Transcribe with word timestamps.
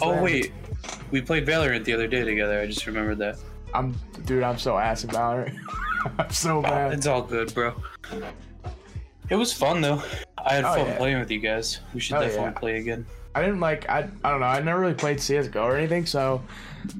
ever 0.00 0.12
And 0.12 0.26
then, 0.26 0.42
since 0.42 0.50
oh 0.52 0.88
wait, 0.94 1.02
we 1.10 1.20
played 1.20 1.46
Valorant 1.46 1.84
the 1.84 1.92
other 1.92 2.06
day 2.06 2.24
together. 2.24 2.60
I 2.60 2.66
just 2.66 2.86
remembered 2.86 3.18
that. 3.18 3.36
I'm 3.74 3.94
dude. 4.24 4.42
I'm 4.42 4.58
so 4.58 4.78
ass 4.78 5.04
about 5.04 5.48
it. 5.48 5.54
I'm 6.18 6.30
so 6.30 6.62
bad. 6.62 6.92
it's 6.92 7.06
all 7.06 7.22
good, 7.22 7.52
bro. 7.54 7.74
It 9.30 9.36
was 9.36 9.52
fun 9.52 9.80
though. 9.80 10.02
I 10.44 10.54
had 10.54 10.64
Oh, 10.64 10.74
fun 10.74 10.86
yeah. 10.86 10.96
playing 10.96 11.18
with 11.20 11.30
you 11.30 11.38
guys. 11.38 11.80
We 11.94 12.00
should 12.00 12.16
Oh, 12.16 12.20
definitely 12.20 12.44
yeah. 12.46 12.58
play 12.58 12.78
again. 12.78 13.06
I 13.34 13.40
didn't 13.40 13.60
like. 13.60 13.88
I 13.88 14.08
I 14.24 14.30
don't 14.30 14.40
know. 14.40 14.46
I 14.46 14.60
never 14.60 14.80
really 14.80 14.94
played 14.94 15.20
CS:GO 15.20 15.62
or 15.64 15.76
anything, 15.76 16.04
so 16.04 16.42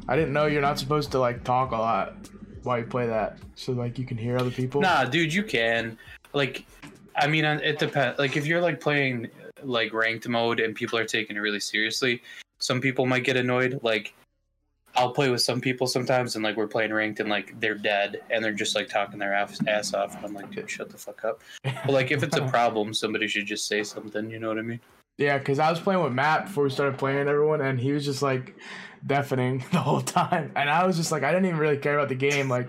I 0.08 0.16
didn't 0.16 0.32
know 0.32 0.46
you're 0.46 0.62
not 0.62 0.78
supposed 0.78 1.10
to 1.12 1.18
like 1.18 1.44
talk 1.44 1.72
a 1.72 1.76
lot 1.76 2.14
while 2.62 2.78
you 2.78 2.84
play 2.86 3.06
that, 3.06 3.36
so 3.54 3.72
like 3.72 3.98
you 3.98 4.06
can 4.06 4.16
hear 4.16 4.38
other 4.38 4.50
people. 4.50 4.80
Nah, 4.80 5.04
dude, 5.04 5.34
you 5.34 5.42
can. 5.42 5.98
Like, 6.32 6.64
I 7.16 7.26
mean, 7.26 7.44
it 7.44 7.78
depends. 7.78 8.18
Like, 8.18 8.36
if 8.38 8.46
you're 8.46 8.62
like 8.62 8.80
playing 8.80 9.28
like 9.62 9.92
ranked 9.92 10.26
mode 10.26 10.58
and 10.60 10.74
people 10.74 10.98
are 10.98 11.04
taking 11.04 11.36
it 11.36 11.40
really 11.40 11.60
seriously, 11.60 12.22
some 12.62 12.80
people 12.80 13.06
might 13.06 13.24
get 13.24 13.36
annoyed. 13.36 13.80
Like, 13.82 14.14
I'll 14.94 15.10
play 15.10 15.30
with 15.30 15.42
some 15.42 15.60
people 15.60 15.86
sometimes, 15.86 16.36
and 16.36 16.44
like 16.44 16.56
we're 16.56 16.68
playing 16.68 16.92
ranked, 16.92 17.20
and 17.20 17.28
like 17.28 17.58
they're 17.60 17.74
dead, 17.74 18.22
and 18.30 18.44
they're 18.44 18.52
just 18.52 18.74
like 18.76 18.88
talking 18.88 19.18
their 19.18 19.34
ass, 19.34 19.58
ass 19.66 19.94
off, 19.94 20.14
and 20.16 20.24
I'm 20.24 20.34
like, 20.34 20.50
dude, 20.50 20.70
shut 20.70 20.90
the 20.90 20.98
fuck 20.98 21.24
up. 21.24 21.40
But 21.64 21.92
like, 21.92 22.10
if 22.10 22.22
it's 22.22 22.36
a 22.36 22.46
problem, 22.46 22.94
somebody 22.94 23.26
should 23.26 23.46
just 23.46 23.66
say 23.66 23.82
something. 23.82 24.30
You 24.30 24.38
know 24.38 24.48
what 24.48 24.58
I 24.58 24.62
mean? 24.62 24.80
Yeah, 25.18 25.38
because 25.38 25.58
I 25.58 25.70
was 25.70 25.80
playing 25.80 26.02
with 26.02 26.12
Matt 26.12 26.46
before 26.46 26.64
we 26.64 26.70
started 26.70 26.98
playing 26.98 27.28
everyone, 27.28 27.60
and 27.60 27.80
he 27.80 27.92
was 27.92 28.04
just 28.04 28.22
like 28.22 28.56
deafening 29.06 29.64
the 29.72 29.78
whole 29.78 30.00
time, 30.00 30.52
and 30.54 30.70
I 30.70 30.86
was 30.86 30.96
just 30.96 31.10
like, 31.10 31.24
I 31.24 31.32
didn't 31.32 31.46
even 31.46 31.58
really 31.58 31.78
care 31.78 31.98
about 31.98 32.08
the 32.08 32.14
game. 32.14 32.48
Like, 32.48 32.68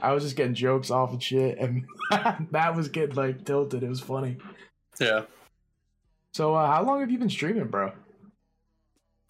I 0.00 0.12
was 0.12 0.22
just 0.22 0.36
getting 0.36 0.54
jokes 0.54 0.90
off 0.90 1.12
and 1.12 1.22
shit, 1.22 1.58
and 1.58 1.84
Matt 2.50 2.76
was 2.76 2.88
getting 2.88 3.16
like 3.16 3.44
tilted. 3.44 3.82
It 3.82 3.88
was 3.88 4.00
funny. 4.00 4.36
Yeah. 5.00 5.22
So, 6.32 6.54
uh, 6.54 6.66
how 6.66 6.84
long 6.84 7.00
have 7.00 7.10
you 7.10 7.18
been 7.18 7.30
streaming, 7.30 7.66
bro? 7.66 7.92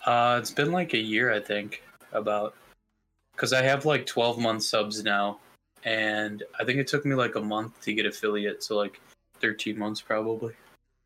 Uh, 0.04 0.38
it's 0.40 0.50
been 0.50 0.72
like 0.72 0.94
a 0.94 0.98
year, 0.98 1.32
I 1.32 1.40
think, 1.40 1.82
about 2.12 2.54
because 3.32 3.52
I 3.52 3.62
have 3.62 3.84
like 3.84 4.06
12 4.06 4.38
month 4.38 4.62
subs 4.62 5.02
now, 5.02 5.40
and 5.84 6.42
I 6.60 6.64
think 6.64 6.78
it 6.78 6.86
took 6.86 7.04
me 7.04 7.14
like 7.14 7.34
a 7.34 7.40
month 7.40 7.80
to 7.82 7.94
get 7.94 8.06
affiliate, 8.06 8.62
so 8.62 8.76
like 8.76 9.00
13 9.40 9.78
months 9.78 10.00
probably. 10.00 10.54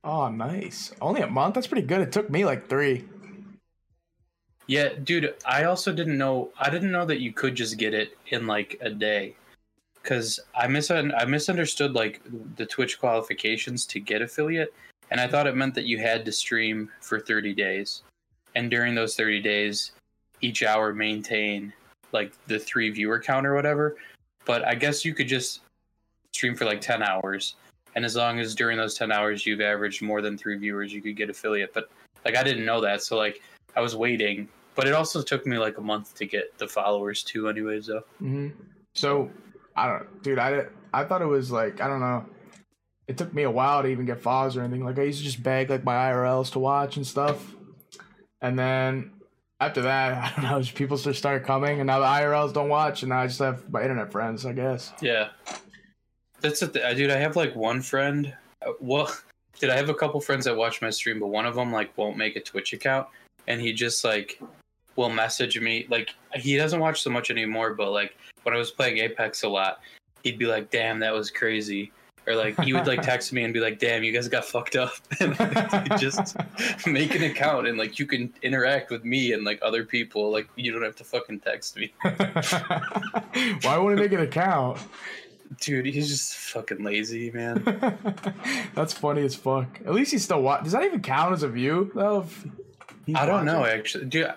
Oh, 0.04 0.28
nice. 0.28 0.92
Only 1.00 1.22
a 1.22 1.26
month. 1.26 1.54
That's 1.54 1.66
pretty 1.66 1.86
good. 1.86 2.00
It 2.00 2.12
took 2.12 2.30
me 2.30 2.44
like 2.44 2.68
three. 2.68 3.04
Yeah, 4.66 4.90
dude, 5.02 5.34
I 5.46 5.64
also 5.64 5.92
didn't 5.92 6.18
know 6.18 6.50
I 6.58 6.70
didn't 6.70 6.92
know 6.92 7.06
that 7.06 7.20
you 7.20 7.32
could 7.32 7.54
just 7.54 7.78
get 7.78 7.94
it 7.94 8.16
in 8.28 8.46
like 8.46 8.78
a 8.80 8.90
day. 8.90 9.34
Cuz 10.02 10.38
I 10.54 10.66
mis 10.68 10.90
I 10.90 11.24
misunderstood 11.24 11.94
like 11.94 12.20
the 12.56 12.66
Twitch 12.66 12.98
qualifications 13.00 13.86
to 13.86 14.00
get 14.00 14.22
affiliate 14.22 14.74
and 15.10 15.20
I 15.20 15.26
thought 15.26 15.46
it 15.46 15.56
meant 15.56 15.74
that 15.74 15.86
you 15.86 15.98
had 15.98 16.24
to 16.26 16.32
stream 16.32 16.90
for 17.00 17.18
30 17.18 17.54
days. 17.54 18.02
And 18.54 18.70
during 18.70 18.94
those 18.94 19.14
30 19.16 19.40
days 19.40 19.92
each 20.40 20.62
hour 20.62 20.92
maintain 20.94 21.72
like 22.12 22.32
the 22.46 22.58
3 22.58 22.90
viewer 22.90 23.20
count 23.20 23.46
or 23.46 23.54
whatever. 23.54 23.96
But 24.44 24.66
I 24.66 24.74
guess 24.74 25.04
you 25.04 25.14
could 25.14 25.28
just 25.28 25.60
stream 26.32 26.54
for 26.54 26.64
like 26.64 26.80
10 26.80 27.02
hours 27.02 27.56
and 27.96 28.04
as 28.04 28.14
long 28.16 28.38
as 28.38 28.54
during 28.54 28.76
those 28.76 28.94
10 28.94 29.10
hours 29.10 29.44
you've 29.44 29.60
averaged 29.60 30.02
more 30.02 30.22
than 30.22 30.38
3 30.38 30.56
viewers 30.58 30.92
you 30.92 31.02
could 31.02 31.16
get 31.16 31.30
affiliate. 31.30 31.72
But 31.74 31.90
like 32.24 32.36
I 32.36 32.42
didn't 32.42 32.64
know 32.64 32.80
that 32.80 33.02
so 33.02 33.16
like 33.16 33.42
I 33.76 33.80
was 33.80 33.94
waiting, 33.94 34.48
but 34.74 34.86
it 34.86 34.94
also 34.94 35.22
took 35.22 35.46
me 35.46 35.58
like 35.58 35.78
a 35.78 35.80
month 35.80 36.14
to 36.16 36.26
get 36.26 36.56
the 36.58 36.66
followers 36.66 37.22
too. 37.22 37.48
Anyways, 37.48 37.86
though. 37.86 38.02
hmm 38.18 38.48
So, 38.94 39.30
I 39.76 39.86
don't, 39.88 40.22
dude. 40.22 40.38
I 40.38 40.66
I 40.92 41.04
thought 41.04 41.22
it 41.22 41.26
was 41.26 41.50
like 41.50 41.80
I 41.80 41.86
don't 41.86 42.00
know. 42.00 42.24
It 43.06 43.16
took 43.16 43.32
me 43.32 43.44
a 43.44 43.50
while 43.50 43.82
to 43.82 43.88
even 43.88 44.04
get 44.06 44.20
followers 44.20 44.56
or 44.56 44.62
anything. 44.62 44.84
Like 44.84 44.98
I 44.98 45.02
used 45.02 45.18
to 45.18 45.24
just 45.24 45.42
beg 45.42 45.70
like 45.70 45.84
my 45.84 45.94
IRLs 45.94 46.50
to 46.52 46.58
watch 46.58 46.96
and 46.96 47.06
stuff, 47.06 47.54
and 48.42 48.58
then 48.58 49.10
after 49.60 49.82
that, 49.82 50.12
I 50.38 50.40
don't 50.40 50.50
know. 50.50 50.60
Just 50.62 50.74
people 50.76 50.96
just 50.96 51.18
started 51.18 51.46
coming, 51.46 51.80
and 51.80 51.86
now 51.86 51.98
the 52.00 52.06
IRLs 52.06 52.52
don't 52.52 52.68
watch, 52.68 53.02
and 53.02 53.10
now 53.10 53.20
I 53.20 53.26
just 53.26 53.38
have 53.40 53.68
my 53.72 53.82
internet 53.82 54.10
friends. 54.12 54.46
I 54.46 54.52
guess. 54.52 54.92
Yeah, 55.00 55.28
that's 56.40 56.62
it, 56.62 56.72
th- 56.72 56.96
dude. 56.96 57.10
I 57.10 57.16
have 57.18 57.36
like 57.36 57.54
one 57.56 57.80
friend. 57.82 58.32
uh, 58.66 58.72
Well, 58.80 59.12
did 59.60 59.70
I 59.70 59.76
have 59.76 59.88
a 59.88 59.94
couple 59.94 60.20
friends 60.20 60.44
that 60.44 60.56
watch 60.56 60.80
my 60.82 60.90
stream, 60.90 61.18
but 61.20 61.28
one 61.28 61.46
of 61.46 61.54
them 61.54 61.72
like 61.72 61.96
won't 61.96 62.16
make 62.16 62.36
a 62.36 62.40
Twitch 62.40 62.72
account, 62.72 63.08
and 63.46 63.60
he 63.60 63.72
just 63.72 64.04
like 64.04 64.40
will 64.96 65.10
message 65.10 65.58
me. 65.60 65.86
Like 65.88 66.14
he 66.34 66.56
doesn't 66.56 66.80
watch 66.80 67.02
so 67.02 67.10
much 67.10 67.30
anymore, 67.30 67.74
but 67.74 67.90
like 67.90 68.16
when 68.44 68.54
I 68.54 68.58
was 68.58 68.70
playing 68.70 68.98
Apex 68.98 69.42
a 69.42 69.48
lot, 69.48 69.80
he'd 70.22 70.38
be 70.38 70.46
like, 70.46 70.70
"Damn, 70.70 70.98
that 71.00 71.12
was 71.12 71.30
crazy." 71.30 71.92
Or 72.28 72.36
like 72.36 72.60
he 72.60 72.74
would 72.74 72.86
like 72.86 73.00
text 73.00 73.32
me 73.32 73.42
and 73.42 73.54
be 73.54 73.60
like, 73.60 73.78
"Damn, 73.78 74.04
you 74.04 74.12
guys 74.12 74.28
got 74.28 74.44
fucked 74.44 74.76
up," 74.76 74.92
and 75.20 75.34
he'd 75.34 75.98
just 75.98 76.36
make 76.86 77.14
an 77.14 77.22
account 77.22 77.66
and 77.66 77.78
like 77.78 77.98
you 77.98 78.04
can 78.04 78.32
interact 78.42 78.90
with 78.90 79.02
me 79.02 79.32
and 79.32 79.44
like 79.44 79.58
other 79.62 79.82
people. 79.82 80.30
Like 80.30 80.46
you 80.54 80.70
don't 80.70 80.82
have 80.82 80.96
to 80.96 81.04
fucking 81.04 81.40
text 81.40 81.76
me, 81.76 81.90
Why 82.02 83.78
he 83.80 83.94
make 83.94 84.12
an 84.12 84.20
account? 84.20 84.78
dude. 85.60 85.86
He's 85.86 86.08
just 86.08 86.34
fucking 86.34 86.84
lazy, 86.84 87.30
man. 87.30 87.64
That's 88.74 88.92
funny 88.92 89.22
as 89.22 89.34
fuck. 89.34 89.80
At 89.86 89.94
least 89.94 90.12
he 90.12 90.18
still 90.18 90.42
watch. 90.42 90.64
Does 90.64 90.72
that 90.72 90.84
even 90.84 91.00
count 91.00 91.32
as 91.32 91.42
a 91.42 91.48
view 91.48 91.90
though? 91.94 92.26
I 93.14 93.24
don't 93.24 93.46
know 93.46 93.64
actually, 93.64 94.04
dude. 94.04 94.34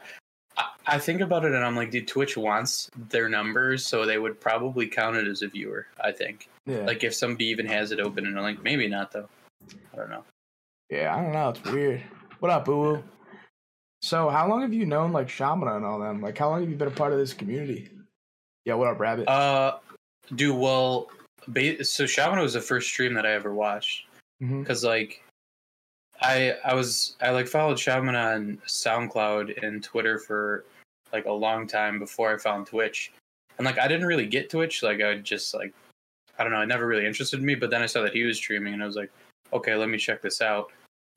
I, 0.85 0.97
think 0.99 1.21
about 1.21 1.45
it 1.45 1.53
and 1.53 1.63
I'm 1.63 1.75
like, 1.75 1.91
dude, 1.91 2.07
Twitch 2.07 2.35
wants 2.37 2.89
their 3.09 3.29
numbers, 3.29 3.85
so 3.85 4.05
they 4.05 4.17
would 4.17 4.39
probably 4.39 4.87
count 4.87 5.15
it 5.17 5.27
as 5.27 5.41
a 5.41 5.47
viewer. 5.47 5.87
I 6.03 6.11
think, 6.11 6.49
Yeah. 6.65 6.79
like 6.85 7.03
if 7.03 7.13
somebody 7.13 7.45
even 7.45 7.65
has 7.67 7.91
it 7.91 7.99
open 7.99 8.25
and 8.25 8.35
like 8.41 8.63
maybe 8.63 8.87
not 8.87 9.11
though. 9.11 9.29
I 9.93 9.97
don't 9.97 10.09
know. 10.09 10.23
Yeah, 10.89 11.15
I 11.15 11.21
don't 11.21 11.31
know. 11.33 11.49
It's 11.49 11.63
weird. 11.63 12.01
What 12.39 12.51
up, 12.51 12.65
Boo? 12.65 13.03
So, 14.01 14.29
how 14.29 14.47
long 14.49 14.61
have 14.61 14.73
you 14.73 14.85
known 14.85 15.11
like 15.11 15.27
Shamana 15.27 15.75
and 15.77 15.85
all 15.85 15.99
them? 15.99 16.21
Like, 16.21 16.37
how 16.37 16.49
long 16.49 16.61
have 16.61 16.69
you 16.69 16.75
been 16.75 16.87
a 16.87 16.91
part 16.91 17.13
of 17.13 17.19
this 17.19 17.33
community? 17.33 17.89
Yeah, 18.65 18.73
what 18.73 18.87
up, 18.87 18.99
Rabbit? 18.99 19.27
Uh, 19.27 19.77
dude, 20.35 20.57
well, 20.57 21.09
ba- 21.47 21.83
so 21.85 22.05
Shaman 22.07 22.39
was 22.39 22.53
the 22.53 22.61
first 22.61 22.89
stream 22.89 23.13
that 23.13 23.25
I 23.25 23.33
ever 23.33 23.53
watched. 23.53 24.07
Because 24.39 24.83
like 24.83 25.21
I 26.19 26.55
I 26.65 26.73
was 26.73 27.15
I 27.21 27.29
like 27.29 27.47
followed 27.47 27.77
Shaman 27.79 28.15
on 28.15 28.57
SoundCloud 28.67 29.63
and 29.63 29.83
Twitter 29.83 30.17
for 30.17 30.65
like 31.13 31.25
a 31.25 31.31
long 31.31 31.67
time 31.67 31.99
before 31.99 32.33
I 32.33 32.37
found 32.37 32.67
Twitch, 32.67 33.11
and 33.57 33.65
like 33.65 33.79
I 33.79 33.87
didn't 33.87 34.07
really 34.07 34.27
get 34.27 34.49
Twitch. 34.49 34.83
Like 34.83 35.01
I 35.01 35.15
just 35.15 35.53
like 35.53 35.73
I 36.37 36.43
don't 36.43 36.53
know, 36.53 36.61
it 36.61 36.67
never 36.67 36.87
really 36.87 37.05
interested 37.05 37.41
me. 37.41 37.55
But 37.55 37.69
then 37.69 37.81
I 37.81 37.85
saw 37.85 38.01
that 38.01 38.13
he 38.13 38.23
was 38.23 38.37
streaming, 38.37 38.73
and 38.73 38.83
I 38.83 38.85
was 38.85 38.95
like, 38.95 39.11
okay, 39.53 39.75
let 39.75 39.89
me 39.89 39.97
check 39.97 40.21
this 40.21 40.41
out. 40.41 40.71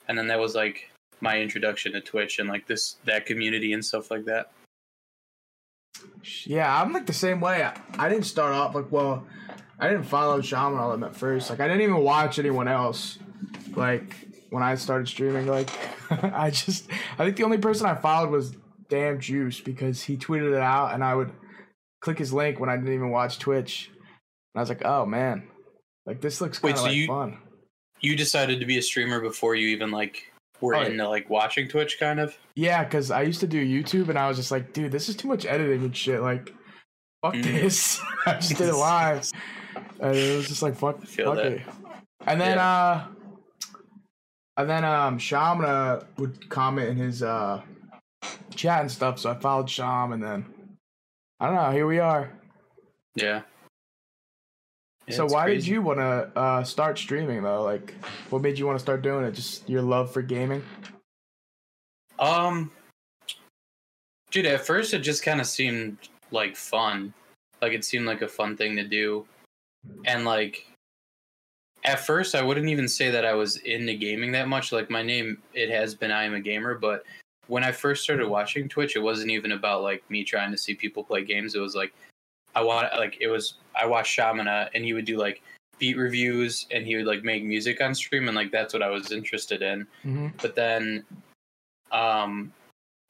And 0.09 0.19
then 0.19 0.27
that 0.28 0.38
was 0.38 0.55
like 0.55 0.91
my 1.21 1.41
introduction 1.41 1.93
to 1.93 2.00
Twitch 2.00 2.38
and 2.38 2.49
like 2.49 2.66
this 2.66 2.97
that 3.05 3.27
community 3.27 3.72
and 3.72 3.84
stuff 3.84 4.10
like 4.10 4.25
that. 4.27 4.50
Yeah, 6.44 6.81
I'm 6.81 6.93
like 6.93 7.06
the 7.06 7.12
same 7.12 7.41
way. 7.41 7.69
I, 7.99 8.09
didn't 8.09 8.25
start 8.25 8.53
off 8.55 8.75
like 8.75 8.91
well, 8.91 9.25
I 9.78 9.88
didn't 9.88 10.05
follow 10.05 10.41
Shaman 10.41 10.78
all 10.78 11.05
at 11.05 11.16
first. 11.16 11.50
Like, 11.50 11.61
I 11.61 11.69
didn't 11.69 11.82
even 11.82 11.99
watch 11.99 12.38
anyone 12.38 12.69
else. 12.69 13.19
Like 13.75 14.15
when 14.50 14.62
I 14.62 14.75
started 14.75 15.09
streaming, 15.09 15.47
like 15.47 15.71
I 16.11 16.50
just 16.50 16.91
I 17.19 17.25
think 17.25 17.37
the 17.37 17.44
only 17.44 17.59
person 17.59 17.87
I 17.87 17.94
followed 17.94 18.31
was 18.31 18.55
Damn 18.88 19.18
Juice 19.20 19.60
because 19.60 20.02
he 20.02 20.16
tweeted 20.16 20.52
it 20.54 20.60
out, 20.60 20.94
and 20.94 21.02
I 21.04 21.14
would 21.14 21.30
click 22.00 22.18
his 22.18 22.32
link 22.32 22.60
when 22.60 22.68
I 22.68 22.76
didn't 22.76 22.92
even 22.94 23.10
watch 23.10 23.38
Twitch. 23.38 23.88
And 23.88 24.56
I 24.56 24.60
was 24.60 24.69
like, 24.69 24.84
oh 24.84 25.06
man, 25.06 25.44
like 26.06 26.20
this 26.20 26.40
looks 26.40 26.58
kind 26.58 26.72
of 26.75 26.78
so 26.78 26.84
like 26.86 26.94
you- 26.94 27.06
fun. 27.06 27.38
You 28.00 28.16
decided 28.16 28.60
to 28.60 28.66
be 28.66 28.76
a 28.76 28.82
streamer 28.82 29.20
before 29.20 29.54
you 29.54 29.69
even 29.69 29.90
like 29.90 30.31
were 30.60 30.75
Oh, 30.75 30.82
yeah. 30.82 30.88
into 30.88 31.08
like 31.08 31.31
watching 31.31 31.69
Twitch, 31.69 31.96
kind 31.98 32.20
of. 32.20 32.36
Yeah, 32.54 32.84
because 32.84 33.10
I 33.10 33.22
used 33.22 33.40
to 33.40 33.46
do 33.46 33.64
YouTube 33.64 34.10
and 34.10 34.19
I 34.19 34.28
was 34.28 34.36
just 34.36 34.50
like, 34.50 34.75
dude, 34.75 34.92
this 34.92 35.08
is 35.08 35.16
too 35.16 35.26
much 35.28 35.46
editing 35.46 35.82
and 35.84 35.96
shit. 35.96 36.20
Like, 36.20 36.52
fuck 37.22 37.34
Mm. 37.34 37.42
this. 37.44 37.98
I 38.26 38.34
just 38.34 38.56
did 38.58 38.69
it 38.69 38.75
live. 38.76 39.30
And 40.00 40.14
it 40.14 40.37
was 40.37 40.48
just 40.48 40.60
like, 40.62 40.76
fuck, 40.76 41.02
fuck 41.06 41.37
that. 41.37 41.46
it. 41.46 41.62
And 42.26 42.38
then, 42.38 42.58
uh, 42.58 43.06
and 44.58 44.69
then, 44.69 44.84
um, 44.84 45.19
Shamana 45.19 46.04
would 46.19 46.48
comment 46.50 46.90
in 46.90 46.96
his, 46.98 47.22
uh, 47.22 47.62
chat 48.55 48.81
and 48.81 48.91
stuff. 48.91 49.19
So 49.19 49.31
I 49.31 49.35
followed 49.35 49.69
Sham 49.69 50.12
and 50.12 50.23
then, 50.23 50.44
I 51.41 51.47
don't 51.47 51.55
know, 51.55 51.71
here 51.71 51.87
we 51.87 51.99
are. 51.99 52.31
Yeah. 53.15 53.43
Yeah, 55.06 55.17
so 55.17 55.26
why 55.26 55.49
did 55.49 55.67
you 55.67 55.82
want 55.82 55.99
to, 55.99 56.31
uh, 56.38 56.65
start 56.65 56.99
streaming 56.99 57.43
though? 57.43 57.62
Like, 57.62 57.94
what 58.31 58.41
made 58.41 58.59
you 58.59 58.67
want 58.67 58.79
to 58.79 58.82
start 58.82 59.03
doing 59.03 59.25
it? 59.25 59.32
Just 59.32 59.69
your 59.69 59.82
love 59.82 60.11
for 60.11 60.23
gaming? 60.23 60.62
Um, 62.19 62.71
dude, 64.31 64.47
at 64.47 64.65
first 64.65 64.94
it 64.94 65.00
just 65.00 65.23
kind 65.23 65.41
of 65.41 65.47
seemed 65.47 65.99
like 66.31 66.56
fun. 66.56 67.12
Like 67.61 67.73
it 67.73 67.85
seemed 67.85 68.06
like 68.06 68.23
a 68.23 68.29
fun 68.29 68.56
thing 68.56 68.76
to 68.76 68.85
do. 68.85 69.26
And 70.06 70.25
like, 70.25 70.67
at 71.85 72.00
first 72.00 72.35
I 72.35 72.43
wouldn't 72.43 72.71
even 72.71 72.88
say 72.88 73.11
that 73.11 73.26
I 73.26 73.35
was 73.35 73.56
into 73.59 73.94
gaming 73.94 74.32
that 74.32 74.49
much. 74.49 74.73
Like 74.73 74.88
my 74.88 75.03
name, 75.03 75.43
it 75.53 75.69
has 75.69 75.94
been 75.94 76.11
I 76.11 76.25
am 76.25 76.32
a 76.32 76.41
gamer, 76.41 76.79
but 76.79 77.05
when 77.46 77.64
I 77.64 77.73
first 77.73 78.02
started 78.02 78.29
watching 78.29 78.69
Twitch, 78.69 78.96
it 78.96 79.00
wasn't 79.00 79.31
even 79.31 79.52
about 79.52 79.82
like 79.82 80.08
me 80.11 80.25
trying 80.25 80.50
to 80.50 80.58
see 80.58 80.75
people 80.75 81.05
play 81.05 81.25
games. 81.25 81.55
It 81.55 81.61
was 81.61 81.75
like, 81.75 81.93
I 82.55 82.62
want, 82.62 82.88
like, 82.96 83.19
it 83.20 83.29
was, 83.29 83.55
I 83.81 83.87
watched 83.87 84.17
Shamana 84.17 84.69
and 84.75 84.85
he 84.85 84.93
would 84.93 85.05
do 85.05 85.19
like 85.19 85.43
beat 85.79 85.96
reviews 85.96 86.67
and 86.70 86.87
he 86.87 86.96
would 86.96 87.06
like 87.06 87.25
make 87.25 87.44
music 87.44 87.81
on 87.81 87.94
stream. 87.94 88.29
And 88.29 88.37
like, 88.37 88.50
that's 88.50 88.73
what 88.73 88.82
I 88.82 88.91
was 88.91 89.12
interested 89.12 89.62
in 89.62 89.87
Mm-hmm. 90.05 90.29
but 90.41 90.55
then 90.55 91.05
um 91.93 92.52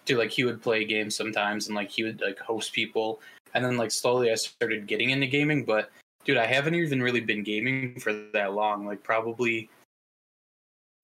dude, 0.05 0.19
like 0.19 0.31
he 0.31 0.45
would 0.45 0.63
play 0.63 0.85
games 0.85 1.17
sometimes, 1.17 1.67
and 1.67 1.75
like 1.75 1.91
he 1.91 2.03
would 2.05 2.21
like 2.21 2.39
host 2.39 2.73
people, 2.73 3.21
and 3.55 3.65
then 3.65 3.77
like 3.77 3.91
slowly 3.91 4.31
I 4.31 4.35
started 4.35 4.87
getting 4.87 5.11
into 5.11 5.27
gaming. 5.27 5.65
But 5.65 5.91
dude, 6.25 6.37
I 6.37 6.47
haven't 6.47 6.75
even 6.75 7.03
really 7.03 7.21
been 7.21 7.43
gaming 7.43 7.99
for 8.01 8.13
that 8.33 8.53
long. 8.53 8.87
Like 8.87 9.03
probably, 9.03 9.71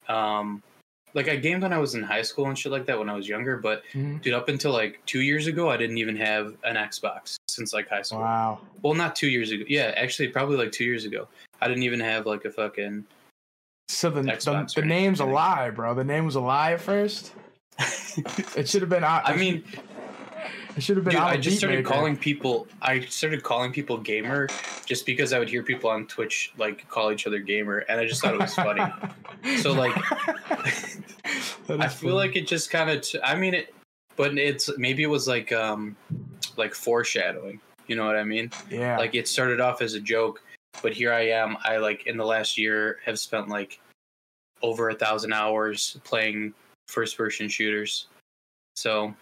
um, 0.09 0.63
like 1.15 1.29
I 1.29 1.37
gamed 1.37 1.63
when 1.63 1.73
I 1.73 1.79
was 1.79 1.95
in 1.95 2.03
high 2.03 2.23
school 2.23 2.47
and 2.47 2.59
shit 2.59 2.71
like 2.73 2.87
that 2.87 2.99
when 2.99 3.09
I 3.09 3.15
was 3.15 3.29
younger. 3.29 3.57
But 3.57 3.83
Mhm. 3.93 4.21
dude, 4.23 4.35
up 4.35 4.49
until 4.49 4.73
like 4.73 5.01
two 5.07 5.21
years 5.21 5.47
ago, 5.47 5.69
I 5.71 5.77
didn't 5.77 5.99
even 5.99 6.17
have 6.17 6.55
an 6.65 6.77
Xbox 6.77 7.37
since 7.49 7.73
like 7.73 7.89
high 7.89 8.03
school. 8.03 8.21
Wow. 8.21 8.61
Well, 8.83 8.95
not 8.95 9.17
two 9.17 9.29
years 9.29 9.51
ago. 9.51 9.65
Yeah, 9.69 9.93
actually, 9.97 10.29
probably 10.29 10.57
like 10.57 10.73
two 10.73 10.85
years 10.85 11.05
ago. 11.05 11.29
I 11.61 11.69
didn't 11.69 11.83
even 11.83 12.01
have 12.01 12.27
like 12.27 12.45
a 12.45 12.51
fucking. 12.51 13.05
So 13.89 14.09
the, 14.09 14.23
the, 14.23 14.31
Xbox 14.31 14.75
the 14.75 14.83
or 14.83 14.85
name's 14.85 15.21
a 15.21 15.25
lie, 15.25 15.71
bro. 15.71 15.95
The 15.95 16.05
name 16.05 16.25
was 16.25 16.37
a 16.37 16.41
lie 16.41 16.73
at 16.73 16.81
first. 16.81 17.33
It 18.57 18.69
should 18.69 18.83
have 18.83 18.91
been. 18.91 19.05
I 19.05 19.37
mean, 19.37 19.63
it 20.77 20.83
should 20.83 20.97
have 20.97 21.05
been. 21.05 21.13
dude, 21.15 21.23
I 21.23 21.37
just 21.37 21.59
started 21.59 21.85
beatmaker. 21.85 21.89
calling 21.89 22.17
people. 22.17 22.67
I 22.83 23.01
started 23.01 23.43
calling 23.43 23.73
people 23.73 23.97
gamer 23.99 24.49
just 24.87 25.07
because 25.07 25.33
I 25.33 25.39
would 25.39 25.49
hear 25.49 25.63
people 25.63 25.91
on 25.91 26.07
Twitch 26.07 26.53
like 26.59 26.89
call 26.89 27.13
each 27.13 27.27
other 27.27 27.39
gamer, 27.39 27.79
and 27.89 28.01
I 28.01 28.07
just 28.07 28.23
thought 28.23 28.35
it 28.35 28.41
was 28.41 28.55
funny. 28.55 28.83
So, 29.59 29.73
like, 29.85 29.95
I 30.55 30.71
feel 30.71 31.89
funny. 31.89 32.13
like 32.13 32.37
it 32.37 32.47
just 32.47 32.71
kind 32.71 32.91
of. 32.91 33.03
T- 33.03 33.21
I 33.23 33.35
mean 33.37 33.55
it, 33.55 33.75
but 34.17 34.37
it's 34.37 34.71
maybe 34.79 35.03
it 35.03 35.09
was 35.09 35.27
like 35.29 35.53
um, 35.53 35.97
like 36.57 36.75
foreshadowing. 36.75 37.61
You 37.87 37.97
know 37.97 38.07
what 38.07 38.17
I 38.17 38.23
mean? 38.25 38.51
yeah, 38.71 38.97
Like 38.97 39.17
it 39.17 39.27
started 39.27 39.61
off 39.61 39.83
as 39.83 39.95
a 39.95 40.01
joke, 40.01 40.43
but 40.81 40.93
here 40.93 41.13
I 41.13 41.23
am. 41.29 41.57
I 41.65 41.79
like 41.79 42.07
in 42.07 42.17
the 42.17 42.25
last 42.25 42.57
year 42.57 42.99
have 43.05 43.19
spent 43.19 43.49
like 43.49 43.81
over 44.63 44.91
a 44.91 44.95
thousand 44.95 45.33
hours 45.33 45.99
playing 46.05 46.55
first 46.87 47.17
person 47.17 47.49
shooters. 47.49 48.07
So 48.77 49.13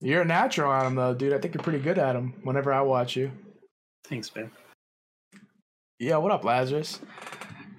you're 0.00 0.22
a 0.22 0.24
natural 0.24 0.72
at 0.72 0.84
them 0.84 0.94
though, 0.94 1.14
dude. 1.14 1.32
I 1.32 1.38
think 1.38 1.54
you're 1.54 1.62
pretty 1.62 1.80
good 1.80 1.98
at 1.98 2.12
them. 2.14 2.34
Whenever 2.42 2.72
I 2.72 2.80
watch 2.82 3.16
you. 3.16 3.30
thanks, 4.04 4.34
man. 4.34 4.50
Yeah, 5.98 6.16
what 6.18 6.30
up, 6.32 6.44
Lazarus? 6.44 7.00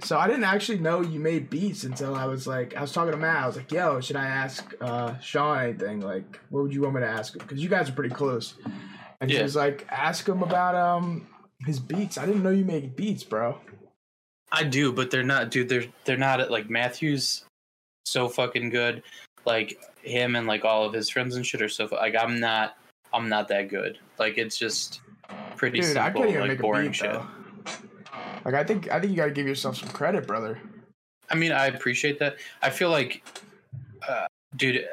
So 0.03 0.17
I 0.17 0.27
didn't 0.27 0.43
actually 0.45 0.79
know 0.79 1.01
you 1.01 1.19
made 1.19 1.49
beats 1.49 1.83
until 1.83 2.15
I 2.15 2.25
was 2.25 2.47
like, 2.47 2.75
I 2.75 2.81
was 2.81 2.91
talking 2.93 3.11
to 3.11 3.17
Matt. 3.17 3.43
I 3.43 3.47
was 3.47 3.55
like, 3.57 3.71
"Yo, 3.71 3.99
should 4.01 4.15
I 4.15 4.25
ask 4.25 4.73
uh, 4.79 5.17
Sean 5.19 5.59
anything? 5.59 5.99
Like, 6.01 6.39
what 6.49 6.63
would 6.63 6.73
you 6.73 6.81
want 6.81 6.95
me 6.95 7.01
to 7.01 7.07
ask 7.07 7.33
him? 7.33 7.39
Because 7.39 7.61
you 7.61 7.69
guys 7.69 7.89
are 7.89 7.93
pretty 7.93 8.13
close." 8.13 8.53
And 9.21 9.29
he 9.29 9.35
Yeah. 9.37 9.43
was 9.43 9.55
like, 9.57 9.85
"Ask 9.89 10.27
him 10.27 10.41
about 10.41 10.75
um 10.75 11.27
his 11.65 11.79
beats. 11.79 12.17
I 12.17 12.25
didn't 12.25 12.43
know 12.43 12.49
you 12.49 12.63
made 12.65 12.95
beats, 12.95 13.23
bro." 13.23 13.59
I 14.51 14.63
do, 14.63 14.91
but 14.93 15.11
they're 15.11 15.23
not, 15.23 15.51
dude. 15.51 15.67
They're 15.69 15.85
they're 16.05 16.17
not 16.17 16.49
like 16.49 16.69
Matthews. 16.69 17.43
So 18.05 18.29
fucking 18.29 18.69
good, 18.69 19.03
like 19.45 19.79
him 20.01 20.35
and 20.35 20.47
like 20.47 20.65
all 20.65 20.85
of 20.85 20.93
his 20.93 21.09
friends 21.09 21.35
and 21.35 21.45
shit 21.45 21.61
are 21.61 21.69
so 21.69 21.87
like 21.91 22.15
I'm 22.15 22.39
not. 22.39 22.75
I'm 23.11 23.27
not 23.27 23.47
that 23.47 23.69
good. 23.69 23.97
Like 24.19 24.37
it's 24.37 24.55
just 24.55 25.01
pretty 25.55 25.79
Dude, 25.79 25.97
I 25.97 26.13
simple, 26.13 26.41
like 26.41 26.59
boring 26.59 26.87
beat 26.89 26.95
shit. 26.97 27.11
though. 27.11 27.25
Like, 28.45 28.53
I 28.53 28.63
think 28.63 28.91
I 28.91 28.99
think 28.99 29.11
you 29.11 29.17
gotta 29.17 29.31
give 29.31 29.47
yourself 29.47 29.77
some 29.77 29.89
credit, 29.89 30.27
brother. 30.27 30.59
I 31.29 31.35
mean, 31.35 31.51
I 31.51 31.67
appreciate 31.67 32.19
that. 32.19 32.37
I 32.61 32.69
feel 32.69 32.89
like, 32.89 33.23
uh, 34.07 34.25
dude, 34.55 34.85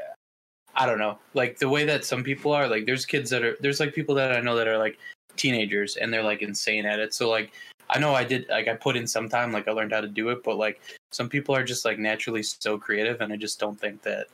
I 0.75 0.87
don't 0.87 0.99
know. 0.99 1.19
Like 1.35 1.59
the 1.59 1.69
way 1.69 1.85
that 1.85 2.05
some 2.05 2.23
people 2.23 2.53
are, 2.53 2.69
like 2.69 2.87
there's 2.87 3.07
kids 3.07 3.31
that 3.31 3.43
are, 3.43 3.57
there's 3.61 3.81
like 3.81 3.95
people 3.95 4.15
that 4.17 4.37
I 4.37 4.41
know 4.41 4.57
that 4.57 4.69
are 4.69 4.79
like 4.79 4.99
teenagers 5.37 5.97
and 5.97 6.13
they're 6.13 6.23
like 6.23 6.43
insane 6.43 6.85
at 6.85 6.99
it. 6.99 7.15
So 7.15 7.31
like, 7.31 7.53
I 7.89 7.99
know 7.99 8.15
I 8.15 8.25
did, 8.25 8.49
like 8.49 8.69
I 8.69 8.75
put 8.75 8.97
in 8.97 9.07
some 9.07 9.29
time, 9.29 9.53
like 9.53 9.69
I 9.69 9.73
learned 9.73 9.93
how 9.93 10.01
to 10.01 10.09
do 10.09 10.29
it, 10.31 10.43
but 10.43 10.57
like 10.57 10.81
some 11.13 11.29
people 11.29 11.55
are 11.55 11.65
just 11.65 11.85
like 11.85 11.99
naturally 11.99 12.43
so 12.43 12.77
creative 12.77 13.21
and 13.21 13.33
I 13.33 13.37
just 13.37 13.61
don't 13.61 13.81
think 13.81 14.03
that 14.03 14.27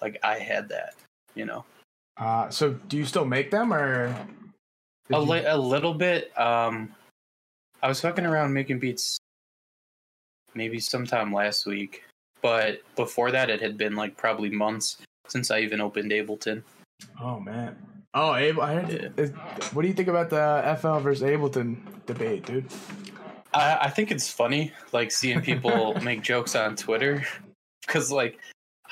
like 0.00 0.18
I 0.22 0.38
had 0.38 0.68
that, 0.70 0.94
you 1.34 1.44
know? 1.44 1.64
Uh, 2.16 2.48
so 2.50 2.72
do 2.88 2.96
you 2.96 3.04
still 3.04 3.24
make 3.24 3.50
them 3.50 3.72
or? 3.72 4.08
did 5.08 5.16
A, 5.16 5.20
you- 5.20 5.26
li- 5.26 5.44
a 5.46 5.56
little 5.56 5.94
bit. 5.94 6.36
Um, 6.38 6.94
I 7.82 7.88
was 7.88 8.00
fucking 8.00 8.26
around 8.26 8.52
making 8.52 8.78
beats 8.78 9.16
maybe 10.54 10.78
sometime 10.80 11.32
last 11.32 11.66
week, 11.66 12.04
but 12.42 12.80
before 12.96 13.30
that, 13.30 13.50
it 13.50 13.60
had 13.62 13.76
been 13.78 13.94
like 13.96 14.16
probably 14.16 14.50
months 14.50 14.98
since 15.28 15.50
I 15.50 15.60
even 15.60 15.80
opened 15.80 16.10
Ableton. 16.10 16.62
Oh 17.20 17.40
man. 17.40 17.76
Oh, 18.12 18.34
Able. 18.34 18.62
I 18.62 18.74
heard, 18.80 18.90
Yeah. 19.16 19.22
is, 19.24 19.30
what 19.72 19.82
do 19.82 19.88
you 19.88 19.94
think 19.94 20.08
about 20.08 20.30
the 20.30 20.76
FL 20.80 20.98
versus 20.98 21.22
Ableton 21.22 21.76
debate, 22.06 22.44
dude? 22.44 22.66
I, 23.54 23.78
I 23.82 23.88
think 23.90 24.10
it's 24.10 24.28
funny, 24.28 24.72
like 24.92 25.12
seeing 25.12 25.40
people 25.40 25.94
make 26.02 26.20
jokes 26.22 26.56
on 26.56 26.74
Twitter, 26.76 27.22
because 27.86 28.10
like 28.10 28.38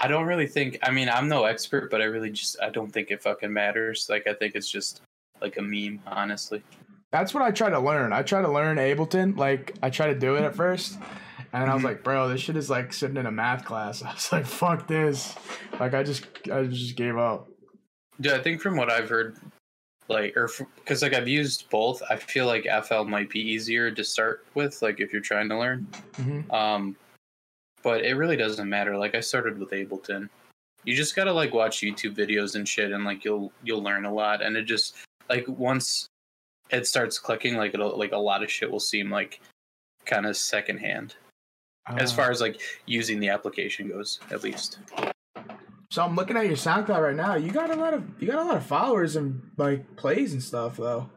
I 0.00 0.06
don't 0.08 0.26
really 0.26 0.46
think. 0.46 0.78
I 0.82 0.90
mean, 0.90 1.08
I'm 1.08 1.28
no 1.28 1.44
expert, 1.44 1.90
but 1.90 2.00
I 2.00 2.04
really 2.04 2.30
just 2.30 2.60
I 2.62 2.70
don't 2.70 2.90
think 2.90 3.10
it 3.10 3.22
fucking 3.22 3.52
matters. 3.52 4.06
Like 4.08 4.26
I 4.26 4.34
think 4.34 4.54
it's 4.54 4.70
just 4.70 5.02
like 5.40 5.56
a 5.56 5.62
meme, 5.62 6.00
honestly. 6.06 6.62
That's 7.10 7.32
what 7.34 7.42
I 7.42 7.50
try 7.50 7.70
to 7.70 7.80
learn. 7.80 8.12
I 8.12 8.22
try 8.22 8.42
to 8.42 8.50
learn 8.50 8.76
Ableton. 8.76 9.36
Like 9.36 9.74
I 9.82 9.90
try 9.90 10.06
to 10.08 10.18
do 10.18 10.36
it 10.36 10.42
at 10.44 10.54
first, 10.54 10.98
and 11.52 11.70
I 11.70 11.74
was 11.74 11.82
Mhm. 11.82 11.86
like, 11.86 12.04
bro, 12.04 12.28
this 12.28 12.40
shit 12.40 12.56
is 12.56 12.68
like 12.70 12.92
sitting 12.92 13.16
in 13.16 13.26
a 13.26 13.30
math 13.32 13.64
class. 13.64 14.02
I 14.04 14.12
was 14.12 14.30
like, 14.30 14.46
fuck 14.46 14.86
this. 14.86 15.34
Like 15.80 15.94
I 15.94 16.02
just, 16.02 16.26
I 16.52 16.64
just 16.64 16.96
gave 16.96 17.16
up. 17.16 17.48
Dude, 18.20 18.32
I 18.32 18.38
think 18.42 18.60
from 18.60 18.76
what 18.76 18.90
I've 18.92 19.08
heard, 19.08 19.36
like, 20.08 20.36
or 20.36 20.48
because 20.76 21.02
like 21.02 21.14
I've 21.14 21.28
used 21.28 21.68
both, 21.70 22.02
I 22.10 22.16
feel 22.16 22.46
like 22.46 22.66
FL 22.84 23.02
might 23.04 23.30
be 23.30 23.40
easier 23.40 23.90
to 23.90 24.04
start 24.04 24.44
with, 24.54 24.80
like 24.82 25.00
if 25.00 25.12
you're 25.12 25.22
trying 25.22 25.48
to 25.48 25.58
learn. 25.58 25.86
hmm 26.16 26.40
Um, 26.52 26.96
but 27.88 28.04
it 28.04 28.16
really 28.16 28.36
doesn't 28.36 28.68
matter. 28.68 28.98
Like 28.98 29.14
I 29.14 29.20
started 29.20 29.58
with 29.58 29.70
Ableton. 29.70 30.28
You 30.84 30.94
just 30.94 31.16
gotta 31.16 31.32
like 31.32 31.54
watch 31.54 31.80
YouTube 31.80 32.14
videos 32.14 32.54
and 32.54 32.68
shit, 32.68 32.92
and 32.92 33.02
like 33.02 33.24
you'll 33.24 33.50
you'll 33.64 33.82
learn 33.82 34.04
a 34.04 34.12
lot. 34.12 34.42
And 34.42 34.58
it 34.58 34.64
just 34.64 34.96
like 35.30 35.48
once 35.48 36.06
it 36.68 36.86
starts 36.86 37.18
clicking, 37.18 37.56
like 37.56 37.72
it'll 37.72 37.96
like 37.98 38.12
a 38.12 38.18
lot 38.18 38.42
of 38.42 38.50
shit 38.50 38.70
will 38.70 38.78
seem 38.78 39.10
like 39.10 39.40
kind 40.04 40.26
of 40.26 40.36
secondhand 40.36 41.14
as 41.96 42.12
Uh, 42.12 42.16
far 42.16 42.30
as 42.30 42.42
like 42.42 42.60
using 42.84 43.20
the 43.20 43.30
application 43.30 43.88
goes, 43.88 44.20
at 44.30 44.42
least. 44.42 44.80
So 45.90 46.04
I'm 46.04 46.14
looking 46.14 46.36
at 46.36 46.44
your 46.44 46.56
SoundCloud 46.56 47.02
right 47.02 47.16
now. 47.16 47.36
You 47.36 47.50
got 47.50 47.70
a 47.70 47.74
lot 47.74 47.94
of, 47.94 48.04
you 48.20 48.26
got 48.28 48.38
a 48.38 48.44
lot 48.44 48.58
of 48.58 48.66
followers 48.66 49.16
and 49.16 49.40
like 49.56 49.96
plays 49.96 50.34
and 50.34 50.42
stuff 50.42 50.76
though. 50.76 51.08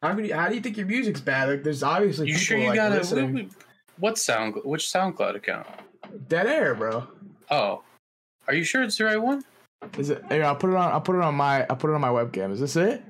How 0.00 0.14
could 0.14 0.26
you, 0.26 0.34
how 0.34 0.48
do 0.48 0.54
you 0.54 0.62
think 0.62 0.78
your 0.78 0.86
music's 0.86 1.20
bad? 1.20 1.50
Like, 1.50 1.62
there's 1.62 1.82
obviously 1.82 2.28
You 2.28 2.32
people 2.32 2.44
sure 2.46 2.56
you 2.58 2.68
like 2.68 2.76
got 2.76 2.92
listening. 2.92 3.38
a 3.38 4.00
what 4.00 4.16
sound? 4.16 4.54
Which 4.64 4.84
SoundCloud 4.86 5.36
account? 5.36 5.66
Dead 6.28 6.46
air, 6.46 6.74
bro. 6.74 7.06
Oh, 7.50 7.82
are 8.46 8.54
you 8.54 8.64
sure 8.64 8.82
it's 8.82 8.96
the 8.98 9.04
right 9.04 9.20
one? 9.20 9.44
Is 9.98 10.10
it? 10.10 10.22
Here, 10.30 10.44
I'll 10.44 10.56
put 10.56 10.70
it 10.70 10.76
on. 10.76 10.92
I'll 10.92 11.00
put 11.00 11.16
it 11.16 11.22
on 11.22 11.34
my. 11.34 11.66
I'll 11.70 11.76
put 11.76 11.90
it 11.90 11.94
on 11.94 12.00
my 12.00 12.08
webcam. 12.08 12.52
Is 12.52 12.60
this 12.60 12.76
it? 12.76 13.02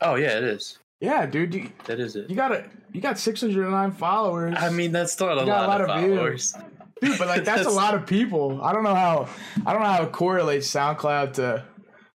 Oh 0.00 0.14
yeah, 0.14 0.36
it 0.38 0.44
is. 0.44 0.78
Yeah, 1.00 1.26
dude. 1.26 1.54
You, 1.54 1.70
That 1.86 2.00
is 2.00 2.16
it. 2.16 2.28
you 2.28 2.36
got 2.36 2.52
a. 2.52 2.64
You 2.92 3.00
got 3.00 3.18
609 3.18 3.92
followers. 3.92 4.54
I 4.58 4.70
mean, 4.70 4.92
that's 4.92 5.18
not 5.20 5.38
a 5.38 5.42
lot, 5.42 5.48
a 5.48 5.52
of, 5.62 5.68
lot 5.68 5.80
of 5.80 6.00
views. 6.02 6.16
followers. 6.16 6.54
dude, 7.00 7.18
but 7.18 7.28
like 7.28 7.44
that's, 7.46 7.66
a 7.66 7.70
lot 7.70 7.94
of 7.94 8.06
people. 8.06 8.60
I 8.62 8.72
don't 8.72 8.82
know 8.82 8.94
how. 8.94 9.28
I 9.66 9.72
don't 9.72 9.82
know 9.82 9.88
how 9.88 10.02
it 10.02 10.12
correlates 10.12 10.68
SoundCloud 10.70 11.34
to. 11.34 11.64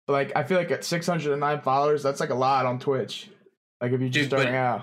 Like, 0.07 0.33
I 0.35 0.43
feel 0.43 0.57
like 0.57 0.71
at 0.71 0.85
609 0.85 1.61
followers, 1.61 2.03
that's 2.03 2.19
like 2.19 2.31
a 2.31 2.35
lot 2.35 2.65
on 2.65 2.79
Twitch. 2.79 3.29
Like 3.81 3.93
if 3.93 4.01
you're 4.01 4.09
just 4.09 4.31
Dude, 4.31 4.31
but- 4.31 4.41
starting 4.41 4.57
out. 4.57 4.83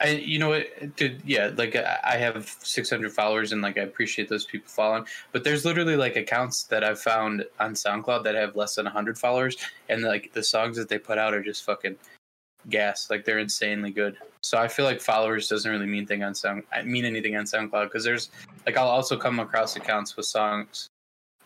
I, 0.00 0.10
you 0.10 0.38
know 0.38 0.50
what, 0.50 0.94
dude? 0.96 1.20
Yeah, 1.26 1.50
like 1.56 1.74
I 1.74 2.16
have 2.16 2.54
600 2.62 3.12
followers, 3.12 3.50
and 3.52 3.62
like 3.62 3.78
I 3.78 3.82
appreciate 3.82 4.28
those 4.28 4.44
people 4.44 4.68
following. 4.68 5.04
But 5.32 5.42
there's 5.42 5.64
literally 5.64 5.96
like 5.96 6.14
accounts 6.14 6.64
that 6.64 6.84
I've 6.84 7.00
found 7.00 7.44
on 7.58 7.74
SoundCloud 7.74 8.22
that 8.24 8.36
have 8.36 8.54
less 8.54 8.76
than 8.76 8.84
100 8.84 9.18
followers, 9.18 9.56
and 9.88 10.02
like 10.02 10.32
the 10.32 10.42
songs 10.42 10.76
that 10.76 10.88
they 10.88 10.98
put 10.98 11.18
out 11.18 11.34
are 11.34 11.42
just 11.42 11.64
fucking 11.64 11.96
gas. 12.68 13.10
Like 13.10 13.24
they're 13.24 13.40
insanely 13.40 13.90
good. 13.90 14.16
So 14.40 14.56
I 14.58 14.68
feel 14.68 14.84
like 14.84 15.00
followers 15.00 15.48
doesn't 15.48 15.70
really 15.70 15.86
mean 15.86 16.06
thing 16.06 16.22
on 16.22 16.34
Sound. 16.34 16.62
I 16.72 16.82
mean 16.82 17.04
anything 17.04 17.36
on 17.36 17.44
SoundCloud 17.44 17.84
because 17.84 18.04
there's 18.04 18.30
like 18.66 18.76
I'll 18.76 18.86
also 18.88 19.16
come 19.16 19.40
across 19.40 19.74
accounts 19.76 20.16
with 20.16 20.26
songs 20.26 20.86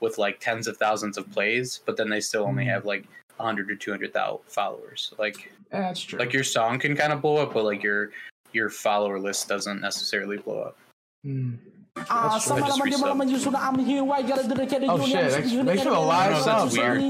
with 0.01 0.19
like 0.19 0.41
tens 0.41 0.67
of 0.67 0.77
thousands 0.77 1.17
of 1.17 1.31
plays, 1.31 1.81
but 1.87 1.97
then 1.97 2.11
they 2.11 2.21
still 2.21 2.45
only 2.45 2.65
Mhm. 2.65 2.71
have 2.71 2.85
like 2.85 3.05
100 3.39 3.71
or 3.71 3.77
200 3.77 4.13
followers. 4.49 5.15
Like 5.19 5.51
Yeah, 5.73 5.81
that's 5.81 6.03
true. 6.03 6.19
like 6.19 6.33
your 6.35 6.45
song 6.45 6.79
can 6.79 6.95
kind 6.97 7.13
of 7.15 7.23
blow 7.23 7.37
up, 7.37 7.55
but 7.55 7.65
like 7.65 7.83
your 7.83 8.11
your 8.55 8.69
follower 8.71 9.19
list 9.19 9.49
doesn't 9.49 9.81
necessarily 9.81 10.39
blow 10.39 10.63
up. 10.63 10.79
Hmm. 11.25 11.55
Ah, 12.09 12.39
sama 12.39 12.65
I 12.65 12.69
just 12.73 12.81
naman 12.81 12.89
yung 12.89 13.05
resub. 13.05 13.21
mga 13.21 13.29
user 13.29 13.85
here, 13.85 14.03
why 14.03 14.23
gotta 14.25 14.49
dedicate 14.49 14.81
Oh, 14.89 14.97
shit. 15.05 15.29
Thanks- 15.31 15.53
thanks 15.53 15.83
for 15.85 15.91
the 15.93 16.01
live 16.01 16.41
sub, 16.41 16.71
sub, 16.71 16.73
weird. 16.73 17.05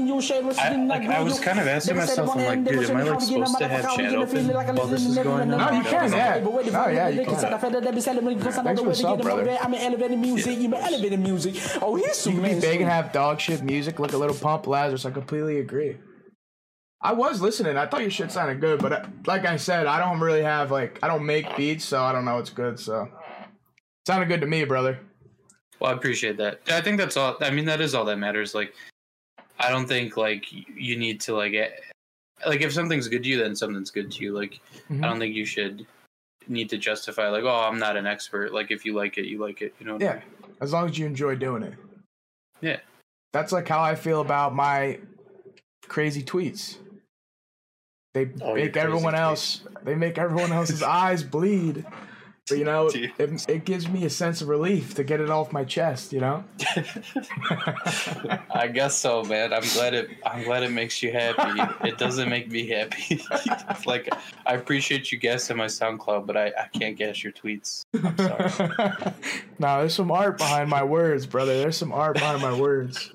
I, 0.59 0.75
like 0.75 1.07
I 1.07 1.23
was 1.23 1.39
kind 1.39 1.59
of 1.59 1.67
asking 1.71 1.95
myself, 1.95 2.35
I'm 2.35 2.43
like, 2.43 2.63
dude, 2.67 2.89
am 2.91 2.97
I 2.97 3.03
like 3.03 3.21
supposed 3.21 3.57
to 3.59 3.67
have 3.67 3.95
chat 3.95 4.13
open 4.13 4.47
while 4.75 4.87
this 4.87 5.05
is 5.07 5.15
going 5.17 5.55
on? 5.55 5.57
No, 5.57 5.71
you 5.71 5.83
can, 5.87 6.11
yeah. 6.11 6.43
No, 6.43 6.87
yeah, 6.91 7.07
you 7.07 7.23
can. 7.23 7.35
Thanks 7.35 8.81
for 8.81 8.89
the 8.91 8.95
sub, 8.95 9.21
brother. 9.21 9.57
I'm 9.61 9.73
elevating 9.73 10.19
music, 10.19 10.57
I'm 10.59 10.73
elevating 10.73 11.23
music. 11.23 11.55
Oh, 11.81 11.95
he's 11.95 12.17
so 12.17 12.29
You 12.29 12.35
can 12.37 12.43
be 12.43 12.51
man. 12.51 12.59
big 12.59 12.81
and 12.81 12.89
have 12.91 13.13
dog 13.13 13.39
shit 13.39 13.63
music, 13.63 13.99
look 13.99 14.11
a 14.11 14.17
little 14.17 14.35
pump 14.35 14.67
Lazarus. 14.67 15.05
I 15.05 15.11
completely 15.11 15.59
agree. 15.59 15.95
I 17.03 17.11
was 17.11 17.41
listening. 17.41 17.77
I 17.77 17.85
thought 17.85 18.01
your 18.01 18.09
shit 18.09 18.31
sounded 18.31 18.61
good, 18.61 18.81
but 18.81 18.93
uh, 18.93 19.05
like 19.25 19.45
I 19.45 19.57
said, 19.57 19.87
I 19.87 19.99
don't 19.99 20.19
really 20.21 20.41
have 20.41 20.71
like 20.71 20.99
I 21.03 21.07
don't 21.07 21.25
make 21.25 21.55
beats, 21.57 21.83
so 21.85 22.01
I 22.01 22.11
don't 22.13 22.23
know 22.25 22.37
it's 22.39 22.49
good. 22.49 22.79
So 22.79 23.09
sounded 24.07 24.27
good 24.27 24.41
to 24.41 24.47
me, 24.47 24.63
brother. 24.63 24.99
Well, 25.79 25.91
I 25.91 25.93
appreciate 25.95 26.37
that. 26.37 26.61
I 26.69 26.79
think 26.81 26.97
that's 26.97 27.17
all. 27.17 27.35
I 27.41 27.49
mean, 27.49 27.65
that 27.65 27.81
is 27.81 27.93
all 27.93 28.05
that 28.05 28.17
matters. 28.17 28.55
Like, 28.55 28.73
I 29.59 29.69
don't 29.69 29.85
think 29.87 30.15
like 30.15 30.45
you 30.51 30.97
need 30.97 31.19
to 31.21 31.35
like, 31.35 31.53
eh, 31.53 31.69
like 32.47 32.61
if 32.61 32.71
something's 32.71 33.09
good 33.09 33.23
to 33.23 33.29
you, 33.29 33.37
then 33.37 33.53
something's 33.55 33.91
good 33.91 34.09
to 34.11 34.23
you. 34.23 34.33
Like, 34.33 34.61
Mhm. 34.89 35.03
I 35.03 35.09
don't 35.09 35.19
think 35.19 35.35
you 35.35 35.45
should 35.45 35.85
need 36.47 36.69
to 36.69 36.77
justify 36.77 37.27
like, 37.29 37.43
oh, 37.43 37.49
I'm 37.69 37.79
not 37.79 37.97
an 37.97 38.05
expert. 38.07 38.53
Like, 38.53 38.71
if 38.71 38.85
you 38.85 38.93
like 38.93 39.17
it, 39.17 39.25
you 39.25 39.39
like 39.39 39.61
it. 39.61 39.73
You 39.79 39.85
know? 39.87 39.93
what 39.95 40.03
I 40.03 40.05
Yeah, 40.05 40.13
mean? 40.13 40.53
as 40.61 40.71
long 40.71 40.89
as 40.89 40.97
you 40.97 41.05
enjoy 41.05 41.35
doing 41.35 41.63
it. 41.63 41.73
Yeah. 42.61 42.79
That's 43.33 43.51
like 43.51 43.67
how 43.67 43.81
I 43.81 43.95
feel 43.95 44.21
about 44.21 44.55
my 44.55 44.99
crazy 45.89 46.23
tweets. 46.23 46.77
They 48.13 48.29
Oh, 48.41 48.53
make 48.55 48.77
everyone 48.77 49.15
else. 49.15 49.61
They 49.83 49.95
make 49.95 50.17
everyone 50.17 50.51
else's 50.51 50.83
eyes 51.01 51.23
bleed. 51.23 51.85
But 52.49 52.57
you 52.57 52.65
know, 52.65 52.89
Dude. 52.89 53.13
it, 53.17 53.45
it 53.49 53.63
gives 53.65 53.87
me 53.87 54.03
a 54.03 54.09
sense 54.09 54.41
of 54.41 54.49
relief 54.49 54.95
to 54.95 55.03
get 55.05 55.21
it 55.21 55.29
off 55.29 55.53
my 55.53 55.63
chest. 55.63 56.11
You 56.11 56.19
know. 56.19 56.43
I 58.53 58.69
guess 58.71 58.95
so, 58.97 59.23
man. 59.23 59.53
I'm 59.53 59.63
glad 59.73 59.93
it. 59.93 60.09
I'm 60.25 60.43
glad 60.43 60.63
it 60.63 60.71
makes 60.71 61.01
you 61.01 61.13
happy. 61.13 61.61
It 61.87 61.97
doesn't 61.97 62.27
make 62.29 62.51
me 62.51 62.67
happy. 62.67 63.23
like, 63.85 64.09
I 64.45 64.55
appreciate 64.55 65.09
you 65.11 65.17
guessing 65.19 65.55
my 65.55 65.67
SoundCloud, 65.67 66.25
but 66.27 66.35
I, 66.35 66.47
I 66.47 66.67
can't 66.77 66.97
guess 66.97 67.23
your 67.23 67.31
tweets. 67.31 67.85
I'm 67.93 68.17
sorry. 68.17 69.13
no, 69.59 69.79
there's 69.79 69.95
some 69.95 70.11
art 70.11 70.37
behind 70.37 70.69
my 70.69 70.83
words, 70.83 71.25
brother. 71.25 71.57
There's 71.57 71.77
some 71.77 71.93
art 71.93 72.15
behind 72.15 72.41
my 72.41 72.59
words. 72.59 73.09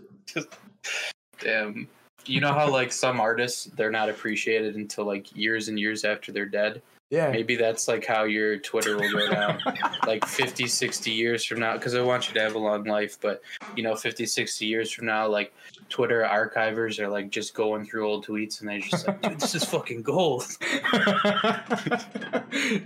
Damn. 1.41 1.87
You 2.29 2.41
know 2.41 2.53
how 2.53 2.71
like 2.71 2.93
some 2.93 3.21
artists 3.21 3.65
they're 3.77 3.91
not 3.91 4.09
appreciated 4.09 4.77
until 4.77 5.05
like 5.05 5.35
years 5.35 5.69
and 5.69 5.79
years 5.79 6.05
after 6.05 6.33
they're 6.33 6.47
dead? 6.47 6.83
Yeah. 7.11 7.31
Maybe 7.31 7.57
that's 7.57 7.89
like 7.89 8.05
how 8.05 8.25
your 8.25 8.59
Twitter 8.59 8.97
will 8.97 9.11
go 9.11 9.31
down. 9.31 9.59
like 10.07 10.27
50, 10.27 10.67
60 10.67 11.11
years 11.11 11.43
from 11.43 11.61
now 11.61 11.77
cuz 11.79 11.95
I 11.95 12.03
want 12.03 12.29
you 12.29 12.35
to 12.35 12.41
have 12.41 12.55
a 12.55 12.59
long 12.59 12.85
life, 12.85 13.17
but 13.21 13.41
you 13.77 13.83
know 13.83 13.95
50, 13.95 14.27
60 14.27 14.67
years 14.67 14.93
from 14.93 15.07
now 15.07 15.27
like 15.27 15.55
Twitter 15.89 16.23
archivers 16.23 16.99
are 16.99 17.09
like 17.09 17.31
just 17.31 17.55
going 17.55 17.87
through 17.87 18.07
old 18.07 18.27
tweets 18.27 18.61
and 18.61 18.69
they 18.69 18.81
just 18.81 19.07
like, 19.07 19.23
dude, 19.23 19.41
this 19.41 19.55
is 19.55 19.65
fucking 19.65 20.03
gold. 20.03 20.45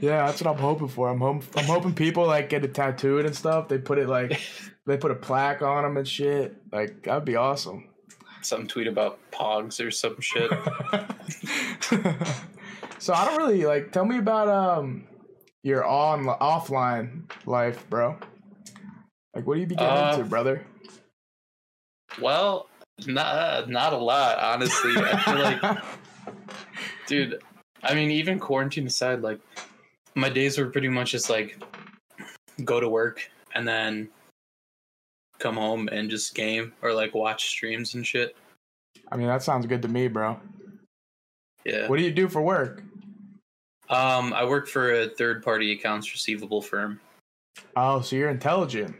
yeah, 0.00 0.26
that's 0.26 0.40
what 0.40 0.46
I'm 0.46 0.58
hoping 0.58 0.88
for. 0.88 1.08
I'm 1.08 1.18
hoping 1.18 1.42
I'm 1.56 1.64
hoping 1.64 1.92
people 1.92 2.26
like 2.26 2.48
get 2.48 2.64
it 2.64 2.74
tattooed 2.74 3.26
and 3.26 3.34
stuff. 3.34 3.66
They 3.66 3.78
put 3.78 3.98
it 3.98 4.08
like 4.08 4.40
they 4.86 4.96
put 4.96 5.10
a 5.10 5.16
plaque 5.16 5.62
on 5.62 5.82
them 5.82 5.96
and 5.96 6.06
shit. 6.06 6.56
Like 6.70 7.02
that'd 7.02 7.24
be 7.24 7.34
awesome. 7.34 7.88
Some 8.42 8.66
tweet 8.66 8.86
about 8.86 9.18
pogs 9.30 9.84
or 9.84 9.90
some 9.90 10.20
shit. 10.20 10.50
so 12.98 13.14
I 13.14 13.24
don't 13.24 13.38
really 13.38 13.64
like. 13.64 13.92
Tell 13.92 14.04
me 14.04 14.18
about 14.18 14.48
um 14.48 15.04
your 15.62 15.84
on 15.84 16.24
offline 16.26 17.30
life, 17.46 17.88
bro. 17.88 18.18
Like, 19.34 19.46
what 19.46 19.54
do 19.54 19.60
you 19.60 19.66
be 19.66 19.76
getting 19.76 19.96
Uh, 19.96 20.12
into, 20.14 20.24
brother? 20.28 20.66
Well, 22.20 22.68
not 23.06 23.68
not 23.70 23.92
a 23.92 23.96
lot, 23.98 24.38
honestly. 24.38 24.92
I 24.96 25.16
feel 25.22 25.38
like 25.38 25.78
dude 27.06 27.42
i 27.82 27.94
mean 27.94 28.10
even 28.12 28.38
quarantine 28.38 28.86
aside 28.86 29.22
like 29.22 29.40
my 30.14 30.28
days 30.28 30.56
were 30.56 30.66
pretty 30.66 30.86
much 30.88 31.10
just 31.10 31.28
like 31.28 31.60
go 32.64 32.78
to 32.78 32.88
work 32.88 33.28
and 33.56 33.66
then 33.66 34.08
come 35.42 35.56
home 35.56 35.88
and 35.88 36.08
just 36.08 36.34
game 36.34 36.72
or 36.82 36.92
like 36.94 37.14
watch 37.14 37.48
streams 37.48 37.94
and 37.94 38.06
shit? 38.06 38.36
I 39.10 39.16
mean, 39.16 39.26
that 39.26 39.42
sounds 39.42 39.66
good 39.66 39.82
to 39.82 39.88
me, 39.88 40.08
bro. 40.08 40.38
yeah. 41.64 41.88
What 41.88 41.98
do 41.98 42.02
you 42.04 42.12
do 42.12 42.28
for 42.28 42.40
work? 42.42 42.82
um 43.90 44.32
i 44.32 44.42
work 44.44 44.68
for 44.68 44.92
a 44.92 45.08
third 45.08 45.42
party 45.42 45.72
accounts 45.72 46.10
receivable 46.12 46.62
firm. 46.62 46.98
Oh, 47.76 48.00
so 48.00 48.16
you're 48.16 48.30
intelligent. 48.30 48.94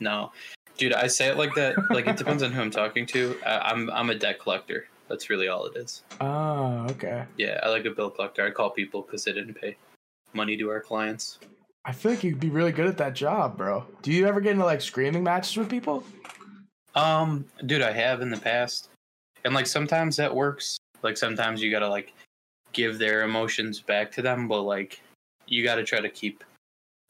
no. 0.00 0.32
Dude 0.76 0.94
i 0.94 1.06
say 1.06 1.28
it 1.28 1.36
like 1.36 1.54
that 1.54 1.76
like 1.90 2.06
it 2.08 2.16
depends 2.16 2.42
on 2.42 2.50
who 2.50 2.60
i'm 2.62 2.70
talking 2.70 3.06
to. 3.06 3.36
I, 3.46 3.70
i'm 3.70 3.90
i'm 3.90 4.10
a 4.10 4.14
debt 4.16 4.40
collector. 4.40 4.88
That's 5.08 5.30
really 5.30 5.46
all 5.48 5.66
it 5.66 5.76
is. 5.76 6.02
Oh, 6.20 6.86
okay. 6.90 7.24
yeah 7.36 7.60
i 7.62 7.68
like 7.68 7.84
a 7.84 7.90
bill 7.90 8.10
collector. 8.10 8.44
I 8.44 8.50
call 8.50 8.70
people 8.70 9.02
because 9.02 9.24
they 9.24 9.32
didn't 9.32 9.54
pay 9.54 9.76
money 10.32 10.56
to 10.56 10.68
our 10.70 10.80
clients 10.80 11.38
I 11.88 11.92
feel 11.92 12.12
like 12.12 12.22
you'd 12.22 12.38
be 12.38 12.50
really 12.50 12.70
good 12.70 12.86
at 12.86 12.98
that 12.98 13.14
job, 13.14 13.56
bro. 13.56 13.82
Do 14.02 14.12
you 14.12 14.26
ever 14.26 14.42
get 14.42 14.52
into 14.52 14.64
like 14.66 14.82
screaming 14.82 15.24
matches 15.24 15.56
with 15.56 15.70
people? 15.70 16.04
Um, 16.94 17.46
dude, 17.64 17.80
I 17.80 17.92
have 17.92 18.20
in 18.20 18.28
the 18.28 18.36
past, 18.36 18.90
and 19.46 19.54
like 19.54 19.66
sometimes 19.66 20.14
that 20.16 20.34
works. 20.34 20.76
Like 21.00 21.16
sometimes 21.16 21.62
you 21.62 21.70
gotta 21.70 21.88
like 21.88 22.12
give 22.74 22.98
their 22.98 23.22
emotions 23.22 23.80
back 23.80 24.12
to 24.12 24.22
them, 24.22 24.48
but 24.48 24.64
like 24.64 25.00
you 25.46 25.64
gotta 25.64 25.82
try 25.82 25.98
to 25.98 26.10
keep 26.10 26.44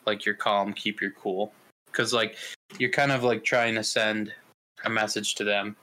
like 0.06 0.24
your 0.24 0.36
calm, 0.36 0.72
keep 0.72 1.00
your 1.00 1.10
cool, 1.10 1.52
because 1.86 2.12
like 2.12 2.36
you're 2.78 2.88
kind 2.88 3.10
of 3.10 3.24
like 3.24 3.42
trying 3.42 3.74
to 3.74 3.82
send 3.82 4.32
a 4.84 4.90
message 4.90 5.34
to 5.34 5.44
them 5.44 5.74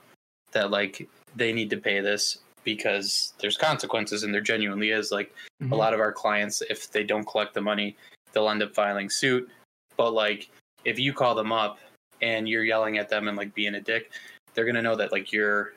that 0.52 0.70
like 0.70 1.06
they 1.36 1.52
need 1.52 1.68
to 1.68 1.76
pay 1.76 2.00
this 2.00 2.38
because 2.64 3.34
there's 3.40 3.58
consequences, 3.58 4.22
and 4.22 4.32
there 4.32 4.40
genuinely 4.40 4.92
is. 4.92 5.12
Like 5.12 5.34
a 5.70 5.76
lot 5.76 5.92
of 5.92 6.00
our 6.00 6.12
clients, 6.12 6.62
if 6.70 6.90
they 6.90 7.04
don't 7.04 7.26
collect 7.26 7.52
the 7.52 7.60
money, 7.60 7.94
they'll 8.36 8.50
end 8.50 8.62
up 8.62 8.74
filing 8.74 9.08
suit. 9.08 9.48
But 9.96 10.12
like 10.12 10.50
if 10.84 10.98
you 10.98 11.14
call 11.14 11.34
them 11.34 11.52
up 11.52 11.78
and 12.20 12.46
you're 12.46 12.64
yelling 12.64 12.98
at 12.98 13.08
them 13.08 13.28
and 13.28 13.36
like 13.36 13.54
being 13.54 13.76
a 13.76 13.80
dick, 13.80 14.12
they're 14.52 14.66
gonna 14.66 14.82
know 14.82 14.94
that 14.94 15.10
like 15.10 15.32
you're 15.32 15.72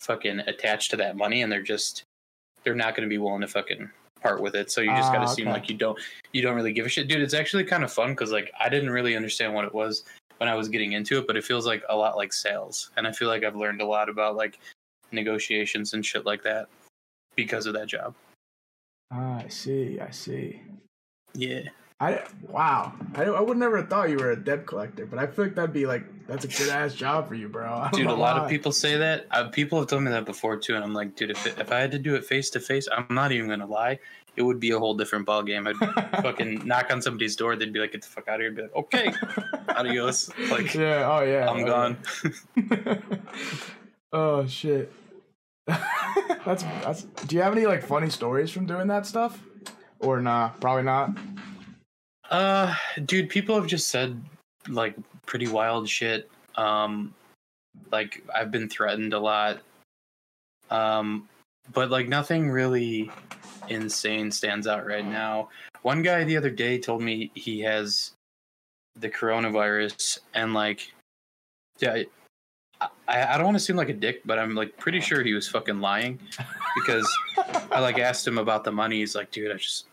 fucking 0.00 0.40
attached 0.40 0.90
to 0.90 0.96
that 0.96 1.16
money 1.16 1.42
and 1.42 1.52
they're 1.52 1.62
just 1.62 2.02
they're 2.64 2.74
not 2.74 2.96
gonna 2.96 3.06
be 3.08 3.18
willing 3.18 3.42
to 3.42 3.46
fucking 3.46 3.88
part 4.20 4.42
with 4.42 4.56
it. 4.56 4.72
So 4.72 4.80
you 4.80 4.90
just 4.90 5.10
Ah, 5.10 5.12
gotta 5.14 5.28
seem 5.28 5.46
like 5.46 5.70
you 5.70 5.76
don't 5.76 5.98
you 6.32 6.42
don't 6.42 6.56
really 6.56 6.72
give 6.72 6.84
a 6.84 6.88
shit. 6.88 7.06
Dude, 7.06 7.20
it's 7.22 7.32
actually 7.32 7.62
kind 7.62 7.84
of 7.84 7.92
fun 7.92 8.10
because 8.10 8.32
like 8.32 8.50
I 8.58 8.68
didn't 8.68 8.90
really 8.90 9.14
understand 9.14 9.54
what 9.54 9.64
it 9.64 9.72
was 9.72 10.02
when 10.38 10.48
I 10.48 10.56
was 10.56 10.68
getting 10.68 10.92
into 10.92 11.16
it, 11.18 11.28
but 11.28 11.36
it 11.36 11.44
feels 11.44 11.64
like 11.64 11.84
a 11.88 11.96
lot 11.96 12.16
like 12.16 12.32
sales. 12.32 12.90
And 12.96 13.06
I 13.06 13.12
feel 13.12 13.28
like 13.28 13.44
I've 13.44 13.56
learned 13.56 13.82
a 13.82 13.86
lot 13.86 14.08
about 14.08 14.34
like 14.34 14.58
negotiations 15.12 15.94
and 15.94 16.04
shit 16.04 16.26
like 16.26 16.42
that 16.42 16.66
because 17.36 17.66
of 17.66 17.74
that 17.74 17.86
job. 17.86 18.16
Ah, 19.12 19.42
I 19.44 19.48
see. 19.48 20.00
I 20.00 20.10
see. 20.10 20.60
Yeah. 21.34 21.68
I 22.00 22.24
wow. 22.48 22.94
I, 23.14 23.24
I 23.24 23.40
would 23.40 23.58
never 23.58 23.76
have 23.76 23.90
thought 23.90 24.08
you 24.08 24.16
were 24.16 24.30
a 24.30 24.36
debt 24.36 24.66
collector, 24.66 25.04
but 25.04 25.18
I 25.18 25.26
feel 25.26 25.44
like 25.44 25.54
that'd 25.54 25.74
be 25.74 25.84
like 25.84 26.02
that's 26.26 26.46
a 26.46 26.48
good 26.48 26.70
ass 26.70 26.94
job 26.94 27.28
for 27.28 27.34
you, 27.34 27.46
bro. 27.46 27.88
Dude, 27.92 28.06
a 28.06 28.14
lot 28.14 28.38
why. 28.38 28.44
of 28.44 28.48
people 28.48 28.72
say 28.72 28.96
that. 28.96 29.26
Uh, 29.30 29.48
people 29.48 29.78
have 29.78 29.88
told 29.88 30.02
me 30.04 30.10
that 30.10 30.24
before 30.24 30.56
too, 30.56 30.74
and 30.74 30.82
I'm 30.82 30.94
like, 30.94 31.14
dude, 31.14 31.30
if 31.30 31.46
it, 31.46 31.58
if 31.58 31.70
I 31.70 31.78
had 31.78 31.90
to 31.90 31.98
do 31.98 32.14
it 32.14 32.24
face 32.24 32.48
to 32.50 32.60
face, 32.60 32.88
I'm 32.90 33.06
not 33.10 33.32
even 33.32 33.50
gonna 33.50 33.66
lie, 33.66 33.98
it 34.36 34.42
would 34.42 34.58
be 34.58 34.70
a 34.70 34.78
whole 34.78 34.94
different 34.94 35.26
ball 35.26 35.42
game. 35.42 35.66
I'd 35.66 35.76
fucking 36.22 36.66
knock 36.66 36.90
on 36.90 37.02
somebody's 37.02 37.36
door, 37.36 37.54
they'd 37.54 37.72
be 37.72 37.80
like, 37.80 37.92
"Get 37.92 38.00
the 38.00 38.08
fuck 38.08 38.28
out 38.28 38.36
of 38.36 38.40
here!" 38.40 38.48
I'd 38.48 38.56
be 38.56 38.62
like, 38.62 38.76
"Okay, 38.76 39.12
adios." 39.76 40.30
Like, 40.50 40.72
yeah. 40.72 41.06
Oh 41.06 41.22
yeah. 41.22 41.50
I'm 41.50 41.64
oh, 41.64 41.66
gone. 41.66 42.96
oh 44.12 44.46
shit. 44.46 44.90
that's 45.66 46.62
that's. 46.62 47.02
Do 47.26 47.36
you 47.36 47.42
have 47.42 47.52
any 47.52 47.66
like 47.66 47.84
funny 47.84 48.08
stories 48.08 48.50
from 48.50 48.64
doing 48.64 48.86
that 48.86 49.04
stuff, 49.04 49.38
or 49.98 50.18
nah? 50.22 50.48
Probably 50.60 50.84
not. 50.84 51.10
Uh, 52.30 52.74
dude, 53.04 53.28
people 53.28 53.54
have 53.56 53.66
just 53.66 53.88
said 53.88 54.20
like 54.68 54.94
pretty 55.26 55.48
wild 55.48 55.88
shit. 55.88 56.30
Um, 56.56 57.14
like 57.90 58.22
I've 58.34 58.50
been 58.50 58.68
threatened 58.68 59.12
a 59.12 59.18
lot. 59.18 59.60
Um, 60.70 61.28
but 61.72 61.90
like 61.90 62.08
nothing 62.08 62.50
really 62.50 63.10
insane 63.68 64.30
stands 64.30 64.66
out 64.66 64.86
right 64.86 65.04
now. 65.04 65.48
One 65.82 66.02
guy 66.02 66.24
the 66.24 66.36
other 66.36 66.50
day 66.50 66.78
told 66.78 67.02
me 67.02 67.30
he 67.34 67.60
has 67.60 68.12
the 68.96 69.08
coronavirus, 69.08 70.18
and 70.34 70.52
like, 70.52 70.92
yeah, 71.78 72.02
I, 72.80 73.34
I 73.34 73.36
don't 73.36 73.46
want 73.46 73.56
to 73.56 73.64
seem 73.64 73.76
like 73.76 73.88
a 73.88 73.94
dick, 73.94 74.22
but 74.24 74.38
I'm 74.38 74.54
like 74.54 74.76
pretty 74.76 75.00
sure 75.00 75.22
he 75.22 75.32
was 75.32 75.48
fucking 75.48 75.80
lying 75.80 76.18
because 76.74 77.08
I 77.72 77.80
like 77.80 77.98
asked 77.98 78.26
him 78.26 78.38
about 78.38 78.64
the 78.64 78.72
money. 78.72 78.98
He's 78.98 79.14
like, 79.14 79.30
dude, 79.30 79.52
I 79.52 79.56
just 79.56 79.86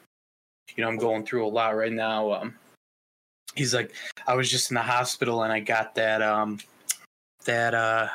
you 0.76 0.84
know, 0.84 0.90
I'm 0.90 0.98
going 0.98 1.26
through 1.26 1.46
a 1.46 1.50
lot 1.50 1.76
right 1.76 1.92
now. 1.92 2.32
Um, 2.34 2.56
he's 3.56 3.74
like, 3.74 3.94
I 4.28 4.36
was 4.36 4.50
just 4.50 4.72
in 4.72 4.76
the 4.76 4.82
hospital 4.82 5.44
and 5.44 5.52
I 5.52 5.60
got 5.60 5.96
that, 5.96 6.22
um, 6.22 6.60
that, 7.46 7.74
uh, 7.74 8.10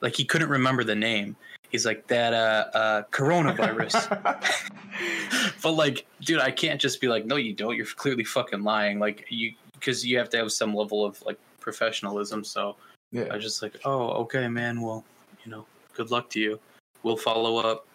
like 0.00 0.14
he 0.16 0.24
couldn't 0.24 0.50
remember 0.50 0.84
the 0.84 0.94
name. 0.94 1.36
He's 1.70 1.86
like 1.86 2.06
that, 2.08 2.34
uh, 2.34 2.76
uh, 2.76 3.02
coronavirus. 3.10 4.08
but 5.62 5.72
like, 5.72 6.06
dude, 6.20 6.40
I 6.40 6.50
can't 6.50 6.80
just 6.80 7.00
be 7.00 7.08
like, 7.08 7.24
no, 7.24 7.36
you 7.36 7.54
don't. 7.54 7.76
You're 7.76 7.86
clearly 7.86 8.24
fucking 8.24 8.62
lying. 8.62 8.98
Like 8.98 9.24
you, 9.30 9.52
because 9.74 10.04
you 10.04 10.18
have 10.18 10.28
to 10.30 10.36
have 10.36 10.52
some 10.52 10.74
level 10.74 11.04
of 11.04 11.20
like 11.22 11.38
professionalism. 11.60 12.44
So 12.44 12.76
yeah. 13.10 13.24
I 13.30 13.34
was 13.34 13.44
just 13.44 13.62
like, 13.62 13.80
oh, 13.84 14.10
okay, 14.22 14.48
man. 14.48 14.80
Well, 14.80 15.04
you 15.44 15.50
know, 15.50 15.66
good 15.94 16.10
luck 16.10 16.30
to 16.30 16.40
you. 16.40 16.60
We'll 17.02 17.16
follow 17.16 17.56
up. 17.56 17.86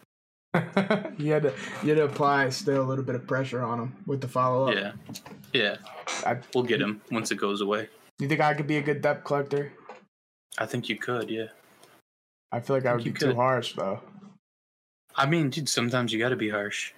you 1.18 1.32
had 1.32 1.44
to 1.44 1.54
you 1.84 1.90
had 1.90 1.98
to 1.98 2.06
apply 2.06 2.50
still 2.50 2.82
a 2.82 2.88
little 2.88 3.04
bit 3.04 3.16
of 3.16 3.26
pressure 3.28 3.62
on 3.62 3.80
him 3.80 3.96
with 4.06 4.22
the 4.22 4.28
follow 4.28 4.70
up. 4.70 4.76
Yeah, 4.76 4.92
yeah. 5.54 5.76
I, 6.26 6.38
We'll 6.54 6.64
get 6.64 6.82
him 6.82 7.02
once 7.12 7.32
it 7.32 7.36
goes 7.36 7.62
away. 7.62 7.90
you 8.20 8.28
think 8.28 8.42
I 8.42 8.54
could 8.54 8.68
be 8.68 8.78
a 8.78 8.82
good 8.82 9.02
debt 9.02 9.24
collector? 9.24 9.72
I 10.58 10.66
think 10.66 10.90
you 10.90 10.98
could, 10.98 11.30
yeah. 11.30 11.48
I 12.52 12.60
feel 12.60 12.76
like 12.76 12.86
I 12.86 12.94
would 12.94 13.04
be 13.04 13.10
you 13.12 13.16
too 13.16 13.36
harsh 13.36 13.76
though. 13.76 14.02
I 15.16 15.26
mean, 15.26 15.50
dude, 15.50 15.68
sometimes 15.68 16.14
you 16.14 16.20
got 16.20 16.30
to 16.30 16.36
be 16.36 16.50
harsh, 16.50 16.94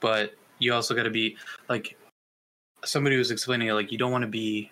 but 0.00 0.34
you 0.58 0.74
also 0.74 0.94
got 0.94 1.04
to 1.04 1.10
be 1.10 1.36
like 1.68 1.96
somebody 2.84 3.16
was 3.16 3.30
explaining 3.30 3.68
it. 3.68 3.72
Like, 3.72 3.92
you 3.92 3.98
don't 3.98 4.12
want 4.12 4.22
to 4.22 4.28
be 4.28 4.70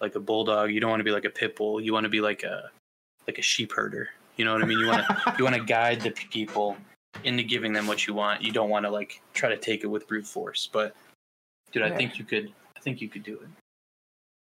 like 0.00 0.14
a 0.14 0.20
bulldog. 0.20 0.70
You 0.70 0.80
don't 0.80 0.90
want 0.90 1.00
to 1.00 1.04
be 1.04 1.12
like 1.12 1.24
a 1.24 1.30
pit 1.30 1.56
bull. 1.56 1.80
You 1.80 1.92
want 1.92 2.04
to 2.04 2.10
be 2.10 2.20
like 2.20 2.42
a 2.42 2.70
like 3.26 3.38
a 3.38 3.42
sheep 3.42 3.72
herder. 3.72 4.10
You 4.36 4.44
know 4.44 4.52
what 4.52 4.62
I 4.62 4.66
mean? 4.66 4.78
You 4.78 4.86
want 4.88 5.06
to 5.06 5.34
you 5.38 5.44
want 5.44 5.56
to 5.56 5.64
guide 5.76 6.00
the 6.00 6.10
people 6.10 6.76
into 7.24 7.42
giving 7.42 7.72
them 7.72 7.86
what 7.86 8.06
you 8.06 8.14
want. 8.14 8.42
You 8.42 8.52
don't 8.52 8.68
want 8.70 8.84
to 8.84 8.90
like 8.90 9.22
try 9.34 9.48
to 9.48 9.56
take 9.56 9.82
it 9.84 9.86
with 9.86 10.06
brute 10.06 10.26
force. 10.26 10.68
But 10.70 10.94
dude, 11.72 11.82
I 11.82 11.88
Yeah. 11.88 11.96
think 11.96 12.18
you 12.18 12.24
could. 12.24 12.52
I 12.76 12.80
think 12.80 13.00
you 13.00 13.08
could 13.08 13.22
do 13.22 13.34
it. 13.34 13.48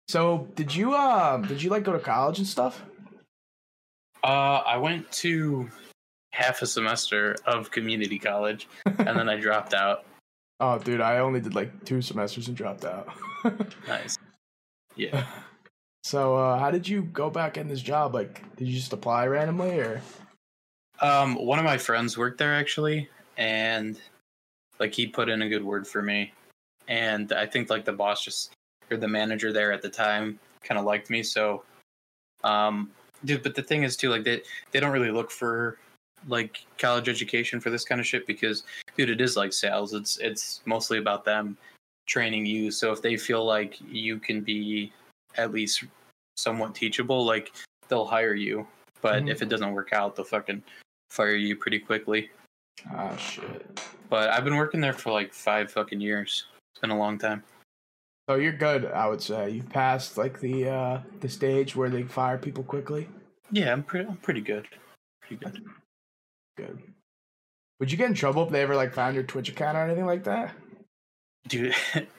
So 0.10 0.48
did 0.56 0.76
you 0.76 0.96
um 0.96 1.44
did 1.48 1.62
you 1.64 1.70
like 1.70 1.84
go 1.84 1.94
to 1.94 2.00
college 2.00 2.40
and 2.40 2.48
stuff? 2.48 2.84
Uh, 4.24 4.62
I 4.66 4.76
went 4.78 5.10
to 5.14 5.70
half 6.34 6.62
a 6.62 6.68
semester 6.68 7.36
of 7.46 7.72
community 7.72 8.20
college, 8.20 8.68
and 8.86 9.08
then 9.18 9.30
I 9.30 9.38
dropped 9.40 9.74
out. 9.74 10.04
Oh, 10.60 10.78
dude, 10.78 11.00
I 11.00 11.20
only 11.20 11.40
did 11.40 11.56
like 11.56 11.86
two 11.86 12.02
semesters 12.02 12.50
and 12.50 12.58
dropped 12.58 12.84
out. 12.86 13.08
Nice. 13.88 14.18
Yeah. 14.98 15.26
So, 16.04 16.36
uh, 16.36 16.58
how 16.58 16.72
did 16.72 16.88
you 16.88 17.04
go 17.04 17.30
back 17.30 17.58
in 17.58 17.68
this 17.68 17.82
job? 17.82 18.14
Like, 18.14 18.44
did 18.56 18.68
you 18.68 18.76
just 18.76 18.94
apply 18.94 19.28
randomly, 19.28 19.80
or? 19.80 20.02
Um, 21.02 21.36
one 21.36 21.60
of 21.60 21.66
my 21.66 21.78
friends 21.78 22.18
worked 22.18 22.38
there 22.38 22.54
actually, 22.54 23.10
and 23.38 24.00
like 24.80 24.94
he 24.94 25.08
put 25.08 25.30
in 25.30 25.42
a 25.42 25.50
good 25.50 25.64
word 25.64 25.88
for 25.88 26.02
me, 26.02 26.34
and 26.88 27.32
I 27.32 27.46
think 27.46 27.70
like 27.70 27.86
the 27.86 27.94
boss 27.94 28.24
just 28.24 28.52
or 28.92 28.98
the 28.98 29.08
manager 29.08 29.54
there 29.54 29.72
at 29.72 29.82
the 29.82 29.90
time 29.90 30.40
kind 30.64 30.80
of 30.80 30.86
liked 30.86 31.10
me. 31.10 31.24
So, 31.24 31.64
um, 32.44 32.92
dude, 33.24 33.44
but 33.44 33.56
the 33.56 33.62
thing 33.62 33.84
is 33.84 33.96
too, 33.96 34.10
like 34.10 34.24
they 34.24 34.42
they 34.72 34.80
don't 34.80 34.92
really 34.92 35.12
look 35.12 35.32
for 35.32 35.78
like 36.28 36.66
college 36.78 37.08
education 37.08 37.60
for 37.60 37.70
this 37.70 37.86
kind 37.86 38.02
of 38.02 38.08
shit 38.08 38.28
because, 38.28 38.64
dude, 38.98 39.10
it 39.10 39.22
is 39.22 39.38
like 39.38 39.54
sales. 39.54 39.94
It's 39.94 40.18
it's 40.18 40.62
mostly 40.66 40.98
about 40.98 41.24
them 41.24 41.58
training 42.08 42.46
you. 42.46 42.72
So 42.72 42.92
if 42.92 43.02
they 43.02 43.16
feel 43.16 43.46
like 43.46 43.78
you 43.88 44.20
can 44.20 44.42
be 44.42 44.92
at 45.40 45.52
least 45.52 45.84
somewhat 46.38 46.76
teachable, 46.76 47.26
like 47.26 47.52
they'll 47.88 48.06
hire 48.06 48.34
you. 48.36 48.68
But 49.02 49.24
Mhm. 49.24 49.32
if 49.32 49.42
it 49.42 49.50
doesn't 49.50 49.72
work 49.74 49.94
out, 49.94 50.16
they'll 50.16 50.26
fucking 50.26 50.62
fire 51.10 51.36
you 51.36 51.56
pretty 51.56 51.80
quickly. 51.80 52.32
Ah, 52.92 53.16
shit. 53.18 53.82
But 54.10 54.30
I've 54.30 54.44
been 54.44 54.56
working 54.58 54.82
there 54.82 54.94
for 54.94 55.12
like 55.12 55.34
five 55.34 55.72
fucking 55.72 56.02
years. 56.02 56.46
It's 56.74 56.82
been 56.82 56.92
a 56.92 56.98
long 56.98 57.18
time. 57.18 57.44
So 58.30 58.36
you're 58.36 58.52
good, 58.54 58.86
I 58.86 59.08
would 59.08 59.22
say. 59.22 59.50
You've 59.50 59.70
passed 59.70 60.18
like 60.18 60.40
the 60.40 60.70
uh 60.70 61.02
the 61.20 61.30
stage 61.30 61.76
where 61.76 61.90
they 61.90 62.04
fire 62.04 62.38
people 62.38 62.64
quickly. 62.64 63.10
Yeah, 63.52 63.72
I'm 63.74 63.84
pretty. 63.84 64.08
I'm 64.08 64.18
pretty 64.18 64.42
good. 64.42 64.68
Pretty 65.22 65.44
good. 65.44 65.66
Good. 66.58 66.94
Would 67.80 67.92
you 67.92 67.98
get 67.98 68.08
in 68.10 68.14
trouble 68.14 68.44
if 68.46 68.52
they 68.52 68.62
ever 68.62 68.76
like 68.76 68.94
found 68.94 69.16
your 69.16 69.24
Twitch 69.24 69.50
account 69.50 69.78
or 69.78 69.82
anything 69.82 70.06
like 70.06 70.24
that? 70.26 70.54
dude 71.48 71.74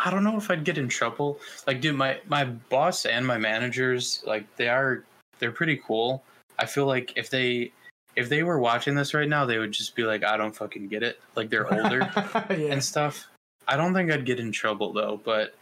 i 0.00 0.10
don't 0.10 0.24
know 0.24 0.36
if 0.36 0.50
i'd 0.50 0.64
get 0.64 0.78
in 0.78 0.88
trouble. 0.88 1.38
Like 1.66 1.80
dude 1.80 1.94
my 1.96 2.20
my 2.28 2.44
boss 2.44 3.06
and 3.06 3.26
my 3.26 3.38
managers 3.38 4.22
like 4.26 4.44
they 4.56 4.68
are 4.68 5.04
they're 5.38 5.52
pretty 5.52 5.80
cool. 5.86 6.22
I 6.58 6.66
feel 6.66 6.86
like 6.86 7.12
if 7.16 7.30
they 7.30 7.72
if 8.16 8.28
they 8.28 8.42
were 8.44 8.58
watching 8.60 8.94
this 8.94 9.12
right 9.14 9.28
now 9.28 9.44
they 9.44 9.58
would 9.58 9.72
just 9.72 9.94
be 9.96 10.04
like 10.04 10.22
i 10.24 10.36
don't 10.36 10.54
fucking 10.54 10.88
get 10.88 11.02
it. 11.02 11.20
Like 11.36 11.50
they're 11.50 11.72
older 11.72 11.98
yeah. 12.50 12.72
and 12.72 12.82
stuff. 12.82 13.26
I 13.66 13.76
don't 13.76 13.94
think 13.94 14.10
i'd 14.10 14.26
get 14.26 14.38
in 14.40 14.52
trouble 14.52 14.92
though 14.92 15.20
but 15.24 15.54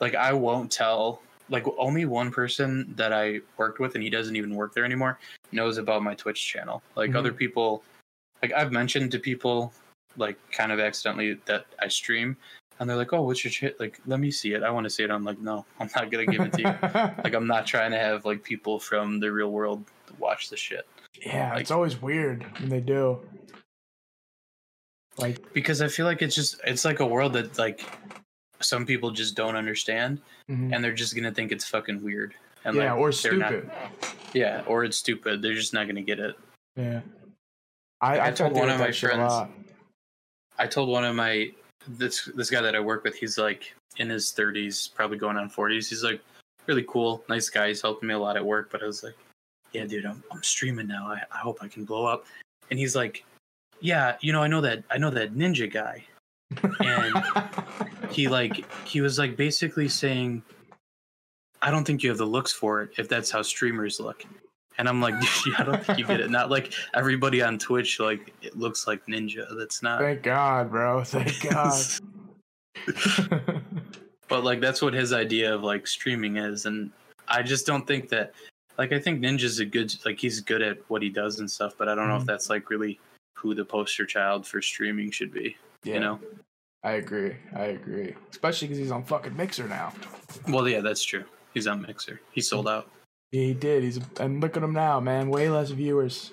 like 0.00 0.14
i 0.14 0.32
won't 0.32 0.70
tell 0.70 1.22
like 1.48 1.64
only 1.78 2.04
one 2.04 2.30
person 2.32 2.92
that 2.96 3.12
i 3.12 3.40
worked 3.56 3.78
with 3.78 3.94
and 3.94 4.02
he 4.02 4.10
doesn't 4.10 4.34
even 4.36 4.54
work 4.54 4.74
there 4.74 4.84
anymore 4.84 5.18
knows 5.52 5.78
about 5.78 6.02
my 6.02 6.12
twitch 6.14 6.44
channel. 6.44 6.82
Like 6.96 7.12
Mhm. 7.12 7.16
other 7.16 7.32
people 7.32 7.84
like 8.42 8.52
i've 8.52 8.72
mentioned 8.72 9.12
to 9.12 9.18
people 9.20 9.72
like 10.16 10.36
kind 10.50 10.72
of 10.72 10.80
accidentally 10.80 11.38
that 11.46 11.66
i 11.78 11.86
stream 11.88 12.36
and 12.78 12.88
they're 12.88 12.96
like 12.96 13.12
oh 13.12 13.22
what's 13.22 13.42
your 13.44 13.50
shit 13.50 13.78
like 13.80 13.98
let 14.06 14.20
me 14.20 14.30
see 14.30 14.52
it 14.54 14.62
i 14.62 14.70
want 14.70 14.84
to 14.84 14.90
see 14.90 15.02
it 15.02 15.10
i'm 15.10 15.24
like 15.24 15.38
no 15.40 15.64
i'm 15.80 15.88
not 15.96 16.10
gonna 16.10 16.26
give 16.26 16.40
it 16.42 16.52
to 16.52 16.60
you 16.62 16.66
like 17.24 17.34
i'm 17.34 17.46
not 17.46 17.66
trying 17.66 17.90
to 17.90 17.98
have 17.98 18.24
like 18.24 18.42
people 18.42 18.78
from 18.78 19.18
the 19.20 19.30
real 19.30 19.50
world 19.50 19.84
watch 20.18 20.48
the 20.50 20.56
shit 20.56 20.86
yeah, 21.24 21.50
like- 21.52 21.60
it's 21.62 21.70
always 21.70 22.00
weird 22.02 22.44
when 22.60 22.68
they 22.68 22.80
do. 22.80 23.18
Like, 25.18 25.52
because 25.54 25.80
i 25.80 25.88
feel 25.88 26.04
like 26.04 26.20
it's 26.20 26.34
just 26.34 26.60
it's 26.64 26.84
like 26.84 27.00
a 27.00 27.06
world 27.06 27.32
that 27.32 27.56
like 27.58 27.80
some 28.60 28.84
people 28.84 29.10
just 29.10 29.34
don't 29.34 29.56
understand 29.56 30.20
mhm. 30.50 30.74
and 30.74 30.84
they're 30.84 30.92
just 30.92 31.14
gonna 31.16 31.32
think 31.32 31.52
it's 31.52 31.64
fucking 31.66 32.02
weird 32.02 32.34
and 32.66 32.76
yeah, 32.76 32.92
like 32.92 33.00
or 33.00 33.12
they're 33.12 33.32
not- 33.34 33.48
stupid. 33.48 33.70
yeah 34.34 34.62
or 34.66 34.84
it's 34.84 34.98
stupid 34.98 35.40
they're 35.40 35.54
just 35.54 35.72
not 35.72 35.86
gonna 35.86 36.02
get 36.02 36.18
it 36.18 36.36
Yeah. 36.76 37.00
I, 38.02 38.18
I, 38.18 38.26
I 38.26 38.30
told 38.32 38.52
one 38.52 38.68
of 38.68 38.78
my 38.78 38.86
that 38.88 38.94
shit 38.94 39.10
a 39.10 39.14
friends- 39.14 39.48
i 40.58 40.66
told 40.66 40.90
one 40.90 41.04
of 41.04 41.14
my 41.16 41.50
this 41.88 42.26
this 42.34 42.50
guy 42.50 42.60
that 42.60 42.74
i 42.74 42.80
work 42.80 43.04
with 43.04 43.14
he's 43.14 43.38
like 43.38 43.74
in 43.98 44.08
his 44.08 44.32
30s 44.32 44.92
probably 44.94 45.18
going 45.18 45.36
on 45.36 45.48
40s 45.48 45.88
he's 45.88 46.04
like 46.04 46.20
really 46.66 46.84
cool 46.88 47.24
nice 47.28 47.48
guy. 47.48 47.68
He's 47.68 47.80
helping 47.80 48.08
me 48.08 48.14
a 48.14 48.18
lot 48.18 48.36
at 48.36 48.44
work 48.44 48.70
but 48.70 48.82
i 48.82 48.86
was 48.86 49.02
like 49.02 49.16
yeah 49.72 49.84
dude 49.84 50.06
i'm, 50.06 50.22
I'm 50.32 50.42
streaming 50.42 50.88
now. 50.88 51.06
I, 51.06 51.22
I 51.32 51.38
hope 51.38 51.58
i 51.62 51.68
can 51.68 51.84
blow 51.84 52.06
up. 52.06 52.26
And 52.70 52.78
he's 52.78 52.96
like 52.96 53.24
yeah 53.80 54.16
you 54.20 54.32
know 54.32 54.42
i 54.42 54.48
know 54.48 54.60
that 54.60 54.82
i 54.90 54.98
know 54.98 55.10
that 55.10 55.34
ninja 55.34 55.70
guy. 55.72 56.04
And 56.80 58.10
he 58.10 58.28
like 58.28 58.64
he 58.86 59.00
was 59.00 59.18
like 59.18 59.36
basically 59.36 59.88
saying 59.88 60.42
i 61.62 61.70
don't 61.70 61.84
think 61.84 62.02
you 62.02 62.08
have 62.08 62.18
the 62.18 62.26
looks 62.26 62.52
for 62.52 62.82
it 62.82 62.90
if 62.98 63.08
that's 63.08 63.30
how 63.30 63.42
streamers 63.42 64.00
look 64.00 64.24
and 64.78 64.88
i'm 64.88 65.00
like 65.00 65.14
i 65.58 65.62
don't 65.64 65.84
think 65.84 65.98
you 65.98 66.06
get 66.06 66.20
it 66.20 66.30
not 66.30 66.50
like 66.50 66.72
everybody 66.94 67.42
on 67.42 67.58
twitch 67.58 67.98
like 68.00 68.32
it 68.42 68.56
looks 68.56 68.86
like 68.86 69.04
ninja 69.06 69.44
that's 69.58 69.82
not 69.82 70.00
Thank 70.00 70.22
God, 70.22 70.70
bro. 70.70 71.02
Thank 71.04 71.48
God. 71.50 71.82
but 74.28 74.44
like 74.44 74.60
that's 74.60 74.82
what 74.82 74.92
his 74.94 75.12
idea 75.12 75.54
of 75.54 75.62
like 75.62 75.86
streaming 75.86 76.36
is 76.36 76.66
and 76.66 76.90
i 77.28 77.42
just 77.42 77.66
don't 77.66 77.86
think 77.86 78.08
that 78.08 78.32
like 78.78 78.92
i 78.92 78.98
think 78.98 79.20
ninja's 79.20 79.58
a 79.60 79.64
good 79.64 79.94
like 80.04 80.18
he's 80.18 80.40
good 80.40 80.62
at 80.62 80.78
what 80.88 81.02
he 81.02 81.08
does 81.08 81.40
and 81.40 81.50
stuff 81.50 81.74
but 81.78 81.88
i 81.88 81.94
don't 81.94 82.08
know 82.08 82.16
if 82.16 82.22
Mhm. 82.22 82.26
that's 82.26 82.50
like 82.50 82.68
really 82.70 82.98
who 83.34 83.54
the 83.54 83.64
poster 83.64 84.04
child 84.06 84.46
for 84.46 84.60
streaming 84.62 85.10
should 85.10 85.32
be 85.32 85.56
yeah, 85.84 85.94
you 85.94 86.00
know 86.00 86.20
I 86.82 86.92
agree. 86.92 87.34
I 87.56 87.64
agree. 87.74 88.14
Especially 88.30 88.68
because 88.68 88.78
he's 88.78 88.92
on 88.92 89.02
fucking 89.02 89.36
Mixer 89.36 89.66
now. 89.66 89.92
well 90.48 90.68
yeah 90.68 90.80
that's 90.80 91.02
true 91.02 91.24
he's 91.52 91.66
on 91.66 91.82
mixer 91.82 92.20
he 92.30 92.40
sold 92.40 92.68
out 92.68 92.88
Yeah, 92.88 92.95
he 93.44 93.54
did. 93.54 93.82
He's 93.82 94.00
and 94.20 94.40
look 94.40 94.56
at 94.56 94.62
him 94.62 94.72
now, 94.72 95.00
man. 95.00 95.28
Way 95.30 95.48
less 95.50 95.70
viewers. 95.70 96.32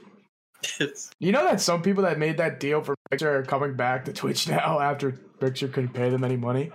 You 1.19 1.31
know 1.33 1.43
that 1.45 1.59
some 1.59 1.81
people 1.81 2.03
that 2.03 2.17
made 2.17 2.37
that 2.37 2.59
deal 2.59 2.81
for 2.81 2.95
Mixer 3.11 3.37
are 3.39 3.43
coming 3.43 3.73
back 3.75 4.05
to 4.05 4.13
Twitch 4.13 4.47
now 4.49 4.79
after 4.79 5.19
Mixer 5.41 5.67
couldn't 5.67 5.93
pay 5.93 6.09
them 6.09 6.23
any 6.23 6.37
money, 6.37 6.71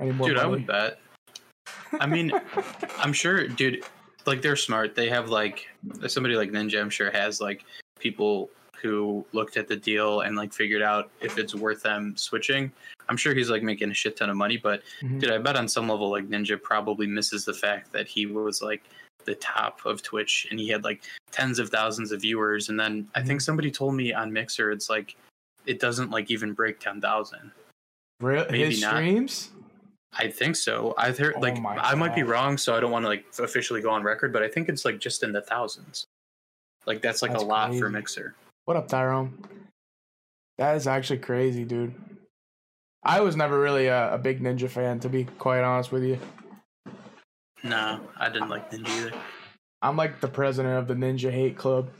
any 0.00 0.10
more 0.12 0.28
dude 0.28 0.38
i 0.38 0.46
would 0.46 0.66
bet 0.66 0.98
i 2.00 2.06
mean 2.06 2.32
i'm 2.98 3.12
sure 3.12 3.46
dude 3.46 3.84
like 4.26 4.42
they're 4.42 4.56
smart 4.56 4.96
they 4.96 5.08
have 5.08 5.28
like 5.30 5.68
somebody 6.08 6.34
like 6.34 6.50
ninja 6.50 6.80
i'm 6.80 6.90
sure 6.90 7.10
has 7.12 7.40
like 7.40 7.64
people 8.00 8.50
who 8.82 9.24
looked 9.32 9.56
at 9.56 9.68
the 9.68 9.76
deal 9.76 10.22
and 10.22 10.36
like 10.36 10.52
figured 10.52 10.82
out 10.82 11.10
if 11.20 11.38
it's 11.38 11.54
worth 11.54 11.82
them 11.84 12.14
switching 12.16 12.70
i'm 13.08 13.16
sure 13.16 13.32
he's 13.32 13.48
like 13.48 13.62
making 13.62 13.90
a 13.90 13.94
shit 13.94 14.16
ton 14.16 14.28
of 14.28 14.36
money 14.36 14.56
but 14.56 14.82
Mhm. 15.02 15.20
dude 15.20 15.30
i 15.30 15.38
bet 15.38 15.54
on 15.56 15.68
some 15.68 15.88
level 15.88 16.10
like 16.10 16.28
ninja 16.28 16.60
probably 16.60 17.06
misses 17.06 17.44
the 17.44 17.54
fact 17.54 17.92
that 17.92 18.08
he 18.08 18.26
was 18.26 18.60
like 18.60 18.82
the 19.24 19.34
top 19.36 19.80
of 19.84 20.02
twitch 20.02 20.46
and 20.50 20.58
he 20.58 20.68
had 20.68 20.84
like 20.84 21.02
tens 21.30 21.58
of 21.58 21.70
thousands 21.70 22.12
of 22.12 22.20
viewers 22.20 22.68
and 22.68 22.78
then 22.78 23.08
i 23.14 23.20
think 23.20 23.32
mm-hmm. 23.32 23.44
somebody 23.44 23.70
told 23.70 23.94
me 23.94 24.12
on 24.12 24.32
mixer 24.32 24.70
it's 24.70 24.88
like 24.88 25.16
it 25.66 25.80
doesn't 25.80 26.10
like 26.10 26.30
even 26.30 26.52
break 26.52 26.78
10000 26.80 27.50
Real, 28.20 28.46
maybe 28.50 28.64
his 28.64 28.80
not. 28.80 28.94
streams? 28.94 29.50
I 30.16 30.28
think 30.28 30.56
so. 30.56 30.94
I've 30.96 31.18
heard 31.18 31.34
Oh 31.36 31.40
like 31.40 31.58
I 31.62 31.94
might 31.94 32.14
be 32.14 32.22
wrong, 32.22 32.56
so 32.56 32.76
I 32.76 32.80
don't 32.80 32.92
want 32.92 33.04
to 33.04 33.08
like 33.08 33.24
officially 33.38 33.80
go 33.80 33.90
on 33.90 34.02
record, 34.02 34.32
but 34.32 34.42
I 34.42 34.48
think 34.48 34.68
it's 34.68 34.84
like 34.84 34.98
just 34.98 35.22
in 35.22 35.32
the 35.32 35.42
thousands. 35.42 36.06
Like 36.86 37.02
that's 37.02 37.22
like 37.22 37.32
That's 37.32 37.42
a 37.42 37.46
lot 37.46 37.74
for. 37.74 37.88
Mixer. 37.90 38.34
What 38.66 38.76
up, 38.76 38.88
Tyrone? 38.88 39.36
That 40.58 40.76
is 40.76 40.86
actually 40.86 41.18
crazy, 41.18 41.64
dude. 41.64 41.94
I 43.02 43.20
was 43.20 43.36
never 43.36 43.58
really 43.58 43.88
a, 43.88 44.14
a 44.14 44.18
big 44.18 44.40
Ninja 44.40 44.70
fan, 44.70 45.00
to 45.00 45.08
be 45.08 45.24
quite 45.38 45.62
honest 45.62 45.92
with 45.92 46.04
you. 46.04 46.18
No, 47.64 47.98
I 48.18 48.28
didn't 48.28 48.50
like 48.50 48.70
Ninja 48.70 48.88
either. 48.88 49.12
I'm 49.80 49.96
like 49.96 50.20
the 50.20 50.28
president 50.28 50.78
of 50.78 50.86
the 50.86 50.94
Ninja 50.94 51.30
Hate 51.30 51.56
Club. 51.56 51.90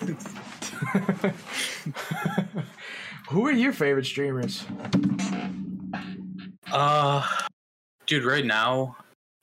Who 3.30 3.46
are 3.46 3.52
your 3.52 3.72
favorite 3.72 4.06
streamers? 4.06 4.64
Uh 6.72 7.26
dude, 8.06 8.24
right 8.24 8.44
now, 8.44 8.96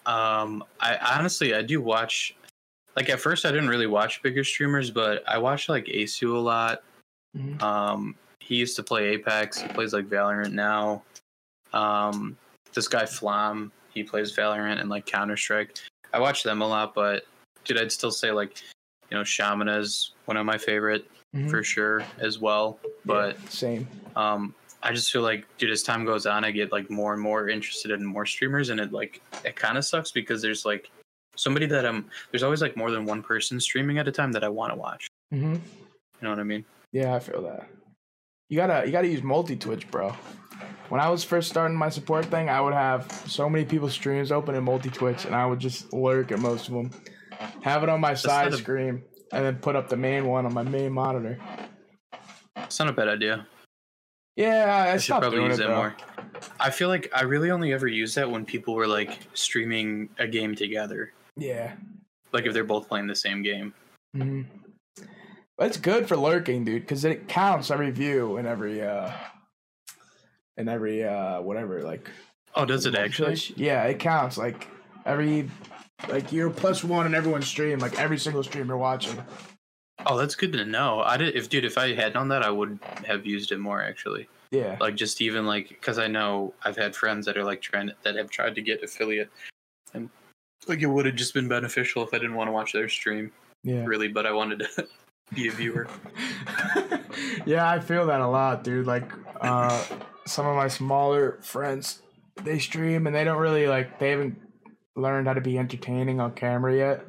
um 0.06 0.64
I 0.82 0.98
honestly 1.18 1.54
I 1.56 1.62
do 1.62 1.82
watch 1.82 2.36
like 2.98 3.10
at 3.10 3.20
first 3.20 3.46
I 3.46 3.52
didn't 3.52 3.70
really 3.70 3.88
watch 3.88 4.22
bigger 4.22 4.44
streamers, 4.44 4.92
but 4.92 5.24
I 5.28 5.38
watch 5.38 5.70
like 5.70 5.86
aceu 5.86 6.36
a 6.36 6.40
lot. 6.40 6.84
Mhm. 7.38 7.62
Um 7.62 8.16
he 8.42 8.56
used 8.56 8.76
to 8.78 8.84
play 8.84 9.08
Apex, 9.10 9.62
he 9.62 9.68
plays 9.70 9.94
like 9.94 10.08
Valorant 10.08 10.52
now. 10.52 11.04
Um 11.72 12.38
this 12.74 12.90
guy 12.90 13.06
Flam, 13.06 13.72
he 13.98 14.04
plays 14.04 14.32
Valorant 14.36 14.80
and 14.80 14.90
like 14.90 15.06
Counter 15.06 15.36
Strike. 15.36 15.76
I 16.14 16.20
watch 16.20 16.44
them 16.44 16.62
a 16.62 16.68
lot, 16.68 16.94
but 16.94 17.26
dude, 17.66 17.80
I'd 17.80 17.92
still 17.92 18.12
say 18.12 18.32
like 18.32 18.62
you 19.10 19.18
know 19.18 19.24
Shaman 19.24 19.68
is 19.68 20.14
one 20.26 20.38
of 20.38 20.46
my 20.46 20.58
favorite 20.58 21.10
Mhm. 21.36 21.50
for 21.50 21.64
sure 21.64 22.04
as 22.20 22.40
well. 22.40 22.80
But 23.06 23.36
Yeah, 23.42 23.50
same. 23.50 23.88
um, 24.16 24.56
I 24.84 24.94
just 24.94 25.12
feel 25.12 25.24
like, 25.24 25.46
dude, 25.58 25.72
as 25.72 25.84
time 25.84 26.06
goes 26.06 26.26
on, 26.26 26.46
I 26.46 26.52
get 26.52 26.72
like 26.72 26.90
more 26.90 27.14
and 27.14 27.22
more 27.22 27.50
interested 27.50 27.92
in 27.92 28.06
more 28.06 28.26
streamers, 28.26 28.70
and 28.70 28.80
it 28.80 28.92
like 28.94 29.22
it 29.44 29.56
kind 29.56 29.78
of 29.78 29.84
sucks 29.86 30.12
because 30.12 30.42
there's 30.42 30.64
like 30.66 30.90
somebody 31.36 31.66
that 31.66 31.86
I'm. 31.86 32.06
There's 32.32 32.44
always 32.44 32.62
like 32.62 32.78
more 32.78 32.92
than 32.92 33.06
one 33.06 33.22
person 33.24 33.60
streaming 33.60 33.98
at 33.98 34.08
a 34.08 34.12
time 34.12 34.32
that 34.34 34.44
I 34.44 34.50
want 34.50 34.72
to 34.72 34.78
watch. 34.78 35.08
hmm 35.32 35.54
You 35.56 35.60
know 36.22 36.30
what 36.30 36.40
I 36.40 36.44
mean? 36.44 36.64
Yeah, 36.94 37.14
I 37.16 37.20
feel 37.20 37.42
that. 37.44 37.68
You 38.50 38.56
gotta 38.56 38.86
you 38.86 38.92
gotta 38.94 39.08
use 39.10 39.22
multi 39.24 39.56
Twitch, 39.58 39.90
bro. 39.92 40.16
When 40.90 41.02
I 41.02 41.10
was 41.10 41.24
first 41.24 41.50
starting 41.50 41.78
my 41.78 41.90
support 41.90 42.26
thing, 42.28 42.50
I 42.50 42.62
would 42.62 42.74
have 42.74 43.12
so 43.28 43.50
many 43.50 43.66
people's 43.66 43.94
streams 43.94 44.32
open 44.32 44.56
in 44.56 44.64
multi 44.64 44.90
Twitch, 44.90 45.26
and 45.26 45.36
I 45.36 45.46
would 45.46 45.60
just 45.60 45.92
lurk 45.92 46.32
at 46.32 46.40
most 46.40 46.70
of 46.70 46.74
them. 46.74 46.92
Have 47.62 47.84
it 47.84 47.90
on 47.90 48.00
my 48.00 48.14
side 48.14 48.52
not 48.52 48.60
a- 48.60 48.64
screen, 48.64 49.04
and 49.34 49.46
then 49.46 49.58
put 49.58 49.76
up 49.76 49.90
the 49.90 49.98
main 49.98 50.26
one 50.28 50.46
on 50.46 50.54
my 50.54 50.64
main 50.64 50.94
monitor. 50.94 51.38
It's 52.56 52.80
not 52.80 52.88
a 52.88 52.94
bad 52.94 53.10
idea. 53.10 53.46
Yeah, 54.38 54.66
I, 54.88 54.94
I 54.94 54.98
should 54.98 55.14
probably 55.14 55.40
doing 55.40 55.50
use 55.52 55.60
it, 55.60 55.68
that 55.68 55.76
more. 55.76 55.96
I 56.60 56.70
feel 56.70 56.90
like 56.90 57.10
I 57.14 57.24
really 57.24 57.50
only 57.52 57.74
ever 57.74 57.88
use 57.88 58.14
that 58.16 58.30
when 58.30 58.46
people 58.46 58.76
were 58.76 58.88
like 58.88 59.20
streaming 59.34 60.10
a 60.20 60.28
game 60.28 60.56
together. 60.56 61.12
Yeah. 61.36 61.74
Like 62.32 62.46
if 62.46 62.54
they're 62.54 62.64
both 62.64 62.88
playing 62.88 63.08
the 63.08 63.16
same 63.16 63.42
game. 63.42 63.74
hmm 64.16 64.44
But 65.58 65.68
it's 65.68 65.78
good 65.78 66.08
for 66.08 66.16
lurking, 66.16 66.64
dude, 66.66 66.84
because 66.84 67.04
it 67.04 67.28
counts 67.28 67.72
every 67.72 67.90
view 67.90 68.38
and 68.38 68.48
every 68.48 68.82
uh 68.84 69.12
and 70.58 70.70
every 70.70 71.04
uh 71.04 71.42
whatever 71.42 71.82
like 71.84 72.10
Oh, 72.56 72.66
does 72.66 72.86
it 72.88 72.96
actually? 72.96 73.38
Yeah, 73.56 73.84
it 73.84 74.00
counts. 74.00 74.38
Like 74.38 74.68
every 75.06 75.50
like 76.10 76.32
you're 76.32 76.50
plus 76.50 76.84
one 76.84 77.06
in 77.06 77.14
everyone's 77.14 77.48
stream, 77.48 77.78
like 77.80 78.00
every 78.00 78.18
single 78.18 78.42
stream 78.44 78.68
you're 78.68 78.78
watching. 78.78 79.22
Oh, 80.06 80.18
that's 80.18 80.36
good 80.36 80.54
to 80.54 80.66
know. 80.66 81.02
I 81.02 81.18
did 81.18 81.36
if 81.36 81.50
dude, 81.50 81.66
if 81.66 81.78
I 81.78 81.94
had 81.94 82.14
known 82.16 82.30
that, 82.30 82.44
I 82.44 82.50
would 82.50 82.80
have 83.06 83.26
used 83.26 83.52
it 83.52 83.60
more 83.60 83.82
actually. 83.82 84.28
Yeah. 84.52 84.78
Like 84.80 84.96
just 84.96 85.22
even 85.22 85.46
like 85.46 85.70
because 85.70 86.00
I 86.00 86.08
know 86.08 86.54
I've 86.64 86.78
had 86.78 86.96
friends 86.96 87.26
that 87.28 87.38
are 87.38 87.44
like 87.44 87.62
trying 87.62 87.92
that 88.04 88.16
have 88.16 88.30
tried 88.30 88.56
to 88.56 88.62
get 88.62 88.82
affiliate, 88.84 89.30
and 89.94 90.10
like 90.68 90.82
it 90.82 90.88
would 90.88 91.06
have 91.06 91.16
just 91.16 91.34
been 91.34 91.48
beneficial 91.48 92.04
if 92.04 92.14
I 92.14 92.18
didn't 92.18 92.36
want 92.36 92.48
to 92.48 92.52
watch 92.54 92.74
their 92.74 92.90
stream 92.90 93.32
Yeah. 93.64 93.86
really, 93.86 94.08
but 94.08 94.26
I 94.26 94.32
wanted 94.32 94.60
to 94.60 94.88
be 95.36 95.48
a 95.50 95.52
viewer. 95.52 95.88
yeah, 97.46 97.70
I 97.70 97.80
feel 97.80 98.06
that 98.08 98.22
a 98.22 98.28
lot, 98.28 98.64
dude. 98.64 98.88
Like 98.88 99.12
uh 99.42 99.84
some 100.28 100.46
of 100.46 100.56
my 100.56 100.68
smaller 100.68 101.40
friends, 101.42 102.02
they 102.44 102.60
stream 102.60 103.08
and 103.08 103.16
they 103.16 103.24
don't 103.24 103.40
really 103.40 103.68
like 103.68 104.00
they 104.00 104.12
haven't 104.12 104.38
learned 104.96 105.28
how 105.28 105.34
to 105.34 105.42
be 105.42 105.58
entertaining 105.58 106.20
on 106.20 106.34
camera 106.34 106.76
yet. 106.76 107.06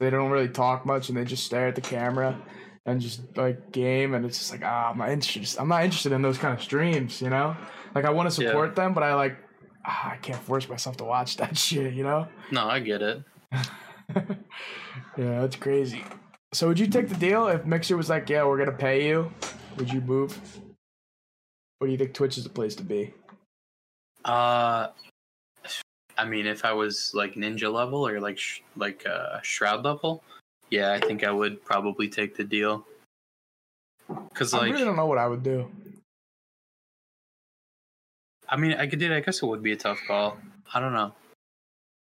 They 0.00 0.10
don't 0.10 0.30
really 0.30 0.48
talk 0.48 0.84
much 0.86 1.08
and 1.08 1.16
they 1.16 1.24
just 1.24 1.44
stare 1.44 1.68
at 1.68 1.74
the 1.74 1.80
camera 1.80 2.38
and 2.84 3.00
just 3.00 3.20
like 3.36 3.72
game 3.72 4.14
and 4.14 4.24
it's 4.24 4.38
just 4.38 4.52
like 4.52 4.62
ah 4.64 4.90
I'm 4.90 4.98
not 4.98 5.10
interested 5.10 5.58
I'm 5.60 5.68
not 5.68 5.84
interested 5.84 6.12
in 6.12 6.22
those 6.22 6.38
kind 6.38 6.54
of 6.54 6.62
streams, 6.62 7.20
you 7.20 7.30
know? 7.30 7.56
Like 7.94 8.04
I 8.04 8.10
want 8.10 8.30
to 8.30 8.42
Yeah. 8.42 8.48
support 8.50 8.74
them, 8.76 8.94
but 8.94 9.02
I 9.02 9.14
like 9.14 9.36
ah, 9.84 10.12
I 10.12 10.16
can't 10.16 10.42
force 10.42 10.68
myself 10.68 10.96
to 10.98 11.04
watch 11.04 11.36
that 11.38 11.56
shit, 11.66 11.94
you 11.94 12.02
know? 12.04 12.28
No, 12.50 12.66
I 12.68 12.80
get 12.80 13.02
it. 13.02 13.22
yeah, 14.14 15.40
that's 15.40 15.56
crazy. 15.56 16.04
So 16.52 16.68
would 16.68 16.78
you 16.78 16.86
take 16.86 17.08
the 17.08 17.16
deal 17.16 17.48
if 17.48 17.64
Mixer 17.66 17.96
was 17.96 18.08
like, 18.08 18.28
"Yeah, 18.30 18.44
we're 18.46 18.58
gonna 18.58 18.72
pay 18.76 19.06
you"? 19.08 19.30
Would 19.76 19.92
you 19.92 20.00
move? 20.00 20.38
Or 21.80 21.86
do 21.86 21.92
you 21.92 21.98
think 21.98 22.14
Twitch 22.14 22.38
is 22.38 22.44
the 22.44 22.50
place 22.50 22.74
to 22.76 22.82
be? 22.82 23.12
Uh, 24.24 24.88
I 26.18 26.24
mean, 26.24 26.46
if 26.46 26.64
I 26.64 26.72
was 26.72 27.12
like 27.14 27.34
ninja 27.34 27.70
level 27.72 28.06
or 28.06 28.18
like 28.20 28.38
sh- 28.38 28.60
like 28.76 29.04
uh, 29.06 29.40
shroud 29.42 29.84
level, 29.84 30.22
yeah, 30.70 30.92
I 30.92 31.00
think 31.00 31.22
I 31.24 31.30
would 31.30 31.62
probably 31.64 32.08
take 32.08 32.36
the 32.36 32.44
deal. 32.44 32.86
Cause 34.34 34.52
like 34.52 34.62
I 34.62 34.66
really 34.70 34.84
don't 34.84 34.96
know 34.96 35.06
what 35.06 35.18
I 35.18 35.26
would 35.26 35.42
do. 35.42 35.70
I 38.48 38.56
mean, 38.56 38.72
I 38.74 38.86
could 38.86 38.98
do. 39.00 39.12
I 39.12 39.20
guess 39.20 39.42
it 39.42 39.46
would 39.46 39.62
be 39.62 39.72
a 39.72 39.76
tough 39.76 40.00
call. 40.06 40.38
I 40.72 40.80
don't 40.80 40.92
know. 40.92 41.12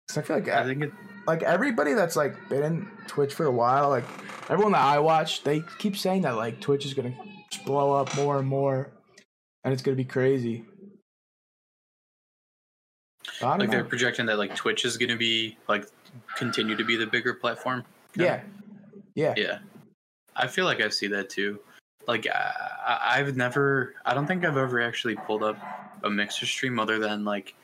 'Cause 0.07 0.17
I 0.19 0.21
feel 0.21 0.35
like 0.37 0.49
I 0.49 0.63
think 0.65 0.83
it. 0.83 0.91
like 1.25 1.41
everybody 1.41 1.93
that's 1.93 2.15
like 2.15 2.35
been 2.49 2.63
in 2.63 2.87
Twitch 3.07 3.33
for 3.33 3.45
a 3.45 3.51
while, 3.51 3.89
like 3.89 4.03
everyone 4.49 4.73
that 4.73 4.81
I 4.83 4.99
watch, 4.99 5.43
they 5.43 5.63
keep 5.79 5.97
saying 5.97 6.21
that 6.23 6.35
like 6.35 6.61
Twitch 6.61 6.85
is 6.85 6.93
gonna 6.93 7.15
blow 7.65 7.93
up 7.93 8.15
more 8.15 8.37
and 8.37 8.47
more, 8.47 8.89
and 9.65 9.73
it's 9.73 9.81
gonna 9.83 9.97
be 9.97 10.05
crazy. 10.05 10.63
I 13.41 13.49
don't 13.49 13.59
Like 13.59 13.67
know. 13.69 13.71
they're 13.71 13.83
projecting 13.83 14.25
that 14.27 14.37
like 14.37 14.55
Twitch 14.55 14.85
is 14.85 14.95
gonna 14.97 15.17
be 15.17 15.57
like 15.67 15.85
continue 16.37 16.75
to 16.77 16.83
be 16.85 16.95
the 16.95 17.07
bigger 17.07 17.33
platform. 17.33 17.83
yeah, 18.15 18.41
yeah, 19.15 19.33
Yeah, 19.35 19.57
I 20.35 20.47
feel 20.47 20.63
like 20.65 20.79
I 20.81 20.87
see 20.89 21.07
that 21.07 21.29
too. 21.29 21.59
Like 22.07 22.27
I, 22.27 22.99
I've 23.17 23.35
never, 23.35 23.95
I 24.05 24.13
don't 24.13 24.27
think 24.27 24.45
I've 24.45 24.57
ever 24.57 24.79
actually 24.79 25.15
pulled 25.15 25.43
up 25.43 25.57
a 26.03 26.09
mixer 26.09 26.45
stream 26.45 26.79
other 26.79 26.99
than 26.99 27.25
like 27.25 27.55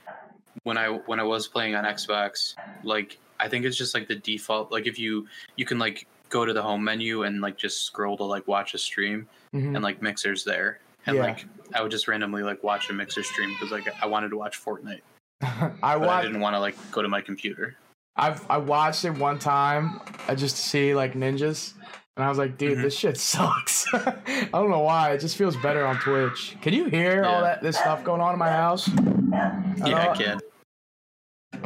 when 0.64 0.78
I 0.78 0.88
when 0.90 1.20
I 1.20 1.24
was 1.24 1.48
playing 1.48 1.76
on 1.76 1.86
Xbox. 1.86 2.56
Like 2.84 3.20
I 3.40 3.48
think 3.48 3.64
it's 3.66 3.78
just 3.78 3.94
like 3.94 4.08
the 4.08 4.16
default. 4.16 4.72
Like 4.72 4.88
if 4.88 4.98
you 5.00 5.28
you 5.56 5.66
can 5.66 5.78
like 5.80 6.08
go 6.30 6.44
to 6.46 6.54
the 6.54 6.62
home 6.64 6.84
menu 6.84 7.24
and 7.24 7.40
like 7.42 7.58
just 7.58 7.84
scroll 7.84 8.18
to 8.18 8.24
like 8.24 8.48
watch 8.48 8.74
a 8.74 8.78
stream 8.78 9.28
Mhm. 9.54 9.76
and 9.76 9.84
like 9.84 10.02
mixers 10.02 10.44
there 10.44 10.80
and 11.06 11.18
Yeah. 11.18 11.24
like 11.24 11.46
I 11.74 11.82
would 11.82 11.92
just 11.92 12.08
randomly 12.08 12.44
like 12.44 12.64
watch 12.64 12.90
a 12.90 12.94
mixer 12.94 13.24
stream 13.24 13.50
because 13.52 13.72
like 13.72 13.88
I 14.02 14.06
wanted 14.08 14.30
to 14.30 14.38
watch 14.38 14.60
Fortnite, 14.64 15.02
I 15.42 15.72
but 15.98 16.10
I 16.10 16.22
didn't 16.22 16.40
want 16.42 16.56
to 16.56 16.60
like 16.60 16.76
go 16.92 17.02
to 17.02 17.08
my 17.08 17.22
computer. 17.22 17.76
I've 18.16 18.50
I 18.50 18.58
watched 18.58 19.06
it 19.06 19.12
one 19.12 19.40
time 19.40 20.02
uh, 20.28 20.36
just 20.36 20.58
to 20.58 20.62
see 20.62 20.94
like 20.94 21.14
ninjas, 21.14 21.74
and 22.18 22.26
I 22.26 22.30
was 22.30 22.38
like, 22.38 22.58
dude, 22.58 22.78
Mhm. 22.78 22.82
this 22.84 22.98
shit 22.98 23.18
sucks. 23.32 23.86
I 23.94 24.50
don't 24.52 24.70
know 24.70 24.82
why. 24.82 25.12
It 25.14 25.20
just 25.22 25.38
feels 25.38 25.56
better 25.58 25.86
on 25.86 25.98
Twitch. 26.00 26.58
Can 26.62 26.74
you 26.74 26.86
hear 26.86 27.24
all 27.24 27.42
that 27.42 27.62
this 27.64 27.78
stuff 27.78 28.04
going 28.04 28.22
on 28.22 28.34
in 28.34 28.40
my 28.40 28.50
house? 28.50 28.90
Yeah, 28.90 30.10
I 30.12 30.16
can. 30.16 30.40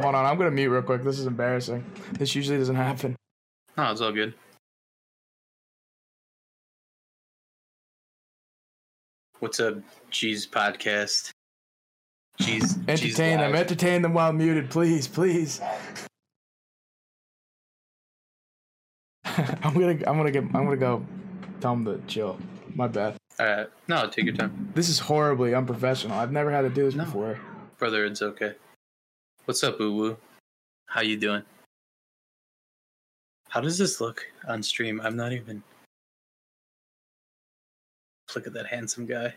Hold 0.02 0.16
on, 0.16 0.26
I'm 0.26 0.38
gonna 0.38 0.52
mute 0.52 0.70
real 0.70 0.82
quick. 0.82 1.04
This 1.04 1.20
is 1.20 1.26
embarrassing. 1.26 1.84
This 2.14 2.36
usually 2.36 2.58
doesn't 2.58 2.76
happen. 2.76 3.16
No, 3.78 3.92
it's 3.92 4.02
all 4.02 4.12
good. 4.12 4.34
What's 9.46 9.60
up, 9.60 9.76
G's 10.10 10.48
podcast? 10.48 11.30
G's 12.42 12.80
Entertain 12.88 13.38
them. 13.38 13.52
live. 13.52 13.60
Entertain 13.62 14.02
them 14.02 14.16
while 14.16 14.34
muted, 14.34 14.72
please, 14.72 15.08
please. 15.08 15.62
I'm 19.24 19.76
gonna 19.76 20.00
I'm 20.08 20.18
gonna 20.18 20.32
get 20.32 20.46
I'm 20.46 20.64
gonna 20.66 20.78
go 20.78 21.06
tell 21.62 21.76
them 21.76 21.86
to 21.86 22.02
chill. 22.08 22.40
My 22.74 22.88
bad. 22.88 23.18
Uh, 23.38 23.66
no, 23.88 24.08
take 24.10 24.26
your 24.26 24.34
time, 24.34 24.72
This 24.74 24.90
is 24.90 24.98
horribly 24.98 25.54
unprofessional. 25.54 26.18
I've 26.18 26.32
never 26.32 26.50
had 26.50 26.62
to 26.62 26.70
do 26.72 26.86
this 26.86 26.96
No. 26.96 27.04
before. 27.06 27.40
brother. 27.78 28.04
It's 28.06 28.24
okay. 28.24 28.54
What's 29.46 29.64
up, 29.64 29.78
Boo 29.78 29.94
Woo? 29.94 30.18
How 30.88 31.02
you 31.02 31.18
doing? 31.18 31.44
How 33.50 33.62
does 33.62 33.78
this 33.78 34.02
look 34.02 34.26
on 34.48 34.64
stream? 34.64 35.00
I'm 35.02 35.16
not 35.16 35.34
even. 35.34 35.62
Look 38.34 38.48
at 38.48 38.54
that 38.54 38.68
handsome 38.68 39.06
guy. 39.06 39.34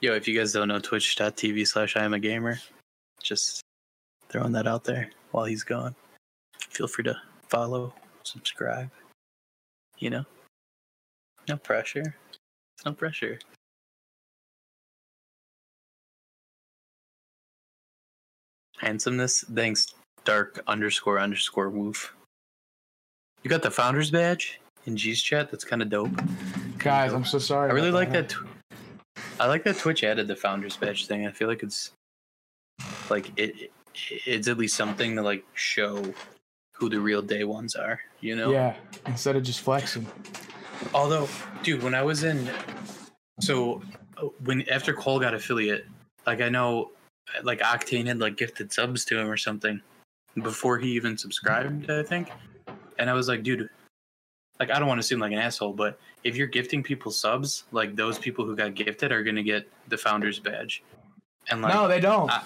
Yo, 0.00 0.14
if 0.14 0.28
you 0.28 0.38
guys 0.38 0.52
don't 0.52 0.68
know, 0.68 0.78
twitch.tv 0.78 1.66
slash 1.66 1.96
I 1.96 2.04
am 2.04 2.14
a 2.14 2.20
gamer. 2.20 2.60
Just 3.20 3.62
throwing 4.28 4.52
that 4.52 4.68
out 4.68 4.84
there 4.84 5.10
while 5.32 5.44
he's 5.44 5.64
gone. 5.64 5.96
Feel 6.70 6.86
free 6.86 7.02
to 7.04 7.16
follow, 7.48 7.92
subscribe. 8.22 8.90
You 9.98 10.10
know? 10.10 10.24
No 11.48 11.56
pressure. 11.56 12.14
It's 12.76 12.84
no 12.84 12.92
pressure. 12.92 13.40
Handsomeness, 18.76 19.44
thanks, 19.52 19.88
dark 20.24 20.62
underscore 20.68 21.18
underscore 21.18 21.70
woof. 21.70 22.14
You 23.42 23.50
got 23.50 23.62
the 23.62 23.70
founders 23.70 24.10
badge 24.10 24.60
in 24.86 24.96
G's 24.96 25.22
chat. 25.22 25.50
That's 25.50 25.64
kind 25.64 25.82
of 25.82 25.88
dope. 25.88 26.10
Guys, 26.78 27.12
I'm 27.12 27.24
so 27.24 27.38
sorry. 27.38 27.70
I 27.70 27.72
really 27.74 27.90
like 27.90 28.12
that. 28.12 28.28
Tw- 28.30 28.46
I 29.40 29.46
like 29.46 29.64
that 29.64 29.76
Twitch 29.78 30.02
added 30.04 30.26
the 30.28 30.36
founders 30.36 30.76
badge 30.76 31.06
thing. 31.06 31.26
I 31.26 31.30
feel 31.32 31.48
like 31.48 31.62
it's 31.62 31.92
like 33.10 33.30
it. 33.38 33.54
it- 33.60 33.72
It's 34.26 34.46
at 34.46 34.58
least 34.58 34.76
something 34.76 35.16
to 35.16 35.22
like 35.22 35.44
show 35.54 36.14
who 36.74 36.88
the 36.88 37.00
real 37.00 37.20
day 37.20 37.42
ones 37.42 37.74
are. 37.74 37.98
You 38.20 38.36
know. 38.36 38.52
Yeah, 38.52 38.76
instead 39.06 39.34
of 39.34 39.42
just 39.42 39.60
flexing. 39.60 40.06
Although, 40.94 41.28
dude, 41.64 41.82
when 41.82 41.94
I 41.96 42.02
was 42.02 42.22
in, 42.22 42.48
so 43.40 43.82
uh, 44.16 44.26
when 44.44 44.68
after 44.68 44.92
Cole 44.94 45.18
got 45.18 45.34
affiliate, 45.34 45.86
like 46.28 46.40
I 46.40 46.48
know, 46.48 46.92
like 47.42 47.58
Octane 47.58 48.06
had 48.06 48.20
like 48.20 48.36
gifted 48.36 48.72
subs 48.72 49.04
to 49.06 49.18
him 49.18 49.28
or 49.28 49.36
something 49.36 49.80
before 50.42 50.78
he 50.78 50.92
even 50.92 51.18
subscribed, 51.18 51.90
I 51.90 52.04
think. 52.04 52.30
And 52.98 53.08
I 53.08 53.12
was 53.14 53.28
like, 53.28 53.42
dude, 53.42 53.68
like 54.60 54.70
I 54.70 54.78
don't 54.78 54.88
want 54.88 54.98
to 55.00 55.06
seem 55.06 55.18
like 55.20 55.32
an 55.32 55.38
asshole, 55.38 55.72
but 55.72 55.98
if 56.24 56.36
you're 56.36 56.46
gifting 56.48 56.82
people 56.82 57.10
subs, 57.12 57.64
like 57.72 57.94
those 57.96 58.18
people 58.18 58.44
who 58.44 58.56
got 58.56 58.74
gifted 58.74 59.12
are 59.12 59.22
gonna 59.22 59.42
get 59.42 59.68
the 59.88 59.96
founders 59.96 60.38
badge, 60.38 60.82
and 61.48 61.62
like 61.62 61.72
no, 61.74 61.86
they 61.88 62.00
don't. 62.00 62.30
I- 62.30 62.42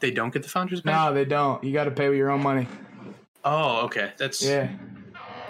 they 0.00 0.10
don't 0.10 0.32
get 0.32 0.42
the 0.42 0.48
founders 0.48 0.80
badge. 0.80 0.92
no, 0.94 1.14
they 1.14 1.24
don't. 1.24 1.62
You 1.62 1.72
got 1.72 1.84
to 1.84 1.92
pay 1.92 2.08
with 2.08 2.18
your 2.18 2.28
own 2.32 2.42
money. 2.42 2.66
Oh, 3.44 3.82
okay, 3.82 4.10
that's 4.18 4.42
Yeah. 4.42 4.68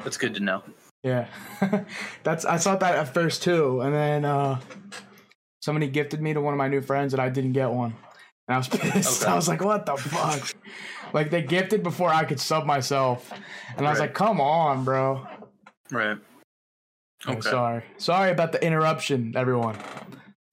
that's 0.05 0.19
good 0.19 0.35
to 0.35 0.41
know. 0.41 0.63
Yeah, 1.03 1.27
that's 2.23 2.45
I 2.45 2.59
thought 2.59 2.79
that 2.81 2.95
at 2.97 3.15
first 3.15 3.43
too, 3.43 3.81
and 3.81 3.95
then 3.95 4.25
uh, 4.27 4.61
somebody 5.63 5.89
gifted 5.89 6.21
me 6.21 6.35
to 6.35 6.41
one 6.43 6.53
of 6.53 6.59
my 6.59 6.69
new 6.69 6.83
friends, 6.83 7.15
and 7.15 7.23
I 7.23 7.31
didn't 7.31 7.53
get 7.55 7.71
one, 7.71 7.95
and 8.47 8.55
I 8.55 8.59
was 8.59 8.69
pissed. 8.69 9.23
Okay. 9.23 9.33
I 9.33 9.35
was 9.35 9.49
like, 9.49 9.63
"What 9.65 9.87
the 9.87 9.97
fuck?" 9.97 10.55
Like 11.12 11.31
they 11.31 11.42
gifted 11.42 11.83
before 11.83 12.11
I 12.11 12.25
could 12.25 12.40
sub 12.40 12.66
myself, 12.66 13.33
and 13.77 13.87
I 13.87 13.90
was 13.90 14.01
like, 14.01 14.14
"Come 14.14 14.40
on, 14.40 14.85
bro." 14.85 15.27
Right. 15.90 16.18
I'm 17.27 17.42
sorry, 17.42 17.85
sorry 17.98 18.33
about 18.33 18.51
the 18.51 18.64
interruption, 18.64 19.35
everyone. 19.37 19.77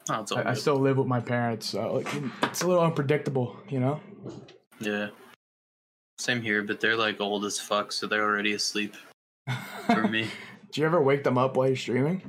Oh, 0.10 0.26
I, 0.36 0.52
I 0.52 0.54
still 0.54 0.76
live 0.76 0.98
with 0.98 1.08
my 1.08 1.20
parents, 1.20 1.70
so 1.70 1.96
like, 1.96 2.08
it's 2.44 2.62
a 2.62 2.68
little 2.68 2.84
unpredictable, 2.84 3.58
you 3.70 3.80
know. 3.80 4.00
Yeah. 4.80 5.10
Same 6.18 6.42
here, 6.42 6.64
but 6.64 6.80
they're 6.80 6.96
like 6.96 7.22
old 7.22 7.46
as 7.46 7.60
fuck, 7.60 7.92
so 7.92 8.08
they're 8.08 8.24
already 8.24 8.54
asleep 8.54 8.96
for 9.86 10.08
me. 10.08 10.30
Do 10.72 10.82
you 10.82 10.88
ever 10.88 11.02
wake 11.02 11.24
them 11.24 11.38
up 11.38 11.56
while 11.58 11.68
you're 11.68 11.76
streaming? 11.76 12.22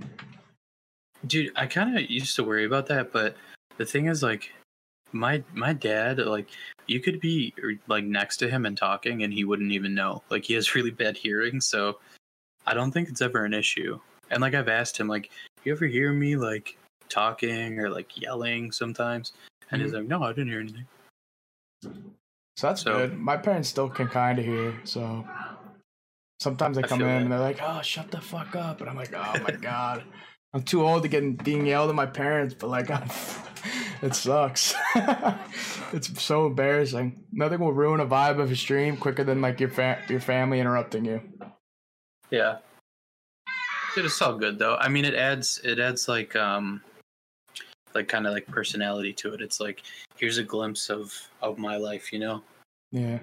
Dude, 1.27 1.53
I 1.57 1.67
kind 1.67 1.99
of 1.99 2.11
used 2.11 2.37
to 2.37 2.45
worry 2.45 2.65
about 2.65 2.87
that, 2.87 3.13
but 3.13 3.37
the 3.77 3.85
thing 3.85 4.07
is, 4.07 4.23
like, 4.23 4.51
my 5.13 5.43
my 5.53 5.73
dad, 5.73 6.19
like, 6.19 6.49
you 6.87 7.01
could 7.01 7.21
be 7.21 7.55
er, 7.63 7.73
like 7.87 8.05
next 8.05 8.39
to 8.39 8.49
him 8.51 8.67
and 8.67 8.77
talking, 8.77 9.23
and 9.23 9.33
he 9.33 9.45
wouldn't 9.45 9.73
even 9.73 9.95
know. 9.95 10.23
Like, 10.31 10.45
he 10.45 10.55
has 10.55 10.75
really 10.75 10.91
bad 10.91 11.17
hearing, 11.17 11.61
so 11.61 11.99
I 12.67 12.75
don't 12.75 12.91
think 12.93 13.09
it's 13.09 13.23
ever 13.23 13.45
an 13.45 13.55
issue. 13.55 13.99
And 14.31 14.41
like, 14.41 14.55
I've 14.55 14.69
asked 14.69 14.97
him, 14.99 15.09
like, 15.09 15.31
you 15.65 15.73
ever 15.73 15.87
hear 15.87 16.13
me 16.13 16.37
like 16.37 16.77
talking 17.09 17.79
or 17.81 17.91
like 17.91 18.21
yelling 18.21 18.71
sometimes? 18.73 19.33
And 19.71 19.83
he's 19.83 19.93
like, 19.93 20.07
no, 20.07 20.23
I 20.23 20.29
didn't 20.31 20.49
hear 20.49 20.61
anything. 20.61 20.87
So 21.83 22.67
that's 22.69 22.83
So- 22.83 22.99
good. 23.09 23.19
My 23.19 23.37
parents 23.37 23.69
still 23.69 23.89
can 23.89 24.09
kind 24.09 24.39
of 24.39 24.45
hear, 24.45 24.75
so 24.85 25.27
sometimes 26.41 26.77
they 26.77 26.83
come 26.83 27.01
in 27.01 27.07
feel 27.07 27.17
and 27.17 27.33
they're 27.33 27.39
like, 27.39 27.59
"Oh, 27.63 27.81
shut 27.83 28.11
the 28.11 28.21
fuck 28.21 28.55
up," 28.57 28.81
and 28.81 28.89
I'm 28.91 28.97
like, 28.97 29.13
"Oh 29.15 29.35
my 29.43 29.51
god." 29.61 30.05
I'm 30.53 30.63
too 30.63 30.85
old 30.85 31.03
to 31.03 31.09
get 31.09 31.45
being 31.45 31.67
yelled 31.67 31.91
at 31.91 31.95
my 31.95 32.07
parents, 32.07 32.55
but 32.55 32.71
like, 32.71 32.91
I'm, 32.91 33.09
it 34.03 34.15
sucks. 34.15 34.75
it's 35.93 36.23
so 36.23 36.47
embarrassing. 36.47 37.25
Nothing 37.33 37.61
will 37.61 37.73
ruin 37.73 38.01
a 38.01 38.07
vibe 38.07 38.41
of 38.41 38.51
a 38.51 38.57
stream 38.57 38.97
quicker 38.97 39.25
than 39.25 39.41
like 39.41 39.61
your 39.61 39.69
fa- 39.69 40.03
your 40.09 40.21
family 40.21 40.61
interrupting 40.61 41.05
you. 41.05 41.21
Yeah. 42.31 42.59
Dude, 43.95 44.05
it's 44.07 44.23
all 44.23 44.37
good 44.37 44.59
though. 44.59 44.77
I 44.77 44.89
mean, 44.89 45.05
it 45.05 45.15
adds 45.15 45.61
it 45.65 45.79
adds 45.79 46.09
like 46.09 46.35
um 46.37 46.81
like 47.95 48.09
kind 48.09 48.27
of 48.27 48.33
like 48.33 48.47
personality 48.47 49.13
to 49.15 49.35
it. 49.35 49.41
It's 49.41 49.61
like 49.61 49.83
here's 50.17 50.39
a 50.39 50.45
glimpse 50.45 50.91
of 50.91 51.13
of 51.43 51.59
my 51.59 51.77
life. 51.77 52.13
You 52.13 52.21
know, 52.21 52.43
Yeah. 52.93 53.19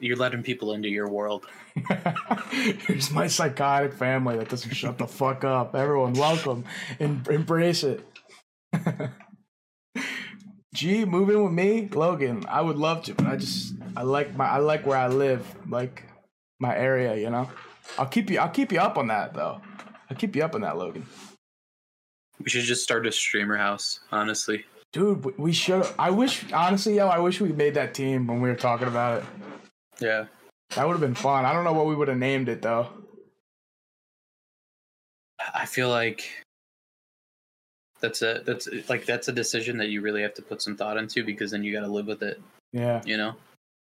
You're 0.00 0.16
letting 0.16 0.42
people 0.42 0.72
into 0.72 0.88
your 0.88 1.08
world. 1.08 1.46
Here's 2.50 3.10
my 3.10 3.26
psychotic 3.26 3.92
family 3.94 4.36
that 4.38 4.48
doesn't 4.48 4.72
shut 4.74 4.98
the 4.98 5.06
fuck 5.06 5.44
up. 5.44 5.74
Everyone, 5.74 6.12
welcome 6.14 6.64
and 6.98 7.26
embrace 7.28 7.84
it. 7.84 8.04
G, 10.74 11.04
move 11.04 11.30
in 11.30 11.42
with 11.42 11.52
me, 11.52 11.88
Logan. 11.92 12.44
I 12.48 12.60
would 12.60 12.76
love 12.76 13.02
to, 13.04 13.14
but 13.14 13.26
I 13.26 13.36
just 13.36 13.74
I 13.96 14.02
like 14.02 14.36
my 14.36 14.46
I 14.46 14.58
like 14.58 14.86
where 14.86 14.96
I 14.98 15.08
live, 15.08 15.44
like 15.68 16.04
my 16.60 16.76
area. 16.76 17.16
You 17.16 17.30
know, 17.30 17.50
I'll 17.98 18.06
keep 18.06 18.30
you 18.30 18.38
I'll 18.38 18.48
keep 18.50 18.70
you 18.70 18.78
up 18.78 18.96
on 18.96 19.08
that 19.08 19.34
though. 19.34 19.60
I'll 20.08 20.16
keep 20.16 20.36
you 20.36 20.42
up 20.44 20.54
on 20.54 20.60
that, 20.60 20.76
Logan. 20.76 21.06
We 22.42 22.48
should 22.50 22.64
just 22.64 22.82
start 22.84 23.06
a 23.06 23.12
streamer 23.12 23.56
house. 23.56 24.00
Honestly, 24.12 24.64
Dude, 24.92 25.24
we- 25.24 25.34
we 25.36 25.52
should. 25.52 25.86
I 25.98 26.10
wish 26.10 26.44
honestly, 26.52 26.96
yo, 26.96 27.08
I 27.08 27.18
wish 27.18 27.40
we 27.40 27.52
made 27.52 27.74
that 27.74 27.92
team 27.92 28.26
when 28.28 28.40
we 28.40 28.48
were 28.48 28.54
talking 28.56 28.86
about 28.88 29.22
it. 29.22 29.24
Yeah. 30.00 30.26
That 30.74 30.86
would 30.86 30.94
have 30.94 31.00
been 31.00 31.14
fun. 31.14 31.44
I 31.44 31.52
don't 31.52 31.64
know 31.64 31.72
what 31.72 31.86
we 31.86 31.94
would 31.94 32.08
have 32.08 32.16
named 32.18 32.48
it 32.48 32.62
though. 32.62 32.88
I 35.54 35.66
feel 35.66 35.88
like 35.88 36.28
that's 38.00 38.22
a 38.22 38.42
that's 38.44 38.68
like 38.88 39.04
that's 39.04 39.28
a 39.28 39.32
decision 39.32 39.78
that 39.78 39.88
you 39.88 40.00
really 40.00 40.22
have 40.22 40.34
to 40.34 40.42
put 40.42 40.62
some 40.62 40.76
thought 40.76 40.96
into 40.96 41.24
because 41.24 41.50
then 41.50 41.64
you 41.64 41.72
got 41.72 41.80
to 41.80 41.92
live 41.92 42.06
with 42.06 42.22
it. 42.22 42.40
Yeah. 42.72 43.02
You 43.04 43.16
know. 43.16 43.34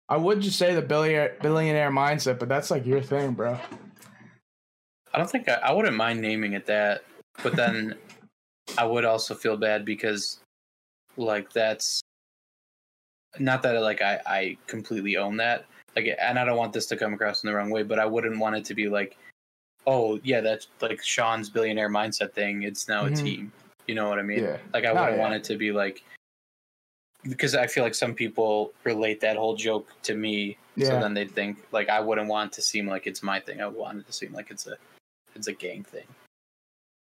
I 0.09 0.17
would 0.17 0.41
just 0.41 0.59
say 0.59 0.75
the 0.75 0.83
billionaire 0.83 1.37
billionaire 1.43 1.91
mindset, 1.91 2.39
but 2.39 2.49
that's 2.49 2.71
like 2.71 2.87
your 2.87 3.03
thing, 3.03 3.33
bro. 3.33 3.59
I 5.13 5.19
don't 5.19 5.31
think 5.31 5.49
I, 5.49 5.55
I 5.55 5.73
wouldn't 5.73 5.97
mind 5.97 6.21
naming 6.21 6.53
it 6.53 6.67
that, 6.67 7.03
but 7.43 7.57
then 7.57 7.97
I 8.79 8.85
would 8.85 9.05
also 9.05 9.35
feel 9.35 9.57
bad 9.57 9.85
because, 9.85 10.41
like, 11.17 11.53
that's 11.53 12.03
not 13.39 13.63
that 13.63 13.81
like 13.81 14.03
I 14.03 14.21
I 14.27 14.59
completely 14.67 15.17
own 15.17 15.39
that. 15.39 15.67
Like, 15.97 16.15
and 16.21 16.39
I 16.39 16.45
don't 16.45 16.59
want 16.59 16.75
this 16.75 16.87
to 16.87 16.97
come 16.97 17.15
across 17.15 17.43
in 17.43 17.49
the 17.49 17.57
wrong 17.57 17.71
way, 17.71 17.83
but 17.83 17.99
I 17.99 18.05
wouldn't 18.05 18.39
want 18.39 18.55
it 18.55 18.65
to 18.67 18.75
be 18.75 18.89
like, 18.89 19.17
oh 19.87 20.21
yeah, 20.23 20.41
that's 20.43 20.69
like 20.83 21.03
Sean's 21.03 21.49
billionaire 21.49 21.89
mindset 21.89 22.33
thing. 22.33 22.63
It's 22.65 22.87
now 22.87 23.05
Mhm. 23.05 23.13
a 23.13 23.17
team. 23.23 23.53
You 23.87 23.95
know 23.95 24.09
what 24.09 24.19
I 24.19 24.23
mean? 24.23 24.43
Yeah. 24.43 24.59
Like, 24.75 24.85
I 24.85 24.93
wouldn't 24.93 25.17
yeah. 25.17 25.23
want 25.23 25.35
it 25.35 25.45
to 25.45 25.57
be 25.57 25.73
like. 25.73 26.05
Because 27.29 27.55
I 27.57 27.67
feel 27.67 27.83
like 27.83 27.95
some 27.95 28.15
people 28.15 28.73
relate 28.85 29.21
that 29.21 29.37
whole 29.37 29.57
joke 29.57 29.91
to 30.03 30.15
me, 30.15 30.57
Yeah. 30.77 30.89
so 30.89 31.01
then 31.01 31.15
they 31.15 31.27
think 31.27 31.59
like 31.73 31.89
I 31.89 31.99
wouldn't 31.99 32.29
want 32.29 32.53
to 32.53 32.63
seem 32.63 32.87
like 32.87 33.07
it's 33.07 33.23
my 33.23 33.41
thing. 33.41 33.61
I 33.61 33.67
want 33.67 33.99
it 33.99 34.07
to 34.07 34.13
seem 34.13 34.33
like 34.33 34.51
it's 34.51 34.67
a 34.67 34.77
it's 35.35 35.49
a 35.49 35.53
gang 35.53 35.83
thing. 35.83 36.07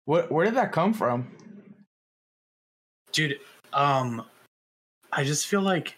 What? 0.04 0.30
Where 0.30 0.44
did 0.44 0.54
that 0.54 0.70
come 0.72 0.92
from? 0.92 1.26
Dude, 3.12 3.40
um 3.72 4.26
I 5.10 5.24
just 5.24 5.46
feel 5.46 5.62
like 5.62 5.96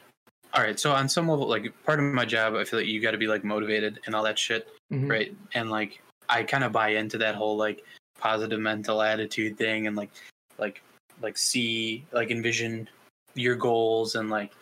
all 0.57 0.63
right, 0.63 0.81
so 0.81 0.93
on 0.93 1.09
some 1.09 1.29
level 1.29 1.47
like 1.49 1.73
part 1.85 1.99
of 1.99 2.07
my 2.07 2.25
job, 2.25 2.55
I 2.55 2.65
feel 2.65 2.79
like 2.81 2.89
you 2.89 3.01
got 3.01 3.11
to 3.11 3.19
be 3.19 3.27
like 3.27 3.45
motivated 3.45 4.01
and 4.07 4.15
all 4.15 4.23
that 4.25 4.39
shit, 4.39 4.69
Mhm. 4.93 5.11
right? 5.11 5.37
And 5.55 5.71
like 5.71 6.01
I 6.29 6.43
kind 6.43 6.65
of 6.65 6.73
buy 6.73 6.89
into 6.91 7.19
that 7.19 7.35
whole 7.35 7.57
like 7.57 7.85
positive 8.19 8.59
mental 8.59 9.03
attitude 9.03 9.59
thing 9.59 9.87
and 9.87 9.95
like 9.97 10.11
like 10.59 10.83
like 11.21 11.37
see 11.37 12.05
like 12.13 12.31
envision 12.31 12.89
your 13.35 13.55
goals 13.55 14.15
and 14.15 14.31
like 14.31 14.53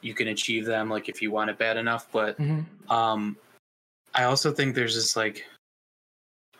you 0.00 0.14
can 0.14 0.28
achieve 0.28 0.64
them 0.64 0.88
like 0.88 1.08
if 1.08 1.20
you 1.20 1.30
want 1.32 1.50
it 1.50 1.58
bad 1.58 1.76
enough, 1.76 2.06
but 2.12 2.38
Mhm. 2.38 2.64
um 2.90 3.36
i 4.14 4.24
also 4.24 4.52
think 4.52 4.74
there's 4.74 4.94
this 4.94 5.16
like 5.16 5.46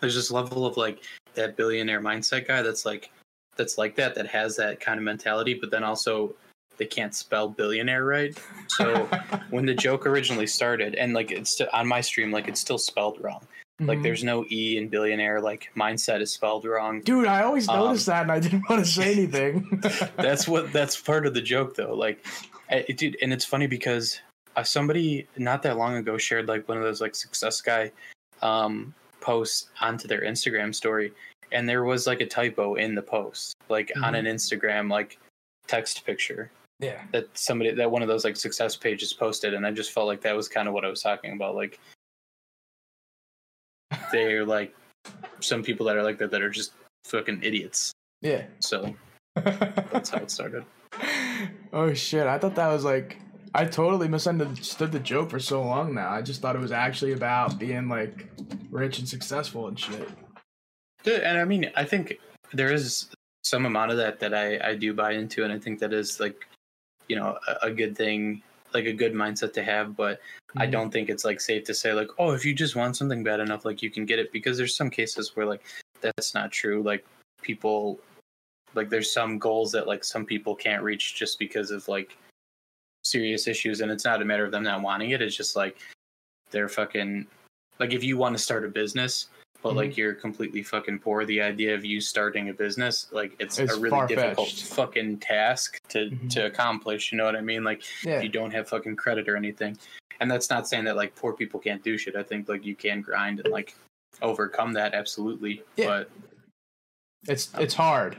there's 0.00 0.14
this 0.14 0.30
level 0.30 0.64
of 0.66 0.76
like 0.76 1.02
that 1.34 1.56
billionaire 1.56 2.00
mindset 2.00 2.46
guy 2.48 2.62
that's 2.62 2.84
like 2.86 3.10
that's 3.56 3.76
like 3.78 3.94
that 3.96 4.14
that 4.14 4.26
has 4.26 4.56
that 4.56 4.80
kind 4.80 4.98
of 4.98 5.04
mentality 5.04 5.54
but 5.54 5.70
then 5.70 5.84
also 5.84 6.34
they 6.82 6.86
can't 6.88 7.14
spell 7.14 7.48
billionaire 7.48 8.04
right. 8.04 8.36
So 8.70 9.04
when 9.50 9.66
the 9.66 9.74
joke 9.74 10.04
originally 10.04 10.48
started 10.48 10.96
and 10.96 11.14
like 11.14 11.30
it's 11.30 11.56
st- 11.56 11.68
on 11.72 11.86
my 11.86 12.00
stream 12.00 12.32
like 12.32 12.48
it's 12.48 12.60
still 12.60 12.78
spelled 12.78 13.18
wrong. 13.22 13.46
Like 13.78 13.98
Mhm. 13.98 14.02
there's 14.02 14.24
no 14.24 14.44
e 14.50 14.76
in 14.78 14.88
billionaire 14.88 15.40
like 15.40 15.70
mindset 15.76 16.20
is 16.20 16.34
spelled 16.34 16.64
wrong. 16.64 17.00
Dude, 17.02 17.26
I 17.28 17.42
always 17.44 17.68
Um, 17.68 17.76
noticed 17.78 18.06
that, 18.06 18.22
and 18.22 18.32
I 18.32 18.40
didn't 18.40 18.64
want 18.68 18.84
to 18.84 18.90
say 18.90 19.12
anything. 19.12 19.80
that's 20.16 20.48
what 20.48 20.72
that's 20.72 21.00
part 21.00 21.24
of 21.24 21.34
the 21.34 21.40
joke 21.42 21.76
though. 21.76 21.94
Like 21.94 22.26
I- 22.68 22.82
dude 22.96 23.16
and 23.22 23.32
it's 23.32 23.44
funny 23.44 23.68
because 23.68 24.20
uh, 24.56 24.64
somebody 24.64 25.28
not 25.36 25.62
that 25.62 25.76
long 25.78 25.96
ago 25.96 26.18
shared 26.18 26.48
like 26.48 26.68
one 26.68 26.78
of 26.78 26.82
those 26.82 27.00
like 27.00 27.14
success 27.14 27.60
guy 27.60 27.92
um 28.42 28.92
posts 29.20 29.68
onto 29.80 30.08
their 30.08 30.22
instagram 30.22 30.74
story 30.74 31.12
and 31.52 31.68
there 31.68 31.84
was 31.84 32.06
like 32.08 32.20
a 32.20 32.26
typo 32.26 32.74
in 32.74 32.94
the 32.96 33.00
post 33.02 33.54
like 33.68 33.92
on 34.02 34.14
an 34.16 34.24
instagram 34.26 34.90
like 34.90 35.16
text 35.68 36.04
picture 36.04 36.50
yeah. 36.82 37.02
that 37.12 37.26
somebody 37.34 37.72
that 37.72 37.90
one 37.90 38.02
of 38.02 38.08
those 38.08 38.24
like 38.24 38.36
success 38.36 38.76
pages 38.76 39.12
posted 39.12 39.54
and 39.54 39.66
i 39.66 39.70
just 39.70 39.92
felt 39.92 40.06
like 40.06 40.20
that 40.20 40.36
was 40.36 40.48
kind 40.48 40.68
of 40.68 40.74
what 40.74 40.84
i 40.84 40.88
was 40.88 41.00
talking 41.00 41.32
about 41.32 41.54
like 41.54 41.78
they're 44.10 44.44
like 44.44 44.74
some 45.40 45.62
people 45.62 45.86
that 45.86 45.96
are 45.96 46.02
like 46.02 46.18
that 46.18 46.30
that 46.30 46.42
are 46.42 46.50
just 46.50 46.72
fucking 47.04 47.40
idiots 47.42 47.92
Yeah. 48.20 48.44
so 48.60 48.94
that's 49.36 50.10
how 50.10 50.18
it 50.18 50.30
started 50.30 50.64
oh 51.72 51.94
shit! 51.94 52.26
I 52.26 52.38
thought 52.38 52.54
that 52.56 52.68
was 52.68 52.84
like 52.84 53.18
I 53.54 53.64
totally 53.64 54.08
misunderstood 54.08 54.92
the 54.92 54.98
joke 55.00 55.30
for 55.30 55.38
so 55.38 55.62
long 55.62 55.94
now. 55.94 56.10
I 56.10 56.22
just 56.22 56.40
thought 56.40 56.56
it 56.56 56.60
was 56.60 56.72
actually 56.72 57.12
about 57.12 57.58
being 57.58 57.88
like 57.88 58.30
rich 58.70 58.98
and 58.98 59.08
successful 59.08 59.68
and 59.68 59.78
shit. 59.78 60.08
Dude, 61.02 61.20
and 61.20 61.38
I 61.38 61.44
mean, 61.44 61.70
I 61.76 61.84
think 61.84 62.18
there 62.52 62.72
is 62.72 63.08
some 63.42 63.66
amount 63.66 63.90
of 63.90 63.96
that 63.98 64.20
that 64.20 64.32
I, 64.32 64.70
I 64.70 64.74
do 64.74 64.94
buy 64.94 65.12
into, 65.12 65.44
and 65.44 65.52
I 65.52 65.58
think 65.58 65.80
that 65.80 65.92
is 65.92 66.20
like, 66.20 66.46
you 67.08 67.16
know, 67.16 67.38
a, 67.48 67.66
a 67.66 67.70
good 67.70 67.96
thing, 67.96 68.42
like 68.74 68.86
a 68.86 68.92
good 68.92 69.12
mindset 69.12 69.52
to 69.54 69.62
have. 69.62 69.96
But 69.96 70.20
I 70.56 70.66
Mhm. 70.66 70.72
don't 70.72 70.90
think 70.90 71.08
it's 71.08 71.24
like 71.24 71.40
safe 71.40 71.64
to 71.64 71.74
say 71.74 71.92
like, 71.92 72.08
oh, 72.18 72.32
if 72.32 72.44
you 72.44 72.54
just 72.54 72.76
want 72.76 72.96
something 72.96 73.22
bad 73.24 73.40
enough, 73.40 73.64
like 73.64 73.82
you 73.82 73.90
can 73.90 74.04
get 74.06 74.18
it, 74.18 74.32
because 74.32 74.56
there's 74.58 74.76
some 74.76 74.90
cases 74.90 75.34
where 75.36 75.46
like 75.46 75.62
that's 76.00 76.34
not 76.34 76.52
true. 76.52 76.82
Like 76.82 77.04
people, 77.42 78.00
like 78.74 78.88
there's 78.88 79.12
some 79.12 79.38
goals 79.38 79.72
that 79.72 79.86
like 79.86 80.04
some 80.04 80.24
people 80.24 80.54
can't 80.54 80.82
reach 80.82 81.14
just 81.14 81.38
because 81.38 81.70
of 81.70 81.86
like 81.88 82.16
serious 83.04 83.46
issues, 83.46 83.80
and 83.80 83.90
it's 83.90 84.04
not 84.04 84.22
a 84.22 84.24
matter 84.24 84.44
of 84.44 84.52
them 84.52 84.62
not 84.62 84.82
wanting 84.82 85.10
it. 85.10 85.22
It's 85.22 85.36
just 85.36 85.56
like 85.56 85.78
they're 86.50 86.68
fucking 86.68 87.26
like 87.78 87.92
if 87.92 88.04
you 88.04 88.16
want 88.16 88.36
to 88.36 88.42
start 88.42 88.64
a 88.64 88.68
business 88.68 89.28
but 89.62 89.74
like 89.74 89.96
you're 89.96 90.14
completely 90.14 90.62
fucking 90.62 90.98
poor 90.98 91.24
the 91.24 91.40
idea 91.40 91.74
of 91.74 91.84
you 91.84 92.00
starting 92.00 92.48
a 92.48 92.52
business 92.52 93.06
like 93.12 93.34
it's, 93.38 93.58
It's 93.58 93.72
a 93.74 93.80
really 93.80 94.06
difficult 94.08 94.48
far-fetched. 94.48 94.64
fucking 94.74 95.18
task 95.18 95.78
to 95.88 96.10
Mhm. 96.10 96.30
to 96.30 96.46
accomplish 96.46 97.12
you 97.12 97.18
know 97.18 97.24
what 97.24 97.36
i 97.36 97.40
mean 97.40 97.62
like 97.64 97.82
Yeah. 98.04 98.16
if 98.18 98.22
you 98.24 98.28
don't 98.28 98.52
have 98.52 98.68
fucking 98.68 98.96
credit 98.96 99.28
or 99.28 99.36
anything 99.36 99.78
and 100.20 100.30
that's 100.30 100.50
not 100.50 100.68
saying 100.68 100.84
that 100.84 100.96
like 100.96 101.14
poor 101.14 101.32
people 101.32 101.60
can't 101.60 101.82
do 101.82 101.96
shit 101.96 102.16
i 102.16 102.22
think 102.22 102.48
like 102.48 102.64
you 102.66 102.74
can 102.74 103.00
grind 103.00 103.40
and 103.40 103.52
like 103.52 103.74
overcome 104.20 104.74
that 104.74 104.92
absolutely. 104.94 105.62
Yeah. 105.76 105.86
But 105.86 106.10
It's 107.28 107.50
it's 107.58 107.74
hard, 107.74 108.16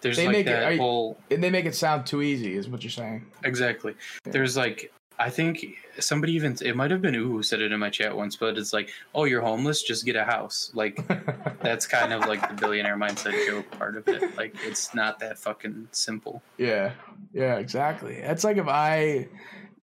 there's 0.00 0.16
They 0.16 0.26
like 0.26 0.32
make 0.32 0.46
it- 0.46 0.50
that 0.50 0.72
you- 0.72 0.78
whole 0.78 1.18
and 1.30 1.42
they 1.42 1.50
make 1.50 1.66
it 1.66 1.74
sound 1.74 2.06
too 2.06 2.22
easy. 2.22 2.54
Is 2.56 2.68
what 2.68 2.82
you're 2.82 2.90
saying? 2.90 3.26
exactly. 3.44 3.94
Yeah. 4.24 4.32
There's 4.32 4.56
like 4.56 4.90
I 5.20 5.28
think 5.28 5.76
somebody 5.98 6.32
even 6.32 6.56
it 6.62 6.74
might 6.74 6.90
have 6.90 7.02
been 7.02 7.14
Ooh 7.14 7.32
who 7.32 7.42
said 7.42 7.60
it 7.60 7.72
in 7.72 7.78
my 7.78 7.90
chat 7.90 8.16
once, 8.16 8.36
but 8.36 8.56
it's 8.56 8.72
like, 8.72 8.90
oh, 9.14 9.24
you're 9.24 9.42
homeless, 9.42 9.82
just 9.82 10.06
get 10.06 10.16
a 10.16 10.24
house. 10.24 10.70
Like 10.72 11.06
that's 11.60 11.86
kind 11.86 12.14
of 12.14 12.22
like 12.26 12.48
the 12.48 12.54
billionaire 12.54 12.96
mindset 12.96 13.46
joke 13.46 13.70
part 13.72 13.98
of 13.98 14.08
it. 14.08 14.34
Like 14.38 14.54
it's 14.64 14.94
not 14.94 15.18
that 15.18 15.38
fucking 15.38 15.88
simple. 15.92 16.42
Yeah, 16.56 16.92
yeah, 17.34 17.56
exactly. 17.56 18.14
It's 18.14 18.44
like 18.44 18.56
if 18.56 18.66
I 18.66 19.28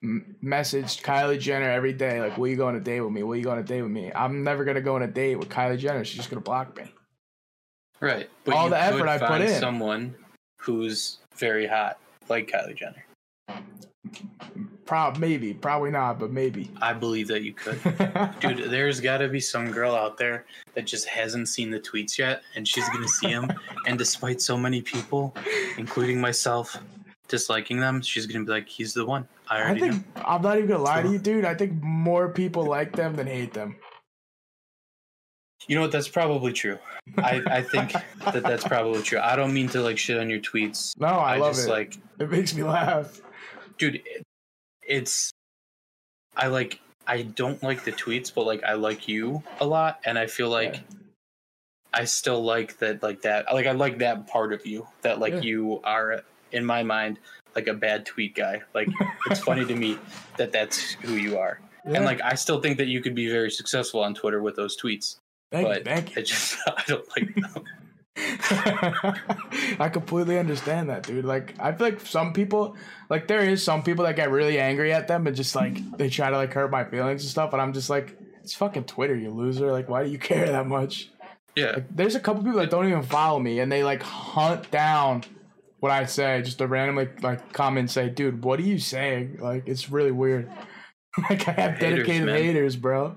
messaged 0.05 1.01
Kylie 1.03 1.41
Jenner 1.41 1.71
every 1.71 1.95
day, 1.95 2.21
like, 2.21 2.37
"Will 2.37 2.49
you 2.49 2.57
go 2.57 2.69
on 2.69 2.77
a 2.77 2.81
date 2.81 3.01
with 3.01 3.13
me? 3.13 3.23
Will 3.23 3.37
you 3.37 3.45
go 3.45 3.53
on 3.53 3.59
a 3.59 3.63
date 3.63 3.81
with 3.81 3.91
me?" 3.91 4.13
I'm 4.15 4.45
never 4.45 4.65
gonna 4.65 4.83
go 4.83 4.97
on 4.97 5.03
a 5.03 5.09
date 5.09 5.37
with 5.37 5.49
Kylie 5.49 5.79
Jenner. 5.79 6.05
She's 6.05 6.19
just 6.19 6.29
gonna 6.29 6.43
block 6.43 6.77
me. 6.77 6.85
Right. 8.01 8.29
But 8.45 8.55
All 8.55 8.69
the 8.69 8.79
effort 8.79 9.09
I 9.09 9.17
put 9.17 9.41
in. 9.41 9.59
someone 9.59 10.15
who's 10.59 11.21
very 11.37 11.67
hot, 11.67 11.99
like 12.29 12.51
Kylie 12.51 12.77
Jenner. 12.77 13.05
Prob 14.85 15.19
maybe, 15.19 15.55
probably 15.55 15.91
not, 15.91 16.19
but 16.19 16.31
maybe. 16.33 16.71
I 16.81 16.93
believe 16.93 17.29
that 17.29 17.43
you 17.43 17.53
could. 17.53 17.81
Dude, 18.41 18.71
there's 18.71 19.01
got 19.01 19.19
to 19.19 19.29
be 19.29 19.41
some 19.41 19.71
girl 19.71 19.95
out 19.95 20.17
there 20.19 20.45
that 20.75 20.87
just 20.87 21.07
hasn't 21.07 21.49
seen 21.49 21.71
the 21.71 21.79
tweets 21.79 22.19
yet, 22.19 22.43
and 22.57 22.67
she's 22.67 22.89
gonna 22.89 23.09
see 23.09 23.29
them. 23.29 23.53
and 23.87 23.97
despite 23.97 24.41
so 24.41 24.57
many 24.57 24.83
people, 24.83 25.35
including 25.79 26.21
myself, 26.21 26.77
disliking 27.29 27.79
them, 27.79 28.03
she's 28.03 28.27
gonna 28.27 28.45
be 28.45 28.51
like, 28.51 28.69
"He's 28.69 28.93
the 28.93 29.07
one." 29.07 29.29
I 29.49 29.71
I 29.71 29.79
think 29.79 29.95
know. 29.95 30.23
I'm 30.25 30.43
not 30.43 30.57
even 30.57 30.69
gonna 30.69 30.83
lie 30.83 31.03
to 31.03 31.09
you, 31.09 31.19
dude. 31.19 31.45
I 31.45 31.55
think 31.55 31.81
more 31.83 32.29
people 32.29 32.65
like 32.65 32.97
them 32.97 33.15
than 33.15 33.27
hate 33.27 33.53
them. 33.53 33.77
You 35.69 35.77
know 35.77 35.83
what? 35.83 35.93
That's 35.93 36.09
probably 36.09 36.53
true. 36.53 36.79
I, 37.19 37.41
I 37.47 37.63
think 37.63 37.93
that 38.25 38.43
that's 38.43 38.65
probably 38.67 39.03
true. 39.03 39.21
I 39.21 39.37
don't 39.37 39.55
mean 39.55 39.69
to 39.71 39.81
like 39.81 39.99
shit 39.99 40.19
on 40.19 40.29
your 40.29 40.41
tweets. 40.41 40.99
No, 40.99 41.07
I, 41.07 41.35
I, 41.35 41.39
love 41.39 41.55
just 41.55 41.69
it. 41.69 41.71
like, 41.71 41.99
it 42.19 42.31
makes 42.31 42.55
me 42.55 42.63
laugh. 42.65 43.21
dude, 43.79 44.03
it's. 44.83 45.31
I 46.37 46.47
like. 46.49 46.81
I 47.07 47.23
don't 47.23 47.61
like 47.63 47.85
the 47.85 47.93
tweets, 47.93 48.33
but 48.33 48.47
like 48.47 48.63
I 48.65 48.75
like 48.75 49.09
you 49.09 49.43
a 49.61 49.67
lot, 49.67 50.01
and 50.05 50.19
I 50.19 50.27
feel 50.27 50.49
like. 50.49 50.75
Yeah. 50.75 50.81
I 51.95 52.07
still 52.07 52.43
like 52.43 52.79
that, 52.79 53.03
like 53.03 53.21
that, 53.21 53.53
like 53.53 53.67
I 53.67 53.73
like 53.73 53.99
that 53.99 54.27
part 54.27 54.55
of 54.55 54.65
you. 54.65 54.87
That 55.03 55.19
like 55.19 55.35
Yeah. 55.35 55.41
you 55.41 55.81
are, 55.85 56.23
in 56.51 56.65
my 56.65 56.83
mind, 56.83 57.19
like 57.55 57.67
a 57.67 57.75
bad 57.75 58.07
tweet 58.07 58.35
guy. 58.35 58.63
Like 58.73 58.89
it's 59.31 59.41
funny 59.45 59.67
to 59.67 59.75
me 59.77 59.99
that 60.39 60.53
that's 60.53 60.79
who 60.93 61.17
you 61.17 61.37
are, 61.37 61.61
Yeah. 61.85 61.97
and 61.97 62.07
like 62.07 62.23
I 62.23 62.35
still 62.35 62.63
think 62.63 62.79
that 62.79 62.87
you 62.87 63.03
could 63.03 63.15
be 63.15 63.29
very 63.31 63.51
successful 63.51 64.01
on 64.03 64.15
Twitter 64.15 64.41
with 64.41 64.57
those 64.57 64.75
tweets. 64.81 65.17
thank 65.51 65.67
but 65.69 65.79
you, 65.81 65.85
thank 65.85 66.15
you. 66.17 66.23
It 66.23 66.25
just 66.25 66.57
I 66.67 66.83
don't 66.87 67.07
like 67.15 67.35
them. 67.35 67.63
I 69.79 69.91
completely 69.93 70.39
understand 70.39 70.89
that, 70.91 71.05
dude. 71.05 71.25
Like, 71.25 71.55
I 71.59 71.73
feel 71.73 71.89
like 71.89 72.01
some 72.01 72.33
people, 72.33 72.77
like, 73.09 73.29
there 73.29 73.41
is 73.41 73.63
some 73.63 73.83
people 73.83 74.05
that 74.05 74.17
get 74.17 74.31
really 74.31 74.59
angry 74.59 74.93
at 74.93 75.09
them 75.09 75.27
and 75.27 75.37
just 75.37 75.55
like 75.55 75.97
they 75.97 76.09
try 76.09 76.31
to 76.31 76.37
like 76.37 76.53
hurt 76.53 76.71
my 76.71 76.85
feelings 76.85 77.23
and 77.23 77.31
stuff. 77.31 77.53
And 77.53 77.61
I'm 77.61 77.73
just 77.73 77.91
like, 77.91 78.17
it's 78.43 78.55
fucking 78.55 78.85
Twitter, 78.85 79.15
you 79.17 79.31
loser. 79.31 79.71
Like, 79.73 79.89
why 79.89 80.05
do 80.05 80.11
you 80.11 80.19
care 80.31 80.47
that 80.47 80.67
much? 80.67 81.11
Yeah, 81.55 81.73
Like, 81.73 81.95
there's 81.95 82.15
a 82.15 82.21
couple 82.21 82.43
people 82.43 82.61
that 82.61 82.71
don't 82.71 82.89
even 82.89 83.03
follow 83.03 83.39
me 83.39 83.61
and 83.61 83.71
they 83.71 83.85
like 83.85 84.03
hunt 84.03 84.71
down 84.71 85.23
what 85.81 85.93
I 85.93 86.07
say 86.07 86.41
just 86.43 86.59
to 86.59 86.67
randomly 86.67 87.09
like 87.23 87.53
comment 87.53 87.81
and 87.81 87.91
say, 87.91 88.09
dude, 88.09 88.45
what 88.45 88.59
are 88.61 88.63
you 88.63 88.79
saying? 88.79 89.39
Like, 89.41 89.65
it's 89.67 89.91
really 89.91 90.13
weird. 90.13 90.51
like, 91.29 91.47
I 91.49 91.53
have 91.53 91.73
Haters, 91.73 91.81
dedicated 91.81 92.27
man. 92.27 92.37
haters, 92.37 92.77
bro. 92.77 93.17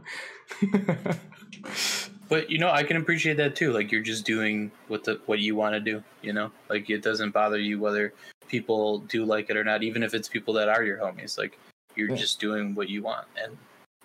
But 2.29 2.49
you 2.49 2.57
know 2.57 2.69
I 2.71 2.83
can 2.83 2.97
appreciate 2.97 3.37
that 3.37 3.55
too. 3.55 3.71
Like 3.73 3.91
you're 3.91 4.01
just 4.01 4.25
doing 4.25 4.71
what 4.87 5.03
the 5.03 5.19
what 5.25 5.39
you 5.39 5.55
want 5.55 5.73
to 5.73 5.79
do. 5.79 6.03
You 6.21 6.33
know, 6.33 6.51
like 6.69 6.89
it 6.89 7.01
doesn't 7.03 7.31
bother 7.31 7.57
you 7.59 7.79
whether 7.79 8.13
people 8.47 8.99
do 8.99 9.25
like 9.25 9.49
it 9.49 9.57
or 9.57 9.63
not, 9.63 9.83
even 9.83 10.03
if 10.03 10.13
it's 10.13 10.27
people 10.29 10.53
that 10.55 10.69
are 10.69 10.83
your 10.83 10.97
homies. 10.97 11.37
Like 11.37 11.57
you're 11.95 12.09
Yeah. 12.09 12.15
just 12.15 12.39
doing 12.39 12.75
what 12.75 12.89
you 12.89 13.01
want, 13.03 13.27
and 13.41 13.57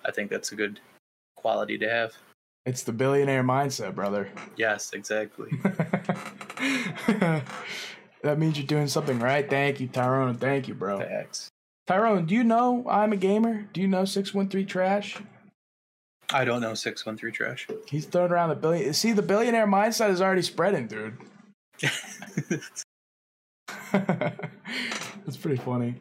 I 0.04 0.10
think 0.10 0.30
that's 0.30 0.52
a 0.52 0.54
good 0.56 0.80
quality 1.36 1.76
to 1.78 1.88
have. 1.88 2.14
it's 2.66 2.82
the 2.82 2.92
billionaire 2.92 3.42
mindset, 3.42 3.94
brother. 3.94 4.28
Yes, 4.56 4.92
exactly. 4.92 5.50
that 7.06 8.38
means 8.38 8.58
you're 8.58 8.66
doing 8.66 8.86
something 8.86 9.18
right. 9.18 9.48
Thank 9.48 9.80
you, 9.80 9.88
Tyrone. 9.88 10.36
Thank 10.36 10.68
you, 10.68 10.74
bro. 10.74 10.98
Facts. 10.98 11.48
Tyrone, 11.86 12.26
do 12.26 12.34
you 12.34 12.44
know 12.44 12.86
I'm 12.88 13.12
a 13.12 13.16
gamer? 13.16 13.66
Do 13.72 13.80
you 13.80 13.88
know 13.88 14.04
613 14.04 14.66
Trash? 14.66 15.16
I 16.32 16.44
don't 16.44 16.60
know 16.60 16.74
six 16.74 17.04
one 17.06 17.16
three 17.16 17.32
trash. 17.32 17.66
He's 17.86 18.06
throwing 18.06 18.30
around 18.30 18.50
the 18.50 18.54
billion. 18.56 18.92
See, 18.94 19.12
the 19.12 19.22
billionaire 19.22 19.66
mindset 19.66 20.10
is 20.10 20.20
already 20.20 20.42
spreading, 20.42 20.86
dude. 20.86 21.16
That's 23.92 25.36
pretty 25.40 25.56
funny. 25.56 25.94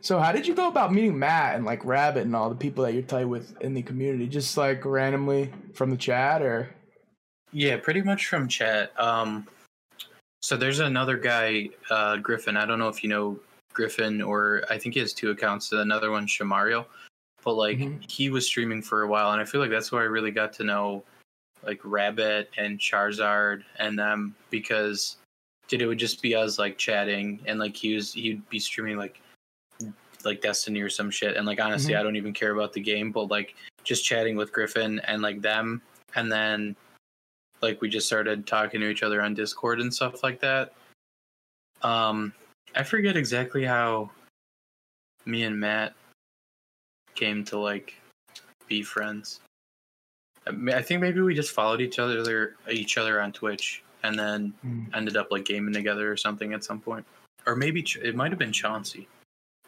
So, 0.00 0.18
how 0.18 0.32
did 0.32 0.46
you 0.46 0.54
go 0.54 0.68
about 0.68 0.92
meeting 0.92 1.18
Matt 1.18 1.56
and 1.56 1.64
like 1.64 1.84
Rabbit 1.84 2.24
and 2.24 2.36
all 2.36 2.48
the 2.48 2.54
people 2.54 2.84
that 2.84 2.92
you're 2.92 3.02
tight 3.02 3.24
with 3.24 3.60
in 3.60 3.74
the 3.74 3.82
community? 3.82 4.26
Just 4.26 4.56
like 4.56 4.84
randomly 4.84 5.52
from 5.74 5.90
the 5.90 5.96
chat, 5.96 6.42
or 6.42 6.70
Yeah, 7.52 7.76
pretty 7.78 8.02
much 8.02 8.26
from 8.26 8.48
chat. 8.48 8.92
Um, 9.00 9.48
so 10.42 10.56
there's 10.56 10.80
another 10.80 11.16
guy, 11.16 11.70
uh, 11.90 12.16
Griffin. 12.16 12.56
I 12.56 12.66
don't 12.66 12.78
know 12.78 12.88
if 12.88 13.02
you 13.02 13.08
know 13.08 13.40
Griffin, 13.72 14.22
or 14.22 14.62
I 14.70 14.78
think 14.78 14.94
he 14.94 15.00
has 15.00 15.12
two 15.12 15.30
accounts. 15.30 15.72
Another 15.72 16.10
one, 16.10 16.26
Shamario. 16.26 16.86
But 17.46 17.54
like 17.54 17.78
Mhm. 17.78 18.10
he 18.10 18.28
was 18.28 18.44
streaming 18.44 18.82
for 18.82 19.02
a 19.02 19.06
while, 19.06 19.30
and 19.30 19.40
I 19.40 19.44
feel 19.44 19.60
like 19.60 19.70
that's 19.70 19.92
where 19.92 20.02
I 20.02 20.06
really 20.06 20.32
got 20.32 20.52
to 20.54 20.64
know 20.64 21.04
like 21.62 21.80
Rabbit 21.84 22.50
and 22.56 22.76
Charizard 22.76 23.62
and 23.76 23.96
them 23.96 24.34
because 24.50 25.18
dude, 25.68 25.80
it 25.80 25.86
would 25.86 25.98
just 25.98 26.20
be 26.20 26.34
us 26.34 26.58
like 26.58 26.76
chatting, 26.76 27.40
and 27.46 27.60
like 27.60 27.76
he 27.76 27.94
was 27.94 28.12
he'd 28.12 28.46
be 28.48 28.58
streaming 28.58 28.96
like 28.98 29.20
like 30.24 30.40
Destiny 30.40 30.80
or 30.80 30.90
some 30.90 31.08
shit, 31.08 31.36
and 31.36 31.46
like 31.46 31.60
honestly, 31.60 31.94
Mhm. 31.94 32.00
I 32.00 32.02
don't 32.02 32.16
even 32.16 32.34
care 32.34 32.50
about 32.50 32.72
the 32.72 32.80
game, 32.80 33.12
but 33.12 33.30
like 33.30 33.54
just 33.84 34.04
chatting 34.04 34.34
with 34.34 34.52
Griffin 34.52 34.98
and 35.04 35.22
like 35.22 35.40
them, 35.40 35.80
and 36.16 36.30
then 36.32 36.74
like 37.62 37.80
we 37.80 37.88
just 37.88 38.08
started 38.08 38.44
talking 38.48 38.80
to 38.80 38.88
each 38.88 39.04
other 39.04 39.22
on 39.22 39.34
Discord 39.34 39.80
and 39.80 39.94
stuff 39.94 40.24
like 40.24 40.40
that. 40.40 40.74
Um, 41.82 42.32
I 42.74 42.82
forget 42.82 43.16
exactly 43.16 43.64
how 43.64 44.10
me 45.26 45.44
and 45.44 45.60
Matt 45.60 45.94
came 47.16 47.44
to 47.46 47.58
like 47.58 47.94
be 48.68 48.82
friends. 48.82 49.40
I 50.46 50.52
mean, 50.52 50.74
I 50.74 50.82
think 50.82 51.00
maybe 51.00 51.20
we 51.20 51.34
just 51.34 51.52
followed 51.52 51.80
each 51.80 51.98
other 51.98 52.54
each 52.70 52.98
other 52.98 53.20
on 53.20 53.32
Twitch 53.32 53.82
and 54.02 54.18
then 54.18 54.52
Hmm. 54.62 54.84
ended 54.94 55.16
up 55.16 55.28
like 55.30 55.44
gaming 55.44 55.74
together 55.74 56.10
or 56.12 56.16
something 56.16 56.52
at 56.52 56.62
some 56.62 56.80
point. 56.80 57.04
Or 57.46 57.56
maybe 57.56 57.82
Ch- 57.82 57.96
it 57.96 58.14
might 58.14 58.30
have 58.30 58.38
been 58.38 58.52
Chauncey. 58.52 59.08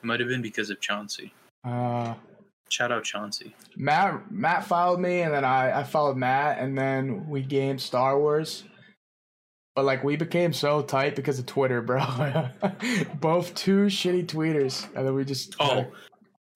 It 0.02 0.04
might 0.04 0.20
have 0.20 0.28
been 0.28 0.42
because 0.42 0.70
of 0.70 0.80
Chauncey. 0.80 1.32
uh, 1.64 2.14
Shout 2.70 2.92
out 2.92 3.02
Chauncey. 3.02 3.54
Matt 3.76 4.30
Matt 4.30 4.64
followed 4.66 5.00
me, 5.00 5.22
and 5.22 5.32
then 5.32 5.44
I 5.44 5.80
I 5.80 5.82
followed 5.84 6.16
Matt, 6.18 6.58
and 6.58 6.76
then 6.76 7.26
we 7.28 7.40
gamed 7.42 7.80
Star 7.80 8.18
Wars. 8.18 8.64
But 9.74 9.84
like 9.86 10.04
we 10.04 10.16
became 10.16 10.52
so 10.52 10.82
tight 10.82 11.16
because 11.16 11.38
of 11.38 11.46
Twitter, 11.46 11.80
bro. 11.80 12.00
Both 13.20 13.54
two 13.54 13.86
shitty 13.86 14.26
tweeters, 14.26 14.86
and 14.94 15.06
then 15.06 15.14
we 15.14 15.24
just 15.24 15.54
Oh, 15.60 15.90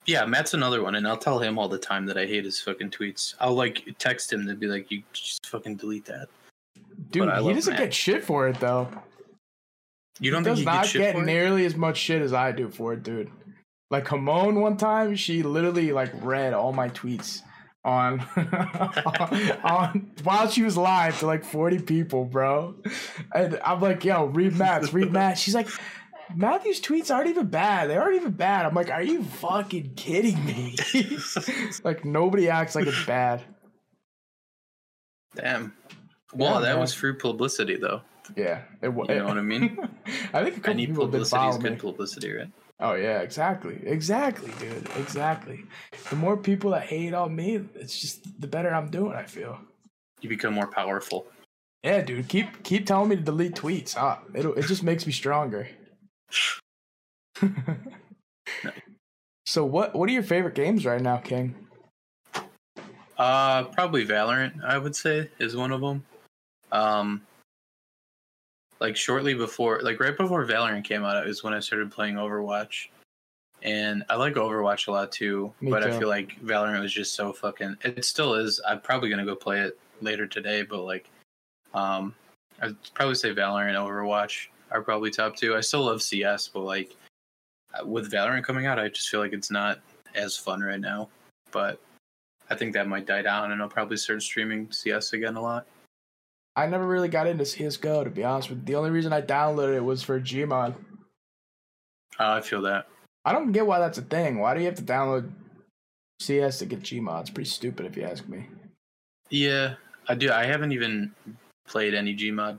yeah, 0.06 0.24
Matt's 0.24 0.54
another 0.54 0.82
one, 0.82 0.94
and 0.94 1.06
I'll 1.06 1.16
tell 1.16 1.38
him 1.38 1.58
all 1.58 1.68
the 1.68 1.78
time 1.78 2.06
that 2.06 2.18
I 2.18 2.26
hate 2.26 2.44
his 2.44 2.60
fucking 2.60 2.90
tweets. 2.90 3.34
I'll 3.40 3.54
like 3.54 3.84
text 3.98 4.32
him 4.32 4.46
to 4.46 4.54
be 4.54 4.66
like, 4.66 4.90
"You 4.90 5.02
just 5.12 5.46
fucking 5.46 5.76
delete 5.76 6.04
that." 6.06 6.28
dude, 7.10 7.30
he 7.30 7.54
doesn't 7.54 7.74
Matt. 7.74 7.82
get 7.82 7.94
shit 7.94 8.24
for 8.24 8.48
it 8.48 8.58
though. 8.60 8.88
You 10.20 10.30
don't 10.30 10.42
he 10.42 10.44
think 10.44 10.56
does 10.56 10.58
he 10.60 10.64
not 10.64 10.86
shit 10.86 11.14
get 11.14 11.24
nearly 11.24 11.64
as 11.64 11.76
much 11.76 11.96
shit 11.96 12.22
as 12.22 12.32
I 12.32 12.52
do 12.52 12.68
for 12.68 12.92
it, 12.92 13.02
dude. 13.02 13.30
Like 13.90 14.08
Hamon 14.08 14.60
one 14.60 14.76
time, 14.76 15.14
she 15.16 15.42
literally 15.42 15.92
like 15.92 16.10
read 16.22 16.54
all 16.54 16.72
my 16.72 16.88
tweets 16.90 17.42
on 17.84 18.20
on 19.64 20.10
while 20.22 20.48
she 20.48 20.62
was 20.62 20.76
live 20.76 21.18
to 21.18 21.26
like 21.26 21.44
40 21.44 21.80
people, 21.80 22.24
bro. 22.24 22.74
And 23.34 23.58
I'm 23.64 23.80
like, 23.80 24.04
yo, 24.04 24.26
read 24.26 24.56
Matt's, 24.56 24.94
read 24.94 25.12
Matt. 25.12 25.38
She's 25.38 25.54
like, 25.54 25.68
Matthew's 26.36 26.80
tweets 26.80 27.14
aren't 27.14 27.28
even 27.28 27.46
bad. 27.46 27.88
They 27.90 27.96
aren't 27.96 28.16
even 28.16 28.32
bad. 28.32 28.66
I'm 28.66 28.74
like, 28.74 28.90
are 28.90 29.02
you 29.02 29.22
fucking 29.22 29.94
kidding 29.94 30.44
me? 30.44 30.76
like 31.84 32.04
nobody 32.04 32.48
acts 32.48 32.74
like 32.74 32.86
it's 32.86 33.04
bad. 33.06 33.42
Damn. 35.34 35.72
Well, 36.34 36.54
Yeah, 36.54 36.60
that 36.60 36.72
man. 36.72 36.80
was 36.80 36.94
free 36.94 37.14
publicity, 37.14 37.76
though. 37.76 38.02
Yeah, 38.36 38.62
it 38.80 38.88
was. 38.88 39.08
You 39.08 39.16
know 39.16 39.26
what 39.26 39.38
I 39.38 39.42
mean? 39.42 39.76
I 40.32 40.44
think 40.44 40.56
a 40.56 40.60
couple 40.60 40.70
Any 40.72 40.86
people 40.86 41.04
publicity 41.06 41.46
is 41.48 41.58
me. 41.58 41.70
good 41.70 41.78
publicity, 41.80 42.32
right? 42.32 42.50
Oh 42.80 42.94
yeah, 42.94 43.18
exactly, 43.20 43.78
exactly, 43.84 44.50
dude, 44.58 44.88
exactly. 44.96 45.64
The 46.10 46.16
more 46.16 46.36
people 46.36 46.70
that 46.72 46.82
hate 46.84 47.14
on 47.14 47.34
me, 47.34 47.60
it's 47.74 48.00
just 48.00 48.40
the 48.40 48.46
better 48.48 48.74
I'm 48.74 48.90
doing. 48.90 49.12
I 49.12 49.24
feel. 49.24 49.58
You 50.20 50.28
become 50.28 50.54
more 50.54 50.66
powerful. 50.68 51.26
Yeah, 51.84 52.00
dude, 52.02 52.28
keep 52.28 52.62
keep 52.62 52.86
telling 52.86 53.08
me 53.10 53.16
to 53.16 53.22
delete 53.22 53.54
tweets. 53.54 53.96
Ah, 53.96 54.20
It'll, 54.34 54.54
it 54.54 54.66
just 54.66 54.82
makes 54.82 55.06
me 55.06 55.12
stronger. 55.12 55.68
so 59.46 59.64
what 59.64 59.94
what 59.94 60.08
are 60.08 60.12
your 60.12 60.22
favorite 60.22 60.54
games 60.54 60.84
right 60.86 61.00
now, 61.00 61.16
King? 61.18 61.54
Uh, 63.18 63.64
probably 63.64 64.06
Valorant. 64.06 64.64
I 64.64 64.78
would 64.78 64.96
say 64.96 65.30
is 65.38 65.56
one 65.56 65.72
of 65.72 65.80
them. 65.80 66.04
Um, 66.72 67.22
like 68.80 68.96
shortly 68.96 69.34
before, 69.34 69.80
like 69.82 70.00
right 70.00 70.16
before 70.16 70.44
Valorant 70.44 70.84
came 70.84 71.04
out, 71.04 71.26
is 71.28 71.44
when 71.44 71.54
I 71.54 71.60
started 71.60 71.92
playing 71.92 72.16
Overwatch, 72.16 72.88
and 73.62 74.02
I 74.08 74.16
like 74.16 74.34
Overwatch 74.34 74.88
a 74.88 74.90
lot 74.90 75.12
too. 75.12 75.52
Me 75.60 75.70
but 75.70 75.84
I 75.84 75.96
feel 75.98 76.08
like 76.08 76.40
Valorant 76.42 76.80
was 76.80 76.92
just 76.92 77.14
so 77.14 77.32
fucking. 77.32 77.76
It 77.82 78.04
still 78.04 78.34
is. 78.34 78.60
I'm 78.66 78.80
probably 78.80 79.08
gonna 79.08 79.24
go 79.24 79.36
play 79.36 79.60
it 79.60 79.78
later 80.00 80.26
today, 80.26 80.62
but 80.62 80.82
like, 80.82 81.08
um, 81.74 82.14
I'd 82.60 82.74
probably 82.94 83.14
say 83.14 83.32
Valorant, 83.32 83.74
Overwatch 83.74 84.48
are 84.72 84.82
probably 84.82 85.10
top 85.10 85.36
two. 85.36 85.54
I 85.54 85.60
still 85.60 85.84
love 85.84 86.02
CS, 86.02 86.48
but 86.48 86.60
like, 86.60 86.96
with 87.84 88.10
Valorant 88.10 88.44
coming 88.44 88.66
out, 88.66 88.78
I 88.78 88.88
just 88.88 89.08
feel 89.08 89.20
like 89.20 89.32
it's 89.32 89.50
not 89.50 89.80
as 90.14 90.36
fun 90.36 90.60
right 90.60 90.80
now. 90.80 91.08
But 91.50 91.80
I 92.50 92.54
think 92.54 92.72
that 92.74 92.88
might 92.88 93.06
die 93.06 93.22
down, 93.22 93.52
and 93.52 93.62
I'll 93.62 93.68
probably 93.68 93.96
start 93.96 94.22
streaming 94.22 94.70
CS 94.70 95.12
again 95.12 95.36
a 95.36 95.40
lot. 95.40 95.66
I 96.54 96.66
never 96.66 96.86
really 96.86 97.08
got 97.08 97.26
into 97.26 97.46
CS:GO 97.46 98.04
to 98.04 98.10
be 98.10 98.24
honest 98.24 98.50
with 98.50 98.58
you. 98.58 98.64
The 98.64 98.74
only 98.74 98.90
reason 98.90 99.12
I 99.12 99.22
downloaded 99.22 99.76
it 99.76 99.84
was 99.84 100.02
for 100.02 100.20
Gmod. 100.20 100.74
Uh, 102.20 102.32
I 102.32 102.40
feel 102.40 102.60
that. 102.62 102.88
I 103.24 103.32
don't 103.32 103.52
get 103.52 103.66
why 103.66 103.78
that's 103.78 103.98
a 103.98 104.02
thing. 104.02 104.38
Why 104.38 104.54
do 104.54 104.60
you 104.60 104.66
have 104.66 104.74
to 104.76 104.82
download 104.82 105.30
CS 106.20 106.58
to 106.58 106.66
get 106.66 106.82
Gmod? 106.82 107.22
It's 107.22 107.30
pretty 107.30 107.48
stupid 107.48 107.86
if 107.86 107.96
you 107.96 108.02
ask 108.02 108.28
me. 108.28 108.48
Yeah, 109.30 109.74
I 110.08 110.14
do. 110.14 110.30
I 110.30 110.44
haven't 110.44 110.72
even 110.72 111.12
played 111.66 111.94
any 111.94 112.14
Gmod. 112.14 112.58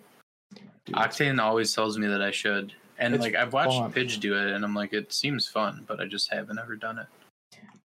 Dude, 0.85 0.95
Octane 0.95 1.39
always 1.41 1.73
tells 1.73 1.97
me 1.97 2.07
that 2.07 2.21
I 2.21 2.31
should, 2.31 2.73
and 2.97 3.13
It's 3.15 3.23
like 3.23 3.35
I've 3.35 3.53
watched 3.53 3.71
fun. 3.77 3.91
Pidge 3.93 4.19
do 4.19 4.35
it, 4.37 4.51
and 4.53 4.63
I'm 4.65 4.73
like, 4.75 4.93
it 4.93 5.13
seems 5.13 5.47
fun, 5.47 5.85
but 5.87 5.99
I 5.99 6.05
just 6.05 6.31
haven't 6.31 6.59
ever 6.59 6.75
done 6.75 6.99
it. 6.99 7.07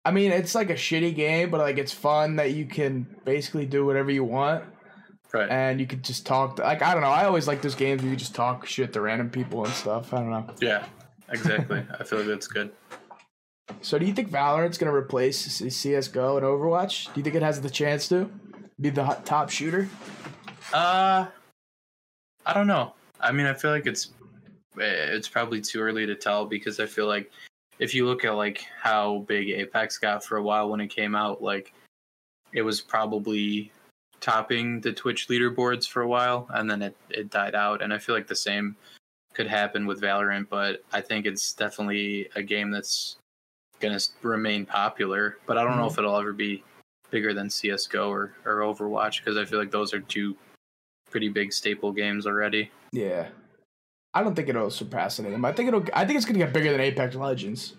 I 0.05 0.13
mean, 0.13 0.31
it's 0.31 0.55
like 0.55 0.71
a 0.71 0.75
shitty 0.75 1.15
game, 1.17 1.51
but 1.51 1.59
like 1.61 1.79
it's 1.79 1.93
fun 1.93 2.37
that 2.37 2.53
you 2.53 2.65
can 2.67 3.07
basically 3.25 3.67
do 3.67 3.85
whatever 3.85 4.11
you 4.11 4.25
want, 4.25 4.65
Right. 5.33 5.51
and 5.51 5.81
you 5.81 5.87
could 5.87 6.03
just 6.05 6.25
talk. 6.25 6.59
like 6.59 6.81
I 6.83 6.93
don't 6.93 7.03
know. 7.03 7.09
I 7.11 7.25
always 7.25 7.47
like 7.49 7.61
those 7.61 7.75
games 7.75 8.03
where 8.03 8.11
you 8.11 8.17
just 8.17 8.35
talk 8.35 8.67
shit 8.67 8.93
to 8.95 9.01
random 9.01 9.29
people 9.31 9.65
and 9.65 9.75
stuff. 9.75 10.15
I 10.15 10.19
don't 10.19 10.31
know. 10.31 10.47
yeah. 10.61 10.85
Exactly. 11.29 11.85
I 11.99 12.05
feel 12.05 12.21
like 12.21 12.29
that's 12.29 12.47
good. 12.47 12.71
So, 13.81 13.99
do 13.99 14.07
you 14.07 14.13
think 14.13 14.31
Valorant's 14.31 14.79
gonna 14.79 14.95
replace 14.95 15.39
CS:GO 15.45 16.37
and 16.37 16.47
Overwatch? 16.47 17.07
Do 17.13 17.19
you 17.21 17.25
think 17.25 17.35
it 17.35 17.43
has 17.43 17.61
the 17.61 17.69
chance 17.69 18.09
to 18.11 18.31
be 18.81 18.91
the 18.91 19.05
hot 19.05 19.27
top 19.27 19.51
shooter? 19.51 19.89
Uh, 20.73 21.27
I 22.47 22.53
don't 22.55 22.67
know. 22.69 22.95
I 23.21 23.33
mean, 23.33 23.47
I 23.47 23.55
feel 23.55 23.71
like 23.73 23.87
it's 23.87 24.11
it's 24.79 25.29
probably 25.29 25.61
too 25.61 25.81
early 25.81 26.07
to 26.07 26.15
tell 26.15 26.45
because 26.47 26.79
I 26.81 26.87
feel 26.87 27.07
like 27.07 27.31
if 27.79 27.95
you 27.95 28.07
look 28.07 28.25
at 28.25 28.35
like 28.35 28.65
how 28.81 29.19
big 29.27 29.51
Apex 29.51 29.99
got 29.99 30.25
for 30.25 30.37
a 30.37 30.43
while 30.43 30.71
when 30.71 30.81
it 30.81 30.89
came 30.89 31.15
out, 31.15 31.43
like 31.43 31.73
it 32.53 32.63
was 32.63 32.81
probably 32.81 33.73
topping 34.21 34.81
the 34.81 34.93
Twitch 34.93 35.29
leaderboards 35.29 35.89
for 35.89 36.03
a 36.03 36.09
while, 36.09 36.47
and 36.51 36.71
then 36.71 36.83
it 36.83 36.97
it 37.11 37.31
died 37.31 37.55
out. 37.55 37.83
And 37.83 37.93
I 37.93 37.99
feel 37.99 38.15
like 38.15 38.29
the 38.29 38.37
same 38.37 38.77
could 39.35 39.47
happen 39.49 39.87
with 39.87 40.01
Valorant, 40.01 40.49
but 40.49 40.83
I 40.93 41.01
think 41.01 41.27
it's 41.27 41.53
definitely 41.53 42.29
a 42.37 42.43
game 42.43 42.71
that's 42.71 43.17
gonna 43.81 44.01
remain 44.23 44.65
popular. 44.65 45.39
But 45.47 45.59
I 45.59 45.65
don't 45.65 45.77
know 45.77 45.87
Mhm. 45.87 45.93
if 45.93 45.99
it'll 45.99 46.17
ever 46.17 46.33
be 46.33 46.65
bigger 47.11 47.35
than 47.35 47.51
CS:GO 47.51 48.09
or 48.11 48.35
or 48.45 48.61
Overwatch 48.61 49.19
because 49.19 49.37
I 49.37 49.45
feel 49.45 49.59
like 49.59 49.71
those 49.71 49.93
are 49.93 50.01
two 50.01 50.37
pretty 51.11 51.29
big 51.29 51.53
staple 51.53 51.93
games 51.93 52.27
already. 52.27 52.71
Yeah, 52.93 53.29
I 54.15 54.23
don't 54.23 54.35
think 54.35 54.49
it'll 54.49 54.71
surpass 54.71 55.19
any 55.19 55.29
of 55.29 55.33
them. 55.33 55.45
I 55.45 55.53
think 55.53 55.69
it'll. 55.69 55.85
I 55.95 56.05
think 56.05 56.17
it's 56.17 56.27
gonna 56.27 56.39
get 56.39 56.53
bigger 56.53 56.71
than 56.73 56.81
Apex 56.81 57.15
Legends. 57.15 57.75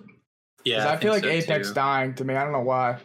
Yeah, 0.63 0.89
I, 0.91 0.97
feel 0.97 1.13
like 1.13 1.23
so, 1.23 1.29
Apex 1.29 1.69
too. 1.69 1.73
dying 1.75 2.13
to 2.15 2.25
me. 2.25 2.35
I 2.35 2.43
don't 2.43 2.51
know 2.51 2.59
why. 2.61 2.97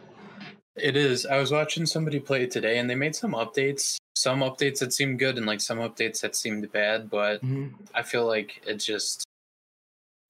It 0.75 0.97
is. 0.97 1.25
I 1.25 1.37
was 1.37 1.51
watching 1.51 1.85
somebody 1.85 2.19
play 2.19 2.43
it 2.43 2.51
today, 2.51 2.77
and 2.79 2.89
they 2.89 2.95
made 2.95 3.15
some 3.15 3.31
updates. 3.33 3.97
Some 4.17 4.39
updates 4.41 4.79
that 4.79 4.91
seemed 4.91 5.19
good, 5.19 5.37
and 5.37 5.45
like 5.45 5.61
some 5.61 5.77
updates 5.77 6.19
that 6.21 6.35
seemed 6.35 6.69
bad. 6.71 7.09
But 7.09 7.41
Mhm. 7.41 7.73
I 7.93 8.01
feel 8.03 8.25
like 8.25 8.61
it 8.67 8.75
just, 8.75 9.23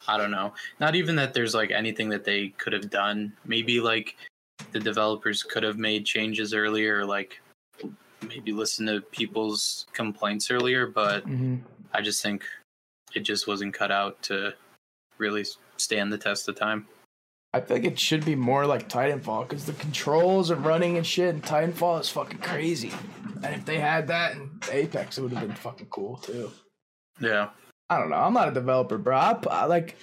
I 0.08 0.18
don't 0.18 0.32
know. 0.32 0.54
Not 0.80 0.96
even 0.96 1.16
that 1.16 1.34
there's 1.34 1.56
like 1.56 1.72
anything 1.72 2.10
that 2.10 2.24
they 2.24 2.50
could 2.50 2.74
have 2.74 2.90
done. 2.90 3.34
Maybe 3.46 3.80
like 3.80 4.16
the 4.72 4.80
developers 4.80 5.44
could 5.44 5.64
have 5.64 5.78
made 5.78 6.06
changes 6.06 6.54
earlier, 6.54 7.06
like 7.06 7.42
maybe 8.24 8.52
listen 8.52 8.86
to 8.88 9.02
people's 9.02 9.86
complaints 9.94 10.50
earlier. 10.52 10.88
But 10.88 11.26
Mhm. 11.28 11.62
I 11.94 12.02
just 12.02 12.22
think 12.22 12.44
it 13.14 13.22
just 13.22 13.48
wasn't 13.48 13.74
cut 13.74 13.92
out 13.92 14.22
to 14.24 14.54
really 15.18 15.46
stand 15.78 16.12
the 16.12 16.18
test 16.18 16.48
of 16.50 16.56
time. 16.56 16.88
I 17.56 17.62
feel 17.62 17.78
like 17.78 17.86
it 17.86 18.00
should 18.00 18.26
be 18.26 18.34
more 18.36 18.66
like 18.66 18.90
Titanfall 18.90 19.48
because 19.48 19.66
the 19.66 19.74
controls 19.74 20.50
and 20.50 20.66
running 20.66 20.98
and 20.98 21.06
shit 21.06 21.30
in 21.36 21.42
Titanfall 21.42 22.02
is 22.02 22.10
fucking 22.10 22.40
crazy. 22.40 22.92
And 23.44 23.54
if 23.54 23.64
they 23.66 23.78
had 23.78 24.08
that 24.08 24.32
in 24.32 24.50
Apex, 24.72 25.18
it 25.18 25.22
would 25.22 25.34
have 25.34 25.48
been 25.48 25.56
fucking 25.56 25.88
cool 25.92 26.18
too. 26.18 26.52
Yeah. 27.20 27.50
I 27.92 28.00
don't 28.00 28.10
know. 28.10 28.16
I'm 28.16 28.34
not 28.34 28.48
a 28.48 28.52
developer, 28.52 28.98
bro. 28.98 29.16
I, 29.16 29.38
I 29.52 29.66
like, 29.66 29.98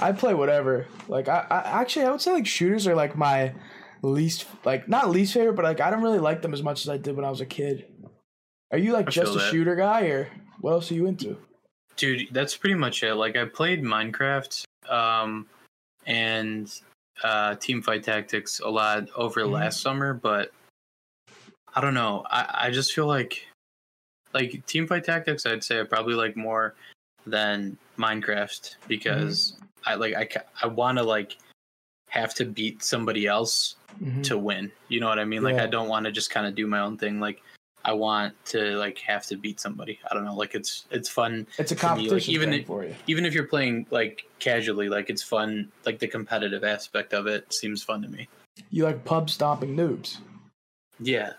I 0.00 0.10
play 0.10 0.34
whatever. 0.34 0.86
Like, 1.06 1.28
I, 1.28 1.46
I 1.48 1.80
actually 1.80 2.06
I 2.06 2.10
would 2.10 2.20
say 2.20 2.32
like 2.32 2.46
shooters 2.48 2.86
are 2.88 2.96
like 2.96 3.16
my 3.16 3.52
least 4.02 4.46
like 4.64 4.88
not 4.88 5.10
least 5.10 5.34
favorite, 5.34 5.54
but 5.54 5.64
like 5.64 5.80
I 5.80 5.90
don't 5.90 6.02
really 6.02 6.18
like 6.18 6.42
them 6.42 6.54
as 6.54 6.62
much 6.62 6.82
as 6.82 6.88
I 6.88 6.96
did 6.96 7.16
when 7.16 7.24
I 7.24 7.30
was 7.30 7.40
a 7.40 7.46
kid. 7.46 7.86
Are 8.70 8.78
you 8.78 8.92
like 8.92 9.08
I 9.08 9.10
just 9.10 9.34
a 9.34 9.38
that. 9.38 9.50
shooter 9.50 9.76
guy, 9.76 10.02
or 10.06 10.28
what 10.60 10.72
else 10.72 10.90
are 10.90 10.94
you 10.94 11.06
into? 11.06 11.36
Dude, 11.96 12.28
that's 12.32 12.56
pretty 12.56 12.74
much 12.76 13.02
it. 13.02 13.14
Like 13.14 13.36
I 13.36 13.44
played 13.44 13.82
Minecraft 13.82 14.64
um 14.88 15.46
and 16.06 16.72
uh 17.24 17.50
Teamfight 17.56 18.02
Tactics 18.04 18.60
a 18.60 18.68
lot 18.68 19.08
over 19.16 19.40
Mhm. 19.42 19.52
last 19.52 19.80
summer, 19.80 20.14
but 20.14 20.52
I 21.74 21.80
don't 21.80 21.94
know. 21.94 22.24
I 22.30 22.66
I 22.66 22.70
just 22.70 22.92
feel 22.92 23.06
like 23.06 23.46
like 24.32 24.50
Teamfight 24.66 25.04
Tactics 25.04 25.46
I'd 25.46 25.64
say 25.64 25.80
I 25.80 25.84
probably 25.84 26.14
like 26.14 26.36
more 26.36 26.74
than 27.26 27.76
Minecraft 27.98 28.76
because 28.86 29.58
I 29.84 29.94
like 29.94 30.14
I 30.14 30.28
I 30.62 30.66
want 30.68 30.98
to 30.98 31.04
like 31.04 31.36
have 32.08 32.34
to 32.34 32.44
beat 32.44 32.82
somebody 32.82 33.26
else 33.26 33.76
Mhm. 34.02 34.22
to 34.24 34.38
win. 34.38 34.70
You 34.88 35.00
know 35.00 35.08
what 35.08 35.18
I 35.18 35.24
mean? 35.24 35.42
Like 35.42 35.56
Yeah. 35.56 35.64
I 35.64 35.66
don't 35.66 35.88
want 35.88 36.06
to 36.06 36.12
just 36.12 36.30
kind 36.30 36.46
of 36.46 36.54
do 36.54 36.66
my 36.66 36.80
own 36.80 36.96
thing. 36.96 37.20
Like 37.20 37.42
I 37.84 37.92
want 37.92 38.34
to 38.46 38.76
like 38.76 38.98
have 38.98 39.24
to 39.26 39.36
beat 39.36 39.60
somebody. 39.60 39.98
I 40.10 40.14
don't 40.14 40.24
know. 40.24 40.34
Like 40.34 40.54
it's 40.54 40.86
it's 40.90 41.08
fun 41.08 41.46
It's 41.58 41.72
a 41.72 41.74
me, 41.74 41.78
like, 41.78 41.80
competition 41.80 42.34
even 42.34 42.50
thing 42.50 42.60
it- 42.60 42.66
for 42.66 42.84
you. 42.84 42.94
even 43.06 43.24
if 43.24 43.34
you're 43.34 43.46
playing 43.46 43.86
like 43.90 44.24
casually. 44.38 44.88
Like 44.88 45.10
it's 45.10 45.22
fun. 45.22 45.70
Like 45.86 45.98
the 45.98 46.08
competitive 46.08 46.64
aspect 46.64 47.12
of 47.12 47.26
it 47.26 47.52
seems 47.52 47.82
fun 47.82 48.02
to 48.02 48.08
me. 48.08 48.28
You 48.70 48.84
like 48.84 49.04
pub 49.04 49.30
stomping 49.30 49.76
noobs. 49.76 50.18
Yeah. 51.00 51.32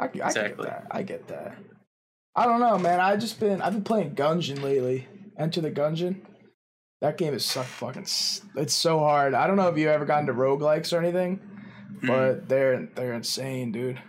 I, 0.00 0.04
I 0.04 0.08
get 0.08 0.26
Exactly. 0.26 0.66
that. 0.66 0.86
I 0.90 1.02
get 1.02 1.28
that. 1.28 1.56
I 2.36 2.46
don't 2.46 2.58
know, 2.60 2.76
man. 2.78 3.00
I 3.00 3.16
just 3.16 3.38
been 3.38 3.62
I've 3.62 3.72
been 3.72 3.84
playing 3.84 4.14
Gungeon 4.16 4.60
lately. 4.62 5.06
Enter 5.38 5.60
the 5.60 5.70
Gungeon. 5.70 6.16
That 7.04 7.18
game 7.18 7.34
is 7.34 7.44
so 7.44 7.60
fucking. 7.62 8.06
It's 8.56 8.72
so 8.72 8.98
hard. 8.98 9.34
I 9.34 9.46
don't 9.46 9.56
know 9.56 9.68
if 9.68 9.76
you 9.76 9.90
ever 9.90 10.06
got 10.06 10.20
into 10.20 10.32
roguelikes 10.32 10.90
or 10.90 11.00
anything, 11.02 11.38
Mm. 12.00 12.06
but 12.08 12.48
they're 12.48 12.86
they're 12.94 13.12
insane, 13.12 13.72
dude. 13.72 14.00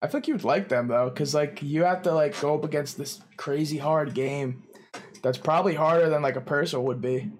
I 0.00 0.06
feel 0.06 0.18
like 0.20 0.28
you 0.28 0.34
would 0.34 0.44
like 0.44 0.68
them 0.68 0.86
though, 0.86 1.10
cause 1.10 1.34
like 1.34 1.64
you 1.64 1.82
have 1.82 2.02
to 2.02 2.12
like 2.14 2.40
go 2.40 2.54
up 2.54 2.62
against 2.64 2.96
this 2.96 3.20
crazy 3.36 3.78
hard 3.78 4.14
game. 4.14 4.62
That's 5.20 5.36
probably 5.36 5.74
harder 5.74 6.08
than 6.08 6.22
like 6.22 6.36
a 6.36 6.40
person 6.40 6.84
would 6.84 7.00
be. 7.00 7.32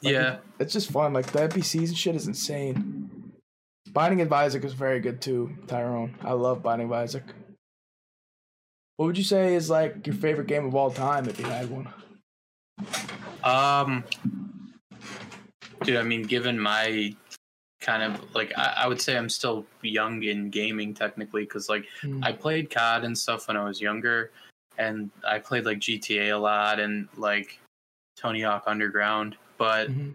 Like, 0.00 0.12
yeah. 0.12 0.36
It's 0.60 0.72
just 0.72 0.92
fun. 0.92 1.12
Like 1.12 1.32
the 1.32 1.40
NPCs 1.48 1.88
and 1.88 1.98
shit 1.98 2.14
is 2.14 2.28
insane. 2.28 3.32
Binding 3.92 4.20
of 4.20 4.32
Isaac 4.32 4.62
is 4.62 4.74
very 4.74 5.00
good 5.00 5.20
too, 5.20 5.56
Tyrone. 5.66 6.14
I 6.22 6.34
love 6.34 6.62
Binding 6.62 6.86
of 6.86 6.92
Isaac. 6.92 7.24
What 8.96 9.06
would 9.06 9.18
you 9.18 9.24
say 9.24 9.54
is 9.54 9.68
like 9.68 10.06
your 10.06 10.16
favorite 10.16 10.46
game 10.46 10.64
of 10.64 10.74
all 10.74 10.90
time 10.90 11.28
if 11.28 11.38
you 11.38 11.44
had 11.46 11.70
one? 11.70 11.88
Um. 13.44 14.04
Dude, 15.82 15.96
I 15.98 16.02
mean, 16.02 16.22
given 16.22 16.58
my 16.58 17.14
kind 17.82 18.02
of 18.02 18.34
like, 18.34 18.52
I, 18.56 18.74
I 18.78 18.88
would 18.88 19.00
say 19.00 19.16
I'm 19.16 19.28
still 19.28 19.66
young 19.82 20.22
in 20.22 20.48
gaming 20.48 20.94
technically 20.94 21.42
because 21.42 21.68
like 21.68 21.86
Hmm. 22.00 22.24
I 22.24 22.32
played 22.32 22.70
COD 22.70 23.04
and 23.04 23.16
stuff 23.16 23.48
when 23.48 23.56
I 23.56 23.64
was 23.64 23.80
younger, 23.80 24.30
and 24.78 25.10
I 25.28 25.38
played 25.38 25.66
like 25.66 25.78
GTA 25.78 26.34
a 26.34 26.38
lot 26.38 26.80
and 26.80 27.08
like 27.16 27.60
Tony 28.16 28.40
Hawk 28.40 28.64
Underground. 28.66 29.36
But 29.58 29.90
Mhm. 29.90 30.14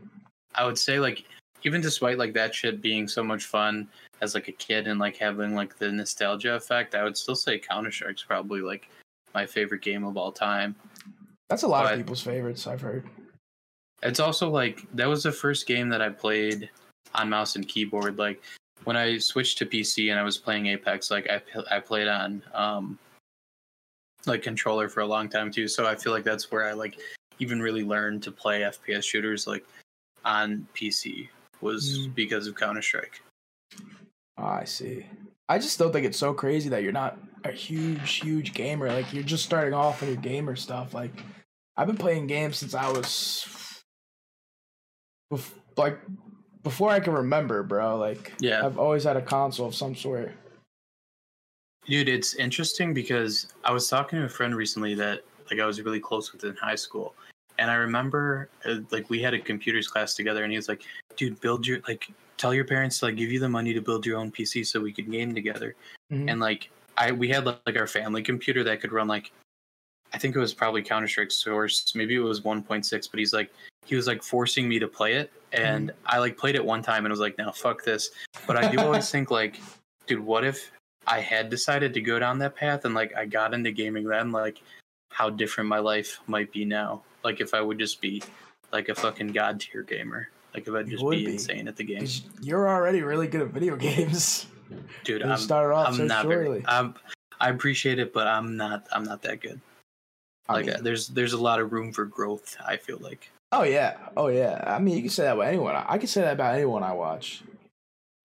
I 0.55 0.65
would 0.65 0.77
say 0.77 0.99
like 0.99 1.23
even 1.63 1.81
despite 1.81 2.17
like 2.17 2.33
that 2.33 2.55
shit 2.55 2.81
being 2.81 3.07
so 3.07 3.23
much 3.23 3.45
fun 3.45 3.87
as 4.21 4.35
like 4.35 4.47
a 4.47 4.51
kid 4.53 4.87
and 4.87 4.99
like 4.99 5.17
having 5.17 5.55
like 5.55 5.77
the 5.77 5.91
nostalgia 5.91 6.55
effect, 6.55 6.95
I 6.95 7.03
would 7.03 7.17
still 7.17 7.35
say 7.35 7.57
Counter 7.59 7.91
Strike's 7.91 8.23
probably 8.23 8.61
like 8.61 8.89
my 9.33 9.45
favorite 9.45 9.81
game 9.81 10.03
of 10.03 10.17
all 10.17 10.31
time. 10.31 10.75
That's 11.49 11.63
a 11.63 11.67
lot 11.67 11.83
But- 11.85 11.93
of 11.93 11.99
people's 11.99 12.21
favorites. 12.23 12.67
I've 12.67 12.81
heard. 12.81 13.07
It's 14.03 14.19
also 14.19 14.49
like 14.49 14.85
that 14.93 15.07
was 15.07 15.23
the 15.23 15.31
first 15.31 15.67
game 15.67 15.87
that 15.89 16.01
I 16.01 16.09
played 16.09 16.69
on 17.13 17.29
mouse 17.29 17.55
and 17.55 17.67
keyboard. 17.67 18.17
Like 18.17 18.41
when 18.83 18.97
I 18.97 19.17
switched 19.19 19.57
to 19.59 19.65
PC 19.65 20.09
and 20.09 20.19
I 20.19 20.23
was 20.23 20.37
playing 20.39 20.67
Apex, 20.67 21.11
like 21.11 21.29
I 21.29 21.41
I 21.69 21.79
played 21.79 22.07
on 22.07 22.41
um 22.53 22.97
like 24.25 24.41
controller 24.43 24.87
for 24.89 25.01
a 25.01 25.05
long 25.05 25.29
time 25.29 25.51
too. 25.51 25.67
So 25.67 25.85
I 25.85 25.95
feel 25.95 26.13
like 26.13 26.23
that's 26.23 26.51
where 26.51 26.67
I 26.67 26.73
like 26.73 26.99
even 27.39 27.59
really 27.61 27.83
learned 27.83 28.23
to 28.23 28.31
play 28.31 28.61
FPS 28.61 29.03
shooters 29.03 29.45
like 29.47 29.65
on 30.25 30.67
PC 30.75 31.29
was 31.61 31.99
Mm. 32.07 32.15
because 32.15 32.47
of 32.47 32.55
Counter 32.55 32.81
Strike. 32.81 33.21
Oh, 34.37 34.43
I 34.45 34.63
see. 34.63 35.05
I 35.49 35.57
just 35.57 35.73
still 35.73 35.91
think 35.91 36.05
it's 36.05 36.17
so 36.17 36.33
crazy 36.33 36.69
that 36.69 36.83
you're 36.83 36.91
not 36.91 37.17
a 37.43 37.51
huge, 37.51 38.15
huge 38.15 38.53
gamer. 38.53 38.91
Like 38.91 39.11
you're 39.13 39.23
just 39.23 39.43
starting 39.43 39.73
off 39.73 40.01
in 40.01 40.09
your 40.09 40.17
gamer 40.17 40.55
stuff. 40.55 40.93
Like 40.93 41.11
I've 41.77 41.87
been 41.87 41.97
playing 41.97 42.27
games 42.27 42.57
since 42.57 42.73
I 42.73 42.89
was 42.89 43.83
bef- 45.31 45.51
like 45.77 45.99
before 46.63 46.89
I 46.89 46.99
can 46.99 47.13
remember, 47.13 47.63
bro. 47.63 47.97
Like 47.97 48.33
Yeah. 48.39 48.65
I've 48.65 48.77
always 48.77 49.03
had 49.03 49.17
a 49.17 49.21
console 49.21 49.67
of 49.67 49.75
some 49.75 49.95
sort. 49.95 50.31
Dude, 51.85 52.09
it's 52.09 52.35
interesting 52.35 52.93
because 52.93 53.47
I 53.65 53.71
was 53.71 53.87
talking 53.87 54.19
to 54.19 54.25
a 54.25 54.29
friend 54.29 54.55
recently 54.55 54.93
that 54.95 55.21
like 55.49 55.59
I 55.59 55.65
was 55.65 55.81
really 55.81 55.99
close 55.99 56.31
with 56.31 56.43
in 56.43 56.55
high 56.55 56.75
school, 56.75 57.15
and 57.57 57.69
I 57.71 57.73
remember 57.73 58.49
uh, 58.65 58.75
like 58.91 59.09
we 59.09 59.21
had 59.21 59.33
a 59.33 59.39
computers 59.39 59.87
class 59.87 60.13
together, 60.13 60.43
and 60.43 60.53
he 60.53 60.57
was 60.57 60.69
like, 60.69 60.83
"Dude, 61.17 61.41
build 61.41 61.65
your 61.65 61.79
like 61.87 62.07
tell 62.41 62.53
your 62.53 62.65
parents 62.65 62.99
to 62.99 63.05
like 63.05 63.15
give 63.15 63.31
you 63.31 63.39
the 63.39 63.49
money 63.49 63.73
to 63.73 63.81
build 63.81 64.05
your 64.05 64.17
own 64.17 64.31
PC 64.31 64.65
so 64.65 64.81
we 64.81 64.91
could 64.91 65.09
game 65.11 65.35
together." 65.35 65.75
Mhm. 66.11 66.31
And 66.31 66.39
like 66.39 66.69
I 66.97 67.11
we 67.11 67.29
had 67.29 67.45
like 67.45 67.77
our 67.77 67.87
family 67.87 68.23
computer 68.23 68.63
that 68.63 68.81
could 68.81 68.91
run 68.91 69.07
like 69.07 69.31
I 70.13 70.17
think 70.17 70.35
it 70.35 70.39
was 70.39 70.53
probably 70.53 70.81
Counter 70.81 71.07
Strike 71.07 71.31
Source, 71.31 71.95
maybe 71.95 72.15
it 72.15 72.19
was 72.19 72.41
1.6, 72.41 73.07
but 73.07 73.19
he's 73.19 73.33
like 73.33 73.49
he 73.85 73.95
was 73.95 74.07
like 74.07 74.21
forcing 74.23 74.67
me 74.67 74.77
to 74.79 74.87
play 74.87 75.13
it, 75.13 75.31
and 75.53 75.91
I 76.05 76.19
like 76.19 76.37
played 76.37 76.55
it 76.55 76.63
one 76.63 76.81
time 76.81 77.05
and 77.05 77.11
was 77.11 77.19
like, 77.19 77.37
"Now 77.37 77.51
fuck 77.51 77.83
this." 77.83 78.11
But 78.45 78.57
I 78.57 78.69
do 78.69 78.79
always 78.85 79.09
think 79.09 79.31
like, 79.31 79.59
dude, 80.07 80.19
what 80.19 80.43
if 80.43 80.71
I 81.07 81.19
had 81.19 81.49
decided 81.49 81.93
to 81.93 82.01
go 82.01 82.19
down 82.19 82.39
that 82.39 82.55
path 82.55 82.85
and 82.85 82.93
like 82.93 83.15
I 83.15 83.25
got 83.25 83.53
into 83.53 83.71
gaming 83.71 84.05
then, 84.05 84.31
like 84.31 84.61
how 85.11 85.29
different 85.29 85.69
my 85.69 85.79
life 85.79 86.19
might 86.27 86.51
be 86.51 86.65
now. 86.65 87.03
Like 87.23 87.41
if 87.41 87.53
I 87.53 87.61
would 87.61 87.79
just 87.79 88.01
be 88.01 88.21
like 88.71 88.89
a 88.89 88.95
fucking 88.95 89.29
god 89.29 89.59
tier 89.59 89.83
gamer. 89.83 90.29
Like 90.53 90.67
if 90.67 90.73
I'd 90.73 90.87
just 90.89 91.03
would 91.03 91.11
be, 91.17 91.25
be. 91.25 91.31
insane 91.33 91.67
at 91.67 91.75
the 91.77 91.83
game. 91.83 92.05
You're 92.41 92.67
already 92.69 93.01
really 93.03 93.27
good 93.27 93.41
at 93.41 93.47
video 93.49 93.75
games. 93.77 94.47
Dude, 95.03 95.21
I'm, 95.23 95.37
started 95.37 95.73
off 95.73 95.87
I'm 95.89 95.93
so 95.95 96.05
not 96.05 96.23
surely. 96.23 96.59
very 96.61 96.65
I'm 96.67 96.95
I 97.39 97.49
appreciate 97.49 97.99
it, 97.99 98.13
but 98.13 98.27
I'm 98.27 98.57
not 98.57 98.87
I'm 98.91 99.03
not 99.03 99.21
that 99.23 99.41
good. 99.41 99.59
I 100.49 100.53
Like 100.53 100.65
mean- 100.67 100.75
uh, 100.75 100.79
there's 100.81 101.07
there's 101.09 101.33
a 101.33 101.41
lot 101.41 101.59
of 101.59 101.71
room 101.71 101.91
for 101.93 102.05
growth, 102.05 102.55
I 102.65 102.77
feel 102.77 102.97
like. 102.99 103.29
Oh 103.53 103.63
yeah, 103.63 103.97
oh 104.15 104.27
yeah. 104.27 104.63
I 104.65 104.79
mean, 104.79 104.95
you 104.95 105.01
can 105.01 105.09
say 105.09 105.23
that 105.23 105.33
about 105.35 105.47
anyone. 105.47 105.75
I 105.75 105.97
can 105.97 106.07
say 106.07 106.21
that 106.21 106.33
about 106.33 106.55
anyone 106.55 106.83
I 106.83 106.93
watch. 106.93 107.43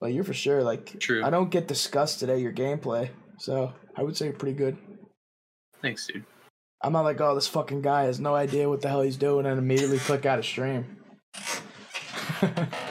Like 0.01 0.15
you're 0.15 0.23
for 0.25 0.35
sure. 0.35 0.63
Like 0.63 0.99
True. 1.01 1.25
I 1.25 1.31
don't 1.31 1.51
get 1.51 1.67
disgusted 1.67 2.29
at 2.31 2.39
your 2.39 2.53
gameplay, 2.53 3.09
so 3.39 3.73
I 3.97 4.03
would 4.05 4.17
say 4.17 4.27
you're 4.27 4.35
pretty 4.35 4.57
good. 4.57 4.77
Thanks, 5.83 6.07
dude. 6.07 6.25
I'm 6.83 6.93
not 6.93 7.03
like, 7.05 7.21
oh, 7.21 7.35
this 7.35 7.49
fucking 7.49 7.83
guy 7.83 8.05
has 8.05 8.21
no 8.21 8.35
idea 8.35 8.69
what 8.69 8.83
the 8.83 8.89
hell 8.89 9.01
he's 9.03 9.17
doing, 9.17 9.47
and 9.47 9.59
immediately 9.59 9.99
click 9.99 10.27
out 10.27 10.39
of 10.39 10.45
stream. 10.45 10.96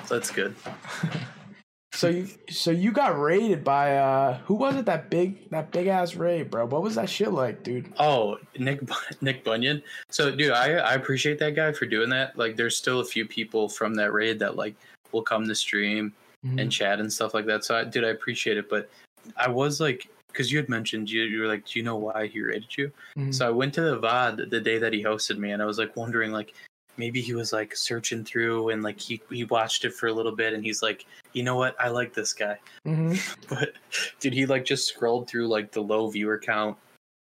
That's 0.10 0.32
good. 0.32 0.56
so 1.94 2.10
you, 2.10 2.28
so 2.50 2.72
you 2.72 2.92
got 2.92 3.20
raided 3.20 3.64
by 3.64 3.98
uh, 3.98 4.38
who 4.40 4.56
was 4.56 4.76
it? 4.76 4.86
That 4.86 5.10
big, 5.10 5.50
that 5.50 5.72
big 5.72 5.88
ass 5.88 6.16
raid, 6.16 6.50
bro. 6.52 6.66
What 6.66 6.82
was 6.82 6.96
that 6.96 7.10
shit 7.10 7.32
like, 7.32 7.64
dude? 7.64 7.92
Oh, 8.00 8.38
Nick 8.60 8.82
Nick 9.22 9.44
Bunyun. 9.46 9.82
So, 10.10 10.36
dude, 10.36 10.52
I 10.52 10.74
I 10.76 10.94
appreciate 10.94 11.40
that 11.40 11.56
guy 11.56 11.72
for 11.72 11.86
doing 11.86 12.10
that. 12.10 12.38
Like, 12.38 12.56
there's 12.56 12.76
still 12.78 13.00
a 13.00 13.06
few 13.06 13.26
people 13.26 13.70
from 13.70 13.96
that 13.96 14.12
raid 14.14 14.40
that 14.40 14.56
like 14.56 14.76
will 15.12 15.24
come 15.24 15.48
to 15.48 15.56
stream 15.56 16.14
Mm-hmm. 16.46 16.60
and 16.60 16.72
chat 16.72 17.00
and 17.00 17.12
stuff 17.12 17.34
like 17.34 17.48
that. 17.48 17.66
So, 17.66 17.76
I, 17.76 17.84
dude, 17.86 18.04
I 18.04 18.10
appreciate 18.10 18.56
it. 18.58 18.70
But 18.70 18.88
I 19.36 19.50
was 19.50 19.80
like, 19.82 20.08
because 20.28 20.52
you 20.52 20.60
had 20.60 20.70
mentioned 20.70 21.10
you, 21.10 21.24
you 21.24 21.40
were 21.40 21.48
like, 21.48 21.66
do 21.66 21.80
you 21.80 21.84
know 21.84 21.96
why 21.96 22.28
he 22.28 22.40
raided 22.40 22.78
you? 22.78 22.92
Mhm. 23.18 23.34
So 23.34 23.48
I 23.48 23.50
went 23.50 23.74
to 23.76 23.82
the 23.82 23.98
VOD 24.00 24.52
the 24.52 24.62
day 24.62 24.78
that 24.78 24.94
he 24.94 25.04
hosted 25.04 25.40
me, 25.40 25.54
and 25.54 25.62
I 25.64 25.66
was 25.66 25.80
like 25.80 25.96
wondering, 25.96 26.32
like, 26.32 26.54
maybe 26.98 27.22
he 27.22 27.34
was 27.34 27.52
like 27.54 27.76
searching 27.76 28.24
through 28.24 28.70
and 28.70 28.84
like 28.84 29.00
he 29.00 29.22
he 29.30 29.44
watched 29.46 29.86
it 29.86 29.94
for 29.94 30.08
a 30.08 30.14
little 30.14 30.32
bit, 30.36 30.54
and 30.54 30.64
he's 30.64 30.82
like, 30.82 31.06
you 31.34 31.44
know 31.44 31.56
what, 31.56 31.76
I 31.80 31.90
like 31.90 32.14
this 32.14 32.34
guy. 32.34 32.58
Mhm. 32.86 33.18
But 33.50 33.74
dude, 34.20 34.34
he 34.34 34.46
like 34.46 34.66
just 34.66 34.88
scrolled 34.88 35.28
through 35.30 35.48
like 35.48 35.72
the 35.72 35.82
low 35.82 36.10
viewer 36.10 36.38
count 36.40 36.78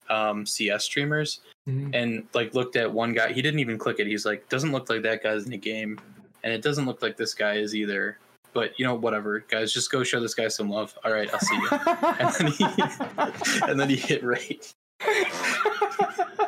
um 0.10 0.46
CS 0.46 0.86
streamers 0.86 1.42
Mhm. 1.68 1.92
and 1.94 2.24
like 2.34 2.54
looked 2.56 2.76
at 2.76 2.92
one 2.92 3.14
guy. 3.14 3.32
He 3.32 3.42
didn't 3.42 3.60
even 3.60 3.78
click 3.78 4.00
it. 4.00 4.08
He's 4.08 4.26
like, 4.26 4.48
doesn't 4.50 4.72
look 4.72 4.90
like 4.90 5.04
that 5.04 5.22
guy's 5.24 5.44
in 5.46 5.52
the 5.52 5.58
game, 5.58 6.00
and 6.44 6.52
it 6.54 6.62
doesn't 6.62 6.86
look 6.86 7.02
like 7.02 7.16
this 7.18 7.34
guy 7.34 7.56
is 7.56 7.76
either. 7.76 8.18
But 8.54 8.80
you 8.80 8.86
know, 8.86 8.96
whatever, 8.96 9.40
guys, 9.48 9.72
just 9.72 9.92
go 9.92 10.04
show 10.04 10.20
this 10.20 10.34
guy 10.34 10.48
some 10.48 10.70
love. 10.72 10.98
All 11.06 11.12
right, 11.14 11.30
I'll 11.32 11.40
see 11.40 11.56
you. 11.56 11.68
and 12.20 12.34
then 12.34 12.48
he 12.48 12.66
and 13.70 13.80
then 13.80 13.90
he 13.90 13.96
hit 13.96 14.24
rate. 14.24 14.74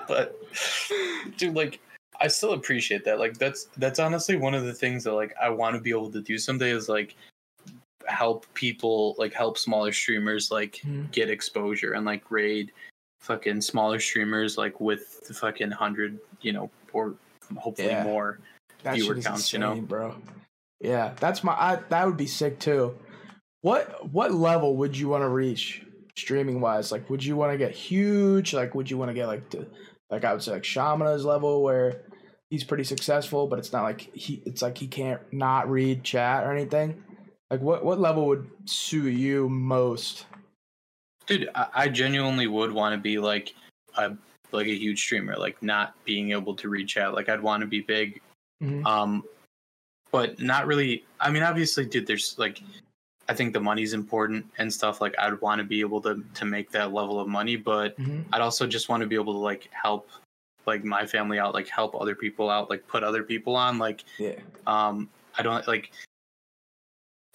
But 0.08 0.36
dude, 1.38 1.54
like 1.56 1.80
I 2.22 2.28
still 2.28 2.54
appreciate 2.54 3.04
that. 3.06 3.20
Like 3.20 3.38
that's 3.38 3.66
that's 3.78 4.00
honestly 4.00 4.36
one 4.36 4.54
of 4.54 4.64
the 4.66 4.74
things 4.74 5.04
that 5.06 5.14
like 5.14 5.34
I 5.42 5.50
want 5.50 5.76
to 5.76 5.82
be 5.82 5.90
able 5.90 6.12
to 6.12 6.22
do 6.22 6.38
someday 6.38 6.72
is 6.72 6.88
like 6.88 7.16
help 8.08 8.46
people 8.54 9.16
like 9.18 9.34
help 9.34 9.58
smaller 9.58 9.92
streamers 9.92 10.52
like 10.52 10.82
Mhm. 10.86 11.12
get 11.12 11.30
exposure 11.30 11.94
and 11.94 12.06
like 12.06 12.30
raid 12.32 12.72
fucking 13.22 13.62
smaller 13.62 14.00
streamers 14.00 14.58
like 14.58 14.80
with 14.82 15.26
the 15.28 15.34
fucking 15.34 15.72
hundred, 15.72 16.20
you 16.42 16.54
know, 16.54 16.70
or 16.94 17.16
hopefully 17.58 17.90
Yeah. 17.90 18.04
more. 18.04 18.40
That 18.84 18.96
viewer 18.96 19.14
counts, 19.16 19.54
you 19.54 19.58
insane, 19.58 19.60
know? 19.60 19.82
bro. 19.82 20.16
Yeah, 20.80 21.14
that's 21.20 21.44
my. 21.44 21.54
I, 21.54 21.76
that 21.90 22.06
would 22.08 22.18
be 22.18 22.26
sick 22.28 22.60
too. 22.60 22.98
What 23.62 24.12
what 24.12 24.32
level 24.34 24.76
would 24.78 24.98
you 24.98 25.08
want 25.10 25.22
to 25.24 25.30
reach 25.30 25.84
streaming 26.18 26.60
wise? 26.62 26.92
Like, 26.92 27.08
would 27.10 27.24
you 27.24 27.36
want 27.36 27.52
to 27.52 27.58
get 27.60 27.72
huge? 27.72 28.54
Like, 28.56 28.74
would 28.74 28.90
you 28.90 28.98
want 28.98 29.10
to 29.10 29.14
get 29.14 29.28
like 29.28 29.48
the 29.52 29.68
like 30.10 30.26
I 30.26 30.34
would 30.34 30.42
say 30.42 30.52
like 30.54 30.64
Shaman's 30.64 31.24
level 31.24 31.62
where 31.62 32.02
he's 32.52 32.64
pretty 32.64 32.84
successful, 32.84 33.48
but 33.48 33.58
it's 33.58 33.74
not 33.74 33.82
like 33.82 34.14
he. 34.14 34.44
It's 34.46 34.62
like 34.62 34.78
he 34.78 34.86
can't 34.88 35.22
not 35.34 35.68
read 35.72 36.04
chat 36.04 36.44
or 36.44 36.52
anything. 36.52 37.04
Like, 37.50 37.62
what 37.62 37.84
what 37.84 38.00
level 38.00 38.28
would 38.28 38.48
suit 38.66 39.14
you 39.14 39.50
most? 39.50 40.28
Dude, 41.26 41.50
I, 41.56 41.68
I 41.74 41.88
genuinely 41.90 42.46
would 42.48 42.72
want 42.72 42.94
to 42.94 43.02
be 43.02 43.18
like 43.18 43.56
a 43.98 44.12
like 44.52 44.68
a 44.68 44.76
huge 44.76 45.00
streamer, 45.02 45.36
like 45.36 45.64
not 45.64 45.96
being 46.06 46.32
able 46.32 46.54
to 46.58 46.70
read 46.70 46.88
chat. 46.88 47.14
Like 47.16 47.30
I'd 47.30 47.42
want 47.42 47.62
to 47.62 47.68
be 47.68 47.82
big 47.82 48.22
Mhm. 48.62 48.86
um 48.86 49.24
but 50.12 50.40
not 50.40 50.68
really 50.68 51.04
i 51.20 51.32
mean 51.32 51.42
obviously 51.42 51.84
dude 51.84 52.06
there's 52.06 52.36
like 52.38 52.62
i 53.28 53.34
think 53.34 53.54
the 53.54 53.60
money's 53.60 53.94
important 53.94 54.46
and 54.60 54.72
stuff 54.72 55.02
like 55.02 55.16
i'd 55.18 55.42
want 55.42 55.58
to 55.58 55.64
be 55.66 55.80
able 55.80 56.00
to 56.02 56.24
to 56.36 56.46
make 56.46 56.70
that 56.70 56.94
level 56.94 57.20
of 57.20 57.28
money 57.28 57.56
but 57.56 57.98
Mhm. 57.98 58.26
i'd 58.34 58.42
also 58.42 58.68
just 58.68 58.88
want 58.88 59.02
to 59.02 59.08
be 59.08 59.16
able 59.16 59.34
to 59.34 59.40
like 59.40 59.68
help 59.72 60.10
like 60.72 60.84
my 60.84 61.06
family 61.06 61.38
out 61.38 61.54
like 61.54 61.68
help 61.68 61.92
other 62.00 62.16
people 62.16 62.50
out 62.50 62.70
like 62.70 62.84
put 62.88 63.04
other 63.04 63.24
people 63.24 63.56
on 63.56 63.78
like 63.78 64.00
Yeah. 64.18 64.36
um 64.68 65.10
i 65.38 65.42
don't 65.44 65.68
like 65.68 65.92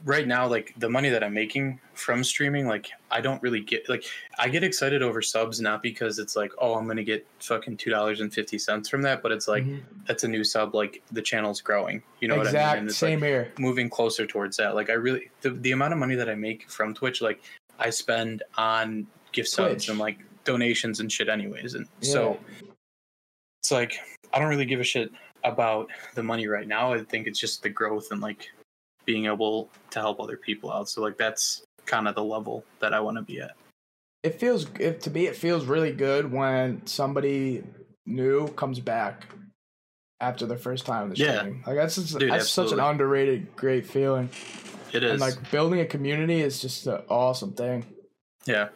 right 0.04 0.26
now 0.28 0.46
like 0.46 0.74
the 0.78 0.88
money 0.90 1.08
that 1.08 1.24
i'm 1.24 1.32
making 1.32 1.80
from 1.94 2.22
streaming 2.22 2.66
like 2.66 2.90
i 3.10 3.18
don't 3.18 3.42
really 3.42 3.60
get 3.60 3.88
like 3.88 4.04
i 4.38 4.46
get 4.46 4.62
excited 4.62 5.00
over 5.02 5.22
subs 5.22 5.58
not 5.58 5.82
because 5.82 6.18
it's 6.18 6.36
like 6.36 6.52
oh 6.58 6.74
i'm 6.74 6.86
gonna 6.86 7.02
get 7.02 7.26
fucking 7.40 7.76
two 7.78 7.88
dollars 7.90 8.20
and 8.20 8.32
fifty 8.32 8.58
cents 8.58 8.88
from 8.90 9.00
that 9.00 9.22
but 9.22 9.32
it's 9.32 9.48
like 9.48 9.64
Mhm. 9.64 9.80
that's 10.06 10.22
a 10.24 10.28
new 10.28 10.44
sub 10.44 10.74
like 10.74 11.02
the 11.12 11.22
channel's 11.22 11.62
growing 11.62 12.02
you 12.20 12.28
know 12.28 12.36
what 12.36 12.46
i 12.48 12.52
mean 12.52 12.78
and 12.80 12.88
it's 12.88 12.98
same 12.98 13.20
like 13.20 13.28
here. 13.28 13.52
moving 13.58 13.88
closer 13.88 14.26
towards 14.26 14.56
that 14.58 14.74
like 14.74 14.90
i 14.90 14.92
really 14.92 15.30
the, 15.40 15.50
the 15.50 15.72
amount 15.72 15.94
of 15.94 15.98
money 15.98 16.14
that 16.14 16.28
i 16.28 16.34
make 16.34 16.70
from 16.70 16.92
twitch 16.92 17.22
like 17.22 17.40
i 17.78 17.88
spend 17.88 18.42
on 18.58 19.06
gift 19.32 19.48
subs 19.48 19.88
and 19.88 19.98
like 19.98 20.18
donations 20.44 21.00
and 21.00 21.10
shit 21.10 21.28
anyways 21.30 21.74
and 21.74 21.88
so 22.00 22.38
it's 23.66 23.72
like 23.72 23.98
i 24.32 24.38
don't 24.38 24.48
really 24.48 24.64
give 24.64 24.78
a 24.78 24.84
shit 24.84 25.10
about 25.42 25.90
the 26.14 26.22
money 26.22 26.46
right 26.46 26.68
now. 26.68 26.92
I 26.92 27.02
think 27.02 27.26
it's 27.26 27.38
just 27.38 27.62
the 27.62 27.68
growth 27.68 28.12
and 28.12 28.20
like 28.20 28.48
being 29.04 29.26
able 29.26 29.70
to 29.90 30.00
help 30.00 30.20
other 30.20 30.36
people 30.36 30.72
out. 30.72 30.88
So 30.88 31.02
like 31.02 31.16
that's 31.16 31.62
kind 31.84 32.08
of 32.08 32.14
the 32.14 32.24
level 32.24 32.64
that 32.80 32.92
i 32.92 33.00
want 33.00 33.16
to 33.16 33.22
be 33.22 33.40
at. 33.40 33.52
It 34.22 34.38
feels 34.38 34.66
if 34.78 35.00
to 35.00 35.10
me 35.10 35.26
it 35.26 35.36
feels 35.36 35.64
really 35.64 35.92
good 35.92 36.30
when 36.30 36.86
somebody 36.86 37.64
new 38.06 38.48
comes 38.48 38.78
back 38.78 39.26
after 40.20 40.46
the 40.46 40.56
first 40.56 40.86
time 40.86 41.10
of 41.10 41.16
the 41.16 41.24
Yeah. 41.24 41.48
Like 41.66 41.76
that's 41.76 41.96
just, 41.96 42.18
Dude, 42.18 42.30
that's 42.30 42.48
such 42.48 42.70
an 42.70 42.78
underrated 42.78 43.54
great 43.56 43.84
feeling. 43.86 44.30
it 44.92 45.02
is. 45.02 45.10
And 45.10 45.20
like 45.20 45.50
building 45.50 45.80
a 45.80 45.86
community 45.86 46.40
is 46.40 46.60
just 46.60 46.86
an 46.86 47.02
awesome 47.08 47.52
thing. 47.52 47.84
yeah. 48.46 48.68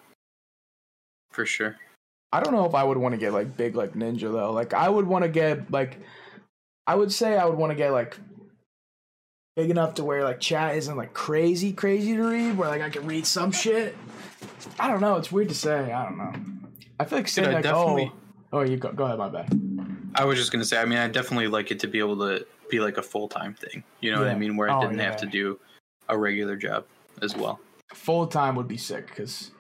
For 1.30 1.47
sure 1.47 1.76
I 2.33 2.41
don't 2.41 2.53
know 2.55 2.64
if 2.66 2.74
I 2.74 2.85
would 2.85 2.97
want 2.99 3.12
to 3.14 3.18
get 3.18 3.33
like 3.33 3.57
big 3.57 3.74
like 3.74 3.95
Ninja 3.95 4.33
though. 4.33 4.53
Like 4.53 4.72
I 4.74 4.89
would 4.89 5.07
want 5.07 5.24
to 5.24 5.28
get 5.31 5.70
like 5.70 5.99
I 6.87 6.95
would 6.95 7.12
say 7.12 7.37
I 7.37 7.45
would 7.45 7.59
want 7.59 7.70
to 7.72 7.76
get 7.76 7.91
like 7.93 8.16
big 9.57 9.70
enough 9.70 9.95
to 9.95 10.05
where 10.05 10.22
like 10.24 10.41
chat 10.41 10.76
isn't 10.76 10.97
like 10.97 11.12
crazy 11.12 11.72
crazy 11.72 12.14
to 12.16 12.22
read 12.22 12.57
where 12.57 12.68
like 12.68 12.83
I 12.83 12.91
can 12.91 13.07
read 13.07 13.26
some 13.26 13.51
shit. 13.53 13.97
I 14.78 14.89
don't 14.89 15.01
know, 15.01 15.16
it's 15.16 15.33
weird 15.33 15.49
to 15.49 15.55
say. 15.55 15.93
I 15.93 16.05
don't 16.05 16.18
know. 16.18 16.33
I 16.99 17.05
feel 17.05 17.18
like 17.18 17.28
saying 17.28 17.53
like 17.53 17.66
oh, 17.66 17.70
definitely- 17.95 18.12
oh 18.12 18.16
Oh, 18.53 18.62
you 18.62 18.78
go, 18.78 18.91
go 18.91 19.05
ahead, 19.05 19.16
my 19.16 19.28
bad. 19.28 19.49
I 20.16 20.24
was 20.24 20.37
just 20.37 20.51
gonna 20.51 20.64
say, 20.64 20.76
I 20.81 20.85
mean, 20.85 20.99
I 20.99 21.07
definitely 21.07 21.47
like 21.47 21.70
it 21.70 21.78
to 21.81 21.87
be 21.87 22.01
able 22.01 22.16
to 22.18 22.45
be 22.68 22.81
like 22.81 22.97
a 22.99 23.03
full 23.03 23.28
time 23.28 23.55
thing. 23.55 23.85
You 24.01 24.11
know 24.11 24.18
what 24.18 24.26
I 24.28 24.35
mean? 24.35 24.57
Where 24.57 24.68
I 24.68 24.76
Oh, 24.76 24.81
didn't 24.81 24.99
have 24.99 25.12
yeah. 25.12 25.18
to 25.18 25.26
do 25.26 25.61
a 26.09 26.18
regular 26.18 26.57
job 26.57 26.85
as 27.22 27.37
well. 27.37 27.61
Full 27.95 28.26
time 28.26 28.57
would 28.57 28.66
be 28.66 28.76
sick 28.76 29.07
because 29.07 29.53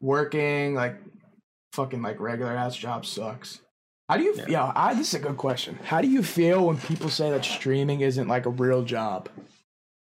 working 0.00 0.74
like 0.74 0.94
fucking 1.72 2.02
like 2.02 2.20
regular 2.20 2.52
ass 2.52 2.76
job 2.76 3.06
sucks. 3.06 3.60
How 4.08 4.16
do 4.16 4.24
you? 4.24 4.34
Yeah. 4.34 4.44
Yeah, 4.48 4.72
I, 4.74 4.94
this 4.94 5.08
is 5.08 5.14
a 5.14 5.22
good 5.22 5.36
question. 5.36 5.78
How 5.84 6.00
do 6.00 6.08
you 6.08 6.22
feel 6.22 6.66
when 6.66 6.78
people 6.78 7.08
say 7.08 7.30
that 7.30 7.44
streaming 7.44 8.00
isn't 8.00 8.26
like 8.26 8.46
a 8.46 8.50
real 8.50 8.82
job? 8.82 9.28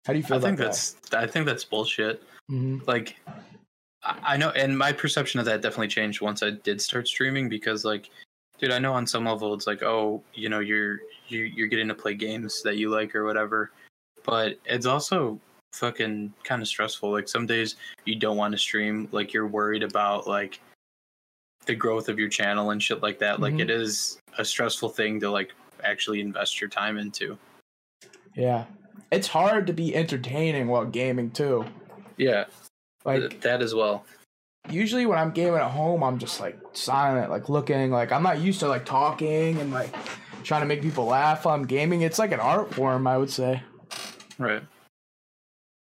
How 0.06 0.14
do 0.14 0.20
you 0.20 0.26
feel 0.26 0.38
I 0.38 0.42
think 0.42 0.58
that? 0.58 0.66
that's 0.66 0.96
I 1.14 1.28
think 1.28 1.46
that's 1.46 1.64
bullshit. 1.64 2.24
hmm 2.50 2.80
like 2.88 3.16
I 4.04 4.20
I 4.24 4.38
know, 4.38 4.50
and 4.50 4.78
my 4.78 4.92
perception 4.92 5.40
of 5.40 5.46
that 5.46 5.62
definitely 5.62 5.88
changed 5.88 6.22
once 6.22 6.44
I 6.44 6.52
did 6.52 6.82
start 6.82 7.08
streaming 7.08 7.48
because, 7.48 7.86
like, 7.86 8.10
dude, 8.58 8.72
I 8.72 8.80
know 8.80 8.94
on 8.94 9.08
some 9.08 9.26
level 9.26 9.54
it's 9.54 9.68
like, 9.68 9.82
oh, 9.84 10.24
you 10.34 10.50
know, 10.50 10.60
you're 10.60 11.00
you 11.28 11.44
you're 11.44 11.68
getting 11.68 11.88
to 11.88 11.96
play 11.96 12.16
games 12.16 12.62
that 12.64 12.78
you 12.78 12.90
like 12.90 13.16
or 13.16 13.24
whatever, 13.26 13.72
but 14.26 14.60
it's 14.66 14.86
also 14.86 15.40
fucking 15.74 16.34
kind 16.44 16.62
of 16.62 16.68
stressful. 16.68 17.12
Like 17.12 17.28
some 17.28 17.46
days 17.46 17.76
you 18.06 18.16
don't 18.16 18.38
want 18.38 18.52
to 18.54 18.58
stream, 18.58 19.08
like 19.12 19.34
you're 19.34 19.48
worried 19.48 19.84
about 19.84 20.28
like 20.28 20.60
the 21.66 21.76
growth 21.76 22.10
of 22.10 22.20
your 22.20 22.30
channel 22.30 22.72
and 22.72 22.82
shit 22.82 23.02
like 23.02 23.20
that. 23.20 23.40
Like 23.40 23.54
Mhm. 23.54 23.62
it 23.62 23.70
is 23.70 24.20
a 24.38 24.44
stressful 24.46 24.90
thing 24.90 25.20
to 25.22 25.30
like 25.30 25.54
actually 25.84 26.20
invest 26.22 26.60
your 26.62 26.70
time 26.70 26.98
into. 26.98 27.38
Yeah. 28.36 28.66
It's 29.12 29.28
hard 29.28 29.68
to 29.68 29.74
be 29.74 29.96
entertaining 29.96 30.68
while 30.68 30.86
gaming 30.86 31.32
too. 31.32 31.66
Yeah, 32.18 32.46
Like 33.06 33.42
that 33.42 33.62
as 33.62 33.74
well. 33.76 34.06
usually 34.70 35.06
when 35.06 35.20
I'm 35.20 35.32
gaming 35.32 35.60
at 35.60 35.72
home, 35.72 36.04
I'm 36.04 36.18
just 36.20 36.40
like 36.40 36.58
silent, 36.74 37.30
like 37.30 37.50
looking, 37.50 37.92
like 37.92 38.12
I'm 38.12 38.24
not 38.24 38.40
used 38.40 38.60
to 38.62 38.68
like 38.68 38.86
talking 38.86 39.60
and 39.60 39.72
like 39.72 39.94
trying 40.44 40.62
to 40.62 40.68
make 40.68 40.82
people 40.82 41.06
laugh 41.06 41.46
while 41.46 41.54
I'm 41.56 41.66
gaming. 41.66 42.02
It's 42.02 42.18
like 42.20 42.32
an 42.32 42.40
art 42.40 42.74
form, 42.74 43.06
I 43.08 43.18
would 43.18 43.30
say. 43.30 43.62
Right. 44.40 44.64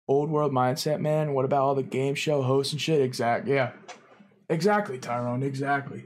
Old 0.08 0.30
world 0.30 0.52
mindset, 0.52 1.00
man. 1.00 1.32
What 1.32 1.44
about 1.44 1.62
all 1.62 1.74
the 1.74 1.82
game 1.82 2.14
show 2.14 2.42
hosts 2.42 2.72
and 2.72 2.80
shit? 2.80 3.00
Exact, 3.00 3.46
yeah, 3.46 3.72
exactly, 4.52 4.98
Tyrone. 4.98 5.42
Exactly, 5.42 6.04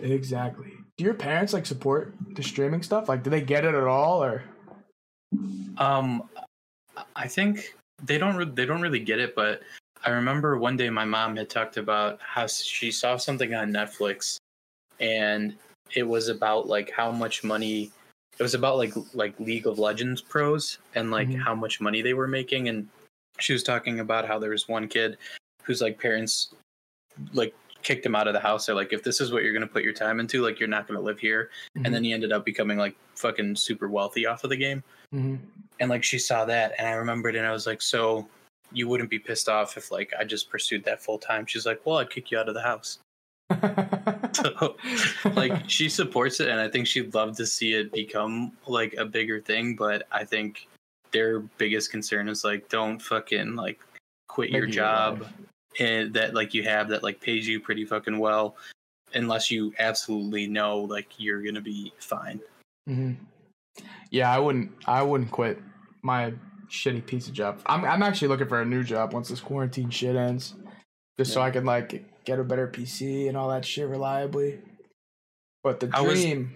exactly. 0.00 0.72
Do 0.96 1.04
your 1.04 1.14
parents 1.14 1.52
like 1.52 1.66
support 1.66 2.14
the 2.34 2.42
streaming 2.42 2.82
stuff? 2.82 3.08
Like, 3.08 3.22
do 3.22 3.30
they 3.30 3.40
get 3.40 3.64
it 3.64 3.74
at 3.74 3.84
all, 3.84 4.22
or? 4.22 4.44
Um, 5.78 6.28
I 7.16 7.26
think 7.26 7.74
they 8.02 8.18
don't 8.18 8.36
re- 8.36 8.50
they 8.52 8.66
don't 8.66 8.80
really 8.80 9.00
get 9.00 9.18
it, 9.18 9.34
but 9.34 9.62
I 10.04 10.10
remember 10.10 10.58
one 10.58 10.76
day 10.76 10.90
my 10.90 11.04
mom 11.04 11.36
had 11.36 11.50
talked 11.50 11.76
about 11.76 12.20
how 12.20 12.46
she 12.46 12.90
saw 12.90 13.16
something 13.16 13.54
on 13.54 13.72
Netflix, 13.72 14.36
and 15.00 15.56
it 15.94 16.04
was 16.04 16.28
about 16.28 16.66
like 16.68 16.90
how 16.90 17.10
much 17.10 17.42
money. 17.44 17.90
It 18.38 18.42
was 18.42 18.54
about 18.54 18.76
like 18.76 18.92
like 19.14 19.38
League 19.40 19.66
of 19.66 19.78
Legends 19.78 20.20
pros 20.20 20.78
and 20.94 21.10
like 21.10 21.28
Mhm. 21.28 21.42
how 21.42 21.54
much 21.54 21.80
money 21.80 22.02
they 22.02 22.14
were 22.14 22.28
making, 22.28 22.68
and 22.68 22.88
she 23.40 23.52
was 23.52 23.62
talking 23.62 24.00
about 24.00 24.26
how 24.26 24.38
there 24.38 24.50
was 24.50 24.68
one 24.68 24.86
kid 24.86 25.16
whose 25.64 25.80
like 25.80 25.98
parents 25.98 26.54
like 27.32 27.54
kicked 27.82 28.06
him 28.06 28.14
out 28.16 28.26
of 28.26 28.32
the 28.34 28.40
house. 28.40 28.64
They're 28.66 28.74
like, 28.74 28.92
if 28.94 29.02
this 29.02 29.20
is 29.20 29.30
what 29.30 29.42
you're 29.42 29.52
gonna 29.52 29.66
put 29.66 29.82
your 29.84 29.92
time 29.92 30.18
into, 30.20 30.42
like 30.42 30.58
you're 30.58 30.68
not 30.68 30.86
gonna 30.88 31.00
live 31.00 31.18
here. 31.18 31.50
Mhm. 31.76 31.84
And 31.86 31.94
then 31.94 32.02
he 32.04 32.12
ended 32.12 32.32
up 32.32 32.44
becoming 32.44 32.78
like 32.78 32.96
fucking 33.14 33.56
super 33.56 33.88
wealthy 33.88 34.26
off 34.26 34.42
of 34.44 34.50
the 34.50 34.56
game 34.56 34.82
Mhm. 35.14 35.38
and 35.80 35.88
like 35.90 36.02
she 36.02 36.18
saw 36.18 36.44
that 36.46 36.74
and 36.78 36.88
i 36.88 36.92
remembered 36.94 37.36
and 37.36 37.46
i 37.46 37.52
was 37.52 37.64
like 37.64 37.80
so 37.80 38.28
you 38.72 38.88
wouldn't 38.88 39.08
be 39.08 39.20
pissed 39.20 39.48
off 39.48 39.76
if 39.76 39.92
like 39.92 40.12
i 40.18 40.24
just 40.24 40.50
pursued 40.50 40.82
that 40.84 41.00
full 41.00 41.16
time 41.18 41.46
she's 41.46 41.64
like 41.64 41.80
well 41.86 41.98
i'd 41.98 42.10
kick 42.10 42.32
you 42.32 42.38
out 42.38 42.48
of 42.48 42.54
the 42.54 42.60
house 42.60 42.98
so 44.32 44.76
like 45.34 45.52
she 45.70 45.88
supports 45.88 46.40
it 46.40 46.48
and 46.48 46.58
i 46.60 46.68
think 46.68 46.86
she'd 46.88 47.14
love 47.14 47.36
to 47.36 47.46
see 47.46 47.74
it 47.74 47.92
become 47.92 48.50
like 48.66 48.94
a 48.94 49.04
bigger 49.04 49.40
thing 49.40 49.76
but 49.76 50.06
i 50.10 50.24
think 50.24 50.66
their 51.12 51.38
biggest 51.38 51.90
concern 51.92 52.28
is 52.28 52.42
like 52.42 52.68
don't 52.68 53.00
fucking 53.00 53.54
like 53.54 53.78
quit 54.28 54.50
your 54.50 54.62
Maybe 54.62 54.74
your 54.74 54.84
job. 54.84 55.26
And 55.80 56.12
that 56.14 56.34
like 56.34 56.54
you 56.54 56.62
have 56.62 56.88
that 56.88 57.02
like 57.02 57.20
pays 57.20 57.46
you 57.46 57.60
pretty 57.60 57.84
fucking 57.84 58.18
well 58.18 58.56
unless 59.14 59.50
you 59.50 59.72
absolutely 59.78 60.46
know 60.46 60.80
like 60.80 61.08
you're 61.18 61.42
gonna 61.42 61.60
be 61.60 61.92
fine 61.98 62.40
hmm 62.86 63.12
Yeah, 64.10 64.30
I 64.32 64.38
wouldn't. 64.38 64.70
I 64.86 65.02
wouldn't 65.02 65.30
quit 65.32 65.58
my 66.02 66.32
shitty 66.68 67.04
pizza 67.06 67.32
job. 67.32 67.60
I'm. 67.66 67.84
I'm 67.84 68.02
actually 68.02 68.28
looking 68.28 68.46
for 68.46 68.60
a 68.60 68.64
new 68.64 68.84
job 68.84 69.12
once 69.12 69.28
this 69.28 69.40
quarantine 69.40 69.90
shit 69.90 70.14
ends, 70.14 70.54
just 71.18 71.32
so 71.32 71.40
I 71.42 71.50
can 71.50 71.64
like 71.64 72.04
get 72.24 72.38
a 72.38 72.44
better 72.44 72.68
PC 72.68 73.26
and 73.28 73.36
all 73.36 73.48
that 73.48 73.64
shit 73.64 73.88
reliably. 73.88 74.60
But 75.64 75.80
the 75.80 75.90
How 75.92 76.04
was- 76.04 76.20
dream. 76.20 76.54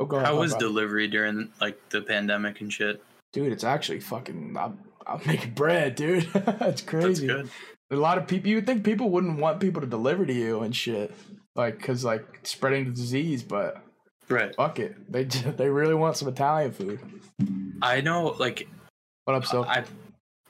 oh, 0.00 0.06
go 0.06 0.16
ahead. 0.16 0.26
how 0.26 0.40
was 0.40 0.54
delivery 0.56 1.06
during 1.08 1.52
like 1.60 1.78
the 1.90 2.02
pandemic 2.02 2.60
and 2.60 2.72
shit 2.72 3.00
dude? 3.32 3.52
It's 3.52 3.64
actually 3.64 4.00
fucking. 4.00 4.56
I'm, 4.58 4.78
I'm 5.06 5.20
making 5.26 5.52
bread, 5.54 5.94
dude. 5.94 6.24
it's 6.34 6.58
that's 6.58 6.82
crazy. 6.82 7.26
good 7.28 7.48
A 7.90 7.96
lot 7.96 8.18
of 8.18 8.26
people. 8.26 8.48
You 8.50 8.56
would 8.56 8.66
think 8.66 8.84
people 8.84 9.10
wouldn't 9.10 9.38
want 9.38 9.60
people 9.60 9.80
to 9.80 9.86
deliver 9.86 10.26
to 10.26 10.32
you 10.32 10.60
and 10.60 10.74
shit, 10.74 11.14
like 11.54 11.78
because 11.78 12.04
like 12.04 12.40
spreading 12.42 12.86
the 12.86 12.90
disease, 12.90 13.42
but 13.42 13.82
right 14.28 14.54
fuck 14.56 14.78
it, 14.80 14.96
they 15.10 15.24
they 15.56 15.68
really 15.68 15.94
want 15.94 16.16
some 16.16 16.28
Italian 16.28 16.72
food. 16.72 16.98
I 17.82 18.00
know, 18.00 18.34
like, 18.38 18.68
What 19.24 19.34
up, 19.34 19.44
so? 19.46 19.64
I, 19.64 19.84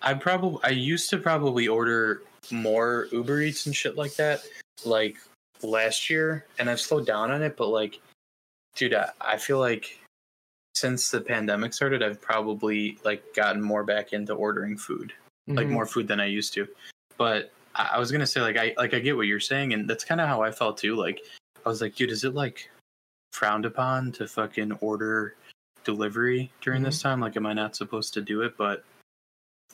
I 0.00 0.14
probably, 0.14 0.60
I 0.62 0.68
used 0.70 1.10
to 1.10 1.18
probably 1.18 1.66
order 1.68 2.22
more 2.50 3.08
Uber 3.12 3.42
Eats 3.42 3.66
and 3.66 3.74
shit 3.74 3.96
like 3.96 4.14
that, 4.14 4.42
like 4.84 5.16
last 5.62 6.08
year, 6.08 6.46
and 6.58 6.70
I've 6.70 6.80
slowed 6.80 7.04
down 7.06 7.30
on 7.32 7.42
it. 7.42 7.56
But 7.56 7.68
like, 7.68 8.00
dude, 8.76 8.94
I, 8.94 9.10
I 9.20 9.36
feel 9.36 9.58
like 9.58 9.98
since 10.74 11.10
the 11.10 11.20
pandemic 11.20 11.74
started, 11.74 12.02
I've 12.02 12.20
probably 12.20 12.98
like 13.04 13.34
gotten 13.34 13.60
more 13.60 13.82
back 13.84 14.12
into 14.12 14.32
ordering 14.34 14.76
food, 14.78 15.12
like 15.48 15.66
Mhm. 15.66 15.70
more 15.70 15.86
food 15.86 16.06
than 16.08 16.20
I 16.20 16.26
used 16.26 16.54
to. 16.54 16.66
But 17.16 17.52
I, 17.74 17.98
was 17.98 18.10
gonna 18.12 18.26
say, 18.26 18.40
like, 18.40 18.56
I 18.56 18.74
like 18.76 18.94
I 18.94 18.98
get 18.98 19.16
what 19.16 19.26
you're 19.26 19.40
saying, 19.40 19.72
and 19.72 19.88
that's 19.88 20.04
kind 20.04 20.20
of 20.20 20.28
how 20.28 20.42
I 20.42 20.50
felt 20.50 20.78
too. 20.78 20.96
Like, 20.96 21.20
I 21.64 21.68
was 21.68 21.80
like, 21.80 21.94
dude, 21.94 22.10
is 22.10 22.24
it 22.24 22.34
like 22.34 22.70
frowned 23.32 23.64
upon 23.64 24.12
to 24.12 24.26
fucking 24.26 24.72
order 24.80 25.34
delivery 25.84 26.50
during 26.60 26.82
this 26.82 26.98
mm-hmm. 26.98 27.08
time? 27.08 27.20
Like, 27.20 27.36
am 27.36 27.46
I 27.46 27.52
not 27.52 27.76
supposed 27.76 28.14
to 28.14 28.22
do 28.22 28.42
it? 28.42 28.56
But 28.56 28.84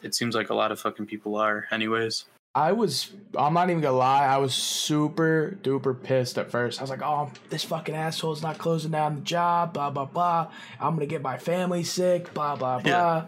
it 0.02 0.14
seems 0.14 0.34
like 0.34 0.50
a 0.50 0.54
lot 0.54 0.72
of 0.72 0.80
fucking 0.80 1.06
people 1.06 1.36
are, 1.36 1.66
anyways. 1.70 2.24
I 2.54 2.72
was, 2.72 3.10
I'm 3.38 3.54
not 3.54 3.70
even 3.70 3.80
gonna 3.80 3.96
lie, 3.96 4.26
I 4.26 4.36
was 4.36 4.54
super 4.54 5.56
duper 5.62 6.00
pissed 6.00 6.36
at 6.36 6.50
first. 6.50 6.80
I 6.80 6.82
was 6.82 6.90
like, 6.90 7.02
oh, 7.02 7.30
this 7.48 7.64
fucking 7.64 7.94
asshole's 7.94 8.42
not 8.42 8.58
closing 8.58 8.90
down 8.90 9.14
the 9.14 9.20
job, 9.22 9.72
blah, 9.72 9.88
blah, 9.88 10.04
blah. 10.04 10.50
I'm 10.78 10.94
gonna 10.94 11.06
get 11.06 11.22
my 11.22 11.38
family 11.38 11.82
sick, 11.82 12.34
blah, 12.34 12.56
blah, 12.56 12.80
blah. 12.80 12.90
Yeah. 12.90 13.24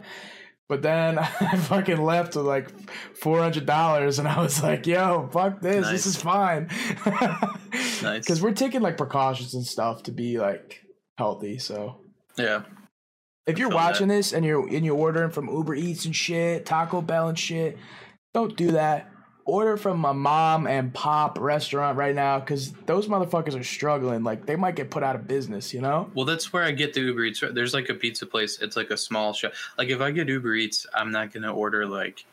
But 0.69 0.81
then 0.83 1.19
I 1.41 1.57
fucking 1.57 2.03
left 2.03 2.37
with 2.37 2.47
like 2.47 2.73
$400 3.21 4.19
and 4.19 4.29
I 4.29 4.41
was 4.41 4.63
like, 4.63 4.87
yo, 4.87 5.29
fuck 5.33 5.61
this, 5.61 5.89
this 5.89 6.07
is 6.07 6.17
fine. 6.17 6.69
Nice. 7.07 8.01
Because 8.03 8.41
we're 8.43 8.53
taking 8.53 8.81
like 8.83 8.97
precautions 8.97 9.55
and 9.55 9.65
stuff 9.67 10.05
to 10.05 10.13
be 10.13 10.39
like 10.39 10.81
healthy, 11.19 11.59
so. 11.59 12.01
Yeah, 12.37 12.63
If 13.47 13.59
you're 13.59 13.69
feel 13.69 13.79
that. 13.79 13.85
watching 13.85 14.09
this 14.09 14.33
and 14.33 14.45
you're 14.45 14.67
and 14.67 14.85
you're 14.85 14.97
ordering 14.97 15.31
from 15.31 15.49
Uber 15.49 15.75
Eats 15.75 16.05
and 16.05 16.15
shit, 16.17 16.67
Taco 16.67 17.01
Bell 17.03 17.29
and 17.29 17.39
shit, 17.39 17.79
don't 18.33 18.57
do 18.57 18.73
that. 18.73 19.09
Order 19.47 19.77
from 19.77 20.05
a 20.07 20.15
mom 20.15 20.67
and 20.67 20.93
pop 20.95 21.39
restaurant 21.39 21.99
right 21.99 22.15
now 22.15 22.41
because 22.41 22.73
those 22.87 23.09
motherfuckers 23.09 23.59
are 23.59 23.65
struggling. 23.65 24.25
Like 24.25 24.47
they 24.47 24.57
might 24.57 24.75
get 24.75 24.91
put 24.91 25.03
out 25.03 25.17
of 25.17 25.29
business, 25.29 25.75
you 25.75 25.83
know? 25.83 26.11
well, 26.15 26.25
that's 26.25 26.53
where 26.53 26.65
I 26.65 26.71
get 26.71 26.95
the 26.95 27.01
Uber 27.01 27.25
Eats. 27.25 27.43
There's 27.53 27.75
like 27.75 27.91
a 27.91 27.95
pizza 27.95 28.25
place. 28.25 28.61
It's 28.61 28.77
like 28.77 28.91
a 28.91 28.97
small 28.97 29.35
shop. 29.35 29.53
Like 29.77 29.89
if 29.89 30.01
I 30.01 30.11
get 30.13 30.29
Uber 30.29 30.55
Eats, 30.55 30.87
I'm 30.95 31.11
not 31.11 31.33
gonna 31.33 31.53
order 31.53 31.87
like. 31.87 32.25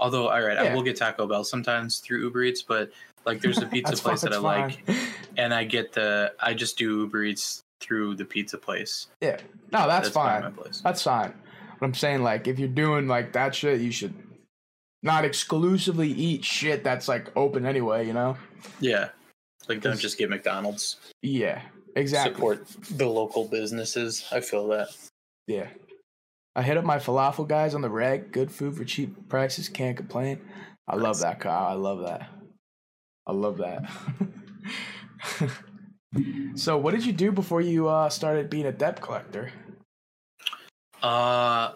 Although, 0.00 0.28
all 0.28 0.40
right, 0.40 0.56
I 0.56 0.74
will 0.74 0.82
get 0.82 0.96
Taco 0.96 1.26
Bell 1.26 1.42
sometimes 1.42 1.98
through 1.98 2.20
Uber 2.22 2.44
Eats, 2.44 2.62
but 2.62 2.90
like 3.24 3.40
there's 3.40 3.58
a 3.58 3.66
pizza 3.72 3.96
place 3.96 4.20
that 4.22 4.32
I 4.32 4.36
that's 4.36 4.42
like, 4.42 4.88
and 5.36 5.54
I 5.54 5.64
get 5.64 5.92
the. 5.92 6.32
I 6.40 6.54
just 6.54 6.76
do 6.76 7.00
Uber 7.00 7.24
Eats 7.24 7.62
through 7.80 8.16
the 8.16 8.24
pizza 8.24 8.58
place. 8.58 9.06
yeah, 9.20 9.38
no, 9.72 9.86
that's, 9.86 10.10
probably 10.10 10.42
fine. 10.42 10.54
My. 10.56 10.72
That's 10.82 11.02
fine. 11.02 11.32
But 11.78 11.86
I'm 11.86 11.94
saying 11.94 12.22
like 12.22 12.48
if 12.48 12.58
you're 12.58 12.68
doing 12.68 13.06
like 13.06 13.32
that 13.34 13.54
shit, 13.54 13.80
you 13.80 13.92
should 13.92 14.14
not 15.02 15.24
exclusively 15.24 16.08
eat 16.08 16.44
shit 16.44 16.84
that's 16.84 17.08
like 17.08 17.34
open 17.36 17.66
anyway. 17.66 18.06
You 18.06 18.12
know? 18.12 18.36
Yeah, 18.80 19.10
like 19.68 19.80
don't 19.80 19.98
just 19.98 20.18
get 20.18 20.30
McDonald's. 20.30 20.96
Yeah, 21.22 21.62
exactly. 21.96 22.34
Support 22.34 22.66
the 22.90 23.06
local 23.06 23.46
businesses. 23.46 24.26
I 24.32 24.40
feel 24.40 24.68
that. 24.68 24.88
Yeah. 25.46 25.68
I 26.56 26.62
hit 26.62 26.76
up 26.76 26.84
my 26.84 26.98
falafel 26.98 27.46
guys 27.46 27.74
on 27.74 27.82
the 27.82 27.90
reg. 27.90 28.32
Good 28.32 28.50
food 28.50 28.76
for 28.76 28.84
cheap 28.84 29.28
prices. 29.28 29.68
Can't 29.68 29.96
complain. 29.96 30.40
I 30.88 30.96
love 30.96 31.20
that, 31.20 31.38
Kyle. 31.38 31.68
I 31.68 31.74
love 31.74 32.00
that. 32.00 32.28
I 33.26 33.32
love 33.32 33.58
that. 33.58 33.88
so, 36.58 36.78
what 36.78 36.94
did 36.94 37.04
you 37.04 37.12
do 37.12 37.30
before 37.30 37.60
you 37.60 37.88
uh, 37.88 38.08
started 38.08 38.50
being 38.50 38.66
a 38.66 38.72
debt 38.72 39.00
collector? 39.00 39.52
Uh, 41.02 41.72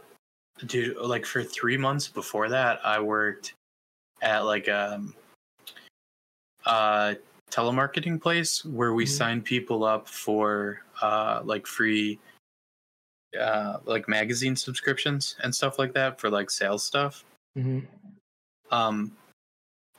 dude, 0.67 0.97
like 0.99 1.27
for 1.27 1.43
three 1.43 1.77
months 1.77 2.09
before 2.09 2.49
that, 2.49 2.85
I 2.85 3.01
worked 3.01 3.55
at 4.23 4.41
like 4.41 4.69
um 4.69 5.15
a 6.67 7.17
telemarketing 7.51 8.21
place 8.21 8.65
where 8.65 8.95
we 8.95 9.05
Mhm. 9.05 9.09
signed 9.09 9.45
people 9.45 9.85
up 9.85 10.09
for 10.09 10.83
uh 11.01 11.43
like 11.45 11.67
free 11.67 12.19
uh 13.39 13.79
like 13.85 14.09
magazine 14.09 14.57
subscriptions 14.57 15.37
and 15.43 15.55
stuff 15.55 15.79
like 15.79 15.93
that 15.95 16.21
for 16.21 16.31
like 16.31 16.51
sales 16.51 16.85
stuff. 16.85 17.25
Mm-hmm. 17.59 17.81
Um, 18.71 19.17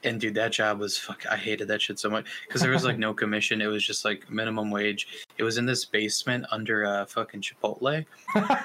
and 0.03 0.19
dude, 0.19 0.35
that 0.35 0.51
job 0.51 0.79
was 0.79 0.97
fuck. 0.97 1.25
I 1.29 1.37
hated 1.37 1.67
that 1.69 1.81
shit 1.81 1.97
so 1.99 2.09
much 2.09 2.25
because 2.47 2.61
there 2.61 2.71
was 2.71 2.83
like 2.83 2.97
no 2.97 3.13
commission. 3.21 3.61
It 3.61 3.67
was 3.67 3.85
just 3.85 4.03
like 4.05 4.29
minimum 4.29 4.69
wage. 4.71 5.07
It 5.37 5.43
was 5.43 5.57
in 5.57 5.65
this 5.65 5.85
basement 5.85 6.45
under 6.51 6.83
a 6.83 7.05
fucking 7.05 7.41
Chipotle. 7.41 8.05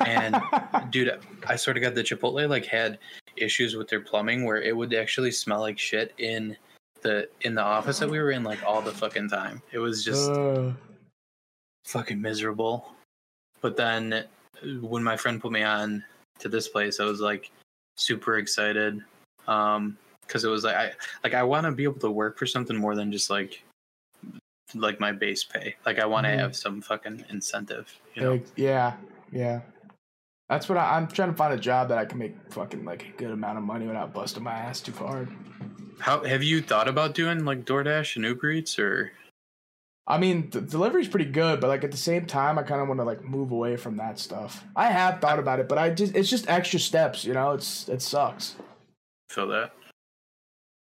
And- 0.07 0.37
dude 0.91 1.19
i 1.47 1.57
sort 1.57 1.77
of 1.77 1.83
got 1.83 1.95
the 1.95 2.03
chipotle 2.03 2.49
like 2.49 2.65
had 2.65 2.99
issues 3.37 3.77
with 3.77 3.89
their 3.89 4.01
plumbing 4.01 4.45
where 4.45 4.63
it 4.63 4.75
would 4.77 4.95
actually 4.95 5.31
smell 5.31 5.61
like 5.61 5.79
shit 5.79 6.15
in 6.19 6.57
the 7.03 7.29
in 7.43 7.55
the 7.55 7.63
office 7.63 7.99
that 7.99 8.09
we 8.09 8.19
were 8.19 8.31
in 8.33 8.43
like 8.43 8.63
all 8.65 8.81
the 8.83 8.91
fucking 8.93 9.29
time. 9.29 9.63
It 9.73 9.79
was 9.79 10.05
just 10.05 10.31
Uh, 10.31 10.73
fucking 11.85 12.21
miserable. 12.21 12.93
But 13.61 13.77
then 13.77 14.13
uh, 14.13 14.25
when 14.81 15.03
my 15.03 15.17
friend 15.17 15.41
put 15.41 15.53
me 15.53 15.63
on 15.63 16.05
to 16.41 16.49
this 16.49 16.69
place, 16.69 17.01
I 17.01 17.05
was 17.05 17.21
like 17.21 17.51
super 17.97 18.39
excited. 18.39 19.03
Um 19.47 19.97
because 20.29 20.45
it 20.45 20.49
was 20.49 20.63
like 20.63 20.77
I 20.77 20.93
like 21.25 21.35
I 21.35 21.43
want 21.43 21.65
to 21.67 21.73
be 21.73 21.83
able 21.85 21.99
to 22.01 22.11
work 22.11 22.39
for 22.39 22.47
something 22.47 22.77
more 22.77 22.95
than 22.95 23.11
just 23.11 23.31
like 23.31 23.63
like 24.75 25.01
my 25.01 25.11
base 25.13 25.43
pay. 25.45 25.75
Like 25.87 25.99
I 25.99 26.05
want 26.07 26.27
to 26.27 26.31
Mhm. 26.33 26.39
have 26.39 26.55
some 26.55 26.81
fucking 26.83 27.25
incentive, 27.31 27.93
you 28.15 28.23
know. 28.23 28.33
like, 28.33 28.47
yeah, 28.55 28.95
yeah. 29.33 29.61
That's 30.51 30.69
what 30.69 30.79
I, 30.79 30.97
I'm 30.97 31.09
trying 31.09 31.31
to 31.31 31.37
find 31.37 31.53
a 31.55 31.59
job 31.59 31.89
that 31.89 31.99
I 31.99 32.05
can 32.05 32.19
make 32.19 32.35
fucking 32.51 32.85
like 32.85 33.07
a 33.07 33.11
good 33.19 33.31
amount 33.31 33.59
of 33.59 33.65
money 33.65 33.87
without 33.87 34.13
busting 34.13 34.43
my 34.43 34.53
ass 34.53 34.81
too 34.81 34.93
hard. 34.93 35.29
How 36.01 36.23
have 36.23 36.43
you 36.43 36.61
thought 36.63 36.87
about 36.89 37.15
doing 37.15 37.45
like 37.45 37.65
DoorDash 37.65 38.17
and 38.17 38.25
Uber 38.25 38.51
Eats 38.53 38.79
or 38.79 39.13
I 40.07 40.17
mean, 40.17 40.49
the 40.49 40.63
delivery's 40.63 41.09
pretty 41.09 41.31
good, 41.31 41.61
but 41.61 41.69
like 41.69 41.85
at 41.85 41.91
the 41.91 41.99
same 41.99 42.25
time, 42.25 42.59
I 42.59 42.63
kind 42.63 42.81
of 42.81 42.89
want 42.89 42.99
to 43.01 43.05
like 43.05 43.23
move 43.23 43.51
away 43.51 43.77
from 43.77 43.99
that 43.99 44.19
stuff. 44.19 44.65
I 44.75 44.87
have 44.87 45.21
thought 45.21 45.39
about 45.39 45.61
it, 45.61 45.69
but 45.69 45.77
I 45.77 45.91
just 45.91 46.15
it's 46.15 46.31
just 46.31 46.49
extra 46.49 46.79
steps, 46.81 47.25
you 47.27 47.35
know. 47.35 47.53
It's 47.53 47.89
it 47.91 48.01
sucks. 48.01 48.57
feel 49.29 49.49
that? 49.49 49.73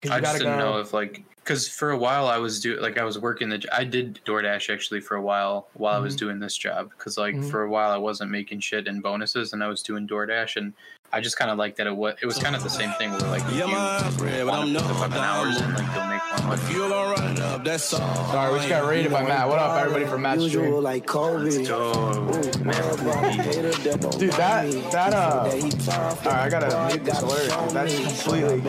I 0.10 0.20
just 0.20 0.40
didn't 0.40 0.58
go- 0.58 0.72
know 0.74 0.80
if 0.80 0.94
like 0.94 1.24
because 1.38 1.68
for 1.68 1.92
a 1.92 1.98
while 1.98 2.28
I 2.28 2.38
was 2.38 2.60
do 2.60 2.80
like 2.80 2.98
I 2.98 3.04
was 3.04 3.20
working 3.20 3.50
the 3.50 3.64
I 3.72 3.84
did 3.84 4.20
DoorDash 4.26 4.74
actually 4.74 5.02
for 5.02 5.16
a 5.16 5.22
while 5.22 5.68
while 5.74 5.96
I 5.96 6.00
was 6.00 6.16
Mhm. 6.16 6.20
doing 6.20 6.40
this 6.40 6.58
job 6.58 6.90
because 6.92 7.18
like 7.18 7.36
Mhm. 7.36 7.52
for 7.52 7.64
a 7.64 7.70
while 7.70 7.92
I 7.92 7.98
wasn't 7.98 8.32
making 8.32 8.62
shit 8.62 8.88
in 8.88 9.00
bonuses 9.02 9.54
and 9.54 9.64
I 9.64 9.68
was 9.68 9.84
doing 9.84 10.08
DoorDash 10.08 10.56
and 10.56 10.74
I 11.14 11.20
just 11.22 11.38
kind 11.38 11.52
of 11.52 11.58
liked 11.58 11.78
that 11.78 11.88
it 11.88 11.96
was 11.96 12.16
it 12.22 12.26
was 12.26 12.38
kind 12.38 12.56
of 12.56 12.64
the 12.64 12.70
same 12.70 12.92
thing 12.94 13.12
where 13.12 13.20
like 13.22 13.42
if 13.44 13.54
Yeah, 13.54 13.66
you 13.66 13.74
my 13.76 14.10
friend, 14.12 14.38
but 14.38 14.48
wanna 14.48 14.62
I'm 14.62 14.74
put 14.74 14.82
the 14.84 14.88
no 14.88 15.00
fucking 15.00 15.18
hours 15.18 15.62
in 15.62 15.74
like 15.74 15.96
you'll 15.96 16.06
make 16.08 16.22
more 16.40 16.48
money. 16.48 16.62
Fuel 16.62 16.94
on 16.94 17.12
running 17.12 17.42
up, 17.44 17.64
that's 17.66 17.94
all. 17.94 18.16
Sorry, 18.32 18.52
we 18.54 18.58
just 18.60 18.70
got 18.70 18.88
raided 18.90 19.12
by 19.12 19.24
Matt. 19.24 19.48
What 19.50 19.60
up, 19.60 19.78
everybody 19.78 20.06
from 20.06 20.22
Matt's 20.22 20.42
Usual 20.44 20.64
stream? 20.64 20.84
like 20.84 21.06
Kobe. 21.06 21.66
Oh 21.70 22.22
man, 22.64 24.18
Dude, 24.20 24.32
that 24.34 24.72
that 24.92 25.14
uh. 25.14 25.50
All 25.52 26.32
right, 26.32 26.46
I 26.46 26.50
gotta 26.50 26.88
mute 26.96 27.04
this 27.06 27.22
alert. 27.22 27.50
That's 27.74 27.96
completely. 27.96 28.62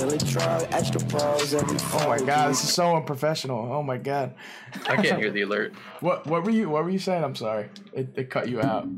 Oh 1.95 2.05
my 2.09 2.19
god, 2.19 2.51
this 2.51 2.65
is 2.65 2.73
so 2.73 2.97
unprofessional. 2.97 3.73
Oh 3.73 3.83
my 3.83 3.99
god. 3.99 4.35
I 4.89 4.97
can't 4.97 5.19
hear 5.21 5.31
the 5.31 5.43
alert. 5.43 5.75
What 6.01 6.27
what 6.27 6.43
were 6.43 6.51
you 6.51 6.69
what 6.69 6.83
were 6.83 6.91
you 6.91 6.99
saying? 6.99 7.23
I'm 7.23 7.37
sorry. 7.37 7.69
It, 7.93 8.09
it 8.17 8.29
cut 8.31 8.49
you 8.49 8.61
out. 8.61 8.89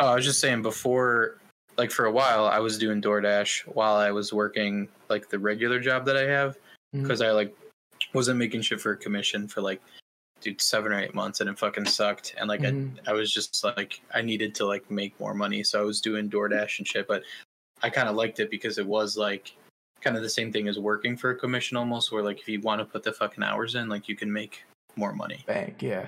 Oh, 0.00 0.06
I 0.06 0.14
was 0.14 0.24
just 0.24 0.40
saying 0.40 0.62
before, 0.62 1.36
like 1.78 1.90
for 1.90 2.06
a 2.06 2.10
while, 2.12 2.46
I 2.46 2.58
was 2.58 2.78
doing 2.78 3.00
DoorDash 3.02 3.62
while 3.74 3.96
I 3.96 4.10
was 4.10 4.32
working 4.32 4.88
like 5.08 5.28
the 5.28 5.38
regular 5.38 5.78
job 5.80 6.04
that 6.06 6.16
I 6.16 6.22
have 6.22 6.56
because 6.92 7.20
I 7.20 7.30
like 7.30 7.54
wasn't 8.14 8.38
making 8.38 8.62
shit 8.62 8.80
for 8.80 8.92
a 8.92 8.96
commission 8.96 9.46
for 9.48 9.60
like 9.60 9.82
dude 10.40 10.60
seven 10.60 10.92
or 10.92 11.00
eight 11.00 11.14
months 11.14 11.40
and 11.40 11.48
it 11.50 11.58
fucking 11.58 11.86
sucked 11.86 12.34
and 12.38 12.48
like 12.48 12.60
Mhm. 12.60 12.98
I, 13.06 13.10
I 13.10 13.14
was 13.14 13.32
just 13.32 13.62
like 13.64 14.00
I 14.14 14.22
needed 14.22 14.54
to 14.56 14.66
like 14.66 14.90
make 14.90 15.18
more 15.18 15.34
money 15.34 15.62
so 15.62 15.80
I 15.80 15.84
was 15.84 16.00
doing 16.00 16.28
DoorDash 16.30 16.78
and 16.78 16.86
shit 16.86 17.08
but 17.08 17.22
I 17.82 17.90
kind 17.90 18.08
of 18.08 18.16
liked 18.16 18.38
it 18.40 18.50
because 18.50 18.78
it 18.78 18.86
was 18.86 19.16
like 19.16 19.54
kind 20.02 20.16
of 20.16 20.22
the 20.22 20.30
same 20.30 20.52
thing 20.52 20.68
as 20.68 20.78
working 20.78 21.16
for 21.16 21.30
a 21.30 21.36
commission 21.36 21.76
almost 21.76 22.12
where 22.12 22.22
like 22.22 22.38
if 22.38 22.48
you 22.48 22.60
want 22.60 22.80
to 22.80 22.84
put 22.84 23.02
the 23.02 23.12
fucking 23.12 23.42
hours 23.42 23.74
in 23.74 23.88
like 23.88 24.08
you 24.08 24.16
can 24.16 24.32
make 24.32 24.64
more 24.94 25.12
money 25.12 25.42
Bank, 25.46 25.82
yeah. 25.82 26.06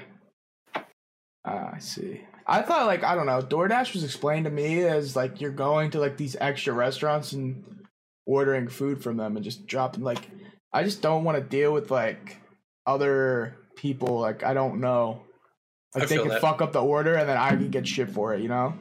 Ah, 1.44 1.70
I 1.74 1.78
see. 1.78 2.20
I 2.48 2.62
thought 2.62 2.86
like 2.86 3.04
I 3.04 3.14
don't 3.14 3.26
know. 3.26 3.42
DoorDash 3.42 3.92
was 3.92 4.04
explained 4.04 4.46
to 4.46 4.50
me 4.50 4.82
as 4.82 5.14
like 5.14 5.40
you're 5.40 5.50
going 5.50 5.90
to 5.90 6.00
like 6.00 6.16
these 6.16 6.36
extra 6.40 6.72
restaurants 6.72 7.32
and 7.32 7.64
ordering 8.26 8.68
food 8.68 9.02
from 9.02 9.16
them 9.16 9.36
and 9.36 9.44
just 9.44 9.66
dropping 9.66 10.02
like. 10.02 10.28
I 10.72 10.82
just 10.84 11.00
don't 11.00 11.24
want 11.24 11.38
to 11.38 11.42
deal 11.42 11.72
with 11.72 11.90
like 11.90 12.38
other 12.86 13.56
people. 13.76 14.18
Like 14.18 14.42
I 14.44 14.54
don't 14.54 14.80
know. 14.80 15.22
Like 15.94 16.04
I 16.04 16.06
they 16.06 16.28
that. 16.28 16.40
fuck 16.40 16.60
up 16.60 16.72
the 16.72 16.82
order 16.82 17.14
and 17.14 17.28
then 17.28 17.36
I 17.36 17.50
can 17.50 17.70
get 17.70 17.86
shit 17.86 18.10
for 18.10 18.34
it. 18.34 18.42
You 18.42 18.48
know. 18.48 18.74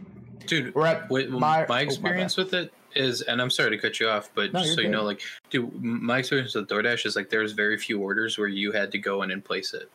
dude 0.45 0.75
We're 0.75 0.85
at 0.85 1.09
Wait, 1.09 1.29
my- 1.29 1.39
my, 1.39 1.63
oh, 1.63 1.65
my 1.69 1.81
experience 1.81 2.35
with 2.35 2.53
it 2.53 2.73
is, 2.95 3.21
and 3.21 3.41
I'm 3.41 3.49
sorry 3.49 3.69
to 3.71 3.77
cut 3.77 3.99
you 3.99 4.09
off, 4.09 4.29
but 4.33 4.51
No, 4.53 4.61
just 4.61 4.75
so 4.75 4.81
you 4.81 4.89
know, 4.89 5.03
like, 5.03 5.21
dude, 5.49 5.71
my 5.81 6.19
experience 6.19 6.55
with 6.55 6.67
DoorDash 6.67 7.05
is 7.05 7.15
like 7.15 7.29
there's 7.29 7.51
very 7.51 7.77
few 7.77 8.01
orders 8.01 8.37
where 8.37 8.47
you 8.47 8.71
had 8.71 8.91
to 8.91 8.97
go 8.97 9.21
in 9.21 9.31
and 9.31 9.43
place 9.43 9.73
it. 9.73 9.89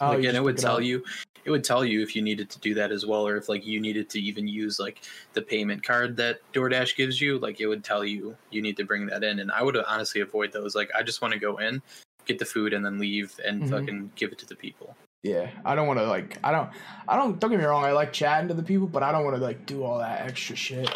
Oh, 0.00 0.08
like, 0.08 0.24
and 0.24 0.36
it 0.36 0.42
would 0.42 0.58
tell 0.58 0.76
up. 0.76 0.82
you, 0.82 1.04
it 1.48 1.50
would 1.50 1.64
tell 1.64 1.82
you 1.82 2.02
if 2.02 2.14
you 2.14 2.20
needed 2.20 2.50
to 2.50 2.58
do 2.58 2.74
that 2.74 2.92
as 2.92 3.06
well, 3.06 3.26
or 3.26 3.38
if 3.38 3.48
like 3.48 3.64
you 3.64 3.80
needed 3.80 4.10
to 4.10 4.20
even 4.20 4.46
use 4.46 4.78
like 4.78 5.00
the 5.32 5.40
payment 5.40 5.82
card 5.82 6.14
that 6.18 6.40
DoorDash 6.52 6.94
gives 6.94 7.22
you. 7.22 7.38
Like, 7.38 7.58
it 7.58 7.66
would 7.66 7.82
tell 7.82 8.04
you 8.04 8.36
you 8.50 8.60
need 8.60 8.76
to 8.76 8.84
bring 8.84 9.06
that 9.06 9.24
in, 9.24 9.38
and 9.38 9.50
I 9.50 9.62
would 9.62 9.74
honestly 9.78 10.20
avoid 10.20 10.52
those. 10.52 10.74
Like, 10.74 10.90
I 10.94 11.02
just 11.02 11.22
want 11.22 11.32
to 11.32 11.40
go 11.40 11.56
in, 11.56 11.80
get 12.26 12.38
the 12.38 12.44
food, 12.44 12.74
and 12.74 12.84
then 12.84 12.98
leave 12.98 13.40
and 13.42 13.62
Mhm. 13.62 13.70
fucking 13.70 14.12
give 14.14 14.30
it 14.30 14.38
to 14.40 14.46
the 14.46 14.56
people. 14.56 14.94
Yeah, 15.22 15.48
I 15.64 15.74
don't 15.74 15.86
want 15.86 15.98
to 16.00 16.06
like. 16.06 16.36
I 16.44 16.52
don't. 16.52 16.68
I 17.08 17.16
don't. 17.16 17.40
Don't 17.40 17.50
get 17.50 17.58
me 17.58 17.64
wrong. 17.64 17.82
I 17.82 17.92
like 17.92 18.12
chatting 18.12 18.48
to 18.48 18.54
the 18.54 18.62
people, 18.62 18.86
but 18.86 19.02
I 19.02 19.10
don't 19.10 19.24
want 19.24 19.36
to 19.36 19.42
like 19.42 19.64
do 19.64 19.82
all 19.84 20.00
that 20.00 20.26
extra 20.26 20.54
shit. 20.54 20.86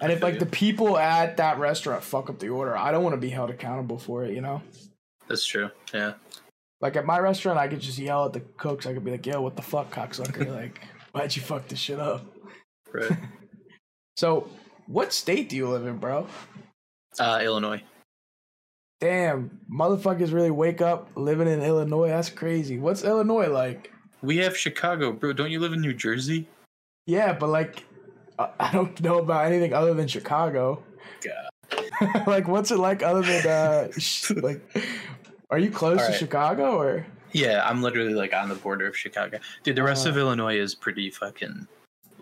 And 0.00 0.12
if 0.12 0.22
like 0.22 0.38
the 0.38 0.46
people 0.46 0.98
at 0.98 1.38
that 1.38 1.58
restaurant 1.58 2.04
fuck 2.04 2.28
up 2.28 2.38
the 2.40 2.50
order, 2.50 2.76
I 2.76 2.92
don't 2.92 3.02
want 3.02 3.14
to 3.14 3.20
be 3.20 3.30
held 3.30 3.48
accountable 3.48 3.98
for 3.98 4.22
it. 4.22 4.34
You 4.34 4.42
know. 4.42 4.60
That's 5.28 5.46
true. 5.46 5.70
Yeah. 5.94 6.12
Like 6.84 6.96
at 6.96 7.06
my 7.06 7.18
restaurant, 7.18 7.58
I 7.58 7.66
could 7.66 7.80
just 7.80 7.98
yell 7.98 8.26
at 8.26 8.34
the 8.34 8.40
cooks. 8.58 8.84
I 8.84 8.92
could 8.92 9.06
be 9.06 9.12
like, 9.12 9.24
"Yo, 9.24 9.40
what 9.40 9.56
the 9.56 9.62
fuck, 9.62 9.90
cocksucker? 9.90 10.54
like, 10.54 10.82
why'd 11.12 11.34
you 11.34 11.40
fuck 11.40 11.66
this 11.66 11.78
shit 11.78 11.98
up?" 11.98 12.24
Right. 12.92 13.10
So, 14.16 14.48
what 14.86 15.12
state 15.12 15.48
do 15.48 15.56
you 15.56 15.68
live 15.68 15.88
in, 15.88 15.96
bro? 15.96 16.28
uh, 17.18 17.40
Illinois. 17.42 17.82
Damn, 19.00 19.58
motherfuckers 19.68 20.32
really 20.32 20.52
wake 20.52 20.80
up 20.80 21.10
living 21.16 21.48
in 21.48 21.60
Illinois. 21.62 22.10
That's 22.10 22.30
crazy. 22.30 22.78
What's 22.78 23.02
Illinois 23.02 23.48
like? 23.48 23.90
We 24.22 24.36
have 24.36 24.56
Chicago, 24.56 25.10
bro. 25.10 25.32
Don't 25.32 25.50
you 25.50 25.58
live 25.58 25.72
in 25.72 25.80
New 25.80 25.94
Jersey? 25.94 26.46
Yeah, 27.08 27.32
but 27.32 27.48
like, 27.48 27.82
I 28.38 28.50
I 28.60 28.72
don't 28.72 29.00
know 29.00 29.18
about 29.18 29.46
anything 29.46 29.72
other 29.72 29.94
than 29.94 30.06
Chicago. 30.06 30.80
God. 31.24 32.26
like, 32.28 32.46
what's 32.46 32.70
it 32.70 32.78
like 32.78 33.02
other 33.02 33.22
than 33.22 33.46
uh, 33.48 33.88
like? 34.36 34.62
Are 35.54 35.58
you 35.58 35.70
close 35.70 36.04
to 36.04 36.12
Chicago 36.12 36.76
or? 36.80 37.06
Yeah, 37.30 37.62
I'm 37.64 37.80
literally 37.80 38.12
like 38.12 38.34
on 38.34 38.48
the 38.48 38.56
border 38.56 38.88
of 38.88 38.96
Chicago. 38.96 39.38
Dude, 39.62 39.76
the 39.76 39.84
rest 39.84 40.04
of 40.04 40.16
Uh. 40.16 40.20
Illinois 40.20 40.58
is 40.58 40.74
pretty 40.74 41.10
fucking 41.10 41.68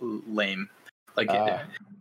lame. 0.02 0.68
Like 1.16 1.30
Uh. 1.30 1.60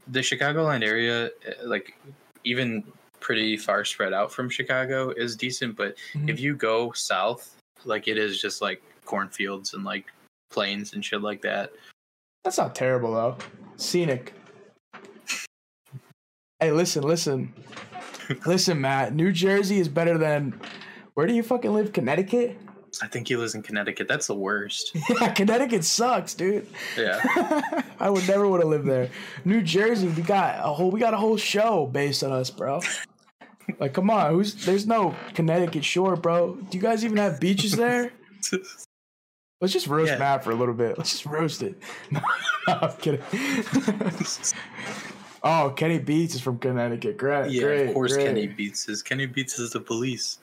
the 0.10 0.20
Chicagoland 0.20 0.84
area, 0.84 1.28
uh, 1.28 1.30
like 1.64 1.96
even 2.44 2.84
pretty 3.22 3.56
far 3.56 3.86
spread 3.86 4.12
out 4.12 4.30
from 4.34 4.50
Chicago 4.50 5.12
is 5.12 5.38
decent, 5.38 5.78
but 5.78 5.96
Mhm. 6.16 6.30
if 6.30 6.38
you 6.42 6.54
go 6.54 6.92
south, 6.92 7.56
like 7.86 8.10
it 8.10 8.18
is 8.18 8.42
just 8.42 8.62
like 8.62 8.82
cornfields 9.06 9.74
and 9.74 9.86
like 9.86 10.12
plains 10.50 10.92
and 10.96 11.06
shit 11.06 11.22
like 11.22 11.42
that. 11.44 11.72
That's 12.44 12.58
not 12.58 12.76
terrible 12.76 13.14
though. 13.14 13.38
Scenic. 13.78 14.34
Hey, 16.60 16.74
listen, 16.74 17.04
listen, 17.04 17.54
listen, 18.46 18.82
Matt. 18.82 19.16
New 19.16 19.32
Jersey 19.32 19.80
is 19.80 19.88
better 19.88 20.18
than. 20.18 20.60
Where 21.14 21.28
do 21.28 21.34
you 21.34 21.43
fucking 21.43 21.74
live? 21.74 21.93
Connecticut? 21.93 22.57
I 23.01 23.07
think 23.07 23.28
he 23.30 23.36
lives 23.38 23.55
in 23.55 23.62
Connecticut. 23.62 24.07
That's 24.07 24.28
the 24.28 24.36
worst. 24.36 24.95
Yeah, 25.22 25.30
Connecticut 25.34 25.84
sucks, 25.86 26.34
dude. 26.34 26.68
Yeah. 26.97 27.22
I 27.99 28.09
would 28.09 28.28
never 28.28 28.47
want 28.47 28.62
to 28.62 28.68
live 28.68 28.84
there. 28.86 29.09
New 29.45 29.62
Jersey, 29.62 30.07
we 30.09 30.22
got 30.24 30.59
a 30.59 30.74
whole 30.74 30.91
we 30.91 30.99
got 30.99 31.14
a 31.14 31.18
whole 31.18 31.38
show 31.38 31.86
based 31.88 32.24
on 32.24 32.32
us, 32.32 32.49
bro. 32.49 32.82
Like, 33.80 33.93
come 33.93 34.09
on, 34.09 34.34
who's 34.34 34.66
there's 34.66 34.86
no 34.86 35.16
Connecticut 35.34 35.86
shore, 35.86 36.16
bro. 36.16 36.55
Do 36.55 36.78
you 36.78 36.82
guys 36.82 37.05
even 37.05 37.18
have 37.18 37.39
beaches 37.39 37.74
there? 37.74 38.12
Let's 39.62 39.72
just 39.74 39.88
roast 39.88 40.12
Yeah. 40.12 40.18
Matt 40.18 40.43
for 40.43 40.51
a 40.51 40.55
little 40.55 40.74
bit. 40.74 40.97
Let's 40.97 41.12
just 41.12 41.26
roast 41.26 41.62
it. 41.62 41.82
No, 42.09 42.20
I'm 42.68 42.93
kidding. 42.97 43.22
oh, 45.43 45.72
Kenny 45.76 45.99
Beats 45.99 46.36
is 46.36 46.41
from 46.41 46.57
Connecticut. 46.57 47.18
Great. 47.18 47.51
yeah, 47.51 47.62
great, 47.62 47.88
of 47.88 47.93
course 47.93 48.14
great. 48.14 48.26
Kenny 48.26 48.47
Beats 48.47 48.89
is. 48.89 49.01
Kenny 49.01 49.26
Beats 49.28 49.59
is 49.59 49.72
the 49.72 49.80
police. 49.80 50.39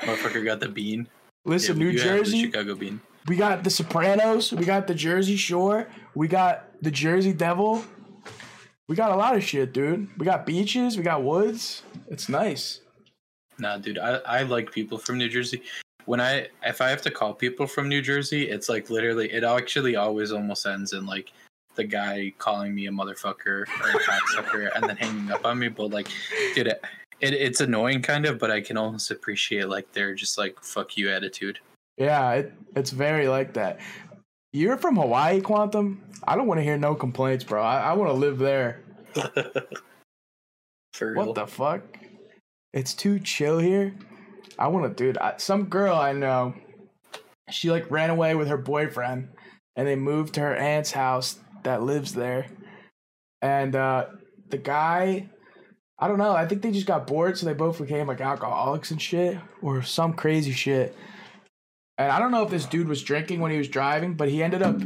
Motherfucker 0.00 0.44
got 0.44 0.60
the 0.60 0.68
bean. 0.68 1.08
Listen, 1.44 1.78
Yeah, 1.78 1.84
New 1.86 1.98
Jersey, 1.98 2.42
Chicago 2.44 2.74
bean. 2.74 3.00
we 3.26 3.36
got 3.36 3.64
the 3.64 3.70
Sopranos, 3.70 4.52
we 4.52 4.64
got 4.64 4.86
the 4.86 4.94
Jersey 4.94 5.36
Shore, 5.36 5.86
we 6.14 6.28
got 6.28 6.68
the 6.82 6.90
Jersey 6.90 7.32
Devil. 7.32 7.84
We 8.88 8.96
got 8.96 9.12
a 9.12 9.16
lot 9.16 9.36
of 9.36 9.44
shit, 9.44 9.72
dude. 9.72 10.08
We 10.18 10.24
got 10.26 10.44
beaches, 10.44 10.96
we 10.96 11.04
got 11.04 11.22
woods. 11.22 11.82
It's 12.08 12.28
nice. 12.28 12.80
Nah, 13.58 13.78
dude, 13.78 13.98
I, 13.98 14.16
I 14.26 14.42
like 14.42 14.72
people 14.72 14.98
from 14.98 15.16
New 15.18 15.28
Jersey. 15.28 15.62
When 16.06 16.20
I 16.20 16.48
if 16.64 16.80
I 16.80 16.88
have 16.88 17.02
to 17.02 17.10
call 17.10 17.34
people 17.34 17.66
from 17.68 17.88
New 17.88 18.02
Jersey, 18.02 18.48
it's 18.50 18.68
like 18.68 18.90
literally 18.90 19.30
it 19.32 19.44
actually 19.44 19.94
always 19.96 20.32
almost 20.32 20.66
ends 20.66 20.92
in 20.92 21.06
like 21.06 21.30
the 21.76 21.84
guy 21.84 22.32
calling 22.38 22.74
me 22.74 22.86
a 22.86 22.90
motherfucker 22.90 23.46
or 23.46 23.90
a 23.90 24.00
cocksucker 24.00 24.70
and 24.74 24.88
then 24.88 24.96
hanging 24.96 25.30
up 25.30 25.44
on 25.46 25.58
me. 25.58 25.68
But 25.68 25.90
like, 25.90 26.08
dude, 26.54 26.72
it, 27.20 27.32
it 27.32 27.40
it's 27.40 27.60
annoying 27.60 28.02
kind 28.02 28.26
of, 28.26 28.38
but 28.38 28.50
I 28.50 28.60
can 28.60 28.76
almost 28.76 29.10
appreciate 29.10 29.68
like 29.68 29.92
their 29.92 30.14
just 30.14 30.38
like 30.38 30.62
fuck 30.62 30.96
you 30.96 31.10
attitude. 31.10 31.58
Yeah, 31.96 32.32
it, 32.32 32.54
it's 32.76 32.90
very 32.90 33.28
like 33.28 33.52
that. 33.54 33.80
You're 34.52 34.78
from 34.78 34.96
Hawaii, 34.96 35.40
Quantum? 35.40 36.02
I 36.26 36.34
don't 36.34 36.46
want 36.46 36.58
to 36.58 36.64
hear 36.64 36.76
no 36.76 36.94
complaints, 36.94 37.44
bro. 37.44 37.62
I, 37.62 37.80
I 37.80 37.92
want 37.92 38.10
to 38.10 38.14
live 38.14 38.38
there. 38.38 38.80
For 40.94 41.12
real. 41.12 41.26
What 41.26 41.34
the 41.34 41.46
fuck? 41.46 41.82
It's 42.72 42.94
too 42.94 43.20
chill 43.20 43.58
here. 43.58 43.94
I 44.58 44.68
want 44.68 44.86
to, 44.96 45.04
dude. 45.04 45.18
I, 45.18 45.34
some 45.36 45.64
girl 45.64 45.94
I 45.94 46.12
know, 46.12 46.54
she 47.50 47.70
like 47.70 47.90
ran 47.90 48.10
away 48.10 48.34
with 48.34 48.48
her 48.48 48.56
boyfriend, 48.56 49.28
and 49.76 49.86
they 49.86 49.96
moved 49.96 50.34
to 50.34 50.40
her 50.40 50.56
aunt's 50.56 50.90
house 50.90 51.38
that 51.62 51.82
lives 51.82 52.12
there. 52.12 52.46
And 53.42 53.76
uh 53.76 54.06
the 54.50 54.58
guy, 54.58 55.30
I 56.00 56.08
don't 56.08 56.18
know. 56.18 56.32
I 56.32 56.46
think 56.46 56.62
they 56.62 56.70
just 56.70 56.86
got 56.86 57.06
bored, 57.06 57.36
so 57.36 57.44
they 57.44 57.52
both 57.52 57.78
became 57.78 58.06
like 58.06 58.22
alcoholics 58.22 58.90
and 58.90 59.00
shit, 59.00 59.36
or 59.60 59.82
some 59.82 60.14
crazy 60.14 60.52
shit. 60.52 60.96
And 61.98 62.10
I 62.10 62.18
don't 62.18 62.30
know 62.30 62.42
if 62.42 62.48
this 62.48 62.64
dude 62.64 62.88
was 62.88 63.02
drinking 63.02 63.40
when 63.40 63.50
he 63.50 63.58
was 63.58 63.68
driving, 63.68 64.14
but 64.14 64.30
he 64.30 64.42
ended 64.42 64.62
up. 64.62 64.80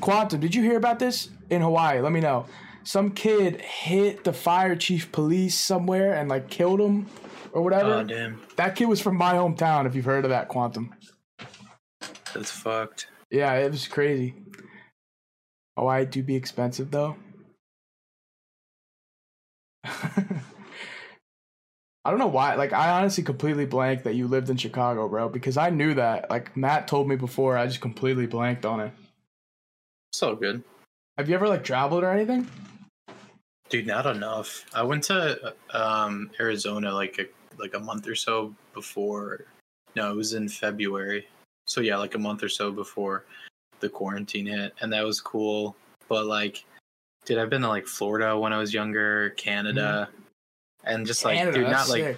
Quantum, 0.00 0.40
did 0.40 0.54
you 0.56 0.62
hear 0.62 0.76
about 0.76 0.98
this 0.98 1.30
in 1.50 1.62
Hawaii? 1.62 2.00
Let 2.00 2.10
me 2.10 2.18
know. 2.18 2.46
Some 2.82 3.12
kid 3.12 3.60
hit 3.60 4.24
the 4.24 4.32
fire 4.32 4.74
chief 4.74 5.12
police 5.12 5.56
somewhere 5.56 6.14
and 6.14 6.28
like 6.28 6.50
killed 6.50 6.80
him 6.80 7.06
or 7.52 7.62
whatever. 7.62 7.94
Oh 7.94 8.02
damn, 8.02 8.40
that 8.56 8.74
kid 8.74 8.86
was 8.86 9.00
from 9.00 9.16
my 9.16 9.34
hometown. 9.34 9.86
If 9.86 9.94
you've 9.94 10.04
heard 10.04 10.24
of 10.24 10.30
that, 10.30 10.48
Quantum. 10.48 10.92
that's 12.34 12.50
fucked. 12.50 13.06
Yeah, 13.30 13.52
it 13.54 13.70
was 13.70 13.86
crazy. 13.86 14.34
Hawaii 15.76 16.06
do 16.06 16.24
be 16.24 16.34
expensive 16.34 16.90
though. 16.90 17.16
I 22.04 22.10
don't 22.10 22.18
know 22.18 22.26
why. 22.26 22.54
Like, 22.54 22.72
I 22.72 22.90
honestly 22.90 23.22
completely 23.22 23.66
blanked 23.66 24.04
that 24.04 24.14
you 24.14 24.26
lived 24.28 24.48
in 24.50 24.56
Chicago, 24.56 25.08
bro. 25.08 25.28
Because 25.28 25.56
I 25.56 25.70
knew 25.70 25.94
that. 25.94 26.30
Like 26.30 26.56
Matt 26.56 26.88
told 26.88 27.08
me 27.08 27.16
before. 27.16 27.58
I 27.58 27.66
just 27.66 27.80
completely 27.80 28.26
blanked 28.26 28.64
on 28.64 28.80
it. 28.80 28.92
So 30.12 30.34
good, 30.34 30.64
Have 31.18 31.28
you 31.28 31.34
ever 31.34 31.46
like 31.48 31.62
traveled 31.62 32.02
or 32.02 32.10
anything? 32.10 32.48
dude. 33.68 33.86
Not 33.86 34.06
enough. 34.06 34.64
I 34.74 34.82
went 34.82 35.04
to 35.04 35.54
um, 35.72 36.30
Arizona 36.40 36.92
like 36.92 37.18
a 37.18 37.26
like 37.60 37.74
a 37.74 37.78
month 37.78 38.08
or 38.08 38.14
so 38.14 38.54
before. 38.74 39.44
No, 39.96 40.10
it 40.10 40.16
was 40.16 40.34
in 40.34 40.48
February. 40.48 41.26
So 41.66 41.80
yeah, 41.80 41.96
like 41.98 42.14
a 42.14 42.18
month 42.18 42.42
or 42.42 42.48
so 42.48 42.70
before 42.70 43.24
the 43.80 43.88
quarantine 43.88 44.46
hit, 44.46 44.74
and 44.80 44.92
that 44.92 45.04
was 45.04 45.20
cool. 45.20 45.76
But 46.08 46.26
like, 46.26 46.64
dude, 47.28 47.38
I've 47.38 47.50
been 47.50 47.60
to 47.60 47.68
like 47.68 47.86
Florida 47.86 48.38
when 48.38 48.54
I 48.54 48.58
was 48.58 48.72
younger, 48.72 49.30
Canada, 49.36 50.08
and 50.84 51.06
just 51.06 51.26
like, 51.26 51.36
Canada, 51.36 51.58
dude, 51.58 51.68
not 51.68 51.88
like 51.90 52.16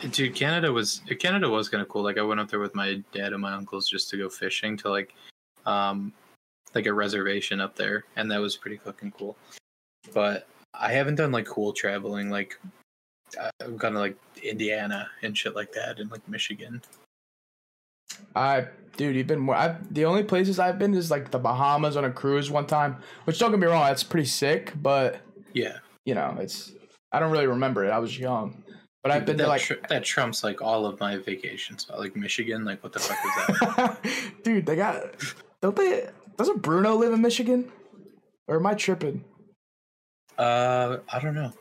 sick. 0.00 0.12
dude 0.12 0.34
canada 0.34 0.72
was 0.72 1.02
canada 1.18 1.48
was 1.48 1.68
kind 1.68 1.82
of 1.82 1.88
cool. 1.88 2.02
Like 2.02 2.18
i 2.18 2.22
went 2.22 2.40
up 2.40 2.48
there 2.48 2.60
with 2.60 2.74
my 2.74 3.02
dad 3.12 3.32
and 3.32 3.42
my 3.42 3.52
uncles 3.52 3.88
just 3.88 4.08
to 4.10 4.16
go 4.16 4.28
fishing 4.28 4.76
to 4.78 4.90
like 4.90 5.14
um 5.66 6.12
like 6.74 6.86
a 6.86 6.94
reservation 6.94 7.60
up 7.60 7.74
there 7.74 8.04
and 8.16 8.30
that 8.30 8.40
was 8.40 8.56
pretty 8.56 8.76
fucking 8.76 9.12
cool. 9.18 9.36
But 10.14 10.46
i 10.74 10.92
haven't 10.92 11.16
done 11.16 11.32
like 11.32 11.46
cool 11.46 11.72
traveling 11.72 12.30
like 12.30 12.58
uh, 13.38 13.50
i've 13.60 13.76
gone 13.76 13.92
to 13.92 13.98
like 13.98 14.16
indiana 14.42 15.10
and 15.22 15.36
shit 15.36 15.54
like 15.54 15.72
that 15.72 15.98
and 15.98 16.10
like 16.10 16.26
michigan. 16.28 16.80
I, 18.36 18.66
dude, 18.96 19.16
you've 19.16 19.26
been 19.26 19.40
more. 19.40 19.54
I 19.54 19.76
the 19.90 20.04
only 20.04 20.22
places 20.22 20.58
I've 20.58 20.78
been 20.78 20.94
is 20.94 21.10
like 21.10 21.30
the 21.30 21.38
Bahamas 21.38 21.96
on 21.96 22.04
a 22.04 22.10
cruise 22.10 22.50
one 22.50 22.66
time. 22.66 22.96
Which 23.24 23.38
don't 23.38 23.50
get 23.50 23.60
me 23.60 23.66
wrong, 23.66 23.84
that's 23.84 24.02
pretty 24.04 24.26
sick. 24.26 24.72
But 24.80 25.20
yeah 25.52 25.78
you 26.04 26.14
know, 26.14 26.36
it's 26.40 26.72
I 27.12 27.20
don't 27.20 27.30
really 27.30 27.46
remember 27.46 27.84
it. 27.84 27.90
I 27.90 27.98
was 27.98 28.18
young, 28.18 28.62
but 29.02 29.12
I've 29.12 29.24
been 29.24 29.36
that, 29.36 29.44
to 29.44 29.48
like, 29.48 29.62
tr- 29.62 29.74
that 29.88 30.04
trumps 30.04 30.42
like 30.42 30.62
all 30.62 30.86
of 30.86 30.98
my 31.00 31.16
vacations 31.16 31.86
like 31.96 32.16
michigan 32.16 32.64
like 32.64 32.82
what 32.82 32.92
the 32.92 32.98
fuck 32.98 33.18
is 33.24 33.60
that 33.60 33.98
dude, 34.42 34.66
they 34.66 34.76
got 34.76 35.02
don't 35.60 35.76
they? 35.76 36.08
Doesn't 36.36 36.62
Bruno 36.62 36.94
live 36.96 37.12
in 37.12 37.20
Michigan? 37.20 37.70
Or 38.48 38.56
am 38.56 38.66
I 38.66 38.74
tripping? 38.74 39.24
uh 40.38 40.96
i 41.12 41.18
don't 41.18 41.34
know 41.34 41.52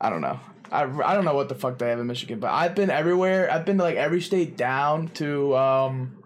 I 0.00 0.10
don't 0.10 0.20
know. 0.20 0.40
I, 0.72 0.82
I 0.82 1.14
don't 1.14 1.24
know 1.24 1.34
what 1.34 1.48
the 1.48 1.54
fuck 1.54 1.78
they 1.78 1.88
have 1.90 1.98
in 1.98 2.06
Michigan, 2.06 2.38
but 2.40 2.50
I've 2.52 2.74
been 2.74 2.90
everywhere. 2.90 3.50
I've 3.50 3.64
been 3.64 3.78
to 3.78 3.82
like 3.84 3.96
every 3.96 4.20
state 4.20 4.56
down 4.56 5.08
to 5.14 5.56
um 5.56 6.22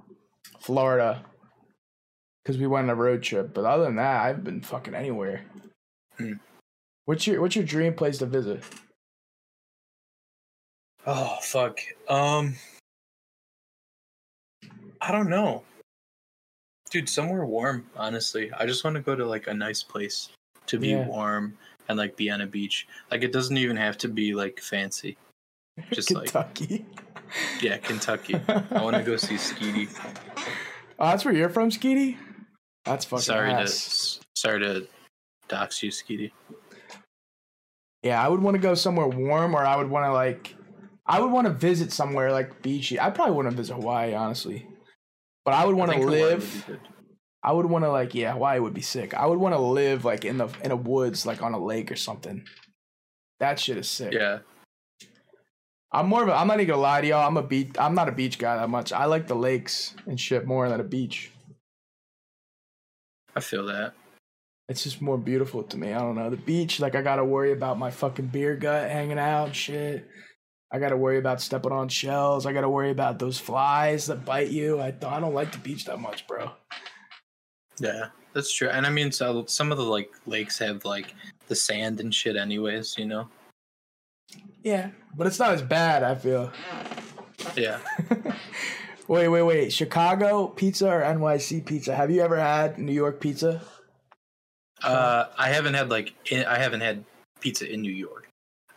Florida 0.61 1.25
because 2.43 2.59
we 2.59 2.66
went 2.66 2.85
on 2.85 2.91
a 2.91 2.95
road 2.95 3.22
trip. 3.22 3.55
But 3.55 3.64
other 3.64 3.85
than 3.85 3.97
that, 3.97 4.22
I've 4.22 4.45
been 4.45 4.61
fucking 4.61 4.95
anywhere. 4.95 5.45
Hmm. 6.18 6.35
What's 7.07 7.27
your 7.27 7.41
What's 7.41 7.57
your 7.57 7.64
dream 7.64 7.95
place 7.95 8.18
to 8.18 8.27
visit? 8.27 8.62
Oh 11.07 11.39
fuck. 11.43 11.81
Um 12.09 12.55
I 15.01 15.12
don't 15.12 15.29
know. 15.29 15.62
Dude, 16.91 17.09
somewhere 17.09 17.45
warm, 17.45 17.87
honestly. 17.97 18.53
I 18.53 18.66
just 18.66 18.85
want 18.85 18.95
to 18.97 19.03
go 19.03 19.14
to 19.16 19.27
like 19.27 19.49
a 19.49 19.55
nice 19.55 19.83
place 19.83 20.31
to 20.66 20.79
be 20.79 20.89
Yeah. 20.91 21.07
warm 21.07 21.57
and 21.89 21.99
like 21.99 22.16
be 22.16 22.30
on 22.30 22.41
a 22.41 22.47
beach. 22.47 22.87
Like 23.11 23.22
it 23.22 23.32
doesn't 23.32 23.57
even 23.57 23.76
have 23.76 23.99
to 23.99 24.09
be 24.09 24.35
like 24.35 24.61
fancy. 24.61 25.16
Just 25.93 26.11
like 26.12 26.24
Kentucky. 26.26 26.87
yeah, 27.61 27.78
Kentucky. 27.78 28.37
I 28.49 28.82
want 28.82 28.97
to 28.97 29.03
go 29.03 29.16
see 29.16 29.35
Skeety. 29.35 29.89
Oh, 30.99 31.07
that's 31.07 31.24
where 31.24 31.35
you're 31.35 31.49
from, 31.49 31.70
Skeety. 31.70 32.16
That's 32.85 33.05
fucking 33.05 33.22
Sorry 33.22 33.51
to 33.51 33.57
ass. 33.61 33.70
s- 33.70 34.20
sorry 34.37 34.61
to 34.61 34.87
dox 35.49 35.82
you, 35.82 35.91
Skeety. 35.91 36.30
Yeah, 38.03 38.24
I 38.24 38.28
would 38.28 38.41
want 38.43 38.55
to 38.55 38.61
go 38.61 38.74
somewhere 38.74 39.09
warm, 39.09 39.55
or 39.55 39.64
I 39.64 39.76
would 39.76 39.89
want 39.89 40.05
to 40.05 40.12
like, 40.12 40.55
I 41.07 41.20
would 41.20 41.32
want 41.32 41.47
to 41.47 41.53
visit 41.53 41.91
somewhere 41.93 42.30
like 42.30 42.61
beachy. 42.62 43.01
I 43.01 43.11
probably 43.11 43.35
wouldn't 43.35 43.57
visit 43.57 43.74
Hawaii, 43.74 44.14
honestly, 44.14 44.66
but 45.45 45.55
I 45.55 45.64
would 45.64 45.74
want 45.74 45.91
to 45.91 45.97
think 45.99 46.05
Hawaii 46.11 46.22
would 46.22 46.30
live. 46.43 46.78
I 47.45 47.53
would 47.53 47.67
want 47.67 47.85
to 47.85 47.91
like, 47.91 48.15
yeah, 48.15 48.33
Hawaii 48.33 48.59
would 48.59 48.73
be 48.73 48.81
sick. 48.81 49.13
I 49.13 49.27
would 49.27 49.39
want 49.39 49.55
to 49.55 49.61
live 49.61 50.07
like 50.07 50.25
in 50.25 50.39
the 50.39 50.49
in 50.63 50.71
a 50.71 50.77
woods, 50.77 51.27
like 51.27 51.43
on 51.43 51.53
a 51.53 51.63
lake 51.63 51.93
or 51.93 51.97
something. 51.97 52.45
That 53.39 53.61
shit 53.61 53.77
is 53.77 53.89
sick. 53.89 54.15
Yeah. 54.15 54.39
I'm 55.93 56.09
more 56.09 56.23
of 56.23 56.29
a. 56.29 56.33
I'm 56.33 56.49
not 56.49 56.57
even 56.57 56.69
gonna 56.69 56.81
lie 56.81 57.03
to 57.03 57.07
y'all. 57.07 57.27
I'm 57.27 57.37
a 57.37 57.43
beach. 57.43 57.73
I'm 57.79 57.95
not 57.95 58.09
a 58.09 58.13
beach 58.13 58.39
guy 58.39 58.57
that 58.57 58.71
much. 58.71 58.93
I 58.93 59.05
like 59.05 59.27
the 59.27 59.37
lakes 59.37 59.95
and 60.07 60.19
shit 60.19 60.47
more 60.47 60.69
than 60.71 60.81
a 60.81 60.85
beach. 60.85 61.31
I 63.37 63.41
feel 63.41 63.67
that. 63.67 63.93
It's 64.69 64.83
just 64.83 65.03
more 65.03 65.19
beautiful 65.19 65.63
to 65.65 65.77
me. 65.77 65.93
I 65.93 65.99
don't 65.99 66.15
know. 66.15 66.31
The 66.31 66.39
beach, 66.39 66.81
like 66.81 66.95
I 66.95 67.03
gotta 67.03 67.25
worry 67.25 67.53
about 67.53 67.79
my 67.79 67.91
fucking 67.91 68.29
beer 68.29 68.57
gut 68.57 68.91
hanging 68.91 69.19
out 69.19 69.49
and 69.49 69.57
shit. 69.57 70.09
I 70.73 70.79
gotta 70.79 70.97
worry 70.97 71.19
about 71.19 71.43
stepping 71.43 71.73
on 71.73 71.91
shells. 71.91 72.47
I 72.47 72.55
gotta 72.55 72.71
worry 72.71 72.91
about 72.91 73.19
those 73.19 73.39
flies 73.39 74.07
that 74.07 74.25
bite 74.25 74.49
you. 74.49 74.81
I 74.81 74.87
I 74.87 75.21
don't 75.21 75.35
like 75.35 75.53
the 75.53 75.59
beach 75.59 75.85
that 75.85 76.01
much, 76.01 76.27
bro. 76.27 76.51
Yeah, 77.79 78.07
that's 78.33 78.53
true. 78.53 78.68
And 78.68 78.87
I 78.87 78.91
mean, 78.91 79.11
so 79.12 79.45
some 79.47 79.72
of 79.72 79.79
the 79.79 79.85
like 79.85 80.11
lakes 80.27 80.59
have 80.59 80.85
like 80.85 81.14
the 81.49 81.55
sand 81.55 82.01
and 82.01 82.14
shit, 82.14 82.37
anyways. 82.37 82.97
You 82.99 83.07
know. 83.07 83.29
Yeah, 84.62 84.91
but 85.16 85.27
it's 85.27 85.39
not 85.39 85.53
as 85.53 85.62
bad. 85.62 86.03
I 86.03 86.14
feel. 86.14 86.53
Yeah. 87.57 87.79
Wait, 89.07 89.29
wait, 89.29 89.43
wait. 89.43 89.70
Chicago 89.70 90.47
pizza 90.47 90.89
or 90.89 91.03
NYC 91.03 91.64
pizza? 91.66 91.95
Have 91.95 92.11
you 92.11 92.22
ever 92.22 92.39
had 92.39 92.79
New 92.79 92.93
York 92.93 93.20
pizza? 93.20 93.61
Uh, 94.83 95.27
I 95.37 95.51
haven't 95.51 95.75
had 95.75 95.91
like 95.91 96.14
in, 96.33 96.45
I 96.47 96.57
haven't 96.59 96.81
had 96.81 97.05
pizza 97.41 97.70
in 97.70 97.83
New 97.83 97.93
York. 97.93 98.29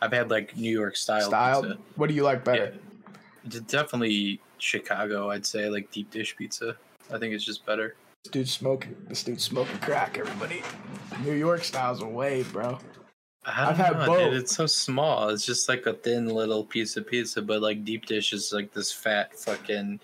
I've 0.02 0.12
had 0.12 0.30
like 0.30 0.56
New 0.56 0.70
York 0.70 0.96
style, 0.96 1.28
Style. 1.28 1.62
pizza. 1.62 1.78
What 1.96 2.08
do 2.08 2.14
you 2.14 2.24
like 2.24 2.44
better? 2.44 2.74
It's 3.46 3.60
definitely 3.60 4.40
Chicago. 4.58 5.30
I'd 5.30 5.46
say 5.46 5.70
like 5.70 5.90
deep 5.90 6.10
dish 6.10 6.36
pizza. 6.36 6.76
I 7.12 7.18
think 7.18 7.32
it's 7.32 7.44
just 7.44 7.64
better. 7.64 7.96
This 8.24 8.30
dude's 8.32 8.52
smoking. 8.52 8.96
This 9.08 9.22
dude's 9.22 9.44
smoking 9.44 9.78
crack. 9.78 10.18
Everybody. 10.18 10.62
New 11.24 11.32
York 11.32 11.64
style's 11.64 12.02
a 12.02 12.06
wave, 12.06 12.52
bro. 12.52 12.78
I 13.46 13.70
I've 13.70 13.76
had 13.76 13.92
know, 13.98 14.06
both. 14.06 14.18
Dude, 14.18 14.34
it's 14.34 14.54
so 14.54 14.66
small. 14.66 15.30
It's 15.30 15.46
just 15.46 15.68
like 15.68 15.86
a 15.86 15.94
thin 15.94 16.26
little 16.28 16.64
piece 16.64 16.96
of 16.96 17.06
pizza, 17.06 17.40
but 17.40 17.62
like 17.62 17.84
deep 17.84 18.06
dish 18.06 18.32
is 18.32 18.52
like 18.52 18.72
this 18.72 18.92
fat 18.92 19.34
fucking 19.38 20.00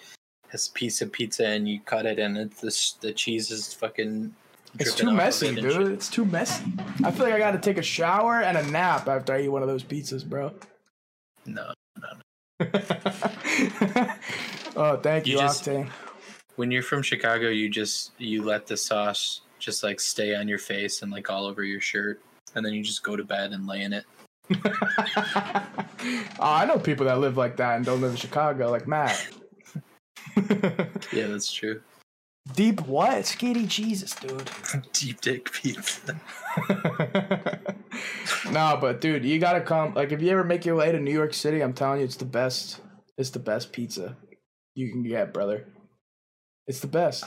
this 0.51 0.69
piece 0.69 1.03
of 1.03 1.11
pizza, 1.13 1.47
and 1.47 1.69
you 1.69 1.81
cut 1.81 2.07
it, 2.07 2.19
and 2.19 2.39
it's 2.39 2.61
this 2.61 2.93
the 2.93 3.13
cheese 3.13 3.51
is 3.51 3.75
fucking. 3.75 4.35
It's 4.79 4.95
too 4.95 5.13
messy, 5.13 5.49
it 5.49 5.57
dude. 5.57 5.73
shit. 5.73 5.89
It's 5.89 6.09
too 6.09 6.25
messy. 6.25 6.65
I 7.05 7.11
feel 7.11 7.27
like 7.27 7.35
I 7.35 7.39
gotta 7.39 7.59
take 7.59 7.79
a 7.79 7.83
shower 7.83 8.41
and 8.43 8.57
a 8.57 8.67
nap 8.71 9.07
after 9.09 9.35
I 9.35 9.43
eat 9.43 9.49
one 9.49 9.63
of 9.63 9.69
those 9.69 9.85
pizzas, 9.85 10.25
bro. 10.25 10.53
No, 11.47 11.73
oh, 14.77 14.97
thank 15.03 15.27
you, 15.27 15.35
You 15.35 15.39
just- 15.41 15.65
Octane. 15.65 15.89
When 16.57 16.71
you're 16.71 16.83
from 16.83 17.03
Chicago, 17.03 17.49
you 17.49 17.69
just 17.69 18.13
you 18.19 18.43
let 18.43 18.67
the 18.67 18.77
sauce 18.77 19.43
just 19.59 19.83
like 19.83 20.01
stay 20.01 20.35
on 20.35 20.49
your 20.49 20.59
face 20.59 21.03
and 21.03 21.11
like 21.11 21.31
all 21.31 21.47
over 21.47 21.63
your 21.65 21.81
shirt, 21.81 22.21
and 22.55 22.65
then 22.65 22.73
you 22.73 22.83
just 22.83 23.03
go 23.03 23.17
to 23.17 23.25
bed 23.25 23.53
and 23.53 23.67
lay 23.67 23.83
in 23.83 23.93
it. 23.93 24.05
oh, 24.55 26.37
I 26.41 26.67
know 26.67 26.79
people 26.79 27.07
that 27.07 27.19
live 27.19 27.37
like 27.37 27.57
that 27.57 27.77
and 27.77 27.85
don't 27.85 28.01
live 28.01 28.13
in 28.13 28.17
Chicago, 28.17 28.71
like 28.71 28.87
Matt. 28.87 29.29
Yeah, 31.13 31.29
that's 31.29 31.53
true. 31.53 31.81
Deep 32.55 32.81
what? 32.87 33.25
Skeety 33.25 33.67
Jesus, 33.69 34.15
dude. 34.15 34.51
Deep 34.93 35.21
dick 35.21 35.51
pizza. 35.53 36.21
no, 38.51 38.77
but 38.81 39.01
dude, 39.01 39.25
you 39.25 39.39
gotta 39.39 39.61
come. 39.61 39.95
Like, 39.95 40.13
if 40.13 40.21
you 40.21 40.31
ever 40.31 40.43
make 40.45 40.65
your 40.67 40.75
way 40.75 40.91
to 40.91 40.99
New 40.99 41.13
York 41.13 41.35
City, 41.35 41.63
I'm 41.63 41.73
telling 41.73 42.01
you, 42.01 42.05
it's 42.05 42.17
the 42.17 42.25
best. 42.25 42.81
It's 43.17 43.31
the 43.31 43.39
best 43.39 43.73
pizza 43.73 44.17
you 44.75 44.91
can 44.91 45.05
get, 45.05 45.33
brother. 45.33 45.67
It's 46.67 46.81
the 46.81 46.87
best. 46.87 47.25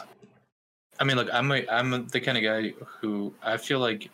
I 0.99 1.03
mean, 1.03 1.15
look, 1.15 1.29
I'm 1.31 1.51
a, 1.51 1.65
I'm 1.69 2.07
the 2.07 2.19
kind 2.19 2.37
of 2.37 2.43
guy 2.43 2.73
who 3.01 3.33
I 3.43 3.57
feel 3.57 3.79
like 3.79 4.09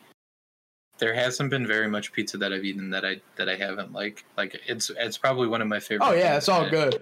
there 1.00 1.14
hasn't 1.14 1.50
been 1.50 1.66
very 1.66 1.88
much 1.88 2.12
pizza 2.12 2.38
that 2.38 2.54
I've 2.54 2.64
eaten 2.64 2.90
that 2.92 3.06
I 3.06 3.22
that 3.38 3.50
I 3.50 3.56
haven't 3.56 3.94
like. 3.94 4.26
Like 4.38 4.60
it's 4.68 4.92
it's 4.98 5.18
probably 5.18 5.48
one 5.48 5.62
of 5.62 5.68
my 5.68 5.80
favorite. 5.80 6.08
Oh 6.08 6.14
yeah, 6.14 6.38
it's 6.38 6.50
all 6.50 6.70
good. 6.70 7.02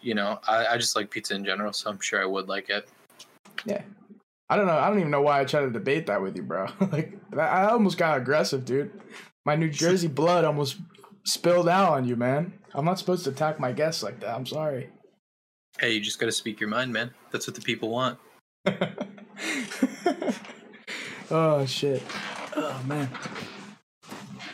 You 0.00 0.14
know, 0.14 0.38
I, 0.48 0.66
I 0.66 0.76
just 0.78 0.96
like 0.96 1.10
pizza 1.10 1.34
in 1.34 1.44
general, 1.44 1.72
so 1.72 1.90
I'm 1.90 2.00
sure 2.00 2.22
I 2.22 2.24
would 2.24 2.48
like 2.48 2.70
it. 2.70 2.88
Yeah. 3.66 3.82
I 4.48 4.56
don't 4.56 4.66
know. 4.66 4.78
I 4.78 4.88
don't 4.88 4.98
even 4.98 5.10
know 5.10 5.22
why 5.22 5.40
I 5.40 5.44
tried 5.44 5.60
to 5.60 5.70
debate 5.70 6.06
that 6.06 6.20
with 6.20 6.36
you, 6.36 6.42
bro. 6.42 6.66
like 6.92 7.18
I 7.32 7.36
I 7.36 7.70
almost 7.70 7.98
got 7.98 8.18
aggressive, 8.18 8.64
dude. 8.64 8.90
My 9.44 9.56
New 9.56 9.70
Jersey 9.70 10.08
blood 10.08 10.44
almost 10.44 10.78
spilled 11.24 11.68
out 11.68 11.92
on 11.92 12.06
you, 12.06 12.16
man. 12.16 12.52
I'm 12.74 12.84
not 12.84 12.98
supposed 12.98 13.24
to 13.24 13.30
attack 13.30 13.60
my 13.60 13.72
guests 13.72 14.02
like 14.02 14.20
that. 14.20 14.34
I'm 14.34 14.46
sorry. 14.46 14.90
Hey, 15.78 15.92
you 15.92 16.00
just 16.00 16.18
got 16.18 16.26
to 16.26 16.32
speak 16.32 16.60
your 16.60 16.68
mind, 16.68 16.92
man. 16.92 17.10
That's 17.30 17.46
what 17.46 17.54
the 17.54 17.62
people 17.62 17.88
want. 17.90 18.18
oh 21.30 21.64
shit. 21.66 22.02
Oh 22.56 22.82
man. 22.86 23.08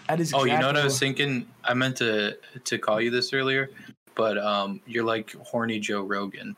That 0.08 0.20
is 0.20 0.32
Oh, 0.34 0.44
you 0.44 0.56
know 0.58 0.68
what 0.68 0.76
I 0.76 0.84
was 0.84 0.98
thinking? 0.98 1.46
I 1.64 1.74
meant 1.74 1.96
to 1.96 2.38
to 2.64 2.78
call 2.78 3.00
you 3.00 3.10
this 3.10 3.32
earlier, 3.32 3.70
but 4.14 4.38
um, 4.38 4.80
you're 4.86 5.02
like 5.04 5.32
horny 5.42 5.80
Joe 5.80 6.02
Rogan. 6.02 6.56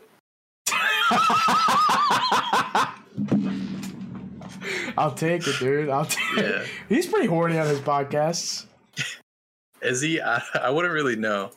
I'll 4.99 5.15
take 5.15 5.47
it, 5.47 5.55
dude. 5.61 5.89
I'll 5.89 6.05
take 6.05 6.19
Yeah. 6.37 6.43
it. 6.43 6.69
He's 6.89 7.07
pretty 7.07 7.27
horny 7.29 7.59
on 7.59 7.67
his 7.69 7.79
podcasts. 7.81 8.67
Is 9.83 10.01
he? 10.01 10.21
I, 10.21 10.43
I 10.61 10.71
wouldn't 10.71 10.93
really 10.93 11.15
know. 11.17 11.53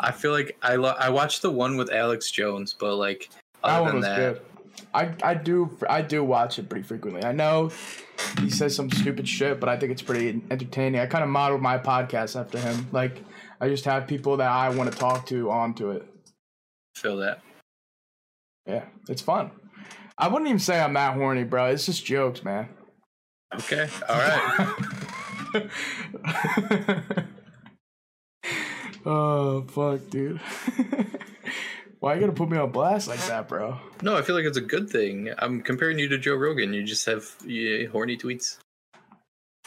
I 0.00 0.12
feel 0.12 0.32
like 0.32 0.56
I 0.62 0.76
lo- 0.76 0.94
I 0.98 1.10
watched 1.10 1.42
the 1.42 1.50
one 1.50 1.76
with 1.76 1.90
Alex 1.92 2.30
Jones, 2.30 2.74
but 2.78 2.96
like 2.96 3.30
That 3.62 3.70
other 3.70 3.82
one 3.82 3.86
than 3.86 3.96
was 3.96 4.04
that, 4.06 4.16
good. 4.16 4.42
I, 4.94 5.14
I 5.22 5.34
do 5.34 5.76
I 5.88 6.02
do 6.02 6.22
watch 6.24 6.58
it 6.58 6.68
pretty 6.68 6.84
frequently. 6.86 7.24
I 7.24 7.32
know 7.32 7.70
he 8.40 8.48
says 8.50 8.74
some 8.74 8.90
stupid 8.90 9.28
shit, 9.28 9.58
but 9.60 9.68
I 9.68 9.76
think 9.76 9.92
it's 9.92 10.02
pretty 10.02 10.40
entertaining. 10.50 11.00
I 11.00 11.06
kind 11.06 11.24
of 11.24 11.30
modeled 11.30 11.60
my 11.62 11.78
podcast 11.78 12.38
after 12.38 12.58
him. 12.58 12.86
Like 12.92 13.22
I 13.60 13.68
just 13.68 13.84
have 13.86 14.06
people 14.06 14.36
that 14.36 14.50
I 14.50 14.68
want 14.70 14.92
to 14.92 14.96
talk 14.98 15.26
to 15.26 15.50
onto 15.50 15.90
it. 15.90 16.06
feel 16.94 17.16
that. 17.18 17.40
Yeah, 18.66 18.84
it's 19.08 19.22
fun. 19.22 19.50
I 20.16 20.28
wouldn't 20.28 20.48
even 20.48 20.58
say 20.58 20.80
I'm 20.80 20.92
that 20.94 21.14
horny, 21.14 21.44
bro. 21.44 21.66
It's 21.66 21.86
just 21.86 22.04
jokes, 22.04 22.44
man. 22.44 22.68
Okay, 23.54 23.88
all 24.08 24.18
right. 24.18 24.74
oh 29.06 29.62
fuck, 29.62 30.08
dude. 30.10 30.40
Why 32.00 32.14
you 32.14 32.20
gotta 32.20 32.32
put 32.32 32.48
me 32.48 32.58
on 32.58 32.70
blast 32.70 33.08
like 33.08 33.24
that, 33.26 33.48
bro? 33.48 33.78
no, 34.02 34.16
I 34.16 34.22
feel 34.22 34.36
like 34.36 34.44
it's 34.44 34.58
a 34.58 34.62
good 34.62 34.88
thing. 34.88 35.32
I'm 35.38 35.60
comparing 35.62 35.98
you 35.98 36.08
to 36.08 36.18
Joe 36.18 36.36
Rogan. 36.36 36.72
You 36.72 36.84
just 36.84 37.06
have 37.06 37.34
yeah, 37.44 37.86
horny 37.86 38.16
tweets. 38.16 38.58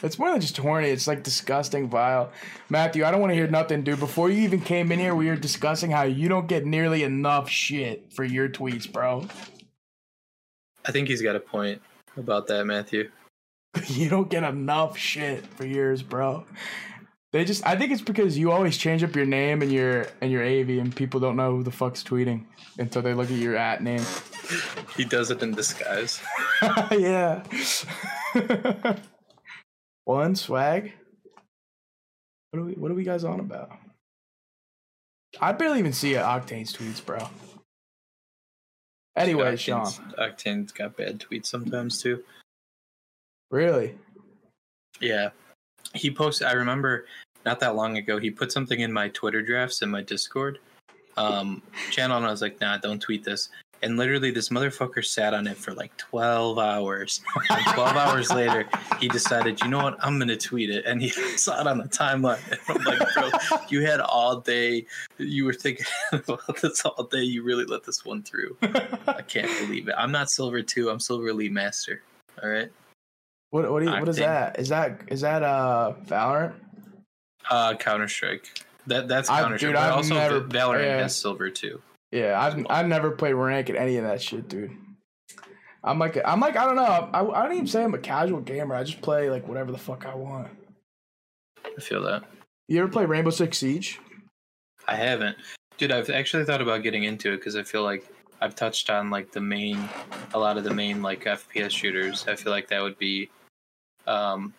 It's 0.02 0.18
more 0.18 0.30
than 0.30 0.40
just 0.40 0.56
horny. 0.56 0.88
It's 0.88 1.06
like 1.06 1.22
disgusting, 1.22 1.88
vile. 1.88 2.32
Matthew, 2.68 3.04
I 3.04 3.10
don't 3.10 3.20
want 3.20 3.30
to 3.30 3.36
hear 3.36 3.46
nothing, 3.46 3.84
dude. 3.84 4.00
Before 4.00 4.30
you 4.30 4.42
even 4.42 4.60
came 4.60 4.90
in 4.90 4.98
here, 4.98 5.14
we 5.14 5.28
were 5.28 5.36
discussing 5.36 5.90
how 5.90 6.02
you 6.02 6.28
don't 6.28 6.48
get 6.48 6.66
nearly 6.66 7.04
enough 7.04 7.48
shit 7.48 8.12
for 8.12 8.24
your 8.24 8.48
tweets, 8.48 8.90
bro. 8.90 9.28
I 10.84 10.90
think 10.90 11.08
he's 11.08 11.22
got 11.22 11.36
a 11.36 11.40
point 11.40 11.80
about 12.16 12.48
that, 12.48 12.64
Matthew. 12.64 13.10
you 13.86 14.08
don't 14.08 14.28
get 14.28 14.42
enough 14.42 14.96
shit 14.98 15.46
for 15.46 15.64
yours, 15.64 16.02
bro. 16.02 16.44
They 17.32 17.46
just 17.46 17.66
I 17.66 17.76
think 17.76 17.92
it's 17.92 18.02
because 18.02 18.36
you 18.36 18.52
always 18.52 18.76
change 18.76 19.02
up 19.02 19.16
your 19.16 19.24
name 19.24 19.62
and 19.62 19.72
your 19.72 20.06
and 20.20 20.30
your 20.30 20.44
AV 20.44 20.70
and 20.70 20.94
people 20.94 21.18
don't 21.18 21.36
know 21.36 21.56
who 21.56 21.62
the 21.62 21.70
fuck's 21.70 22.02
tweeting 22.02 22.44
until 22.78 23.00
they 23.00 23.14
look 23.14 23.30
at 23.30 23.36
your 23.36 23.56
at 23.56 23.82
name. 23.82 24.02
He 24.96 25.04
does 25.04 25.30
it 25.30 25.42
in 25.42 25.52
disguise. 25.52 26.20
yeah. 26.90 27.42
One 30.04 30.34
swag. 30.34 30.92
What 32.50 32.60
are 32.60 32.64
we 32.64 32.72
what 32.74 32.90
are 32.90 32.94
we 32.94 33.04
guys 33.04 33.24
on 33.24 33.40
about? 33.40 33.70
I 35.40 35.52
barely 35.52 35.78
even 35.78 35.94
see 35.94 36.12
Octane's 36.12 36.76
tweets, 36.76 37.02
bro. 37.02 37.30
Anyway, 39.16 39.56
Sean. 39.56 39.86
Octane's, 39.86 40.14
Octane's 40.18 40.72
got 40.72 40.98
bad 40.98 41.18
tweets 41.18 41.46
sometimes 41.46 42.02
too. 42.02 42.22
Really? 43.50 43.98
Yeah. 45.00 45.30
He 45.94 46.10
posted 46.10 46.46
I 46.46 46.52
remember 46.52 47.06
not 47.44 47.60
that 47.60 47.76
long 47.76 47.98
ago 47.98 48.18
he 48.18 48.30
put 48.30 48.52
something 48.52 48.80
in 48.80 48.92
my 48.92 49.08
Twitter 49.08 49.42
drafts 49.42 49.82
and 49.82 49.90
my 49.90 50.02
Discord 50.02 50.58
um 51.16 51.62
channel 51.90 52.16
and 52.16 52.26
I 52.26 52.30
was 52.30 52.42
like, 52.42 52.60
nah, 52.60 52.78
don't 52.78 53.00
tweet 53.00 53.24
this. 53.24 53.48
And 53.84 53.96
literally 53.96 54.30
this 54.30 54.48
motherfucker 54.50 55.04
sat 55.04 55.34
on 55.34 55.48
it 55.48 55.56
for 55.56 55.74
like 55.74 55.94
twelve 55.96 56.58
hours. 56.58 57.20
And 57.50 57.66
twelve 57.74 57.96
hours 57.96 58.30
later 58.30 58.64
he 59.00 59.08
decided, 59.08 59.60
you 59.60 59.68
know 59.68 59.82
what, 59.82 59.96
I'm 60.00 60.20
gonna 60.20 60.36
tweet 60.36 60.70
it. 60.70 60.84
And 60.86 61.02
he 61.02 61.08
saw 61.36 61.60
it 61.60 61.66
on 61.66 61.78
the 61.78 61.84
timeline. 61.84 62.38
And 62.50 62.60
I'm 62.68 62.84
like, 62.84 63.14
bro, 63.14 63.58
you 63.68 63.84
had 63.84 64.00
all 64.00 64.40
day 64.40 64.86
you 65.18 65.44
were 65.44 65.52
thinking 65.52 65.86
about 66.12 66.62
this 66.62 66.84
all 66.84 67.04
day, 67.04 67.22
you 67.22 67.42
really 67.42 67.64
let 67.64 67.82
this 67.82 68.04
one 68.04 68.22
through. 68.22 68.56
I 68.62 69.22
can't 69.26 69.50
believe 69.66 69.88
it. 69.88 69.94
I'm 69.98 70.12
not 70.12 70.30
silver 70.30 70.62
two, 70.62 70.88
I'm 70.88 71.00
silver 71.00 71.28
elite 71.28 71.52
master. 71.52 72.02
All 72.40 72.48
right. 72.48 72.70
What 73.52 73.70
what, 73.70 73.80
do 73.80 73.90
you, 73.90 73.92
what 73.92 74.08
is 74.08 74.16
that? 74.16 74.58
Is 74.58 74.70
that 74.70 75.02
is 75.08 75.20
that 75.20 75.42
uh 75.42 75.92
Valorant? 76.06 76.54
Uh, 77.50 77.74
Counter 77.74 78.08
Strike. 78.08 78.64
That 78.86 79.08
that's 79.08 79.28
Counter 79.28 79.58
Strike. 79.58 79.72
dude, 79.72 79.76
I've 79.76 79.92
also, 79.92 80.14
never- 80.14 80.40
Valorant 80.40 80.84
yeah. 80.84 81.02
has 81.02 81.14
silver 81.14 81.50
too. 81.50 81.82
Yeah, 82.12 82.40
I've 82.40 82.66
I've 82.70 82.86
never 82.86 83.10
played 83.10 83.34
rank 83.34 83.68
at 83.68 83.76
any 83.76 83.96
of 83.96 84.04
that 84.04 84.22
shit, 84.22 84.48
dude. 84.48 84.74
I'm 85.84 85.98
like 85.98 86.16
I'm 86.24 86.40
like 86.40 86.56
I 86.56 86.64
don't 86.64 86.76
know. 86.76 86.82
I, 86.82 87.20
I 87.20 87.42
don't 87.42 87.52
even 87.52 87.66
say 87.66 87.84
I'm 87.84 87.92
a 87.92 87.98
casual 87.98 88.40
gamer. 88.40 88.74
I 88.74 88.84
just 88.84 89.02
play 89.02 89.28
like 89.28 89.46
whatever 89.46 89.70
the 89.70 89.78
fuck 89.78 90.06
I 90.06 90.14
want. 90.14 90.48
I 91.64 91.80
feel 91.80 92.02
that. 92.04 92.24
You 92.68 92.80
ever 92.80 92.88
play 92.88 93.04
Rainbow 93.04 93.30
Six 93.30 93.58
Siege? 93.58 94.00
I 94.88 94.96
haven't, 94.96 95.36
dude. 95.76 95.92
I've 95.92 96.08
actually 96.08 96.46
thought 96.46 96.62
about 96.62 96.82
getting 96.82 97.04
into 97.04 97.32
it 97.34 97.36
because 97.36 97.56
I 97.56 97.64
feel 97.64 97.82
like 97.82 98.10
I've 98.40 98.54
touched 98.54 98.88
on 98.88 99.10
like 99.10 99.30
the 99.30 99.42
main, 99.42 99.78
a 100.32 100.38
lot 100.38 100.56
of 100.56 100.64
the 100.64 100.72
main 100.72 101.02
like 101.02 101.24
FPS 101.24 101.70
shooters. 101.70 102.26
I 102.26 102.34
feel 102.34 102.50
like 102.50 102.68
that 102.68 102.82
would 102.82 102.98
be, 102.98 103.30
um, 104.06 104.52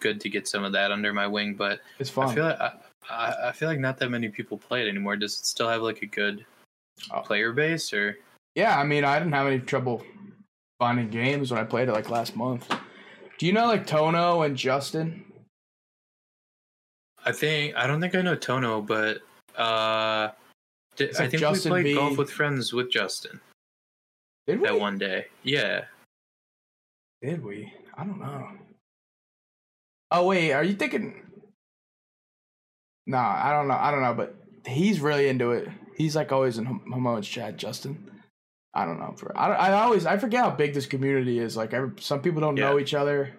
good 0.00 0.20
to 0.20 0.28
get 0.28 0.46
some 0.48 0.64
of 0.64 0.72
that 0.72 0.90
under 0.92 1.12
my 1.12 1.26
wing. 1.26 1.54
But 1.54 1.80
It's 1.98 2.10
fun. 2.10 2.28
I 2.30 2.34
feel 2.34 2.44
like 2.44 2.60
I, 2.60 2.72
I, 3.10 3.48
I 3.48 3.52
feel 3.52 3.68
like 3.68 3.78
not 3.80 3.98
that 3.98 4.10
many 4.10 4.28
people 4.28 4.58
play 4.58 4.84
it 4.84 4.88
anymore. 4.88 5.16
Does 5.16 5.38
it 5.38 5.46
still 5.46 5.68
have 5.68 5.82
like 5.82 6.02
a 6.02 6.06
good 6.06 6.44
Oh. 7.10 7.20
player 7.20 7.52
base 7.52 7.92
or? 7.92 8.16
yeah, 8.54 8.78
I 8.78 8.84
mean 8.84 9.04
I 9.04 9.18
didn't 9.18 9.34
have 9.34 9.46
any 9.46 9.58
trouble 9.58 10.02
finding 10.78 11.10
games 11.10 11.50
when 11.50 11.60
I 11.60 11.64
played 11.64 11.88
it 11.88 11.92
like 11.92 12.08
last 12.08 12.34
month. 12.36 12.66
Do 13.38 13.44
you 13.46 13.52
know 13.52 13.66
like 13.66 13.86
Tono 13.86 14.42
and 14.42 14.56
Justin? 14.56 15.22
I 17.24 17.32
think 17.32 17.74
I 17.76 17.86
don't 17.86 18.00
think 18.00 18.14
I 18.14 18.22
know 18.22 18.34
Tono, 18.34 18.80
but 18.80 19.18
uh, 19.56 20.30
It's 20.96 21.20
I 21.20 21.28
think 21.28 21.40
Justin 21.40 21.72
we 21.72 21.82
played 21.82 21.84
V. 21.92 21.94
golf 21.96 22.16
with 22.16 22.30
friends 22.30 22.72
with 22.72 22.90
Justin 22.90 23.40
Did 24.46 24.60
we? 24.60 24.66
that 24.68 24.78
one 24.80 24.96
day. 24.96 25.26
Yeah, 25.42 25.84
Did 27.20 27.44
we? 27.44 27.72
I 27.98 28.04
don't 28.04 28.18
know. 28.18 28.48
Oh 30.10 30.26
wait, 30.26 30.52
are 30.52 30.64
you 30.64 30.74
thinking? 30.74 31.22
Nah, 33.06 33.40
I 33.44 33.52
don't 33.52 33.68
know. 33.68 33.74
I 33.74 33.90
don't 33.90 34.02
know, 34.02 34.14
but 34.14 34.34
he's 34.66 35.00
really 35.00 35.28
into 35.28 35.52
it. 35.52 35.68
He's 35.96 36.16
like 36.16 36.32
always 36.32 36.58
in 36.58 36.66
Hamon's 36.66 37.26
chat, 37.28 37.56
Justin. 37.56 38.10
I 38.74 38.84
don't 38.84 38.98
know. 38.98 39.14
For 39.16 39.36
I, 39.36 39.48
I 39.52 39.82
always 39.82 40.06
I 40.06 40.16
forget 40.18 40.44
how 40.44 40.50
big 40.50 40.74
this 40.74 40.86
community 40.86 41.38
is. 41.38 41.56
Like 41.56 41.72
every, 41.72 41.92
some 42.00 42.20
people 42.20 42.40
don't 42.40 42.54
know 42.56 42.78
each 42.78 42.94
other. 42.94 43.32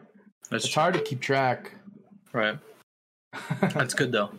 that's 0.49 0.65
It's 0.65 0.73
true. 0.73 0.81
hard 0.81 0.93
to 0.95 1.01
keep 1.01 1.19
track. 1.21 1.73
right. 2.33 2.57
That's 3.61 3.93
good 3.93 4.11
though. 4.11 4.31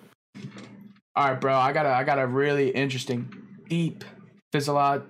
All 1.14 1.30
right, 1.30 1.40
bro. 1.40 1.54
I 1.54 1.72
got 1.72 1.86
a 1.86 1.90
I 1.90 2.02
got 2.04 2.18
a 2.18 2.26
really 2.26 2.70
interesting, 2.70 3.28
deep, 3.68 4.02
physiolo- 4.52 5.04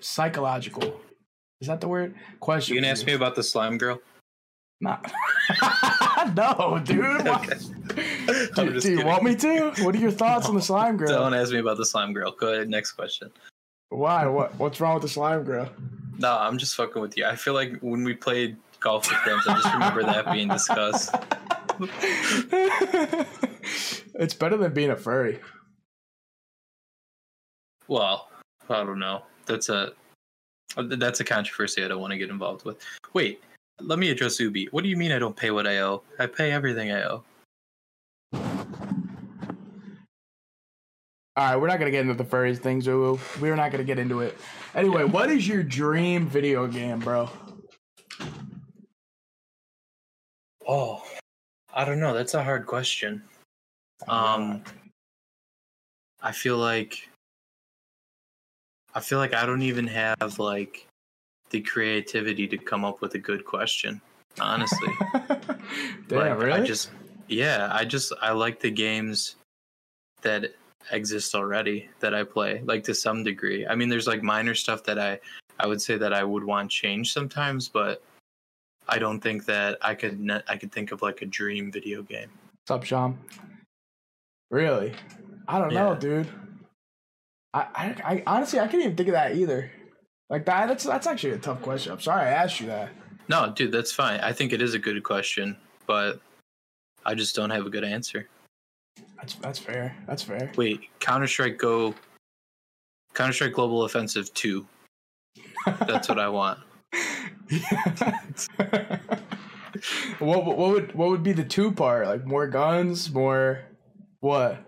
psychological. 0.00 1.00
Is 1.60 1.66
that 1.68 1.80
the 1.80 1.88
word? 1.88 2.14
Question. 2.40 2.74
You 2.76 2.82
can 2.82 2.88
for 2.88 2.92
ask 2.92 3.06
me 3.06 3.14
about 3.14 3.34
the 3.34 3.42
slime 3.42 3.78
girl. 3.78 4.00
Nah. 4.80 4.98
no, 6.24 6.80
dude. 6.84 7.26
Okay. 7.26 7.56
Do, 8.54 8.54
do 8.54 8.74
you 8.74 8.80
kidding. 8.80 9.06
want 9.06 9.22
me 9.22 9.34
to? 9.36 9.72
What 9.80 9.94
are 9.94 9.98
your 9.98 10.10
thoughts 10.10 10.46
on 10.48 10.54
the 10.54 10.62
slime 10.70 10.96
girl? 10.96 11.08
Don't 11.08 11.34
ask 11.34 11.52
me 11.52 11.58
about 11.58 11.76
the 11.76 11.84
slime 11.84 12.12
girl. 12.12 12.30
Go 12.32 12.52
ahead. 12.52 12.68
Next 12.70 12.92
question. 12.92 13.30
Why? 13.90 14.26
What? 14.26 14.54
What's 14.58 14.80
wrong 14.80 14.94
with 14.94 15.02
the 15.02 15.08
slime 15.08 15.44
girl? 15.44 15.68
No, 16.18 16.38
I'm 16.38 16.56
just 16.56 16.74
fucking 16.76 17.02
with 17.02 17.16
you. 17.18 17.26
I 17.26 17.36
feel 17.36 17.52
like 17.54 17.78
when 17.80 18.04
we 18.04 18.14
played 18.14 18.56
golf 18.80 19.10
with 19.10 19.18
friends, 19.18 19.42
I 19.46 19.54
just 19.54 19.72
remember 19.74 20.02
that 20.04 20.32
being 20.32 20.48
discussed. 20.48 21.14
it's 24.14 24.34
better 24.34 24.56
than 24.56 24.72
being 24.72 24.90
a 24.90 24.96
furry. 24.96 25.40
Well, 27.88 28.30
I 28.70 28.84
don't 28.84 28.98
know. 28.98 29.22
That's 29.46 29.68
a 29.68 29.92
that's 30.76 31.20
a 31.20 31.24
controversy 31.24 31.84
I 31.84 31.88
don't 31.88 32.00
want 32.00 32.12
to 32.12 32.18
get 32.18 32.30
involved 32.30 32.64
with. 32.64 32.78
Wait, 33.12 33.42
let 33.80 33.98
me 33.98 34.10
address 34.10 34.38
Ubi. 34.40 34.68
What 34.70 34.84
do 34.84 34.90
you 34.90 34.96
mean 34.96 35.12
I 35.12 35.18
don't 35.18 35.36
pay 35.36 35.50
what 35.50 35.66
I 35.66 35.78
owe? 35.78 36.02
I 36.18 36.26
pay 36.26 36.52
everything 36.52 36.92
I 36.92 37.02
owe. 37.02 37.24
All 41.34 41.44
right, 41.44 41.56
we're 41.56 41.66
not 41.66 41.78
gonna 41.78 41.90
get 41.90 42.02
into 42.02 42.14
the 42.14 42.24
furries 42.24 42.58
thing, 42.58 42.82
Zulu. 42.82 43.18
We're 43.40 43.56
not 43.56 43.72
gonna 43.72 43.84
get 43.84 43.98
into 43.98 44.20
it. 44.20 44.36
Anyway, 44.74 45.04
what 45.04 45.30
is 45.30 45.48
your 45.48 45.62
dream 45.62 46.26
video 46.26 46.66
game, 46.66 46.98
bro? 46.98 47.30
Oh, 50.68 51.02
I 51.72 51.84
don't 51.84 52.00
know. 52.00 52.12
That's 52.12 52.34
a 52.34 52.44
hard 52.44 52.66
question. 52.66 53.22
Um, 54.08 54.62
I 56.20 56.32
feel 56.32 56.58
like 56.58 57.08
I 58.94 59.00
feel 59.00 59.18
like 59.18 59.32
I 59.32 59.46
don't 59.46 59.62
even 59.62 59.86
have 59.86 60.38
like 60.38 60.86
the 61.52 61.60
creativity 61.60 62.48
to 62.48 62.58
come 62.58 62.84
up 62.84 63.00
with 63.00 63.14
a 63.14 63.18
good 63.18 63.44
question. 63.44 64.00
Honestly, 64.40 64.88
Damn, 65.12 65.58
Like, 66.08 66.38
really? 66.38 66.52
I 66.52 66.60
just 66.64 66.90
yeah, 67.28 67.68
I 67.70 67.84
just 67.84 68.12
I 68.20 68.32
like 68.32 68.58
the 68.58 68.70
games 68.70 69.36
that 70.22 70.54
exist 70.90 71.34
already 71.34 71.88
that 72.00 72.14
I 72.14 72.24
play, 72.24 72.62
like 72.64 72.82
to 72.84 72.94
some 72.94 73.22
degree. 73.22 73.66
I 73.66 73.74
mean, 73.74 73.88
there's 73.88 74.06
like 74.06 74.22
minor 74.22 74.54
stuff 74.54 74.82
that 74.84 74.98
I 74.98 75.20
I 75.60 75.66
would 75.66 75.80
say 75.80 75.96
that 75.98 76.14
I 76.14 76.24
would 76.24 76.42
want 76.42 76.70
change 76.70 77.12
sometimes, 77.12 77.68
but 77.68 78.02
I 78.88 78.98
don't 78.98 79.20
think 79.20 79.44
that 79.44 79.78
I 79.82 79.94
could 79.94 80.18
ne- 80.18 80.42
I 80.48 80.56
could 80.56 80.72
think 80.72 80.90
of 80.90 81.02
like 81.02 81.20
a 81.20 81.26
dream 81.26 81.70
video 81.70 82.02
game. 82.02 82.30
What's 82.62 82.70
up, 82.70 82.84
Sean? 82.84 83.18
Really? 84.50 84.94
I 85.46 85.58
don't 85.58 85.74
know, 85.74 85.94
dude. 85.94 86.28
I, 87.54 87.60
I, 87.60 87.84
I 88.04 88.22
honestly 88.26 88.60
I 88.60 88.66
can't 88.66 88.82
even 88.82 88.96
think 88.96 89.10
of 89.10 89.12
that 89.12 89.36
either. 89.36 89.70
Like 90.32 90.46
that 90.46 90.66
that's 90.66 90.84
that's 90.84 91.06
actually 91.06 91.34
a 91.34 91.38
tough 91.38 91.60
question. 91.60 91.92
I'm 91.92 92.00
sorry 92.00 92.22
I 92.22 92.30
asked 92.30 92.58
you 92.58 92.66
that. 92.68 92.88
No, 93.28 93.52
dude, 93.54 93.70
that's 93.70 93.92
fine. 93.92 94.18
I 94.20 94.32
think 94.32 94.54
it 94.54 94.62
is 94.62 94.72
a 94.72 94.78
good 94.78 95.02
question, 95.02 95.54
but 95.86 96.22
I 97.04 97.14
just 97.14 97.36
don't 97.36 97.50
have 97.50 97.66
a 97.66 97.70
good 97.70 97.84
answer. 97.84 98.30
That's 99.18 99.34
that's 99.34 99.58
fair. 99.58 99.94
That's 100.06 100.22
fair. 100.22 100.50
Wait, 100.56 100.88
Counter 101.00 101.26
Strike 101.26 101.58
Go, 101.58 101.94
Counter 103.12 103.34
Strike 103.34 103.52
Global 103.52 103.84
Offensive 103.84 104.32
Two. 104.32 104.66
That's 105.66 106.08
what 106.08 106.18
I 106.18 106.30
want. 106.30 106.60
what 110.18 110.46
what 110.46 110.56
would 110.56 110.94
what 110.94 111.10
would 111.10 111.22
be 111.22 111.32
the 111.32 111.44
two 111.44 111.70
part? 111.72 112.06
Like 112.06 112.24
more 112.24 112.46
guns, 112.46 113.12
more 113.12 113.60
what? 114.20 114.64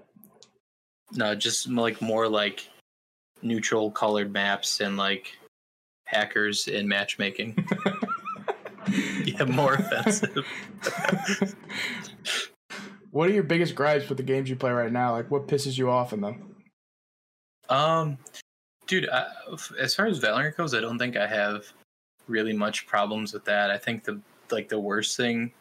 No, 1.12 1.34
just 1.34 1.70
like 1.70 2.02
more 2.02 2.28
like 2.28 2.68
neutral 3.40 3.90
colored 3.90 4.30
maps 4.30 4.80
and 4.80 4.98
like 4.98 5.38
hackers 6.14 6.68
in 6.68 6.86
matchmaking. 6.86 7.66
yeah, 9.24 9.44
more 9.44 9.74
offensive. 9.74 10.46
What 13.14 13.28
are 13.28 13.32
your 13.32 13.44
biggest 13.44 13.76
gripes 13.76 14.08
with 14.08 14.18
the 14.18 14.24
games 14.24 14.50
you 14.50 14.56
play 14.56 14.72
right 14.72 14.90
now? 14.90 15.12
Like 15.12 15.30
what 15.30 15.46
pisses 15.46 15.78
you 15.78 15.88
off 15.88 16.12
in 16.12 16.20
them? 16.20 16.56
Um, 17.68 18.18
dude, 18.88 19.08
I, 19.08 19.26
as 19.78 19.94
far 19.94 20.06
as 20.06 20.18
Valorant 20.18 20.56
goes, 20.56 20.74
I 20.74 20.80
don't 20.80 20.98
think 20.98 21.16
I 21.16 21.28
have 21.28 21.64
really 22.26 22.52
much 22.52 22.88
problems 22.88 23.32
with 23.32 23.44
that. 23.44 23.70
I 23.70 23.78
think 23.78 24.02
the 24.02 24.20
like 24.50 24.68
the 24.68 24.80
worst 24.80 25.16
thing 25.16 25.52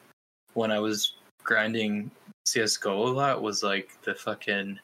when 0.56 0.72
I 0.72 0.80
was 0.80 1.14
grinding 1.44 2.10
CS:GO 2.48 3.08
a 3.08 3.14
lot 3.14 3.44
was 3.44 3.62
like 3.62 4.02
the 4.02 4.16
fucking 4.16 4.80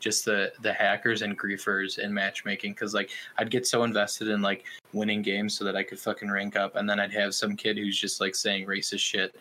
just 0.00 0.24
the 0.24 0.52
the 0.62 0.72
hackers 0.72 1.22
and 1.22 1.38
griefers 1.38 1.98
and 1.98 2.14
matchmaking 2.14 2.72
because 2.72 2.94
like 2.94 3.10
I'd 3.36 3.50
get 3.50 3.66
so 3.66 3.82
invested 3.84 4.28
in 4.28 4.40
like 4.42 4.64
winning 4.92 5.22
games 5.22 5.54
so 5.56 5.64
that 5.64 5.76
I 5.76 5.82
could 5.82 5.98
fucking 5.98 6.30
rank 6.30 6.56
up, 6.56 6.76
and 6.76 6.88
then 6.88 7.00
I'd 7.00 7.12
have 7.12 7.34
some 7.34 7.56
kid 7.56 7.76
who's 7.76 7.98
just 7.98 8.20
like 8.20 8.34
saying 8.34 8.66
racist 8.66 9.00
shit 9.00 9.36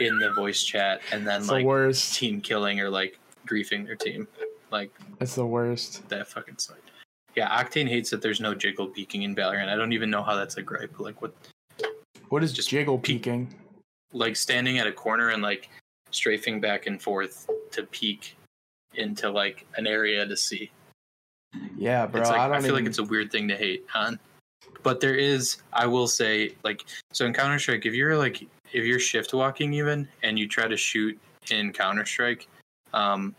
in 0.00 0.18
the 0.18 0.32
voice 0.32 0.62
chat, 0.64 1.00
and 1.12 1.26
then 1.26 1.40
It's 1.42 1.50
like 1.50 1.62
the 1.62 1.68
worst. 1.68 2.14
team 2.16 2.40
killing 2.40 2.80
or 2.80 2.88
like 2.90 3.18
griefing 3.46 3.84
their 3.86 3.96
team, 3.96 4.26
like 4.70 4.90
It's 5.20 5.34
the 5.36 5.46
worst. 5.46 6.08
that 6.08 6.26
fucking 6.26 6.58
sucked. 6.58 6.90
Yeah, 7.36 7.48
Octane 7.62 7.88
hates 7.88 8.10
that 8.10 8.22
there's 8.22 8.40
no 8.40 8.54
jiggle 8.54 8.86
peeking 8.86 9.22
in 9.22 9.34
Valorant. 9.34 9.68
I 9.68 9.74
don't 9.76 9.92
even 9.92 10.08
know 10.10 10.22
how 10.22 10.36
that's 10.36 10.56
a 10.56 10.62
gripe. 10.62 10.98
Like 11.00 11.20
what, 11.20 11.34
What 12.30 12.42
is 12.44 12.52
Just 12.52 12.68
jiggle 12.70 12.98
peek- 12.98 13.22
peeking? 13.24 13.54
like 14.12 14.36
standing 14.36 14.78
at 14.78 14.86
a 14.86 14.92
corner 14.92 15.30
and 15.30 15.42
like 15.42 15.68
strafing 16.10 16.60
back 16.60 16.86
and 16.86 17.02
forth 17.02 17.48
to 17.72 17.82
peek 17.84 18.36
into 18.96 19.30
like 19.30 19.66
an 19.76 19.86
area 19.86 20.26
to 20.26 20.36
see. 20.36 20.70
Yeah, 21.76 22.06
bro. 22.06 22.20
it's 22.20 22.30
like, 22.30 22.40
I 22.40 22.46
I, 22.46 22.58
feel 22.58 22.66
even, 22.66 22.74
like 22.74 22.86
it's 22.86 22.98
a 22.98 23.04
weird 23.04 23.30
thing 23.30 23.48
to 23.48 23.56
hate 23.56 23.84
on. 23.94 24.18
But 24.82 25.00
there 25.00 25.14
is, 25.14 25.58
I 25.72 25.86
will 25.86 26.08
say, 26.08 26.54
like 26.62 26.84
so 27.12 27.26
in 27.26 27.32
Counter 27.32 27.58
Strike, 27.58 27.86
if 27.86 27.94
you're 27.94 28.16
like 28.16 28.46
if 28.72 28.84
you're 28.84 28.98
shift 28.98 29.32
walking 29.32 29.72
even 29.74 30.08
and 30.22 30.38
you 30.38 30.48
try 30.48 30.66
to 30.66 30.76
shoot 30.76 31.18
in 31.50 31.72
Counter 31.72 32.04
Strike, 32.04 32.48
um, 32.92 33.34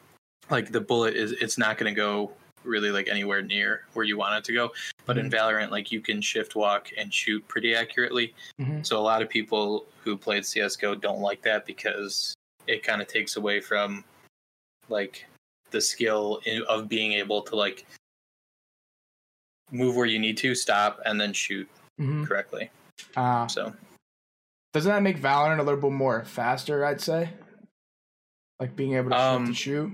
like 0.49 0.71
the 0.71 0.81
bullet 0.81 1.15
is 1.15 1.33
it's 1.33 1.57
not 1.57 1.77
going 1.77 1.93
to 1.93 1.95
go 1.95 2.31
really 2.63 2.89
like 2.89 3.07
anywhere 3.07 3.41
near 3.41 3.83
where 3.93 4.05
you 4.05 4.17
want 4.17 4.35
it 4.35 4.43
to 4.45 4.53
go. 4.53 4.71
But 5.05 5.17
in 5.19 5.29
Valorant, 5.29 5.69
like 5.69 5.91
you 5.91 6.01
can 6.01 6.19
shift 6.19 6.55
walk 6.55 6.89
and 6.97 7.13
shoot 7.13 7.47
pretty 7.47 7.75
accurately. 7.75 8.33
Mhm. 8.59 8.85
So 8.85 8.97
a 8.97 9.01
lot 9.01 9.21
of 9.21 9.29
people 9.29 9.85
who 10.03 10.17
played 10.17 10.45
CS:GO 10.45 10.95
don't 10.95 11.21
like 11.21 11.41
that 11.43 11.65
because 11.65 12.33
it 12.65 12.81
kind 12.83 13.01
of 13.01 13.07
takes 13.07 13.35
away 13.35 13.59
from 13.59 14.03
like 14.89 15.25
the 15.75 15.81
skill 15.81 16.39
in, 16.45 16.63
of 16.63 16.87
being 16.87 17.11
able 17.13 17.41
to 17.43 17.55
like 17.55 17.85
move 19.71 19.95
where 19.95 20.05
you 20.05 20.17
need 20.19 20.37
to, 20.37 20.55
stop, 20.55 20.99
and 21.05 21.19
then 21.19 21.33
shoot 21.33 21.69
Mhm. 21.99 22.25
correctly. 22.27 22.71
Uh, 23.15 23.47
So 23.47 23.73
doesn't 24.73 24.91
that 24.91 25.03
make 25.03 25.17
Valorant 25.19 25.59
a 25.59 25.63
little 25.63 25.79
bit 25.79 25.91
more 25.91 26.23
faster? 26.25 26.85
I'd 26.85 27.01
say, 27.01 27.29
like 28.59 28.75
being 28.75 28.93
able 28.95 29.09
to 29.11 29.15
shoot, 29.15 29.21
Um, 29.21 29.53
shoot. 29.53 29.91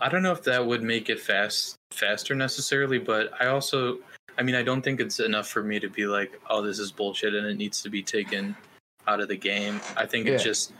I 0.00 0.08
don't 0.08 0.22
know 0.22 0.32
if 0.32 0.42
that 0.44 0.64
would 0.66 0.82
make 0.82 1.08
it 1.08 1.20
fast 1.20 1.76
faster 1.92 2.34
necessarily, 2.34 2.98
but 2.98 3.30
I 3.40 3.46
also 3.46 3.98
I 4.38 4.42
mean 4.42 4.54
I 4.54 4.62
don't 4.62 4.82
think 4.82 5.00
it's 5.00 5.20
enough 5.20 5.48
for 5.48 5.62
me 5.62 5.78
to 5.80 5.88
be 5.88 6.06
like, 6.06 6.38
oh 6.50 6.60
this 6.62 6.78
is 6.78 6.90
bullshit 6.92 7.34
and 7.34 7.46
it 7.46 7.56
needs 7.56 7.80
to 7.82 7.88
be 7.88 8.02
taken 8.02 8.56
out 9.06 9.20
of 9.20 9.28
the 9.28 9.36
game. 9.36 9.80
I 9.96 10.04
think 10.04 10.26
it's 10.26 10.42
just 10.42 10.72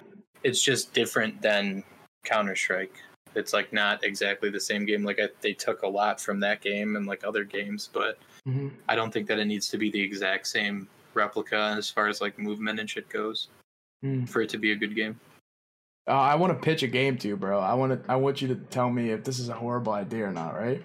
it's 0.43 0.63
just 0.63 0.93
different 0.93 1.41
than 1.43 1.83
Counter 2.25 2.55
Strike. 2.57 2.93
It's 3.37 3.53
like 3.53 3.73
not 3.73 4.03
exactly 4.03 4.51
the 4.51 4.59
same 4.61 4.85
game. 4.87 5.05
Like 5.05 5.21
I, 5.21 5.29
they 5.43 5.53
took 5.53 5.83
a 5.83 5.87
lot 5.87 6.21
from 6.21 6.41
that 6.41 6.61
game 6.63 6.97
and 6.97 7.07
like 7.07 7.23
other 7.25 7.45
games, 7.45 7.89
but 7.93 8.19
hmm 8.45 8.69
I 8.89 8.97
don't 8.97 9.13
think 9.13 9.29
that 9.29 9.39
it 9.39 9.45
needs 9.45 9.69
to 9.69 9.79
be 9.79 9.91
the 9.91 10.01
exact 10.01 10.47
same 10.47 10.89
replica 11.15 11.75
as 11.77 11.89
far 11.91 12.09
as 12.09 12.21
like 12.21 12.39
movement 12.39 12.81
and 12.81 12.89
shit 12.91 13.09
goes 13.09 13.49
Mm. 14.05 14.29
for 14.29 14.43
it 14.43 14.51
to 14.51 14.59
be 14.59 14.73
a 14.73 14.77
good 14.77 14.95
game. 14.95 15.19
Uh, 16.07 16.13
I 16.13 16.35
want 16.35 16.53
to 16.53 16.59
pitch 16.63 16.83
a 16.83 16.87
game 16.87 17.17
to 17.19 17.29
you, 17.29 17.37
bro. 17.37 17.59
I 17.59 17.73
want 17.73 17.93
to. 18.05 18.13
I 18.13 18.17
want 18.17 18.43
you 18.43 18.49
to 18.49 18.55
tell 18.55 18.91
me 18.91 19.11
if 19.11 19.25
this 19.25 19.39
is 19.39 19.49
a 19.49 19.55
horrible 19.55 19.95
idea 19.95 20.27
or 20.27 20.33
not, 20.33 20.55
right? 20.55 20.83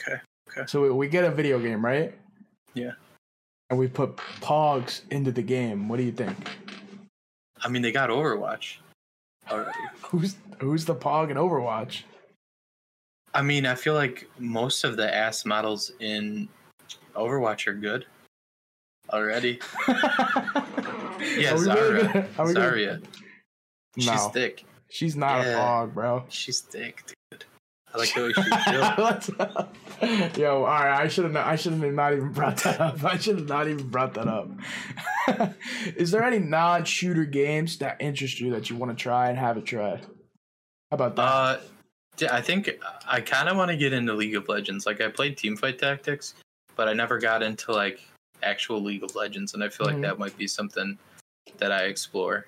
Okay, 0.00 0.20
okay. 0.48 0.62
So 0.68 0.82
we, 0.82 0.90
we 0.90 1.08
get 1.08 1.24
a 1.24 1.30
video 1.32 1.58
game, 1.58 1.84
right? 1.84 2.14
Yeah. 2.74 2.92
And 3.70 3.78
we 3.78 3.88
put 3.88 4.16
Pogs 4.40 5.00
into 5.10 5.32
the 5.32 5.42
game. 5.42 5.88
What 5.88 5.96
do 5.96 6.04
you 6.04 6.12
think? 6.12 6.36
I 7.60 7.68
mean, 7.68 7.82
they 7.82 7.90
got 7.92 8.08
Overwatch 8.08 8.76
already. 9.50 9.78
Who's 10.02 10.36
who's 10.60 10.84
the 10.84 10.94
Pog 10.94 11.30
in 11.30 11.36
Overwatch? 11.36 12.02
I 13.32 13.42
mean, 13.42 13.66
I 13.66 13.74
feel 13.74 13.94
like 13.94 14.28
most 14.38 14.84
of 14.84 14.96
the 14.96 15.12
ass 15.12 15.44
models 15.44 15.90
in 16.00 16.48
Overwatch 17.16 17.66
are 17.66 17.74
good 17.74 18.06
already. 19.10 19.58
Yeah, 21.38 21.52
Zarya. 21.54 22.28
Zarya. 22.34 23.02
She's 23.96 24.06
No, 24.06 24.28
thick. 24.28 24.64
she's 24.90 25.16
not 25.16 25.42
Yeah. 25.44 25.52
a 25.52 25.58
Pog, 25.86 25.94
bro. 25.94 26.24
She's 26.28 26.60
thick, 26.60 27.02
dude. 27.06 27.14
I 27.94 27.98
like 27.98 28.12
the 28.14 28.22
way 28.22 28.32
built. 30.26 30.36
Yo, 30.38 30.56
all 30.58 30.64
right. 30.64 31.00
I 31.02 31.08
should 31.08 31.24
have. 31.24 31.36
I 31.36 31.54
should 31.56 31.72
have 31.74 31.92
not 31.94 32.12
even 32.12 32.32
brought 32.32 32.56
that 32.64 32.80
up. 32.80 33.04
I 33.04 33.16
should 33.18 33.38
have 33.38 33.48
not 33.48 33.68
even 33.68 33.88
brought 33.88 34.14
that 34.14 34.26
up. 34.26 34.48
Is 35.96 36.10
there 36.10 36.22
any 36.24 36.38
non-shooter 36.40 37.24
games 37.24 37.78
that 37.78 37.96
interest 38.00 38.40
you 38.40 38.50
that 38.50 38.68
you 38.68 38.76
want 38.76 38.96
to 38.96 39.00
try 39.00 39.28
and 39.28 39.38
haven't 39.38 39.64
try? 39.64 39.96
How 39.96 40.02
about 40.92 41.16
that? 41.16 41.22
Uh, 41.22 41.60
I 42.34 42.40
think 42.40 42.70
I 43.08 43.20
kind 43.20 43.48
of 43.48 43.56
want 43.56 43.70
to 43.70 43.76
get 43.76 43.92
into 43.92 44.12
League 44.12 44.34
of 44.36 44.48
Legends. 44.48 44.86
Like 44.86 45.00
I 45.00 45.08
played 45.08 45.36
Teamfight 45.36 45.78
Tactics, 45.78 46.34
but 46.76 46.88
I 46.88 46.92
never 46.92 47.18
got 47.18 47.42
into 47.42 47.72
like 47.72 48.00
actual 48.42 48.82
League 48.82 49.04
of 49.04 49.14
Legends, 49.14 49.54
and 49.54 49.62
I 49.62 49.68
feel 49.68 49.86
Mhm. 49.86 49.92
like 49.92 50.02
that 50.02 50.18
might 50.18 50.36
be 50.36 50.46
something 50.48 50.98
that 51.58 51.70
I 51.72 51.84
explore 51.84 52.46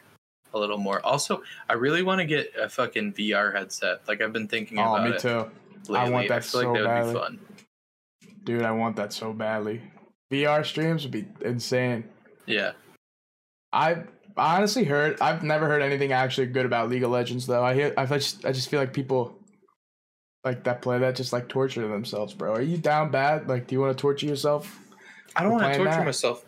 a 0.54 0.58
little 0.58 0.78
more. 0.78 1.04
Also, 1.04 1.42
I 1.68 1.74
really 1.74 2.02
want 2.02 2.20
to 2.20 2.26
get 2.26 2.52
a 2.60 2.68
fucking 2.68 3.12
VR 3.14 3.54
headset. 3.54 4.06
Like 4.08 4.20
I've 4.20 4.32
been 4.32 4.48
thinking 4.48 4.78
oh, 4.78 4.94
about 4.94 5.08
me 5.08 5.16
it 5.16 5.20
too, 5.20 5.50
lately. 5.88 5.96
I 5.96 6.10
want 6.10 6.28
that 6.28 6.44
feel 6.44 6.60
like 6.60 6.66
so 6.66 6.72
that 6.72 6.80
would 6.80 6.84
badly. 6.84 7.12
be 7.12 7.18
fun. 7.18 7.38
dude. 8.44 8.62
I 8.62 8.70
want 8.72 8.96
that 8.96 9.12
so 9.12 9.32
badly. 9.32 9.82
VR 10.30 10.64
streams 10.64 11.02
would 11.04 11.12
be 11.12 11.26
insane. 11.42 12.04
Yeah. 12.46 12.72
I 13.72 14.02
honestly 14.36 14.84
heard. 14.84 15.20
I've 15.20 15.42
never 15.42 15.66
heard 15.66 15.82
anything 15.82 16.12
actually 16.12 16.48
good 16.48 16.66
about 16.66 16.88
League 16.88 17.02
of 17.02 17.10
Legends 17.10 17.46
though. 17.46 17.64
I 17.64 17.74
hear. 17.74 17.94
I 17.96 18.06
just. 18.06 18.44
I 18.44 18.52
just 18.52 18.68
feel 18.68 18.80
like 18.80 18.92
people 18.92 19.38
like 20.46 20.62
that 20.64 20.80
play 20.80 20.98
that 20.98 21.16
just 21.16 21.32
like 21.32 21.48
torture 21.48 21.86
themselves, 21.86 22.32
bro. 22.32 22.52
Are 22.52 22.62
you 22.62 22.78
down 22.78 23.10
bad? 23.10 23.48
Like, 23.48 23.66
do 23.66 23.74
you 23.74 23.80
want 23.80 23.96
to 23.96 24.00
torture 24.00 24.26
yourself? 24.26 24.78
I 25.34 25.42
don't 25.42 25.52
want 25.52 25.64
to 25.64 25.76
torture 25.76 25.90
that? 25.90 26.04
myself, 26.04 26.46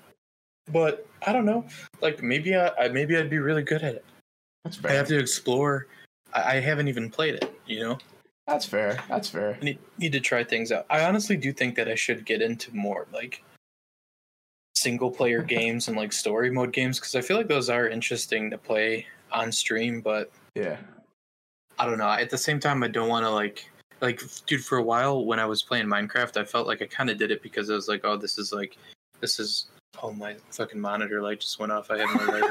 but 0.73 1.07
I 1.27 1.33
don't 1.33 1.45
know. 1.45 1.65
Like 2.01 2.23
maybe 2.23 2.57
I, 2.57 2.69
I 2.79 2.89
maybe 2.89 3.17
I'd 3.17 3.31
be 3.31 3.39
really 3.39 3.63
good 3.63 3.83
at 3.83 3.95
it. 3.95 4.05
That's 4.65 4.77
fair. 4.77 4.91
I 4.91 4.95
have 4.95 5.09
to 5.09 5.19
explore. 5.19 5.87
I, 6.33 6.57
I 6.57 6.61
haven't 6.61 6.89
even 6.89 7.11
played 7.11 7.35
it. 7.35 7.53
You 7.67 7.81
know. 7.81 7.99
That's 8.47 8.65
fair. 8.65 8.99
That's 9.09 9.29
fair. 9.29 9.59
I 9.61 9.65
need, 9.65 9.79
need 9.99 10.13
to 10.13 10.21
try 10.21 10.43
things 10.43 10.73
out. 10.73 10.87
I 10.89 11.05
honestly 11.05 11.37
do 11.37 11.53
think 11.53 11.75
that 11.77 11.87
I 11.87 11.95
should 11.95 12.25
get 12.25 12.41
into 12.41 12.75
more 12.75 13.07
like 13.13 13.45
single 14.75 15.11
player 15.11 15.43
games 15.57 15.89
and 15.89 15.97
like 15.97 16.13
story 16.13 16.51
mode 16.51 16.73
games 16.73 16.99
because 16.99 17.15
I 17.15 17.21
feel 17.21 17.37
like 17.37 17.49
those 17.49 17.69
are 17.69 17.89
interesting 17.89 18.51
to 18.51 18.59
play 18.59 19.07
on 19.33 19.53
stream, 19.53 20.01
but 20.01 20.33
Yeah. 20.55 20.79
I 21.79 21.87
don't 21.87 21.99
know. 21.99 22.09
At 22.09 22.31
the 22.31 22.39
same 22.39 22.59
time, 22.59 22.83
I 22.83 22.89
don't 22.89 23.09
want 23.09 23.25
to 23.25 23.31
like 23.31 23.71
like 24.01 24.21
dude. 24.47 24.65
For 24.65 24.79
a 24.79 24.83
while, 24.83 25.25
when 25.25 25.39
I 25.39 25.47
was 25.47 25.63
playing 25.63 25.87
Minecraft, 25.87 26.37
I 26.37 26.45
felt 26.45 26.67
like 26.67 26.83
I 26.83 26.87
kind 26.87 27.11
of 27.11 27.19
did 27.19 27.31
it 27.31 27.43
because 27.43 27.71
I 27.71 27.75
was 27.75 27.87
like, 27.87 28.01
oh, 28.05 28.17
this 28.17 28.39
is 28.39 28.53
like 28.53 28.77
this 29.21 29.39
is 29.39 29.67
oh 30.03 30.13
my 30.13 30.37
fucking 30.51 30.81
monitor 30.81 31.21
light 31.23 31.41
just 31.41 31.59
went 31.59 31.73
off. 31.73 31.91
I 31.91 31.99
had 31.99 32.09
no 32.17 32.25
light 32.33 32.45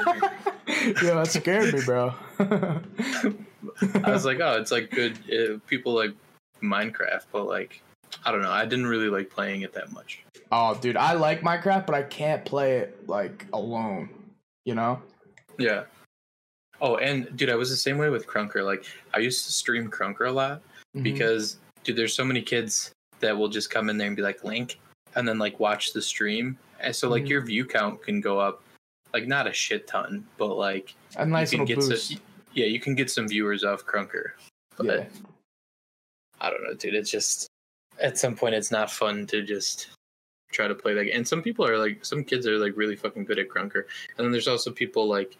in 0.66 0.94
yeah, 1.06 1.14
that 1.14 1.26
scared 1.28 1.74
me, 1.74 1.80
bro. 1.84 2.14
I 2.38 4.10
was 4.10 4.24
like, 4.24 4.38
oh, 4.42 4.60
it's 4.60 4.70
like 4.70 4.90
good. 4.90 5.18
Uh, 5.32 5.58
people 5.66 5.94
like 5.94 6.12
Minecraft, 6.62 7.24
but 7.32 7.46
like 7.46 7.82
I 8.24 8.32
don't 8.32 8.42
know. 8.42 8.50
I 8.50 8.64
didn't 8.64 8.86
really 8.86 9.08
like 9.08 9.30
playing 9.30 9.62
it 9.62 9.72
that 9.74 9.92
much. 9.92 10.24
oh, 10.52 10.74
dude, 10.74 10.96
I 10.96 11.12
like 11.12 11.42
Minecraft, 11.42 11.86
but 11.86 11.94
I 11.94 12.02
can't 12.02 12.44
play 12.44 12.78
it 12.78 13.08
like 13.08 13.46
alone. 13.52 14.08
You 14.64 14.74
know? 14.74 15.00
Yeah. 15.58 15.84
Oh, 16.80 16.96
and 16.96 17.34
dude, 17.36 17.50
I 17.50 17.56
was 17.56 17.70
the 17.70 17.76
same 17.76 17.98
way 17.98 18.08
with 18.10 18.26
Krunker. 18.26 18.64
Like, 18.64 18.84
I 19.14 19.18
used 19.18 19.46
to 19.46 19.52
stream 19.52 19.90
Krunker 19.90 20.28
a 20.28 20.30
lot 20.30 20.62
Mhm. 20.96 21.02
because, 21.02 21.56
dude, 21.82 21.96
there's 21.96 22.14
so 22.14 22.24
many 22.24 22.40
kids 22.40 22.92
that 23.20 23.36
will 23.36 23.48
just 23.48 23.68
come 23.70 23.88
in 23.90 23.98
there 23.98 24.06
and 24.06 24.14
be 24.14 24.22
like, 24.22 24.44
Link, 24.44 24.78
and 25.18 25.26
then 25.28 25.38
like 25.38 25.58
watch 25.58 25.92
the 25.92 26.00
stream. 26.00 26.56
And 26.80 26.94
so, 26.94 27.08
like, 27.08 27.24
Mhm. 27.24 27.28
your 27.28 27.40
view 27.42 27.64
count 27.66 28.00
can 28.02 28.20
go 28.20 28.38
up, 28.38 28.62
like, 29.12 29.26
not 29.26 29.48
a 29.48 29.52
shit 29.52 29.88
ton, 29.88 30.24
but 30.38 30.54
like, 30.54 30.94
a 31.16 31.26
nice 31.26 31.52
you 31.52 31.58
can 31.58 31.64
get 31.66 31.80
boost. 31.80 32.08
some, 32.08 32.20
yeah, 32.54 32.66
you 32.66 32.78
can 32.78 32.94
get 32.94 33.10
some 33.10 33.26
viewers 33.26 33.64
off 33.64 33.84
Krunker. 33.84 34.30
But 34.76 34.86
yeah. 34.86 35.04
I 36.40 36.50
don't 36.50 36.62
know, 36.62 36.74
dude. 36.74 36.94
It's 36.94 37.10
just, 37.10 37.48
at 38.00 38.16
some 38.16 38.36
point, 38.36 38.54
it's 38.54 38.70
not 38.70 38.92
fun 38.92 39.26
to 39.26 39.42
just 39.42 39.88
try 40.52 40.68
to 40.68 40.74
play 40.74 40.94
that. 40.94 41.12
And 41.12 41.26
some 41.26 41.42
people 41.42 41.66
are 41.66 41.76
like, 41.76 42.04
some 42.04 42.22
kids 42.22 42.46
are 42.46 42.58
like 42.58 42.76
really 42.76 42.94
fucking 42.94 43.24
good 43.24 43.40
at 43.40 43.48
Krunker. 43.48 43.84
And 44.16 44.24
then 44.24 44.30
there's 44.30 44.46
also 44.48 44.70
people 44.70 45.08
like, 45.08 45.36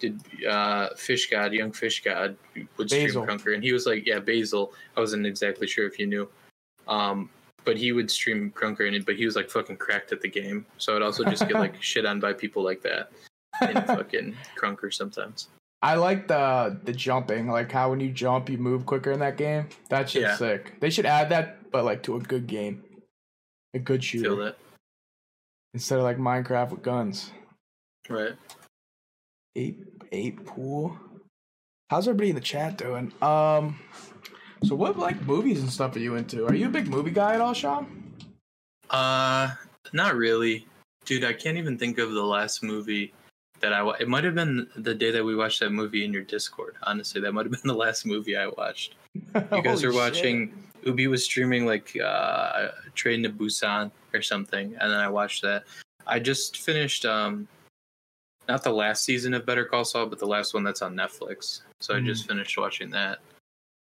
did 0.00 0.20
uh 0.44 0.88
Fish 0.96 1.30
God, 1.30 1.52
young 1.52 1.70
Fish 1.70 2.02
God 2.02 2.36
would 2.76 2.90
stream 2.90 3.06
Basil. 3.06 3.24
Krunker, 3.24 3.54
and 3.54 3.62
he 3.62 3.72
was 3.72 3.86
like, 3.86 4.04
yeah, 4.04 4.18
Basil. 4.18 4.74
I 4.96 5.00
wasn't 5.00 5.24
exactly 5.24 5.68
sure 5.68 5.86
if 5.86 6.00
you 6.00 6.08
knew, 6.08 6.28
um, 6.88 7.30
but 7.64 7.76
he 7.76 7.92
would 7.92 8.10
stream 8.10 8.50
Krunker, 8.54 8.86
and 8.86 8.94
it 8.96 9.06
but 9.06 9.16
he 9.16 9.24
was 9.26 9.36
like 9.36 9.50
fucking 9.50 9.76
cracked 9.78 10.12
at 10.12 10.20
the 10.20 10.28
game. 10.28 10.66
So 10.78 10.94
I'd 10.96 11.02
also 11.02 11.24
just 11.24 11.42
get 11.48 11.54
like 11.54 11.80
shit 11.82 12.06
on 12.06 12.20
by 12.20 12.32
people 12.32 12.62
like 12.62 12.82
that 12.82 13.10
in 13.68 13.74
fucking 13.86 14.36
Krunker 14.56 14.92
sometimes. 14.92 15.48
I 15.82 15.96
like 15.96 16.28
the 16.28 16.78
the 16.84 16.92
jumping, 16.92 17.48
like 17.48 17.70
how 17.70 17.90
when 17.90 18.00
you 18.00 18.10
jump, 18.10 18.48
you 18.48 18.56
move 18.58 18.86
quicker 18.86 19.12
in 19.12 19.20
that 19.20 19.36
game. 19.36 19.68
That 19.90 20.08
shit's 20.08 20.22
Yeah. 20.22 20.36
sick. 20.36 20.80
They 20.80 20.90
should 20.90 21.06
add 21.06 21.28
that, 21.30 21.70
but 21.70 21.84
like 21.84 22.02
to 22.04 22.16
a 22.16 22.20
good 22.20 22.46
game, 22.46 22.82
a 23.74 23.78
good 23.78 24.02
Feel 24.04 24.22
shooter, 24.22 24.44
that, 24.44 24.56
instead 25.74 25.98
of 25.98 26.04
like 26.04 26.16
Minecraft 26.18 26.70
with 26.70 26.82
guns. 26.82 27.32
right? 28.08 28.32
Eight 29.56 29.78
eight 30.10 30.44
pool. 30.46 30.98
How's 31.90 32.08
everybody 32.08 32.30
in 32.30 32.34
the 32.34 32.40
chat 32.40 32.78
doing? 32.78 33.12
Um, 33.22 33.78
so 34.64 34.74
what 34.74 34.98
like 34.98 35.20
movies 35.26 35.60
and 35.60 35.70
stuff 35.70 35.94
are 35.96 36.00
you 36.00 36.16
into? 36.16 36.46
Are 36.46 36.54
you 36.54 36.66
a 36.66 36.70
big 36.70 36.88
movie 36.88 37.10
guy 37.10 37.34
at 37.34 37.40
all, 37.40 37.54
Sean? 37.54 37.86
Uh, 38.90 39.50
not 39.92 40.14
really, 40.14 40.66
dude. 41.04 41.24
I 41.24 41.32
can't 41.32 41.56
even 41.58 41.78
think 41.78 41.98
of 41.98 42.12
the 42.12 42.22
last 42.22 42.62
movie 42.62 43.12
that 43.60 43.72
I. 43.72 43.82
Wa- 43.82 43.96
it 43.98 44.08
might 44.08 44.24
have 44.24 44.34
been 44.34 44.68
the 44.76 44.94
day 44.94 45.10
that 45.10 45.24
we 45.24 45.34
watched 45.36 45.60
that 45.60 45.70
movie 45.70 46.04
in 46.04 46.12
your 46.12 46.22
Discord. 46.22 46.76
Honestly, 46.82 47.20
that 47.20 47.32
might 47.32 47.44
have 47.46 47.52
been 47.52 47.60
the 47.64 47.74
last 47.74 48.06
movie 48.06 48.36
I 48.36 48.48
watched. 48.48 48.94
You 49.52 49.62
guys 49.62 49.82
are 49.84 49.92
shit. 49.92 49.94
watching. 49.94 50.54
Ubi 50.84 51.06
was 51.06 51.24
streaming 51.24 51.64
like 51.64 51.96
uh, 52.04 52.68
Train 52.94 53.22
to 53.22 53.30
Busan 53.30 53.90
or 54.12 54.20
something, 54.20 54.74
and 54.80 54.90
then 54.92 55.00
I 55.00 55.08
watched 55.08 55.40
that. 55.42 55.64
I 56.06 56.18
just 56.18 56.58
finished 56.58 57.06
um, 57.06 57.48
not 58.48 58.62
the 58.62 58.70
last 58.72 59.02
season 59.04 59.32
of 59.32 59.46
Better 59.46 59.64
Call 59.64 59.84
Saul, 59.86 60.06
but 60.06 60.18
the 60.18 60.26
last 60.26 60.52
one 60.52 60.62
that's 60.62 60.82
on 60.82 60.94
Netflix. 60.94 61.62
So 61.80 61.94
I 61.94 62.00
Mm. 62.00 62.04
just 62.06 62.28
finished 62.28 62.58
watching 62.58 62.90
that. 62.90 63.20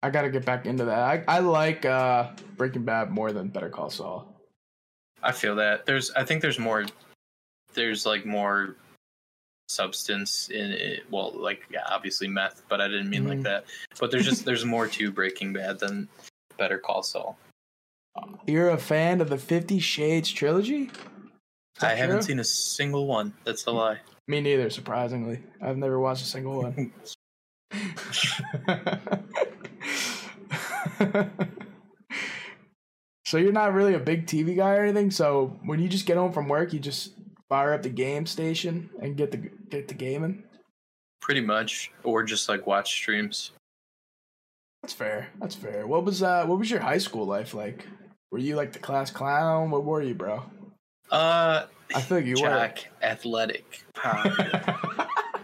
I 0.03 0.11
gotta 0.11 0.31
get 0.31 0.45
back 0.45 0.66
into 0.66 0.85
that. 0.85 0.99
I, 0.99 1.37
I 1.37 1.39
like 1.41 1.85
uh 1.85 2.31
Breaking 2.57 2.85
Bad 2.85 3.11
more 3.11 3.33
than 3.33 3.49
Better 3.49 3.69
Call 3.69 3.91
Saul. 3.91 4.33
I 5.23 5.33
feel 5.33 5.57
that 5.57 5.87
there's. 5.87 6.11
I 6.12 6.25
think 6.25 6.43
there's 6.43 6.59
more. 6.59 6.87
There's 7.75 8.07
like 8.07 8.25
more 8.25 8.77
substance 9.69 10.49
in 10.51 10.70
it. 10.70 11.03
Well, 11.11 11.33
like 11.35 11.62
yeah, 11.70 11.83
obviously 11.89 12.29
meth, 12.29 12.62
but 12.69 12.81
I 12.81 12.87
didn't 12.89 13.11
mean 13.11 13.27
like 13.27 13.39
Mhm. 13.41 13.45
that. 13.45 13.65
But 13.99 14.11
there's 14.11 14.25
just 14.25 14.45
there's 14.47 14.65
more 14.65 14.87
to 14.87 15.11
Breaking 15.11 15.53
Bad 15.53 15.81
than 15.81 16.09
Better 16.57 16.79
Call 16.79 17.03
Saul. 17.03 17.37
You're 18.47 18.70
a 18.70 18.79
fan 18.79 19.20
of 19.20 19.29
the 19.29 19.39
Fifty 19.39 19.79
Shades 19.81 20.31
trilogy? 20.31 20.83
Is 20.85 21.81
that 21.81 21.91
I 21.93 21.95
haven't 21.95 22.16
true? 22.19 22.23
seen 22.23 22.39
a 22.41 22.45
single 22.45 23.07
one. 23.07 23.33
That's 23.45 23.66
a 23.66 23.70
lie. 23.73 23.99
Me 24.29 24.41
neither, 24.41 24.70
surprisingly. 24.70 25.41
I've 25.61 25.77
never 25.77 25.99
watched 26.01 26.23
a 26.23 26.27
single 26.27 26.62
one. 26.62 26.93
so 33.25 33.39
you're 33.39 33.53
not 33.53 33.73
really 33.75 33.95
a 33.95 33.99
big 33.99 34.27
TV 34.27 34.57
guy 34.57 34.77
or 34.77 34.85
anything. 34.85 35.11
So 35.11 35.59
when 35.65 35.81
you 35.81 35.89
just 35.89 36.07
get 36.07 36.16
home 36.16 36.33
from 36.33 36.49
work, 36.49 36.73
you 36.73 36.81
just 36.81 37.12
fire 37.49 37.73
up 37.73 37.83
the 37.83 37.89
game 37.89 38.27
station 38.27 38.91
and 39.01 39.16
get 39.16 39.31
the 39.31 39.39
get 39.39 39.89
the 39.89 39.95
gaming. 39.95 40.45
Pretty 41.20 41.41
much, 41.41 41.91
or 42.05 42.23
just 42.23 42.49
like 42.49 42.66
watch 42.66 42.93
streams. 42.93 43.53
That's 44.83 44.95
fair. 44.95 45.29
That's 45.41 45.55
fair. 45.55 45.87
What 45.87 46.05
was 46.05 46.23
uh 46.23 46.47
what 46.47 46.59
was 46.59 46.70
your 46.70 46.81
high 46.81 46.99
school 46.99 47.27
life 47.27 47.55
like? 47.55 47.87
Were 48.31 48.39
you 48.39 48.57
like 48.57 48.73
the 48.73 48.79
class 48.79 49.11
clown? 49.11 49.70
What 49.70 49.85
were 49.85 50.03
you, 50.03 50.15
bro? 50.15 50.43
Uh, 51.11 51.65
I 51.95 52.01
feel 52.03 52.19
like 52.19 52.27
you 52.27 52.37
Jack, 52.37 52.89
athletic. 53.03 53.83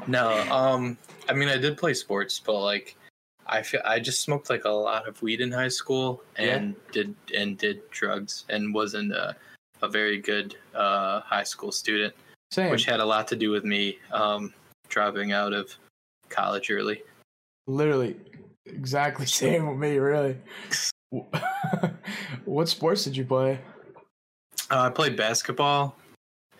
No, 0.06 0.38
um, 0.52 0.98
I 1.28 1.32
mean 1.32 1.48
I 1.48 1.56
did 1.56 1.76
play 1.76 1.94
sports, 1.94 2.38
but 2.38 2.60
like. 2.60 2.96
I 3.46 3.62
feel 3.62 3.80
I 3.84 4.00
just 4.00 4.22
smoked 4.22 4.50
like 4.50 4.64
a 4.64 4.70
lot 4.70 5.06
of 5.08 5.20
weed 5.22 5.40
in 5.40 5.52
high 5.52 5.68
school 5.68 6.22
and 6.36 6.74
did 6.92 7.14
and 7.36 7.58
did 7.58 7.88
drugs 7.90 8.44
and 8.48 8.74
wasn't 8.74 9.12
a, 9.12 9.36
a 9.82 9.88
very 9.88 10.18
good 10.18 10.56
uh, 10.74 11.20
high 11.20 11.42
school 11.44 11.72
student, 11.72 12.14
Same. 12.50 12.70
which 12.70 12.84
had 12.84 13.00
a 13.00 13.04
lot 13.04 13.28
to 13.28 13.36
do 13.36 13.50
with 13.50 13.64
me 13.64 13.98
um, 14.12 14.52
dropping 14.88 15.32
out 15.32 15.52
of 15.52 15.74
college 16.28 16.70
early. 16.70 17.02
Literally, 17.66 18.16
exactly 18.66 19.26
same 19.42 19.68
with 19.68 19.78
me. 19.78 19.98
Really. 19.98 20.36
what 22.44 22.68
sports 22.68 23.04
did 23.04 23.16
you 23.16 23.24
play? 23.24 23.58
Uh, 24.70 24.80
I 24.80 24.90
played 24.90 25.16
basketball 25.16 25.96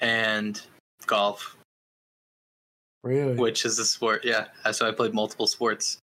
and 0.00 0.60
golf, 1.06 1.56
Really? 3.02 3.34
which 3.36 3.64
is 3.64 3.78
a 3.78 3.84
sport. 3.84 4.24
Yeah, 4.24 4.46
so 4.72 4.86
I 4.86 4.92
played 4.92 5.14
multiple 5.14 5.46
sports. 5.46 5.98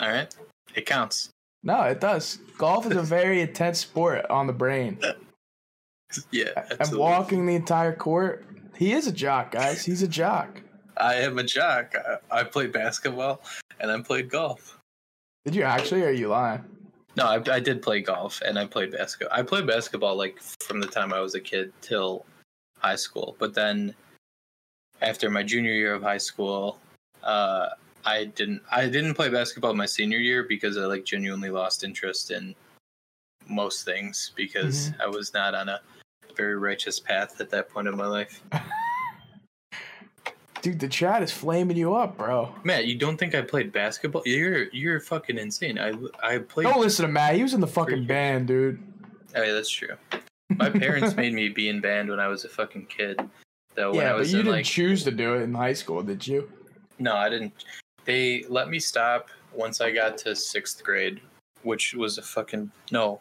All 0.00 0.08
right, 0.08 0.34
it 0.74 0.86
counts. 0.86 1.30
No, 1.62 1.82
it 1.82 2.00
does. 2.00 2.36
Golf 2.56 2.86
is 2.90 2.96
a 2.96 3.02
very 3.02 3.42
intense 3.42 3.80
sport 3.80 4.24
on 4.30 4.46
the 4.46 4.52
brain. 4.52 4.98
Yeah, 6.32 6.48
And 6.56 6.80
absolutely. 6.80 6.98
walking 6.98 7.46
the 7.46 7.54
entire 7.54 7.94
court. 7.94 8.44
He 8.76 8.92
is 8.94 9.06
a 9.06 9.12
jock, 9.12 9.52
guys. 9.52 9.84
He's 9.84 10.02
a 10.02 10.08
jock. 10.08 10.60
I 10.96 11.14
am 11.14 11.38
a 11.38 11.44
jock. 11.44 11.94
I, 12.32 12.40
I 12.40 12.42
played 12.42 12.72
basketball 12.72 13.42
and 13.78 13.92
I 13.92 14.00
played 14.00 14.28
golf. 14.28 14.76
Did 15.44 15.54
you 15.54 15.62
actually, 15.62 16.02
or 16.02 16.08
are 16.08 16.10
you 16.10 16.26
lying? 16.26 16.64
No, 17.16 17.26
I, 17.26 17.40
I 17.48 17.60
did 17.60 17.80
play 17.80 18.00
golf 18.00 18.42
and 18.44 18.58
I 18.58 18.66
played 18.66 18.90
basketball. 18.90 19.38
I 19.38 19.44
played 19.44 19.68
basketball 19.68 20.16
like 20.16 20.40
from 20.60 20.80
the 20.80 20.88
time 20.88 21.12
I 21.12 21.20
was 21.20 21.36
a 21.36 21.40
kid 21.40 21.72
till 21.80 22.26
high 22.78 22.96
school. 22.96 23.36
But 23.38 23.54
then 23.54 23.94
after 25.02 25.30
my 25.30 25.44
junior 25.44 25.72
year 25.72 25.94
of 25.94 26.02
high 26.02 26.18
school, 26.18 26.80
uh, 27.22 27.68
I 28.04 28.24
didn't 28.24 28.62
I 28.70 28.88
didn't 28.88 29.14
play 29.14 29.28
basketball 29.28 29.74
my 29.74 29.86
senior 29.86 30.18
year 30.18 30.44
because 30.44 30.76
I 30.76 30.82
like 30.86 31.04
genuinely 31.04 31.50
lost 31.50 31.84
interest 31.84 32.30
in 32.30 32.54
most 33.48 33.84
things 33.84 34.32
because 34.36 34.90
mm-hmm. 34.90 35.02
I 35.02 35.06
was 35.06 35.34
not 35.34 35.54
on 35.54 35.68
a 35.68 35.80
very 36.36 36.56
righteous 36.56 36.98
path 36.98 37.40
at 37.40 37.50
that 37.50 37.68
point 37.68 37.88
in 37.88 37.96
my 37.96 38.06
life. 38.06 38.42
Dude, 40.62 40.78
the 40.78 40.88
chat 40.88 41.22
is 41.22 41.32
flaming 41.32 41.76
you 41.78 41.94
up, 41.94 42.18
bro. 42.18 42.54
Matt, 42.64 42.86
you 42.86 42.94
don't 42.94 43.16
think 43.16 43.34
I 43.34 43.40
played 43.40 43.72
basketball? 43.72 44.22
You're 44.26 44.64
you're 44.72 45.00
fucking 45.00 45.38
insane. 45.38 45.78
I 45.78 45.94
I 46.22 46.38
played. 46.38 46.64
Don't 46.64 46.80
listen 46.80 47.06
to 47.06 47.12
Matt. 47.12 47.34
He 47.34 47.42
was 47.42 47.54
in 47.54 47.60
the 47.60 47.66
fucking 47.66 48.06
band, 48.06 48.48
dude. 48.48 48.82
Oh, 49.34 49.42
yeah, 49.42 49.52
that's 49.52 49.70
true. 49.70 49.96
My 50.50 50.68
parents 50.68 51.16
made 51.16 51.32
me 51.32 51.48
be 51.48 51.68
in 51.68 51.80
band 51.80 52.10
when 52.10 52.20
I 52.20 52.28
was 52.28 52.44
a 52.44 52.48
fucking 52.48 52.86
kid. 52.86 53.20
Though 53.74 53.92
when 53.92 54.00
yeah, 54.00 54.12
but 54.12 54.26
you 54.26 54.40
in 54.40 54.44
didn't 54.44 54.56
like 54.56 54.64
choose 54.66 55.04
to 55.04 55.10
do 55.10 55.34
it 55.34 55.42
in 55.42 55.54
high 55.54 55.72
school, 55.72 56.02
did 56.02 56.26
you? 56.26 56.50
no, 57.00 57.16
I 57.16 57.28
didn't. 57.28 57.52
They 58.04 58.44
let 58.48 58.68
me 58.68 58.78
stop 58.78 59.28
once 59.54 59.80
I 59.80 59.90
got 59.90 60.16
to 60.18 60.34
sixth 60.34 60.82
grade, 60.82 61.20
which 61.62 61.94
was 61.94 62.18
a 62.18 62.22
fucking 62.22 62.70
no. 62.92 63.20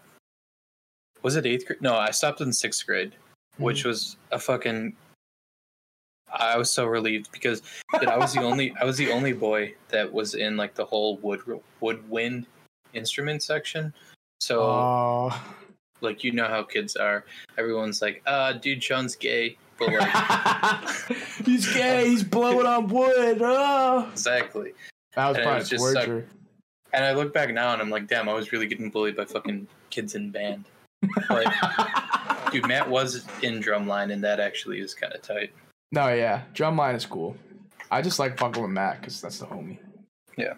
Was 1.22 1.36
it 1.36 1.46
eighth 1.46 1.66
grade? 1.68 1.82
No, 1.82 1.96
I 1.96 2.12
stopped 2.12 2.42
in 2.42 2.54
sixth 2.54 2.86
grade, 2.86 3.14
which 3.58 3.80
Mm-hmm. 3.80 3.90
was 3.90 4.18
a 4.32 4.40
fucking. 4.40 4.96
I 6.32 6.58
was 6.58 6.70
so 6.72 6.86
relieved 6.86 7.32
because 7.32 7.64
I 7.94 8.16
was 8.18 8.34
the 8.34 8.42
only 8.44 8.74
I 8.80 8.86
was 8.86 8.98
the 8.98 9.12
only 9.12 9.34
boy 9.34 9.74
that 9.90 10.12
was 10.12 10.36
in 10.36 10.56
like 10.58 10.76
the 10.76 10.86
whole 10.86 11.18
wood 11.18 11.42
woodwind 11.82 12.46
instrument 12.94 13.42
section. 13.44 13.94
So 14.40 14.62
Oh, 14.62 15.44
like 16.02 16.24
you 16.24 16.32
know 16.32 16.48
how 16.48 16.64
kids 16.64 16.96
are. 16.96 17.26
Everyone's 17.58 18.02
like, 18.02 18.22
"Uh, 18.28 18.54
dude, 18.54 18.82
Sean's 18.84 19.16
gay." 19.16 19.58
But 19.80 19.92
like 19.94 21.18
he's 21.46 21.72
gay. 21.74 22.08
He's 22.08 22.24
blowing 22.24 22.66
on 22.68 22.88
wood. 22.88 23.40
Oh. 23.42 24.10
exactly. 24.12 24.74
That 25.16 25.30
was 25.30 25.38
And 25.38 25.44
probably 25.44 25.60
was 25.60 25.70
just 25.70 25.84
suck- 25.84 26.06
torture. 26.06 26.28
And 26.94 27.06
I 27.06 27.14
look 27.14 27.34
back 27.34 27.54
now 27.54 27.74
and 27.74 27.82
I'm 27.82 27.90
like, 27.90 28.08
damn, 28.08 28.28
I 28.28 28.34
was 28.34 28.52
really 28.52 28.68
getting 28.68 28.90
bullied 28.90 29.16
by 29.16 29.26
fucking 29.26 29.68
kids 29.92 30.16
in 30.16 30.32
band. 30.32 30.66
Like, 31.30 31.48
dude, 32.52 32.68
Matt 32.68 32.90
was 32.90 33.26
in 33.44 33.62
drumline, 33.62 34.12
and 34.12 34.24
that 34.24 34.40
actually 34.40 34.80
is 34.80 34.94
kind 34.96 35.14
of 35.14 35.22
tight. 35.22 35.52
No, 35.92 36.08
yeah, 36.14 36.42
drumline 36.54 36.96
is 36.96 37.06
cool. 37.06 37.38
I 37.92 38.02
just 38.02 38.20
like 38.20 38.38
fucking 38.40 38.62
with 38.62 38.72
Matt 38.72 39.00
because 39.02 39.22
that's 39.22 39.40
the 39.40 39.46
homie. 39.46 39.78
Yeah. 40.38 40.54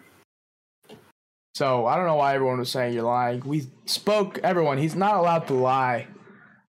So 1.54 1.86
I 1.86 1.96
don't 1.96 2.06
know 2.06 2.16
why 2.16 2.34
everyone 2.34 2.58
was 2.58 2.70
saying 2.70 2.94
you're 2.94 3.02
lying. 3.02 3.40
We 3.40 3.66
spoke 3.84 4.38
everyone. 4.42 4.78
He's 4.78 4.96
not 4.96 5.16
allowed 5.16 5.46
to 5.48 5.54
lie 5.54 6.06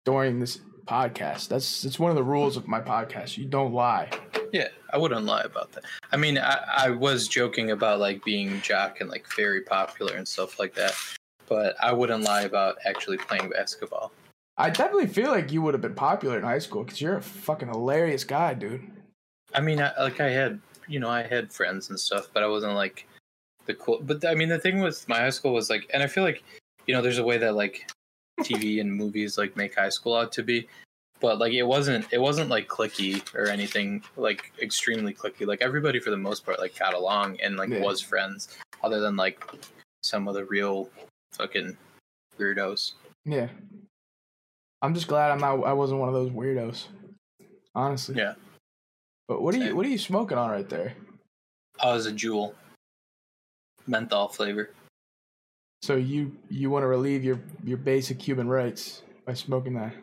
during 0.05 0.39
this 0.39 0.61
podcast. 0.89 1.49
That's 1.49 1.85
it's 1.85 1.99
one 1.99 2.11
of 2.11 2.17
the 2.17 2.23
rules 2.23 2.57
of 2.57 2.67
my 2.67 2.81
podcast. 2.81 3.37
You 3.37 3.45
don't 3.45 3.73
lie. 3.73 4.11
Yeah, 4.53 4.69
I 4.93 4.97
wouldn't 4.97 5.27
lie 5.27 5.43
about 5.43 5.73
that. 5.73 5.85
I 6.11 6.17
mean, 6.17 6.39
I, 6.39 6.65
I 6.67 6.91
was 6.91 7.29
joking 7.29 7.71
about 7.73 8.01
like 8.01 8.25
being 8.25 8.61
jock 8.63 9.01
and 9.01 9.11
like 9.11 9.27
very 9.37 9.61
popular 9.61 10.17
and 10.17 10.27
stuff 10.27 10.59
like 10.59 10.75
that, 10.75 10.95
but 11.47 11.77
I 11.83 11.93
wouldn't 11.93 12.25
lie 12.25 12.43
about 12.43 12.77
actually 12.87 13.19
playing 13.19 13.51
basketball. 13.51 14.13
I 14.57 14.71
definitely 14.71 15.07
feel 15.07 15.31
like 15.31 15.53
you 15.53 15.63
would 15.63 15.75
have 15.75 15.83
been 15.83 15.95
popular 15.95 16.39
in 16.39 16.45
high 16.45 16.59
school 16.59 16.83
because 16.83 17.01
you're 17.01 17.19
a 17.19 17.23
fucking 17.23 17.69
hilarious 17.69 18.25
guy, 18.25 18.55
dude. 18.55 18.91
I 19.55 19.61
mean, 19.61 19.81
I, 19.81 19.93
like 20.01 20.21
I 20.21 20.31
had, 20.31 20.61
you 20.89 20.99
know, 20.99 21.11
I 21.11 21.23
had 21.23 21.53
friends 21.53 21.91
and 21.91 22.01
stuff, 22.01 22.29
but 22.33 22.43
I 22.43 22.47
wasn't 22.47 22.75
like 22.75 23.07
the 23.67 23.75
cool. 23.75 24.01
But 24.03 24.25
I 24.25 24.35
mean, 24.35 24.49
the 24.49 24.59
thing 24.59 24.81
with 24.81 25.07
my 25.09 25.19
high 25.19 25.31
school 25.31 25.53
was 25.53 25.69
like, 25.69 25.89
and 25.93 26.03
I 26.03 26.07
feel 26.07 26.25
like, 26.25 26.43
you 26.87 26.95
know, 26.95 27.03
there's 27.03 27.19
a 27.19 27.25
way 27.25 27.37
that 27.39 27.55
like 27.55 27.89
TV 28.39 28.81
and 28.81 28.93
movies 28.93 29.37
like 29.39 29.57
make 29.57 29.75
high 29.75 29.89
school 29.89 30.15
out 30.15 30.33
to 30.33 30.43
be, 30.43 30.69
but 31.21 31.39
like 31.39 31.53
it 31.53 31.65
wasn't. 31.65 32.07
It 32.13 32.21
wasn't 32.21 32.51
like 32.51 32.69
clicky 32.69 33.23
or 33.35 33.47
anything 33.49 34.03
like 34.17 34.53
extremely 34.63 35.13
clicky. 35.15 35.47
Like 35.47 35.63
everybody 35.63 36.01
for 36.01 36.11
the 36.11 36.17
most 36.17 36.45
part 36.45 36.59
like 36.59 36.79
got 36.79 36.95
along 36.95 37.41
and 37.41 37.57
like 37.57 37.71
Yeah. 37.71 37.81
was 37.81 38.01
friends, 38.01 38.57
other 38.83 39.01
than 39.01 39.17
like 39.17 39.45
some 40.03 40.29
of 40.29 40.35
the 40.35 40.45
real 40.45 40.89
fucking 41.33 41.77
weirdos. 42.39 42.93
Yeah. 43.25 43.49
I'm 44.81 44.95
just 44.95 45.09
glad 45.09 45.31
I'm 45.33 45.41
not. 45.41 45.67
I 45.67 45.73
wasn't 45.73 46.01
one 46.01 46.09
of 46.09 46.15
those 46.15 46.31
weirdos. 46.31 46.87
Honestly. 47.75 48.15
Yeah. 48.17 48.35
But 49.27 49.43
what 49.43 49.55
are 49.55 49.59
you? 49.59 49.77
What 49.77 49.85
are 49.85 49.91
you 49.91 49.99
smoking 49.99 50.39
on 50.39 50.51
right 50.51 50.69
there? 50.69 50.95
I 51.81 51.93
was 51.93 52.07
a 52.07 52.13
Juul, 52.13 52.55
menthol 53.87 54.29
flavor. 54.29 54.71
So 55.83 55.97
you 55.97 56.37
you 56.49 56.71
want 56.71 56.83
to 56.83 56.87
relieve 56.89 57.25
your 57.25 57.41
your 57.65 57.79
basic 57.79 58.21
human 58.21 58.49
rights 58.49 59.03
by 59.25 59.35
smoking 59.35 59.75
that? 59.75 59.95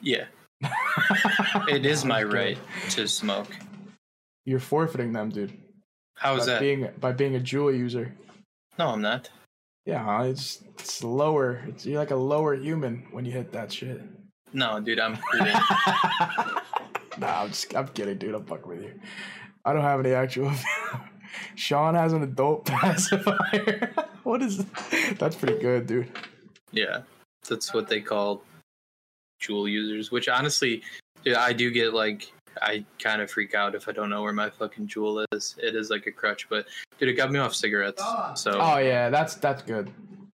Yeah, 0.00 0.26
it 1.68 1.84
is 1.86 2.04
my 2.04 2.22
right 2.22 2.58
to 2.90 3.08
smoke. 3.08 3.48
You're 4.44 4.60
forfeiting 4.60 5.12
them, 5.12 5.30
dude. 5.30 5.52
How 6.16 6.36
is 6.36 6.46
that? 6.46 6.60
being 6.60 6.88
by 7.00 7.12
being 7.12 7.36
a 7.36 7.40
Juul 7.40 7.76
user. 7.76 8.14
No, 8.78 8.88
I'm 8.88 9.02
not. 9.02 9.30
Yeah, 9.84 10.22
it's 10.22 10.62
it's 10.78 11.02
lower. 11.02 11.64
It's 11.66 11.84
you're 11.84 11.98
like 11.98 12.12
a 12.12 12.16
lower 12.16 12.54
human 12.54 13.06
when 13.10 13.24
you 13.24 13.32
hit 13.32 13.52
that 13.52 13.72
shit. 13.72 14.00
No, 14.52 14.80
dude, 14.80 15.00
I'm 15.00 15.18
nah, 17.18 17.42
I'm 17.42 17.48
just 17.48 17.74
I'm 17.74 17.88
kidding, 17.88 18.18
dude. 18.18 18.34
I'm 18.34 18.44
fucking 18.44 18.68
with 18.68 18.82
you. 18.82 18.92
I 19.64 19.72
don't 19.72 19.82
have 19.82 20.00
any 20.00 20.12
actual. 20.12 20.52
Sean 21.54 21.94
has 21.94 22.12
an 22.12 22.22
adult 22.22 22.66
pacifier. 22.66 23.92
what 24.24 24.42
is? 24.42 24.64
That's 25.18 25.36
pretty 25.36 25.58
good, 25.58 25.86
dude. 25.86 26.10
yeah, 26.72 27.02
that's 27.48 27.72
what 27.74 27.88
they 27.88 28.00
call 28.00 28.42
Juul 29.40 29.70
users. 29.70 30.10
Which 30.10 30.28
honestly, 30.28 30.82
dude, 31.24 31.34
I 31.36 31.52
do 31.52 31.70
get 31.70 31.94
like 31.94 32.32
I 32.60 32.84
kind 32.98 33.22
of 33.22 33.30
freak 33.30 33.54
out 33.54 33.74
if 33.74 33.88
I 33.88 33.92
don't 33.92 34.10
know 34.10 34.22
where 34.22 34.32
my 34.32 34.50
fucking 34.50 34.88
Juul 34.88 35.24
is. 35.32 35.56
It 35.62 35.74
is 35.74 35.90
like 35.90 36.06
a 36.06 36.12
crutch, 36.12 36.48
but 36.48 36.66
dude, 36.98 37.08
it 37.08 37.14
got 37.14 37.30
me 37.32 37.38
off 37.38 37.54
cigarettes. 37.54 38.02
So 38.34 38.58
Oh 38.60 38.78
yeah, 38.78 39.10
that's 39.10 39.34
that's 39.36 39.62
good. 39.62 39.90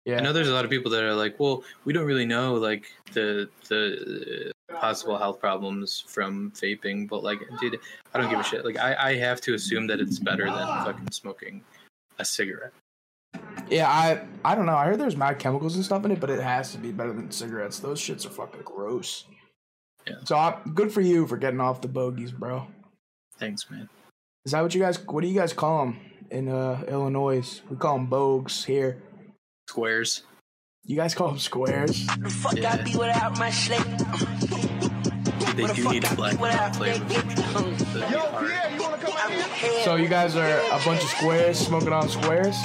Yeah. 0.05 0.19
I 0.19 0.20
know 0.20 0.35
there's 0.35 0.51
a 0.51 0.52
lot 0.52 0.66
of 0.66 0.70
people 0.70 0.90
that 0.90 1.02
are 1.02 1.15
like, 1.15 1.40
well, 1.40 1.65
we 1.86 1.94
don't 1.94 2.05
really 2.05 2.27
know 2.27 2.55
like 2.55 2.85
the 3.12 3.48
the 3.69 4.52
possible 4.74 5.16
health 5.16 5.40
problems 5.40 6.05
from 6.06 6.51
vaping, 6.52 7.09
but 7.09 7.23
like, 7.23 7.40
dude, 7.59 7.78
I 8.12 8.20
don't 8.20 8.28
give 8.28 8.39
a 8.39 8.44
shit. 8.44 8.65
Like, 8.66 8.78
I 8.78 8.94
I 9.12 9.15
have 9.16 9.40
to 9.43 9.55
assume 9.55 9.86
that 9.86 10.01
it's 10.01 10.19
better 10.19 10.44
than 10.44 10.66
fucking 10.85 11.11
smoking 11.11 11.62
a 12.19 12.24
cigarette. 12.24 12.73
Yeah, 13.71 13.89
I 13.89 14.21
I 14.45 14.55
don't 14.55 14.67
know. 14.67 14.77
I 14.77 14.85
heard 14.87 14.99
there's 15.01 15.17
mad 15.17 15.39
chemicals 15.39 15.75
and 15.77 15.85
stuff 15.85 16.05
in 16.05 16.11
it, 16.11 16.21
but 16.21 16.31
it 16.31 16.41
has 16.41 16.73
to 16.73 16.79
be 16.79 16.93
better 16.93 17.13
than 17.13 17.31
cigarettes. 17.31 17.79
Those 17.79 18.01
shits 18.01 18.27
are 18.27 18.31
fucking 18.31 18.63
gross. 18.63 19.25
Yeah. 20.07 20.17
So 20.25 20.37
I, 20.37 20.59
good 20.75 20.93
for 20.93 21.01
you 21.01 21.27
for 21.27 21.37
getting 21.37 21.61
off 21.61 21.81
the 21.81 21.89
bogeys, 21.89 22.31
bro. 22.31 22.67
Thanks, 23.39 23.71
man. 23.71 23.89
Is 24.45 24.53
that 24.53 24.61
what 24.63 24.75
you 24.75 24.81
guys? 24.81 25.03
What 25.07 25.23
do 25.23 25.29
you 25.29 25.35
guys 25.35 25.53
call 25.53 25.87
them 25.87 26.01
in 26.31 26.49
uh, 26.49 26.85
Illinois? 26.89 27.63
We 27.71 27.77
call 27.77 27.97
them 27.97 28.09
bogues 28.09 28.65
here. 28.65 29.03
Squares. 29.69 30.23
You 30.85 30.97
guys 30.97 31.15
call 31.15 31.29
them 31.29 31.39
squares. 31.39 32.07
The 32.07 32.29
Fuck 32.29 32.57
Yeah. 32.57 32.75
I 32.75 32.83
be 32.83 32.95
without 32.97 33.39
my 33.39 33.51
slate. 33.51 33.81
Dude, 35.39 35.57
they 35.57 35.73
do 35.73 35.89
need 35.91 36.05
a 36.05 36.15
black 36.15 36.39
mouth 36.39 36.77
flavor. 36.77 37.03
That'd 37.05 37.37
be 37.37 37.43
hard. 37.43 38.84
So 39.85 39.97
you 39.97 40.09
guys 40.09 40.36
are 40.36 40.59
a 40.59 40.81
bunch 40.85 41.03
of 41.03 41.09
squares 41.11 41.59
smoking 41.59 41.93
on 41.93 42.09
squares. 42.09 42.57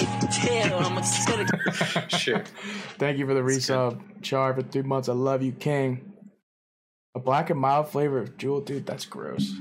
Sure. 2.18 2.40
Thank 2.98 3.18
you 3.18 3.26
for 3.26 3.34
the 3.34 3.42
resub, 3.42 4.00
Char, 4.22 4.54
for 4.54 4.62
three 4.62 4.82
months. 4.84 5.10
I 5.10 5.14
love 5.14 5.42
you, 5.44 5.52
King. 5.52 6.14
A 7.16 7.20
black 7.20 7.50
and 7.50 7.60
mild 7.60 7.90
flavor 7.90 8.20
of 8.20 8.38
Juul, 8.38 8.64
dude. 8.66 8.86
That's 8.86 9.06
gross. 9.06 9.54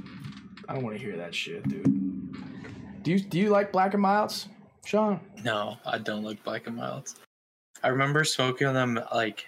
I 0.68 0.74
don't 0.74 0.82
want 0.84 0.96
to 0.98 1.02
hear 1.02 1.16
that 1.16 1.34
shit, 1.34 1.66
dude. 1.68 3.02
Do 3.02 3.10
you 3.12 3.20
do 3.20 3.38
you 3.38 3.48
like 3.50 3.72
black 3.72 3.94
and 3.94 4.02
milds, 4.02 4.48
Sean? 4.84 5.20
No, 5.44 5.76
I 5.86 5.98
don't 5.98 6.22
like 6.22 6.42
black 6.44 6.66
and 6.66 6.76
milds. 6.76 7.16
I 7.82 7.88
remember 7.88 8.24
smoking 8.24 8.72
them 8.72 9.00
like 9.14 9.46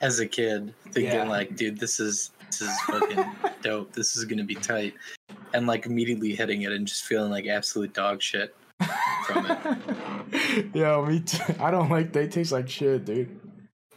as 0.00 0.18
a 0.20 0.26
kid, 0.26 0.74
thinking 0.92 1.12
Yeah. 1.12 1.24
like, 1.28 1.56
dude, 1.56 1.78
this 1.78 2.00
is 2.00 2.30
this 2.46 2.62
is 2.62 2.80
fucking 2.82 3.24
dope. 3.62 3.92
This 3.92 4.16
is 4.16 4.24
gonna 4.24 4.44
be 4.44 4.54
tight, 4.56 4.94
and 5.54 5.66
like 5.66 5.86
immediately 5.86 6.34
hitting 6.34 6.62
it 6.62 6.72
and 6.72 6.86
just 6.86 7.04
feeling 7.04 7.30
like 7.30 7.46
absolute 7.46 7.92
dog 7.92 8.22
shit 8.22 8.54
from 9.26 9.46
it. 9.50 10.66
Yo, 10.74 11.04
me 11.06 11.20
too. 11.20 11.54
I 11.60 11.70
don't 11.70 11.90
like. 11.90 12.12
They 12.12 12.28
taste 12.28 12.52
like 12.52 12.68
shit, 12.68 13.04
dude. 13.04 13.40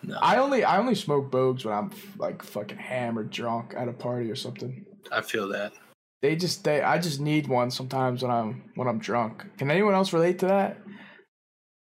No, 0.03 0.17
I 0.21 0.37
only 0.37 0.63
I 0.63 0.77
only 0.77 0.95
smoke 0.95 1.29
bogues 1.31 1.63
when 1.63 1.73
I'm 1.73 1.91
like 2.17 2.41
fucking 2.41 2.77
hammered, 2.77 3.29
drunk 3.29 3.73
at 3.77 3.87
a 3.87 3.93
party 3.93 4.31
or 4.31 4.35
something. 4.35 4.85
I 5.11 5.21
feel 5.21 5.47
that. 5.49 5.73
They 6.21 6.35
just 6.35 6.63
they 6.63 6.81
I 6.81 6.97
just 6.97 7.19
need 7.19 7.47
one 7.47 7.71
sometimes 7.71 8.21
when 8.23 8.31
I'm 8.31 8.63
when 8.75 8.87
I'm 8.87 8.99
drunk. 8.99 9.45
Can 9.57 9.69
anyone 9.69 9.93
else 9.93 10.13
relate 10.13 10.39
to 10.39 10.47
that? 10.47 10.77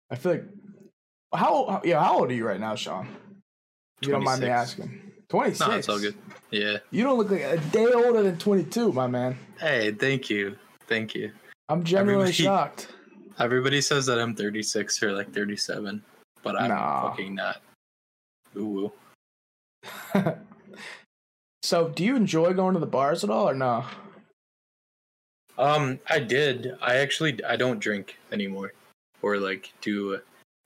I 0.10 0.16
feel 0.16 0.34
like 0.34 0.46
how 1.34 1.68
how- 1.70 1.82
yeah 1.86 2.04
how 2.04 2.20
old 2.20 2.32
are 2.32 2.34
you 2.34 2.46
right 2.46 2.60
now, 2.60 2.76
Sean? 2.76 3.08
If 4.02 4.08
you 4.08 4.14
don't 4.14 4.24
mind 4.24 4.42
me 4.42 4.48
asking. 4.50 5.11
Twenty 5.32 5.52
six. 5.52 5.62
No, 5.62 5.76
it's 5.76 5.88
all 5.88 5.98
good. 6.00 6.16
Yeah. 6.50 6.80
You 6.92 7.06
don't 7.06 7.18
look 7.18 7.32
like 7.32 7.40
a 7.44 7.58
day 7.72 7.86
older 7.86 8.22
than 8.22 8.38
twenty 8.38 8.66
two, 8.66 8.92
my 8.92 9.08
man. 9.08 9.38
Hey, 9.58 9.94
thank 9.94 10.30
you, 10.30 10.58
thank 10.88 11.16
you. 11.16 11.32
I'm 11.70 11.86
genuinely 11.86 12.24
Everybody- 12.32 12.44
shocked. 12.44 12.88
Everybody 13.40 13.80
says 13.80 14.06
that 14.08 14.20
I'm 14.20 14.36
36 14.36 15.02
or 15.02 15.14
like 15.14 15.34
37, 15.34 16.04
but 16.44 16.60
I'm 16.62 16.68
Nah. 16.68 17.10
fucking 17.10 17.34
not. 17.34 17.62
Ooh. 18.58 18.92
so, 21.64 21.88
do 21.90 22.04
you 22.04 22.16
enjoy 22.18 22.54
going 22.54 22.74
to 22.74 22.80
the 22.82 22.86
bars 22.86 23.24
at 23.24 23.30
all 23.30 23.50
or 23.50 23.54
no? 23.56 23.86
Um, 25.58 26.00
I 26.10 26.20
did. 26.20 26.76
I 26.82 26.98
actually 26.98 27.42
I 27.46 27.56
don't 27.56 27.80
drink 27.80 28.18
anymore, 28.34 28.74
or 29.22 29.38
like 29.38 29.72
do 29.82 30.20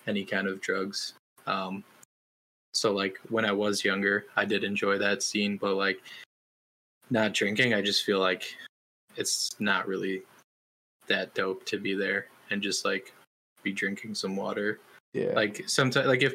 any 0.08 0.26
kind 0.26 0.48
of 0.48 0.60
drugs. 0.60 1.14
Um, 1.46 1.84
so 2.76 2.92
like 2.92 3.18
when 3.30 3.46
I 3.46 3.52
was 3.54 3.86
younger, 3.86 4.26
I 4.36 4.44
did 4.44 4.64
enjoy 4.64 4.98
that 4.98 5.24
scene, 5.24 5.58
but 5.58 5.76
like 5.76 6.02
not 7.10 7.34
drinking, 7.34 7.74
I 7.74 7.82
just 7.82 8.04
feel 8.04 8.20
like 8.20 8.54
it's 9.16 9.52
not 9.60 9.88
really 9.88 10.24
that 11.08 11.34
dope 11.34 11.66
to 11.68 11.78
be 11.78 11.94
there 11.94 12.28
and 12.52 12.62
just 12.62 12.84
like 12.84 13.14
be 13.64 13.72
drinking 13.72 14.14
some 14.14 14.36
water. 14.36 14.80
Yeah. 15.14 15.32
Like 15.34 15.64
sometimes, 15.68 16.08
like 16.08 16.22
if 16.22 16.34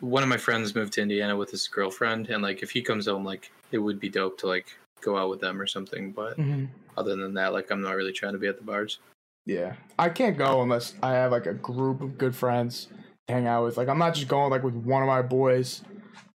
one 0.00 0.24
of 0.24 0.28
my 0.28 0.36
friends 0.36 0.74
moved 0.74 0.94
to 0.94 1.02
Indiana 1.02 1.36
with 1.36 1.50
his 1.50 1.68
girlfriend, 1.68 2.28
and 2.30 2.42
like 2.42 2.62
if 2.62 2.70
he 2.70 2.82
comes 2.82 3.06
home, 3.06 3.24
like 3.24 3.50
it 3.70 3.78
would 3.78 4.00
be 4.00 4.08
dope 4.08 4.36
to 4.38 4.48
like 4.48 4.76
go 5.00 5.16
out 5.16 5.30
with 5.30 5.40
them 5.40 5.60
or 5.60 5.66
something. 5.66 6.10
But 6.10 6.36
Mhm. 6.38 6.68
other 6.96 7.14
than 7.14 7.34
that, 7.34 7.52
like 7.52 7.70
I'm 7.70 7.80
not 7.80 7.94
really 7.94 8.12
trying 8.12 8.32
to 8.32 8.38
be 8.38 8.48
at 8.48 8.58
the 8.58 8.64
bars. 8.64 8.98
Yeah. 9.46 9.76
I 9.96 10.08
can't 10.08 10.36
go 10.36 10.60
unless 10.60 10.94
I 11.04 11.12
have 11.12 11.30
like 11.30 11.46
a 11.46 11.54
group 11.54 12.00
of 12.00 12.18
good 12.18 12.34
friends 12.34 12.88
hang 13.28 13.46
out 13.46 13.64
with. 13.64 13.76
Like 13.76 13.88
I'm 13.88 13.98
not 13.98 14.14
just 14.14 14.28
going 14.28 14.50
like 14.50 14.62
with 14.62 14.74
one 14.74 15.02
of 15.02 15.06
my 15.06 15.22
boys 15.22 15.82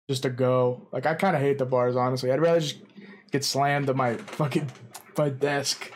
just 0.09 0.23
to 0.23 0.31
go. 0.31 0.87
Like 0.93 1.07
I 1.07 1.15
kind 1.15 1.37
of 1.37 1.43
hate 1.43 1.59
the 1.59 1.67
bars 1.67 1.97
honestly. 1.97 2.31
I'd 2.33 2.41
rather 2.41 2.61
just 2.61 2.79
get 3.31 3.45
slammed 3.45 3.87
to 3.89 3.95
my 3.95 4.15
fucking 4.15 4.71
my 5.17 5.29
desk. 5.29 5.93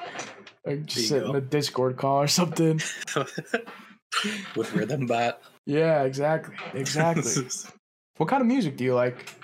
Like 0.64 0.86
just 0.86 1.09
sit 1.09 1.23
you 1.23 1.31
in 1.31 1.36
a 1.36 1.40
Discord 1.40 1.97
call 1.97 2.20
or 2.20 2.28
something. 2.28 2.81
with 4.56 4.73
Rhythm 4.74 5.06
Bot. 5.06 5.40
Yeah, 5.66 6.02
exactly. 6.02 6.55
Exactly. 6.74 7.48
what 8.16 8.28
kind 8.28 8.40
of 8.40 8.47
music 8.47 8.77
do 8.77 8.85
you 8.85 8.94
like? 8.94 9.35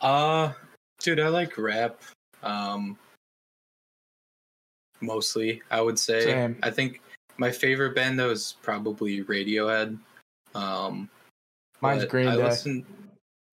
uh, 0.00 0.52
Dude, 1.00 1.20
I 1.20 1.28
like 1.28 1.56
rap. 1.56 2.00
Um, 2.42 2.98
mostly, 5.00 5.62
I 5.70 5.80
would 5.80 5.98
say. 5.98 6.22
Same. 6.22 6.56
I 6.62 6.70
think 6.70 7.00
my 7.36 7.50
favorite 7.50 7.94
band 7.94 8.18
though 8.18 8.30
is 8.30 8.56
probably 8.62 9.22
Radiohead. 9.24 9.98
Um, 10.58 11.10
Mine's 11.80 12.04
Green 12.04 12.28
I 12.28 12.36
Day. 12.36 12.42
listen, 12.42 12.84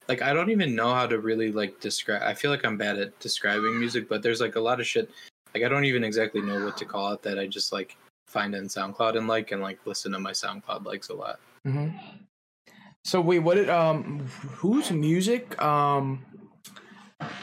like 0.08 0.22
I 0.22 0.34
don't 0.34 0.50
even 0.50 0.76
know 0.76 0.94
how 0.94 1.06
to 1.08 1.20
really 1.20 1.52
like 1.52 1.80
describe. 1.80 2.22
I 2.24 2.34
feel 2.34 2.52
like 2.52 2.66
I'm 2.66 2.78
bad 2.78 2.98
at 2.98 3.18
describing 3.20 3.80
music, 3.80 4.10
but 4.10 4.22
there's 4.22 4.42
like 4.42 4.56
a 4.56 4.60
lot 4.60 4.80
of 4.80 4.88
shit. 4.88 5.10
Like 5.54 5.64
I 5.64 5.70
don't 5.70 5.86
even 5.86 6.04
exactly 6.04 6.42
know 6.42 6.66
what 6.66 6.78
to 6.78 6.86
call 6.86 7.14
it 7.14 7.22
that 7.22 7.40
I 7.40 7.48
just 7.48 7.72
like 7.72 7.98
find 8.28 8.56
in 8.56 8.66
SoundCloud 8.66 9.18
and 9.18 9.28
like 9.28 9.52
and 9.52 9.62
like 9.62 9.80
listen 9.86 10.12
to 10.14 10.20
my 10.20 10.32
SoundCloud 10.32 10.86
likes 10.86 11.10
a 11.10 11.14
lot. 11.14 11.40
hmm 11.64 11.90
So 13.04 13.22
wait, 13.22 13.40
what 13.40 13.56
did 13.56 13.70
um 13.70 14.20
whose 14.60 14.92
music 14.92 15.62
um 15.62 16.26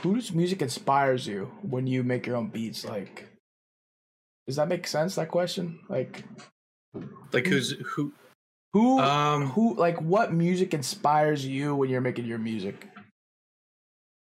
whose 0.02 0.32
music 0.32 0.62
inspires 0.62 1.26
you 1.26 1.50
when 1.62 1.86
you 1.86 2.02
make 2.02 2.26
your 2.26 2.36
own 2.36 2.48
beats? 2.48 2.84
Like, 2.84 3.28
does 4.46 4.56
that 4.56 4.68
make 4.68 4.86
sense? 4.86 5.14
That 5.14 5.28
question, 5.28 5.78
like, 5.88 6.24
Like 7.32 7.46
who's 7.46 7.72
who? 7.84 8.12
Who 8.72 8.98
Um, 8.98 9.48
who 9.48 9.74
like 9.74 10.00
what 10.00 10.32
music 10.32 10.74
inspires 10.74 11.44
you 11.44 11.74
when 11.74 11.90
you're 11.90 12.00
making 12.00 12.24
your 12.24 12.38
music? 12.38 12.88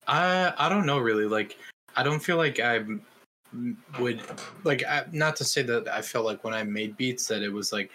I 0.07 0.53
I 0.59 0.69
don't 0.69 0.87
know 0.87 0.99
really. 0.99 1.27
Like 1.27 1.57
I 1.97 2.03
don't 2.03 2.21
feel 2.21 2.37
like 2.37 2.61
I 2.61 2.85
would 3.99 4.23
like 4.65 4.85
I, 4.85 5.05
not 5.13 5.37
to 5.37 5.45
say 5.45 5.63
that 5.63 5.89
I 5.89 6.03
felt 6.03 6.25
like 6.25 6.45
when 6.45 6.55
I 6.55 6.63
made 6.63 6.97
beats 6.97 7.27
that 7.29 7.43
it 7.43 7.53
was 7.53 7.73
like 7.73 7.91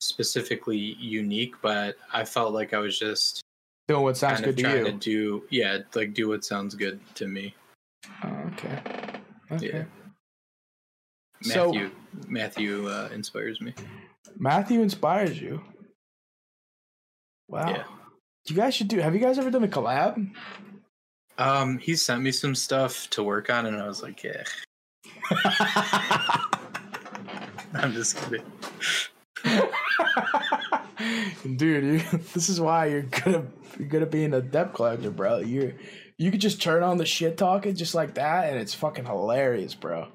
specifically 0.00 0.96
unique, 1.00 1.54
but 1.62 1.96
I 2.12 2.24
felt 2.24 2.52
like 2.52 2.74
I 2.74 2.78
was 2.78 2.98
just 2.98 3.42
Doing 3.88 4.02
what 4.02 4.16
sounds 4.16 4.40
kind 4.40 4.50
of 4.50 4.56
good 4.56 4.64
to 4.64 4.76
you. 4.76 4.84
to 4.84 4.92
do 4.92 5.44
yeah, 5.50 5.78
like 5.94 6.12
do 6.14 6.28
what 6.28 6.44
sounds 6.44 6.74
good 6.74 7.00
to 7.16 7.26
me. 7.26 7.54
Oh, 8.24 8.28
okay. 8.52 8.78
Okay. 9.52 9.66
Yeah. 9.68 9.84
So 11.42 11.72
Matthew 11.72 11.90
Matthew 12.28 12.88
uh, 12.88 13.08
inspires 13.12 13.60
me. 13.60 13.74
Matthew 14.38 14.82
inspires 14.82 15.40
you. 15.40 15.62
Wow. 17.48 17.70
Yeah. 17.70 17.84
You 18.48 18.56
guys 18.56 18.74
should 18.74 18.88
do. 18.88 19.00
Have 19.00 19.14
you 19.14 19.20
guys 19.20 19.38
ever 19.38 19.50
done 19.50 19.64
a 19.64 19.68
collab? 19.68 20.30
Um, 21.38 21.78
he 21.78 21.96
sent 21.96 22.22
me 22.22 22.32
some 22.32 22.54
stuff 22.54 23.10
to 23.10 23.22
work 23.22 23.50
on, 23.50 23.66
and 23.66 23.76
I 23.76 23.86
was 23.86 24.02
like, 24.02 24.22
yeah. 24.22 24.42
I'm 27.74 27.92
just 27.92 28.16
kidding. 28.16 28.44
Dude, 31.56 31.84
you, 31.84 31.98
this 32.34 32.48
is 32.48 32.60
why 32.60 32.86
you're 32.86 33.02
gonna 33.02 33.44
you're 33.78 33.88
gonna 33.88 34.06
be 34.06 34.24
in 34.24 34.34
a 34.34 34.40
debt 34.40 34.74
collector, 34.74 35.10
bro. 35.10 35.38
You 35.38 35.74
you 36.16 36.30
could 36.30 36.40
just 36.40 36.62
turn 36.62 36.82
on 36.82 36.96
the 36.96 37.06
shit 37.06 37.36
talking 37.36 37.74
just 37.74 37.94
like 37.94 38.14
that, 38.14 38.48
and 38.48 38.58
it's 38.58 38.74
fucking 38.74 39.04
hilarious, 39.04 39.74
bro. 39.74 40.08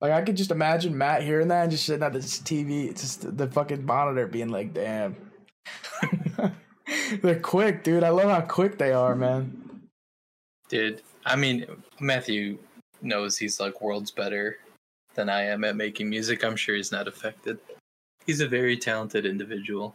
Like 0.00 0.12
I 0.12 0.22
could 0.22 0.36
just 0.36 0.50
imagine 0.50 0.96
Matt 0.96 1.22
hearing 1.22 1.48
that 1.48 1.62
and 1.62 1.70
just 1.70 1.84
sitting 1.84 2.02
at 2.02 2.12
this 2.12 2.38
TV, 2.38 2.88
just 2.98 3.36
the 3.36 3.46
fucking 3.48 3.84
monitor, 3.84 4.26
being 4.26 4.48
like, 4.48 4.72
"Damn." 4.72 5.16
They're 7.22 7.38
quick, 7.40 7.84
dude. 7.84 8.02
I 8.04 8.08
love 8.08 8.30
how 8.30 8.40
quick 8.40 8.78
they 8.78 8.92
are, 8.92 9.14
man. 9.14 9.82
Dude, 10.68 11.02
I 11.26 11.36
mean, 11.36 11.66
Matthew 12.00 12.58
knows 13.02 13.36
he's 13.36 13.60
like 13.60 13.80
worlds 13.82 14.10
better 14.10 14.58
than 15.14 15.28
I 15.28 15.42
am 15.42 15.64
at 15.64 15.76
making 15.76 16.08
music. 16.08 16.44
I'm 16.44 16.56
sure 16.56 16.74
he's 16.74 16.92
not 16.92 17.06
affected. 17.08 17.58
He's 18.26 18.40
a 18.40 18.48
very 18.48 18.76
talented 18.76 19.26
individual, 19.26 19.94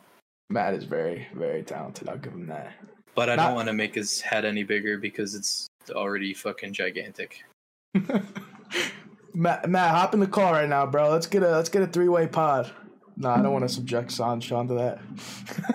Matt 0.49 0.73
is 0.75 0.83
very, 0.83 1.27
very 1.33 1.63
talented. 1.63 2.07
I'll 2.09 2.17
give 2.17 2.33
him 2.33 2.47
that. 2.47 2.73
but 3.15 3.29
I 3.29 3.35
Not- 3.35 3.47
don't 3.47 3.55
want 3.55 3.67
to 3.67 3.73
make 3.73 3.95
his 3.95 4.21
head 4.21 4.45
any 4.45 4.63
bigger 4.63 4.97
because 4.97 5.33
it's 5.35 5.67
already 5.91 6.33
fucking 6.33 6.73
gigantic. 6.73 7.43
Matt, 9.35 9.69
Matt, 9.69 9.91
hop 9.91 10.13
in 10.13 10.21
the 10.21 10.27
car 10.27 10.53
right 10.53 10.69
now, 10.69 10.85
bro. 10.85 11.09
Let's 11.09 11.27
get 11.27 11.43
a 11.43 11.51
let's 11.51 11.69
get 11.69 11.81
a 11.83 11.87
three 11.87 12.07
way 12.07 12.25
pod. 12.25 12.71
No, 13.17 13.29
I 13.29 13.41
don't 13.41 13.51
want 13.51 13.63
to 13.63 13.69
subject 13.69 14.11
Sean 14.11 14.39
Sean 14.39 14.67
to 14.69 14.73
that. 14.75 14.99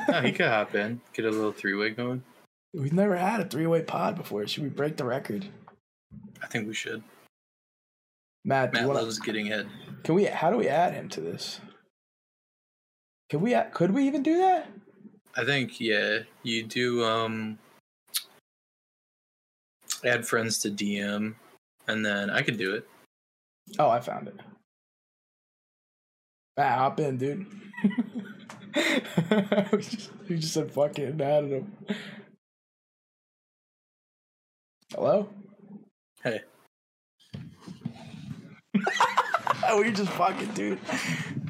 No, 0.08 0.22
he 0.22 0.32
could 0.36 0.48
hop 0.48 0.74
in, 0.74 1.00
get 1.12 1.26
a 1.26 1.30
little 1.30 1.52
three 1.52 1.74
way 1.74 1.90
going. 1.90 2.22
We've 2.72 2.92
never 2.92 3.16
had 3.16 3.40
a 3.40 3.44
three 3.44 3.66
way 3.66 3.82
pod 3.82 4.16
before. 4.16 4.46
Should 4.46 4.62
we 4.62 4.70
break 4.70 4.96
the 4.96 5.04
record? 5.04 5.46
I 6.42 6.46
think 6.46 6.66
we 6.66 6.74
should. 6.74 7.02
Matt, 8.44 8.72
Matt 8.72 8.86
wanna, 8.86 9.00
loves 9.00 9.18
getting 9.18 9.46
head. 9.46 9.68
can 10.04 10.14
we? 10.14 10.24
How 10.24 10.50
do 10.50 10.56
we 10.56 10.68
add 10.68 10.94
him 10.94 11.08
to 11.10 11.20
this? 11.20 11.60
Can 13.28 13.42
we? 13.42 13.54
Could 13.74 13.90
we 13.90 14.06
even 14.06 14.22
do 14.22 14.38
that? 14.38 14.68
I 15.36 15.44
think 15.44 15.80
yeah, 15.80 16.20
you 16.42 16.62
do 16.62 17.04
um 17.04 17.58
add 20.04 20.26
friends 20.26 20.58
to 20.60 20.70
DM, 20.70 21.34
and 21.88 22.04
then 22.04 22.30
I 22.30 22.40
could 22.40 22.56
do 22.56 22.74
it. 22.74 22.88
Oh, 23.78 23.88
I 23.88 24.00
found 24.00 24.28
it. 24.28 24.36
Matt, 26.56 26.78
hop 26.78 27.00
in, 27.00 27.16
dude. 27.16 27.46
we, 29.72 30.36
just, 30.36 30.52
said 30.52 30.70
fuck 30.70 30.98
it 30.98 31.10
and 31.10 31.22
added 31.22 31.50
him. 31.50 31.72
Hello? 34.92 35.28
Hey, 36.22 36.40
we 39.78 39.92
just 39.92 40.10
fucking 40.12 40.52
dude. 40.52 40.78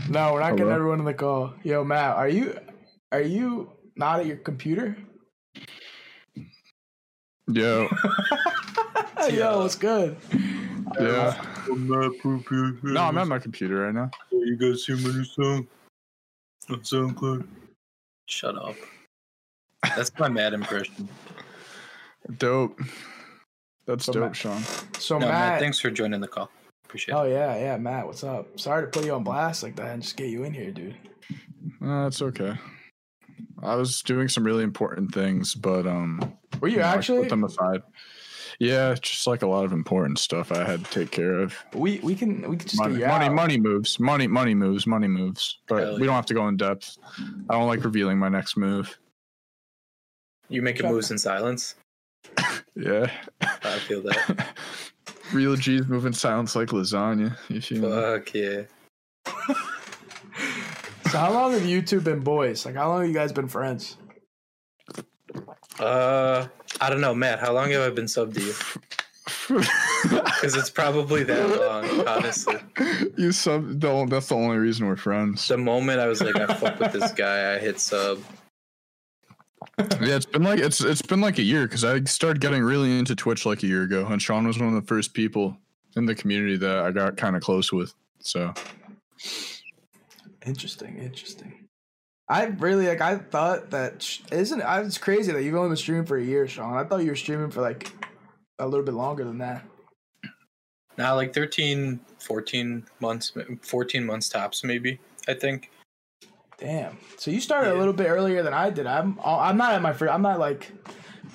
No, 0.08 0.32
we're 0.32 0.40
not 0.40 0.56
getting 0.56 0.72
everyone 0.72 0.98
in 1.00 1.04
the 1.04 1.14
call. 1.14 1.54
Yo, 1.62 1.84
Matt, 1.84 2.16
are 2.16 2.28
you 2.28 2.58
are 3.12 3.20
you 3.20 3.70
not 3.96 4.20
at 4.20 4.26
your 4.26 4.36
computer? 4.36 4.96
Yo, 7.52 7.88
Yo, 9.30 9.58
what's 9.60 9.74
good? 9.74 10.16
yeah. 11.00 11.49
No, 11.68 13.00
I'm 13.02 13.18
at 13.18 13.26
my 13.28 13.38
computer 13.38 13.76
right 13.84 13.94
now. 13.94 14.10
You 14.30 14.56
guys 14.56 14.84
see 14.84 14.94
my 14.94 15.00
new 15.14 15.24
song 15.24 15.66
on 16.70 16.80
SoundCloud? 16.80 17.46
Shut 18.26 18.56
up. 18.56 18.76
That's 19.96 20.10
my 20.18 20.28
mad 20.28 20.52
impression. 20.52 21.08
Dope. 22.38 22.80
That's 23.86 24.04
So 24.04 24.12
dope, 24.12 24.22
Matt- 24.22 24.36
Sean. 24.36 24.62
So 24.98 25.18
No, 25.18 25.26
Matt, 25.26 25.52
Matt, 25.52 25.60
thanks 25.60 25.80
for 25.80 25.90
joining 25.90 26.20
the 26.20 26.28
call. 26.28 26.50
Appreciate 26.84 27.14
oh 27.14 27.22
it. 27.22 27.28
Oh 27.28 27.30
yeah, 27.30 27.56
yeah, 27.56 27.76
Matt, 27.76 28.06
what's 28.06 28.24
up? 28.24 28.58
Sorry 28.58 28.82
to 28.84 28.88
put 28.88 29.04
you 29.04 29.14
on 29.14 29.24
blast 29.24 29.62
like 29.62 29.76
that 29.76 29.88
and 29.92 30.02
just 30.02 30.16
get 30.16 30.28
you 30.28 30.44
in 30.44 30.52
here, 30.52 30.70
dude. 30.70 30.94
Uh, 31.82 32.06
it's 32.06 32.20
okay. 32.22 32.54
I 33.62 33.74
was 33.74 34.00
doing 34.02 34.28
some 34.28 34.44
really 34.44 34.64
important 34.64 35.12
things, 35.14 35.54
but 35.54 35.86
um, 35.86 36.20
Were 36.60 36.68
you 36.68 36.78
know, 36.78 36.84
I 36.84 36.94
actually? 36.94 37.20
put 37.20 37.28
them 37.30 37.44
aside. 37.44 37.82
Yeah, 38.60 38.94
just 39.00 39.26
like 39.26 39.40
a 39.40 39.46
lot 39.46 39.64
of 39.64 39.72
important 39.72 40.18
stuff 40.18 40.52
I 40.52 40.64
had 40.64 40.84
to 40.84 40.90
take 40.90 41.10
care 41.10 41.38
of. 41.38 41.56
We 41.72 41.98
we 42.00 42.14
can 42.14 42.42
we 42.48 42.58
can 42.58 42.68
just 42.68 42.76
Money, 42.76 42.98
get 42.98 43.08
money, 43.08 43.28
money 43.30 43.58
moves. 43.58 43.98
Money, 43.98 44.26
money 44.26 44.54
moves. 44.54 44.86
Money 44.86 45.08
moves. 45.08 45.60
But 45.66 45.82
Hell 45.82 45.94
we 45.94 46.00
yeah. 46.00 46.06
don't 46.06 46.14
have 46.14 46.26
to 46.26 46.34
go 46.34 46.46
in 46.46 46.58
depth. 46.58 46.98
I 47.48 47.54
don't 47.54 47.66
like 47.66 47.82
revealing 47.82 48.18
my 48.18 48.28
next 48.28 48.58
move. 48.58 48.98
You 50.50 50.60
making 50.60 50.82
Shut 50.82 50.92
moves 50.92 51.10
in 51.10 51.18
silence? 51.18 51.74
Yeah. 52.76 53.10
I 53.40 53.78
feel 53.78 54.00
that. 54.02 54.46
Real 55.32 55.56
G's 55.56 55.86
moving 55.86 56.12
sounds 56.12 56.56
like 56.56 56.68
lasagna. 56.68 57.36
You 57.48 57.60
feel 57.60 57.82
me? 57.82 57.88
Fuck 57.90 58.32
yeah. 58.34 58.62
So 61.10 61.18
how 61.18 61.32
long 61.32 61.52
have 61.52 61.66
you 61.66 61.82
two 61.82 62.00
been 62.00 62.20
boys? 62.20 62.64
Like 62.64 62.76
how 62.76 62.88
long 62.88 63.00
have 63.00 63.08
you 63.08 63.14
guys 63.14 63.32
been 63.32 63.48
friends? 63.48 63.96
Uh, 65.78 66.46
I 66.80 66.90
don't 66.90 67.00
know, 67.00 67.14
Matt. 67.14 67.40
How 67.40 67.52
long 67.52 67.70
have 67.70 67.82
I 67.82 67.94
been 67.94 68.08
sub 68.08 68.34
to 68.34 68.40
you? 68.40 68.54
Because 70.02 70.54
it's 70.54 70.70
probably 70.70 71.24
that 71.24 71.48
long, 71.60 72.06
honestly. 72.08 72.56
you 73.16 73.32
sub. 73.32 73.80
The, 73.80 74.06
that's 74.08 74.28
the 74.28 74.34
only 74.34 74.56
reason 74.56 74.86
we're 74.86 74.96
friends. 74.96 75.46
The 75.46 75.58
moment 75.58 76.00
I 76.00 76.06
was 76.06 76.22
like, 76.22 76.36
I 76.36 76.54
fuck 76.54 76.78
with 76.80 76.92
this 76.92 77.12
guy, 77.12 77.54
I 77.54 77.58
hit 77.58 77.78
sub. 77.78 78.20
Yeah, 79.78 80.16
it's 80.16 80.26
been 80.26 80.42
like 80.42 80.58
it's 80.58 80.80
it's 80.82 81.02
been 81.02 81.20
like 81.20 81.38
a 81.38 81.42
year 81.42 81.66
because 81.66 81.84
I 81.84 82.02
started 82.04 82.40
getting 82.40 82.62
really 82.62 82.98
into 82.98 83.14
Twitch 83.14 83.44
like 83.44 83.62
a 83.62 83.66
year 83.66 83.82
ago, 83.82 84.06
and 84.06 84.22
Sean 84.22 84.46
was 84.46 84.58
one 84.58 84.68
of 84.68 84.74
the 84.74 84.86
first 84.86 85.14
people 85.14 85.56
in 85.96 86.06
the 86.06 86.14
community 86.14 86.56
that 86.56 86.78
I 86.78 86.90
got 86.90 87.16
kind 87.16 87.36
of 87.36 87.42
close 87.42 87.72
with. 87.72 87.92
So 88.20 88.54
Interesting, 90.46 90.96
interesting. 90.98 91.68
I 92.30 92.44
really 92.44 92.86
like. 92.86 93.00
I 93.00 93.16
thought 93.16 93.70
that 93.70 94.00
sh- 94.00 94.20
isn't. 94.30 94.62
I 94.62 94.80
it's 94.82 94.98
crazy 94.98 95.32
that 95.32 95.42
you've 95.42 95.56
only 95.56 95.70
been 95.70 95.76
streaming 95.76 96.06
for 96.06 96.16
a 96.16 96.22
year, 96.22 96.46
Sean. 96.46 96.76
I 96.76 96.84
thought 96.84 97.02
you 97.02 97.10
were 97.10 97.16
streaming 97.16 97.50
for 97.50 97.60
like 97.60 97.90
a 98.60 98.68
little 98.68 98.84
bit 98.84 98.94
longer 98.94 99.24
than 99.24 99.38
that. 99.38 99.64
Now, 100.96 101.16
like 101.16 101.34
13, 101.34 101.98
14 102.20 102.86
months, 103.00 103.32
14 103.62 104.04
months 104.04 104.28
tops, 104.28 104.62
maybe, 104.62 105.00
I 105.26 105.34
think. 105.34 105.72
Damn. 106.56 106.98
So 107.16 107.32
you 107.32 107.40
started 107.40 107.72
a 107.72 107.78
little 107.78 107.92
bit 107.92 108.06
earlier 108.06 108.44
than 108.44 108.54
I 108.54 108.70
did. 108.70 108.86
I'm. 108.86 109.18
Uh, 109.18 109.38
I'm 109.38 109.56
not 109.56 109.72
at 109.72 109.82
my 109.82 109.92
first. 109.92 110.12
I'm 110.12 110.22
not 110.22 110.38
like. 110.38 110.70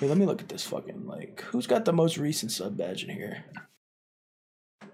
Wait, 0.00 0.08
let 0.08 0.16
me 0.16 0.24
look 0.24 0.40
at 0.40 0.48
this 0.48 0.66
fucking 0.66 1.06
like. 1.06 1.42
Who's 1.42 1.66
got 1.66 1.84
the 1.84 1.92
most 1.92 2.16
recent 2.16 2.52
sub 2.52 2.74
badge 2.78 3.04
in 3.04 3.10
here? 3.10 3.44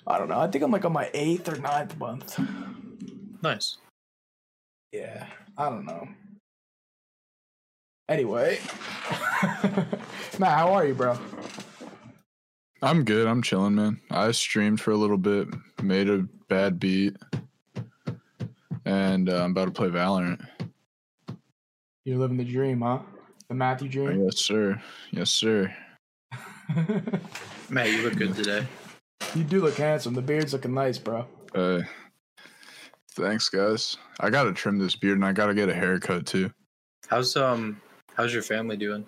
I 0.04 0.18
don't 0.18 0.28
know. 0.28 0.40
I 0.40 0.48
think 0.48 0.64
I'm 0.64 0.72
like 0.72 0.84
on 0.84 0.92
my 0.92 1.10
eighth 1.14 1.48
or 1.48 1.56
ninth 1.58 1.96
month. 1.96 2.40
Nice. 3.40 3.76
Yeah, 4.92 5.26
I 5.56 5.68
don't 5.68 5.84
know. 5.84 6.08
Anyway, 8.08 8.58
Matt, 10.38 10.58
how 10.58 10.72
are 10.72 10.86
you, 10.86 10.94
bro? 10.94 11.16
I'm 12.82 13.04
good. 13.04 13.26
I'm 13.26 13.42
chilling, 13.42 13.76
man. 13.76 14.00
I 14.10 14.32
streamed 14.32 14.80
for 14.80 14.90
a 14.90 14.96
little 14.96 15.16
bit, 15.16 15.48
made 15.82 16.10
a 16.10 16.26
bad 16.48 16.80
beat, 16.80 17.16
and 18.84 19.28
uh, 19.28 19.44
I'm 19.44 19.52
about 19.52 19.66
to 19.66 19.70
play 19.70 19.88
Valorant. 19.88 20.44
You're 22.04 22.18
living 22.18 22.36
the 22.36 22.44
dream, 22.44 22.80
huh? 22.80 22.98
The 23.48 23.54
Matthew 23.54 23.88
dream. 23.88 24.24
Yes, 24.24 24.38
sir. 24.38 24.82
Yes, 25.12 25.30
sir. 25.30 25.72
Matt, 27.70 27.90
you 27.92 28.02
look 28.02 28.16
good 28.16 28.34
today. 28.34 28.66
You 29.34 29.44
do 29.44 29.60
look 29.60 29.76
handsome. 29.76 30.14
The 30.14 30.22
beard's 30.22 30.52
looking 30.52 30.74
nice, 30.74 30.98
bro. 30.98 31.26
Uh, 31.54 31.82
thanks, 33.14 33.48
guys. 33.48 33.96
I 34.20 34.30
gotta 34.30 34.52
trim 34.52 34.78
this 34.78 34.96
beard, 34.96 35.16
and 35.16 35.24
I 35.24 35.32
gotta 35.32 35.54
get 35.54 35.68
a 35.68 35.74
haircut 35.74 36.26
too. 36.26 36.50
How's 37.08 37.36
um 37.36 37.80
how's 38.14 38.32
your 38.32 38.42
family 38.42 38.76
doing? 38.76 39.06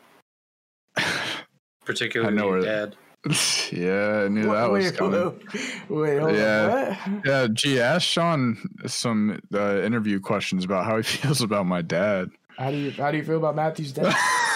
Particularly 1.84 2.32
I 2.32 2.36
know 2.36 2.48
your 2.48 2.58
where- 2.60 2.62
dad. 2.62 2.96
yeah, 3.72 4.24
I 4.26 4.28
knew 4.28 4.42
that 4.52 4.70
was 4.70 4.84
wait, 4.84 4.96
coming. 4.98 5.18
hold- 5.18 5.42
wait, 5.88 6.18
hold 6.18 6.34
Yeah. 6.34 6.94
on. 7.06 7.14
What? 7.14 7.26
Yeah, 7.26 7.46
gee, 7.50 7.80
ask 7.80 8.02
Sean 8.06 8.58
some 8.86 9.40
uh, 9.54 9.80
interview 9.80 10.20
questions 10.20 10.62
about 10.66 10.84
how 10.84 10.98
he 10.98 11.02
feels 11.04 11.40
about 11.40 11.64
my 11.64 11.80
dad. 11.80 12.28
How 12.58 12.70
do 12.70 12.76
you 12.76 12.90
how 12.90 13.10
do 13.10 13.16
you 13.16 13.24
feel 13.24 13.38
about 13.38 13.56
Matthew's 13.56 13.92
dad? 13.92 14.14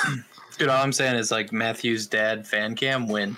Dude, 0.58 0.68
all 0.68 0.82
I'm 0.82 0.92
saying 0.92 1.16
is 1.16 1.30
like 1.30 1.50
Matthew's 1.52 2.06
dad 2.06 2.46
fan 2.46 2.74
cam 2.74 3.08
win. 3.08 3.36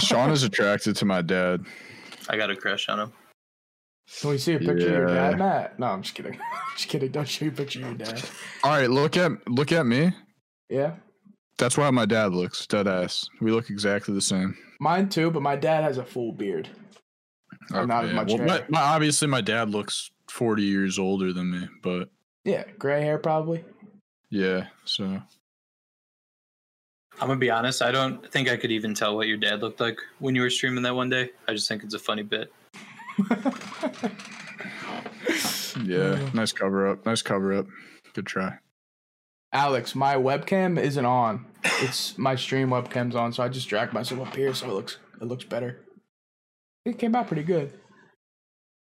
Sean 0.00 0.30
is 0.30 0.42
attracted 0.42 0.96
to 0.96 1.04
my 1.04 1.20
dad. 1.22 1.64
I 2.28 2.36
got 2.36 2.50
a 2.50 2.56
crush 2.56 2.88
on 2.88 3.00
him. 3.00 3.12
Can 4.20 4.30
we 4.30 4.38
see 4.38 4.54
a 4.54 4.58
picture 4.58 4.72
of 4.72 4.80
your 4.80 5.06
dad, 5.06 5.38
Matt? 5.38 5.78
No, 5.78 5.86
I'm 5.86 6.02
just 6.02 6.14
kidding. 6.14 6.38
just 6.76 6.88
kidding. 6.88 7.10
Don't 7.12 7.28
show 7.28 7.44
you 7.46 7.50
a 7.50 7.54
picture 7.54 7.80
of 7.80 7.86
your 7.86 7.94
dad. 7.94 8.22
All 8.64 8.70
right, 8.72 8.90
look 8.90 9.16
at 9.16 9.32
look 9.48 9.72
at 9.72 9.86
me. 9.86 10.12
Yeah, 10.68 10.94
That's 11.58 11.76
why 11.78 11.90
my 11.90 12.06
dad 12.06 12.32
looks 12.32 12.66
dead 12.66 12.88
ass. 12.88 13.28
We 13.40 13.50
look 13.52 13.68
exactly 13.70 14.14
the 14.14 14.20
same. 14.22 14.56
mine 14.80 15.08
too. 15.08 15.30
But 15.30 15.42
my 15.42 15.54
dad 15.56 15.84
has 15.84 15.98
a 15.98 16.04
full 16.04 16.32
beard. 16.32 16.68
Oh, 17.72 17.84
not 17.84 18.06
as 18.06 18.12
much 18.12 18.28
Well, 18.28 18.38
hair. 18.38 18.46
my, 18.46 18.64
my- 18.70 18.80
obviously, 18.80 19.28
my 19.28 19.40
dad 19.40 19.70
looks 19.70 20.10
forty 20.28 20.62
years 20.64 20.98
older 20.98 21.32
than 21.32 21.50
me, 21.50 21.68
but 21.82 22.08
Yeah, 22.44 22.64
gray 22.78 23.02
hair 23.02 23.18
probably. 23.18 23.64
yeah. 24.30 24.66
So 24.84 25.22
I'm 27.20 27.28
gonna 27.28 27.38
be 27.38 27.50
honest, 27.50 27.82
I 27.82 27.92
don't 27.92 28.30
think 28.32 28.48
I 28.48 28.56
could 28.56 28.72
even 28.72 28.94
tell 28.94 29.16
what 29.16 29.28
your 29.28 29.36
dad 29.36 29.60
looked 29.60 29.80
like 29.80 29.98
when 30.18 30.34
you 30.34 30.42
were 30.42 30.50
streaming 30.50 30.82
that 30.82 30.94
one 30.94 31.08
day. 31.08 31.30
I 31.46 31.52
just 31.52 31.68
think 31.68 31.84
it's 31.84 31.94
a 31.94 31.98
funny 31.98 32.22
bit. 32.22 32.52
yeah, 35.84 36.28
nice 36.34 36.52
cover 36.52 36.88
up. 36.88 37.04
Nice 37.06 37.22
cover 37.22 37.54
up. 37.54 37.66
Good 38.14 38.26
try. 38.26 38.58
Alex, 39.52 39.94
my 39.94 40.14
webcam 40.14 40.80
isn't 40.80 41.04
on. 41.04 41.44
It's 41.80 42.16
my 42.16 42.34
stream 42.34 42.70
webcam's 42.70 43.14
on, 43.14 43.32
so 43.32 43.42
I 43.42 43.48
just 43.48 43.68
dragged 43.68 43.92
myself 43.92 44.26
up 44.28 44.34
here 44.34 44.54
so 44.54 44.66
it 44.66 44.72
looks 44.72 44.96
it 45.20 45.26
looks 45.26 45.44
better. 45.44 45.84
It 46.84 46.98
came 46.98 47.14
out 47.14 47.28
pretty 47.28 47.44
good. 47.44 47.72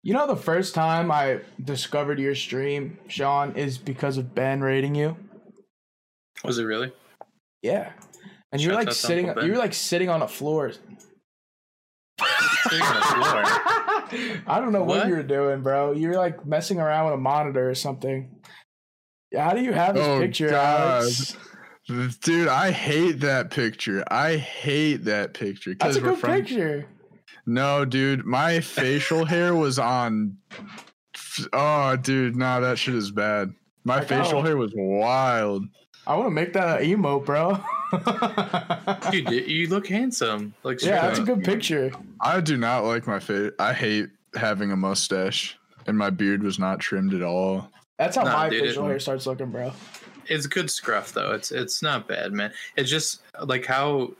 You 0.02 0.14
know, 0.14 0.26
the 0.26 0.36
first 0.36 0.74
time 0.74 1.10
I 1.10 1.40
discovered 1.62 2.18
your 2.18 2.34
stream, 2.34 2.98
Sean, 3.08 3.54
is 3.54 3.76
because 3.76 4.18
of 4.18 4.34
Ben 4.34 4.60
rating 4.60 4.94
you. 4.94 5.16
Was 6.44 6.58
it 6.58 6.64
really? 6.64 6.92
Yeah, 7.66 7.92
and 8.52 8.60
you're 8.62 8.72
Shouts 8.74 8.86
like 8.86 8.94
sitting. 8.94 9.26
You're 9.26 9.58
like 9.58 9.74
sitting 9.74 10.08
on 10.08 10.22
a 10.22 10.28
floor. 10.28 10.72
Sitting 12.68 12.82
on 12.82 12.94
the 12.96 13.02
floor. 13.02 14.42
I 14.46 14.58
don't 14.60 14.72
know 14.72 14.82
what? 14.82 14.98
What? 15.00 15.08
you 15.08 15.16
were 15.16 15.22
doing, 15.22 15.62
bro. 15.62 15.92
You 15.92 16.08
were 16.08 16.14
like 16.16 16.46
messing 16.46 16.80
around 16.80 17.06
with 17.06 17.14
a 17.14 17.18
monitor 17.18 17.68
or 17.68 17.74
something. 17.74 18.30
Yeah, 19.30 19.44
How 19.44 19.54
do 19.54 19.62
you 19.62 19.72
have 19.72 19.94
this 19.94 20.06
Oh, 20.06 20.18
picture, 20.20 20.48
God. 20.50 21.02
Alex? 21.02 21.36
Dude, 22.22 22.48
I 22.48 22.70
hate 22.70 23.20
that 23.20 23.50
picture. 23.50 24.02
I 24.10 24.36
hate 24.36 25.04
that 25.04 25.34
picture. 25.34 25.74
That's 25.78 25.96
a 25.96 26.00
we're 26.00 26.10
good 26.10 26.18
from- 26.18 26.30
picture. 26.32 26.86
No, 27.46 27.84
dude, 27.84 28.24
my 28.24 28.58
facial 28.60 29.24
hair 29.24 29.54
was 29.54 29.78
on. 29.78 30.36
Oh, 31.52 31.96
dude, 31.96 32.34
nah, 32.34 32.58
that 32.60 32.78
shit 32.78 32.94
is 32.94 33.10
bad. 33.12 33.52
My 33.84 33.98
Like, 33.98 34.08
facial 34.08 34.42
hair 34.42 34.56
was 34.56 34.72
wild. 34.74 35.64
I 36.06 36.14
want 36.14 36.26
to 36.26 36.30
make 36.30 36.52
that 36.52 36.82
an 36.82 36.88
emote, 36.88 37.24
bro. 37.24 37.58
Dude, 39.10 39.30
you- 39.30 39.40
you 39.56 39.68
look 39.68 39.86
handsome. 39.88 40.54
Like 40.62 40.80
yeah, 40.82 40.98
straight 40.98 41.00
that's 41.08 41.18
a 41.18 41.22
good 41.22 41.44
picture. 41.44 41.92
I 42.20 42.40
do 42.40 42.56
not 42.56 42.84
like 42.84 43.06
my 43.06 43.18
face. 43.18 43.52
I 43.58 43.72
hate 43.72 44.08
having 44.34 44.70
a 44.70 44.76
mustache, 44.76 45.58
and 45.86 45.96
my 45.98 46.10
beard 46.10 46.42
was 46.42 46.58
not 46.58 46.78
trimmed 46.80 47.14
at 47.14 47.22
all. 47.22 47.70
That's 47.98 48.16
how 48.16 48.24
Nah, 48.24 48.32
my 48.32 48.48
dude, 48.50 48.62
facial 48.62 48.86
hair 48.86 48.98
starts 49.00 49.26
looking, 49.26 49.50
bro. 49.50 49.72
It's 50.28 50.46
good 50.46 50.70
scruff 50.70 51.12
though. 51.12 51.32
It's 51.32 51.50
it's 51.52 51.82
not 51.82 52.08
bad, 52.08 52.32
man. 52.32 52.52
It's 52.76 52.90
just 52.90 53.22
like 53.44 53.64
how 53.66 54.12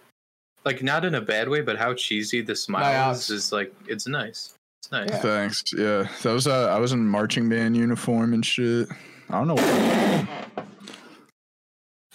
like 0.64 0.82
not 0.82 1.04
in 1.04 1.14
a 1.14 1.20
bad 1.20 1.48
way, 1.48 1.60
but 1.60 1.76
how 1.76 1.94
cheesy 1.94 2.40
the 2.42 2.56
smile 2.56 3.08
Nice. 3.08 3.28
is 3.30 3.44
is 3.46 3.52
like 3.52 3.72
it's 3.86 4.06
nice. 4.06 4.54
It's 4.82 4.90
nice. 4.92 5.08
Yeah. 5.10 5.18
Thanks. 5.18 5.62
Yeah, 5.76 6.08
that 6.22 6.32
was. 6.32 6.46
Uh, 6.46 6.68
I 6.68 6.78
was 6.78 6.92
in 6.92 7.06
marching 7.06 7.48
band 7.48 7.76
uniform 7.76 8.34
and 8.34 8.44
shit. 8.46 8.88
I 9.30 9.44
don't 9.44 9.48
know. 9.48 10.26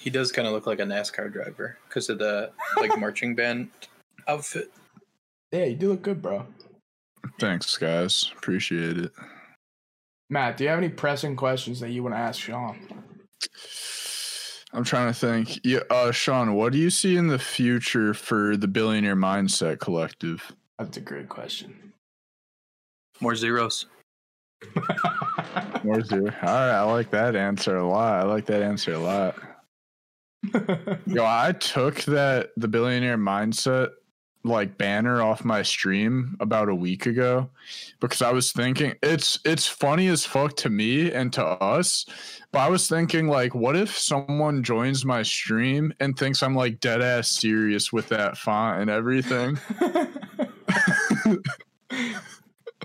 He 0.01 0.09
does 0.09 0.31
kind 0.31 0.47
of 0.47 0.53
look 0.55 0.65
like 0.65 0.79
a 0.79 0.83
NASCAR 0.83 1.31
driver 1.31 1.77
because 1.87 2.09
of 2.09 2.17
the 2.17 2.51
like 2.77 2.97
marching 2.99 3.35
band 3.35 3.69
outfit. 4.27 4.71
Yeah, 5.51 5.65
you 5.65 5.75
do 5.75 5.89
look 5.89 6.01
good, 6.01 6.23
bro. 6.23 6.43
Thanks, 7.39 7.77
guys. 7.77 8.31
Appreciate 8.35 8.97
it. 8.97 9.11
Matt, 10.27 10.57
do 10.57 10.63
you 10.63 10.71
have 10.71 10.79
any 10.79 10.89
pressing 10.89 11.35
questions 11.35 11.79
that 11.81 11.89
you 11.89 12.01
want 12.01 12.15
to 12.15 12.19
ask 12.19 12.39
Sean? 12.39 12.79
I'm 14.73 14.83
trying 14.83 15.13
to 15.13 15.19
think. 15.19 15.59
Yeah, 15.63 15.81
uh, 15.91 16.11
Sean, 16.11 16.55
what 16.55 16.71
do 16.71 16.79
you 16.79 16.89
see 16.89 17.15
in 17.15 17.27
the 17.27 17.37
future 17.37 18.15
for 18.15 18.57
the 18.57 18.67
Billionaire 18.67 19.15
Mindset 19.15 19.79
Collective? 19.79 20.51
That's 20.79 20.97
a 20.97 21.01
great 21.01 21.29
question. 21.29 21.93
More 23.19 23.35
zeros. 23.35 23.85
More 25.83 26.01
zero. 26.01 26.33
All 26.41 26.49
right, 26.49 26.71
I 26.71 26.81
like 26.83 27.11
that 27.11 27.35
answer 27.35 27.77
a 27.77 27.87
lot. 27.87 28.15
I 28.15 28.23
like 28.23 28.47
that 28.47 28.63
answer 28.63 28.93
a 28.93 28.99
lot. 28.99 29.35
Yo, 31.05 31.23
I 31.25 31.53
took 31.59 32.01
that 32.03 32.49
the 32.57 32.67
Billionaire 32.67 33.17
Mindset 33.17 33.89
like 34.43 34.75
banner 34.77 35.21
off 35.21 35.45
my 35.45 35.61
stream 35.61 36.35
about 36.39 36.67
a 36.67 36.73
week 36.73 37.05
ago 37.05 37.47
because 37.99 38.23
I 38.23 38.31
was 38.31 38.51
thinking 38.51 38.95
it's 39.03 39.39
it's 39.45 39.67
funny 39.67 40.07
as 40.07 40.25
fuck 40.25 40.55
to 40.57 40.69
me 40.69 41.11
and 41.11 41.31
to 41.33 41.45
us, 41.45 42.05
but 42.51 42.59
I 42.59 42.69
was 42.69 42.87
thinking 42.87 43.27
like, 43.27 43.53
what 43.53 43.75
if 43.75 43.95
someone 43.95 44.63
joins 44.63 45.05
my 45.05 45.21
stream 45.21 45.93
and 45.99 46.17
thinks 46.17 46.41
I'm 46.41 46.55
like 46.55 46.79
dead 46.79 47.01
ass 47.01 47.29
serious 47.29 47.93
with 47.93 48.09
that 48.09 48.37
font 48.37 48.81
and 48.81 48.89
everything? 48.89 49.59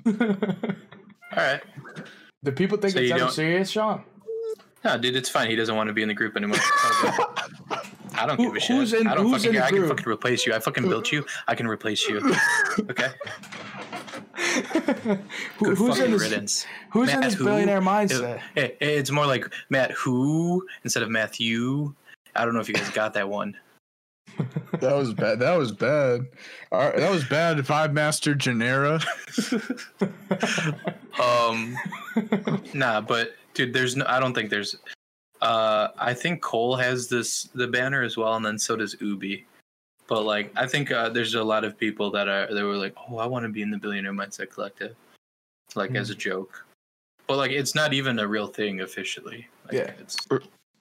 All 0.07 0.13
right. 1.37 1.63
Do 2.45 2.53
people 2.53 2.77
think 2.79 2.93
So 2.93 3.01
it's 3.01 3.09
you 3.09 3.17
ever 3.17 3.31
serious, 3.31 3.71
Sean? 3.71 4.05
No, 4.87 4.97
dude, 4.97 5.17
it's 5.17 5.29
fine. 5.29 5.51
He 5.51 5.57
doesn't 5.57 5.75
want 5.75 5.89
to 5.89 5.93
be 5.93 6.03
in 6.03 6.09
the 6.09 6.15
group 6.15 6.37
anymore. 6.37 6.59
I 8.19 8.25
don't 8.25 8.37
Who- 8.37 8.45
give 8.47 8.57
a 8.57 8.61
shit. 8.61 8.77
who's 8.77 8.93
in- 8.93 9.07
I 9.09 9.15
don't 9.17 9.27
who's 9.27 9.43
fucking 9.43 9.49
in 9.49 9.55
the 9.55 9.59
care. 9.61 9.67
I 9.67 9.71
can 9.71 9.79
group? 9.79 9.91
fucking 9.91 10.13
replace 10.13 10.47
you. 10.47 10.55
I 10.55 10.59
fucking 10.61 10.89
built 10.89 11.11
you. 11.13 11.25
I 11.49 11.55
can 11.57 11.67
replace 11.67 12.07
you. 12.09 12.19
Okay. 12.91 13.09
Who, 15.59 15.67
Good 15.67 15.77
who's 15.79 15.81
in 15.81 15.95
fucking 15.97 16.13
this? 16.13 16.23
riddance. 16.23 16.67
Who's 16.91 17.13
in 17.13 17.21
this 17.21 17.35
who? 17.35 17.45
billionaire 17.47 17.79
It- 17.79 17.83
mindset? 17.83 18.41
it- 18.55 18.77
it's 18.81 19.11
more 19.11 19.27
like 19.27 19.53
Matt 19.71 19.91
who 19.91 20.65
instead 20.85 21.03
of 21.03 21.11
Matthew. 21.11 21.93
I 22.35 22.45
don't 22.45 22.55
know 22.55 22.61
if 22.61 22.69
you 22.69 22.75
guys 22.75 22.89
got 22.91 23.13
that 23.15 23.29
one. 23.29 23.57
That 24.81 24.95
was 24.95 25.15
bad. 25.15 25.39
That 25.39 25.57
was 25.57 25.73
bad. 25.73 26.27
All 26.71 26.81
right, 26.81 26.97
that 26.97 27.11
was 27.11 27.25
bad. 27.25 27.57
Vibe 27.59 27.93
Master 27.95 28.35
Genera. 28.35 29.01
Um, 31.19 31.75
nah, 32.75 33.01
but 33.01 33.35
dude, 33.57 33.73
there's 33.73 33.97
no. 33.97 34.05
I 34.07 34.21
don't 34.21 34.35
think 34.35 34.51
there's. 34.51 34.77
Uh, 35.43 35.89
I 35.99 36.15
think 36.15 36.41
Cole 36.43 36.77
has 36.77 37.09
this 37.09 37.45
the 37.55 37.67
banner 37.67 38.03
as 38.03 38.17
well, 38.17 38.35
and 38.37 38.45
then 38.45 38.59
so 38.59 38.77
does 38.77 38.95
Ubi. 39.01 39.47
But 40.09 40.23
like, 40.23 40.53
I 40.57 40.67
think 40.67 40.93
uh, 40.93 41.09
there's 41.09 41.35
a 41.35 41.43
lot 41.43 41.65
of 41.65 41.77
people 41.77 42.11
that 42.13 42.29
are 42.29 42.47
that 42.55 42.65
were 42.65 42.77
like, 42.77 42.95
oh, 43.11 43.19
I 43.19 43.27
want 43.27 43.43
to 43.45 43.49
be 43.49 43.63
in 43.63 43.71
the 43.71 43.77
Billionaire 43.79 44.13
Mindset 44.13 44.51
Collective, 44.51 44.95
like 45.75 45.95
as 45.97 46.11
a 46.11 46.15
joke. 46.15 46.65
But 47.27 47.39
like, 47.39 47.51
it's 47.51 47.75
not 47.75 47.93
even 47.93 48.21
a 48.21 48.27
real 48.27 48.47
thing 48.47 48.83
officially. 48.83 49.49
Like, 49.65 49.75
Yeah. 49.75 49.91
it's 50.01 50.17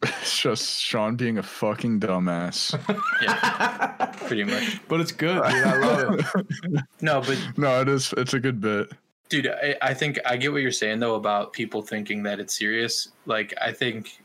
It's 0.04 0.40
just 0.42 0.80
Sean 0.84 1.16
being 1.16 1.40
a 1.40 1.44
fucking 1.44 2.00
dumbass. 2.00 2.78
yeah, 3.22 4.06
pretty 4.28 4.44
much. 4.44 4.80
But 4.88 5.00
it's 5.02 5.12
good, 5.12 5.42
dude. 5.42 5.44
I 5.64 5.78
love 5.80 6.20
it. 6.20 6.82
No, 7.02 7.22
but 7.22 7.38
no, 7.58 7.82
it 7.82 7.90
is. 7.90 8.14
It's 8.18 8.36
a 8.36 8.40
good 8.40 8.62
bit. 8.62 8.92
Dude 9.30 9.48
I, 9.48 9.76
I 9.82 9.94
think 9.94 10.20
i 10.26 10.38
get 10.38 10.52
what 10.52 10.62
you're 10.62 10.72
saying 10.72 11.00
though 11.00 11.16
about 11.16 11.54
people 11.54 11.82
thinking 11.82 12.24
that 12.24 12.40
it's 12.40 12.58
serious 12.58 13.10
like 13.26 13.54
i 13.62 13.72
think 13.72 14.20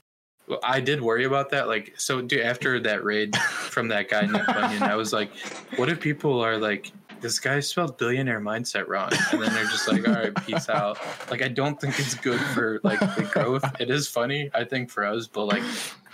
i 0.63 0.81
did 0.81 1.01
worry 1.01 1.25
about 1.25 1.51
that 1.51 1.69
like 1.69 1.95
so 1.97 2.21
dude 2.21 2.41
after 2.41 2.81
that 2.81 3.05
raid 3.05 3.37
from 3.37 3.89
that 3.89 4.09
guy 4.09 4.23
nick 4.23 4.47
bunyan 4.47 4.83
i 4.83 4.97
was 4.97 5.13
like 5.13 5.31
what 5.77 5.89
if 5.89 6.01
people 6.01 6.41
are 6.41 6.57
like 6.57 6.71
like, 6.71 6.93
this 7.21 7.39
guy 7.39 7.61
spelled 7.61 7.99
billionaire 7.99 8.41
mindset 8.41 8.89
wrong. 8.89 9.11
And 9.33 9.43
then 9.43 9.53
they're 9.53 9.65
just 9.65 9.87
like, 9.89 10.07
all 10.09 10.15
right, 10.15 10.35
peace 10.47 10.69
out. 10.69 10.99
Like, 11.31 11.43
I 11.43 11.49
don't 11.49 11.79
think 11.81 11.99
it's 11.99 12.15
good 12.15 12.41
for 12.55 12.81
like 12.83 12.99
the 13.01 13.29
growth. 13.33 13.65
It 13.79 13.91
is 13.91 14.09
funny, 14.09 14.51
I 14.55 14.65
think, 14.65 14.91
for 14.91 15.05
us, 15.05 15.27
but 15.27 15.45
like, 15.45 15.63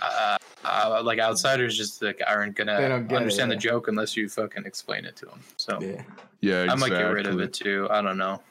uh, 0.01 0.37
uh, 0.65 1.01
like 1.03 1.19
outsiders 1.19 1.77
just 1.77 2.01
like 2.01 2.21
aren't 2.27 2.55
gonna 2.55 2.77
don't 2.89 3.09
it, 3.09 3.15
understand 3.15 3.49
yeah. 3.49 3.55
the 3.55 3.61
joke 3.61 3.87
unless 3.87 4.17
you 4.17 4.27
fucking 4.27 4.65
explain 4.65 5.05
it 5.05 5.15
to 5.17 5.25
them. 5.27 5.39
So 5.55 5.79
Yeah. 5.81 6.03
Yeah, 6.39 6.67
I 6.69 6.75
might 6.75 6.89
get 6.89 7.01
rid 7.01 7.25
of 7.25 7.39
it 7.39 7.53
too. 7.53 7.87
I 7.89 8.01
don't 8.01 8.17
know. 8.17 8.41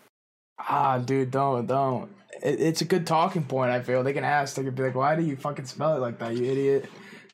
Ah, 0.58 0.98
dude, 0.98 1.30
don't, 1.30 1.66
don't. 1.66 2.10
It, 2.42 2.60
it's 2.60 2.80
a 2.80 2.84
good 2.84 3.06
talking 3.06 3.44
point. 3.44 3.70
I 3.70 3.80
feel 3.82 4.02
they 4.02 4.12
can 4.12 4.24
ask. 4.24 4.56
They 4.56 4.64
could 4.64 4.74
be 4.74 4.82
like, 4.82 4.94
"Why 4.94 5.16
do 5.16 5.22
you 5.22 5.36
fucking 5.36 5.66
spell 5.66 5.96
it 5.96 6.00
like 6.00 6.18
that, 6.18 6.36
you 6.36 6.44
idiot?" 6.44 6.88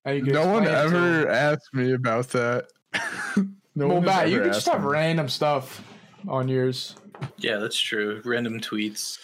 You 0.06 0.22
No 0.22 0.46
one 0.46 0.64
explain 0.64 0.64
it 0.64 0.90
to 0.90 0.96
ever 0.96 1.28
asked 1.30 1.72
me 1.74 1.92
about 1.92 2.28
that. 2.30 2.66
no 3.36 3.86
Well, 3.86 3.88
one 3.96 4.04
Matt, 4.04 4.30
you 4.30 4.40
can 4.40 4.52
just 4.52 4.66
have 4.68 4.82
me. 4.82 4.88
random 4.88 5.28
stuff 5.28 5.84
on 6.26 6.48
yours, 6.48 6.96
Yeah, 7.38 7.58
that's 7.58 7.78
true. 7.78 8.20
Random 8.24 8.58
tweets. 8.60 9.18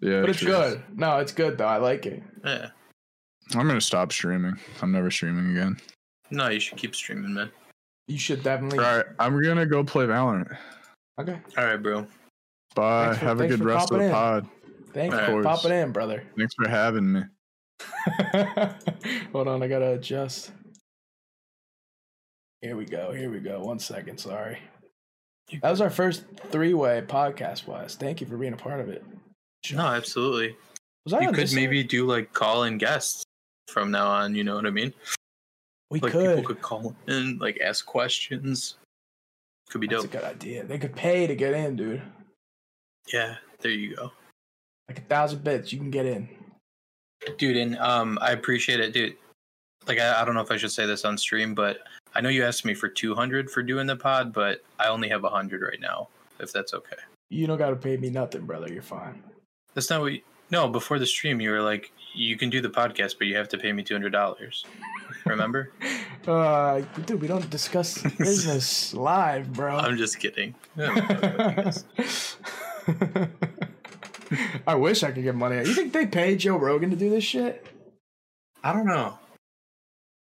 Yeah, 0.00 0.20
but 0.20 0.30
it's 0.30 0.40
true. 0.40 0.48
good. 0.50 0.82
No, 0.94 1.18
it's 1.18 1.32
good 1.32 1.56
though. 1.58 1.66
I 1.66 1.78
like 1.78 2.04
it. 2.06 2.22
Yeah. 2.44 2.68
I'm 3.54 3.66
gonna 3.66 3.80
stop 3.80 4.12
streaming. 4.12 4.58
I'm 4.82 4.92
never 4.92 5.10
streaming 5.10 5.52
again. 5.52 5.78
No, 6.30 6.48
you 6.48 6.60
should 6.60 6.76
keep 6.76 6.94
streaming, 6.94 7.32
man. 7.32 7.50
You 8.08 8.18
should 8.18 8.42
definitely. 8.42 8.78
All 8.80 8.96
right, 8.98 9.06
I'm 9.18 9.42
gonna 9.42 9.64
go 9.66 9.82
play 9.82 10.04
Valorant. 10.04 10.54
Okay. 11.18 11.38
All 11.56 11.64
right, 11.64 11.82
bro. 11.82 12.06
Bye. 12.78 13.14
For- 13.14 13.24
Have 13.26 13.40
a 13.40 13.48
good 13.48 13.60
rest 13.64 13.90
of 13.90 13.98
the 13.98 14.04
in. 14.06 14.10
pod. 14.12 14.48
Thanks 14.92 15.14
Of 15.16 15.20
for 15.24 15.30
course. 15.42 15.44
popping 15.46 15.72
in, 15.72 15.92
brother. 15.92 16.22
Thanks 16.36 16.54
for 16.54 16.68
having 16.68 17.12
me. 17.12 17.22
Hold 19.32 19.48
on, 19.48 19.62
I 19.62 19.68
gotta 19.68 19.92
adjust. 19.94 20.52
Here 22.62 22.76
we 22.76 22.84
go. 22.84 23.12
Here 23.12 23.30
we 23.30 23.38
go. 23.40 23.60
One 23.60 23.78
second. 23.78 24.18
Sorry. 24.18 24.58
That 25.62 25.70
was 25.70 25.80
our 25.80 25.90
first 25.90 26.24
three-way 26.50 27.02
podcast. 27.06 27.66
Wise, 27.66 27.94
thank 27.94 28.20
you 28.20 28.26
for 28.26 28.36
being 28.36 28.52
a 28.52 28.56
part 28.56 28.80
of 28.80 28.88
it. 28.88 29.04
No, 29.72 29.86
absolutely. 29.86 30.56
Was 31.04 31.14
I 31.14 31.20
You 31.20 31.32
could 31.32 31.52
maybe 31.54 31.82
do 31.84 32.06
like 32.06 32.32
call 32.32 32.64
in 32.64 32.78
guests 32.78 33.24
from 33.68 33.90
now 33.90 34.08
on. 34.08 34.34
You 34.34 34.44
know 34.44 34.54
what 34.56 34.66
I 34.66 34.70
mean? 34.70 34.92
We 35.90 36.00
Like 36.00 36.12
could. 36.12 36.36
people 36.36 36.44
could 36.54 36.62
call 36.62 36.94
in, 37.06 37.38
like 37.38 37.58
ask 37.60 37.86
questions. 37.86 38.76
Could 39.70 39.80
be 39.80 39.86
dope. 39.86 40.02
That's 40.02 40.14
a 40.14 40.18
good 40.18 40.24
idea. 40.36 40.64
They 40.64 40.78
could 40.78 40.94
pay 40.94 41.26
to 41.26 41.34
get 41.34 41.54
in, 41.54 41.76
dude. 41.76 42.02
Yeah, 43.12 43.36
there 43.60 43.70
you 43.70 43.96
go, 43.96 44.12
Like 44.88 44.98
a 44.98 45.02
thousand 45.02 45.44
bits, 45.44 45.72
you 45.72 45.78
can 45.78 45.90
get 45.90 46.06
in. 46.06 46.28
dude. 47.38 47.56
And 47.56 47.76
um, 47.78 48.18
I 48.20 48.32
appreciate 48.32 48.80
it, 48.80 48.92
dude. 48.92 49.16
Like 49.86 49.98
I, 49.98 50.20
I 50.20 50.24
don't 50.24 50.34
know 50.34 50.40
if 50.42 50.50
I 50.50 50.56
should 50.56 50.72
say 50.72 50.86
this 50.86 51.04
on 51.04 51.16
stream, 51.16 51.54
but 51.54 51.78
I 52.14 52.20
know 52.20 52.28
you 52.28 52.44
asked 52.44 52.64
me 52.64 52.74
for 52.74 52.88
two 52.88 53.14
hundred 53.14 53.50
for 53.50 53.62
doing 53.62 53.86
the 53.86 53.96
pod, 53.96 54.32
but 54.32 54.62
I 54.78 54.88
only 54.88 55.08
have 55.08 55.22
hundred 55.24 55.62
right 55.62 55.80
now. 55.80 56.08
If 56.40 56.52
that's 56.52 56.74
okay. 56.74 56.96
You 57.30 57.46
don't 57.46 57.58
gotta 57.58 57.76
pay 57.76 57.96
me 57.96 58.10
nothing, 58.10 58.44
brother. 58.46 58.68
You're 58.72 58.82
fine. 58.82 59.22
That's 59.74 59.88
not 59.90 60.00
what. 60.02 60.12
You, 60.12 60.20
no, 60.50 60.68
before 60.68 60.98
the 60.98 61.06
stream, 61.06 61.40
you 61.40 61.50
were 61.50 61.60
like, 61.60 61.92
you 62.14 62.36
can 62.38 62.48
do 62.50 62.60
the 62.60 62.70
podcast, 62.70 63.16
but 63.18 63.26
you 63.26 63.36
have 63.36 63.48
to 63.50 63.58
pay 63.58 63.72
me 63.72 63.82
two 63.82 63.94
hundred 63.94 64.10
dollars. 64.12 64.64
Remember? 65.26 65.72
Uh, 66.26 66.82
dude, 67.06 67.22
we 67.22 67.28
don't 67.28 67.48
discuss 67.48 68.02
business 68.18 68.92
live, 68.92 69.50
bro. 69.54 69.76
I'm 69.76 69.96
just 69.96 70.18
kidding. 70.18 70.54
Yeah, 72.88 73.26
I 74.66 74.74
wish 74.74 75.02
I 75.02 75.10
could 75.12 75.22
get 75.24 75.34
money. 75.34 75.56
You 75.56 75.74
think 75.74 75.92
they 75.92 76.06
pay 76.06 76.36
Joe 76.36 76.56
Rogan 76.56 76.90
to 76.90 76.96
do 76.96 77.10
this 77.10 77.24
shit? 77.24 77.66
I 78.62 78.72
don't 78.72 78.86
know. 78.86 79.18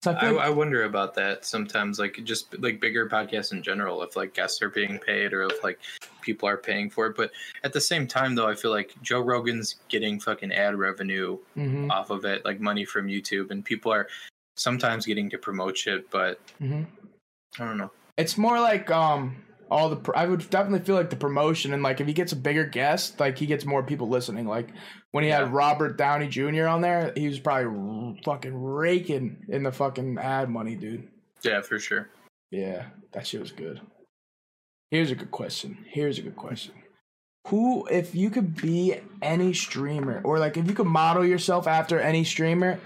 So 0.02 0.12
I 0.12 0.16
I, 0.16 0.20
feel 0.20 0.32
like- 0.36 0.46
I 0.46 0.50
wonder 0.50 0.84
about 0.84 1.14
that 1.16 1.44
sometimes, 1.44 1.98
like 1.98 2.22
just 2.24 2.58
like 2.60 2.80
bigger 2.80 3.08
podcasts 3.08 3.52
in 3.52 3.62
general, 3.62 4.02
if 4.02 4.16
like 4.16 4.32
guests 4.34 4.62
are 4.62 4.70
being 4.70 4.98
paid 4.98 5.32
or 5.32 5.42
if 5.42 5.62
like 5.62 5.78
people 6.22 6.48
are 6.48 6.56
paying 6.56 6.88
for 6.88 7.06
it. 7.06 7.16
But 7.16 7.32
at 7.64 7.72
the 7.72 7.80
same 7.80 8.06
time, 8.06 8.34
though, 8.34 8.46
I 8.48 8.54
feel 8.54 8.70
like 8.70 8.94
Joe 9.02 9.20
Rogan's 9.20 9.76
getting 9.88 10.18
fucking 10.20 10.52
ad 10.52 10.74
revenue 10.76 11.38
Mhm, 11.56 11.90
off 11.90 12.10
of 12.10 12.24
it, 12.24 12.44
like 12.44 12.60
money 12.60 12.84
from 12.84 13.08
YouTube, 13.08 13.50
and 13.50 13.64
people 13.64 13.92
are 13.92 14.08
sometimes 14.56 15.04
getting 15.04 15.28
to 15.30 15.38
promote 15.38 15.76
shit. 15.76 16.10
But 16.10 16.40
mhm. 16.62 16.86
I 17.58 17.64
don't 17.66 17.76
know. 17.76 17.90
It's 18.16 18.38
more 18.38 18.58
like 18.60 18.90
um 18.90 19.36
all 19.70 19.88
the. 19.88 19.96
Pr- 19.96 20.16
I 20.16 20.26
would 20.26 20.48
definitely 20.50 20.84
feel 20.84 20.96
like 20.96 21.10
the 21.10 21.16
promotion 21.16 21.72
and 21.72 21.82
like 21.82 22.00
if 22.00 22.06
he 22.06 22.12
gets 22.12 22.32
a 22.32 22.36
bigger 22.36 22.64
guest, 22.64 23.20
like 23.20 23.38
he 23.38 23.46
gets 23.46 23.64
more 23.64 23.82
people 23.82 24.08
listening. 24.08 24.46
Like 24.46 24.68
when 25.12 25.24
he 25.24 25.30
Yeah. 25.30 25.40
had 25.40 25.52
Robert 25.52 25.96
Downey 25.96 26.28
Jr. 26.28 26.66
on 26.66 26.80
there, 26.80 27.12
he 27.16 27.28
was 27.28 27.38
probably 27.38 28.20
fucking 28.24 28.54
raking 28.54 29.44
in 29.48 29.62
the 29.62 29.72
fucking 29.72 30.18
ad 30.18 30.48
money, 30.50 30.74
dude. 30.74 31.08
Yeah, 31.42 31.60
for 31.62 31.78
sure. 31.78 32.08
Yeah, 32.50 32.86
that 33.12 33.26
shit 33.26 33.40
was 33.40 33.52
good. 33.52 33.80
Here's 34.90 35.10
a 35.10 35.14
good 35.14 35.30
question. 35.30 35.78
Here's 35.88 36.18
a 36.18 36.22
good 36.22 36.36
question. 36.36 36.74
Who, 37.46 37.86
if 37.86 38.14
you 38.14 38.28
could 38.28 38.54
be 38.60 38.96
any 39.22 39.54
streamer, 39.54 40.20
or 40.24 40.38
like 40.38 40.56
if 40.56 40.66
you 40.66 40.74
could 40.74 40.86
model 40.86 41.24
yourself 41.24 41.66
after 41.66 41.98
any 41.98 42.24
streamer, 42.24 42.78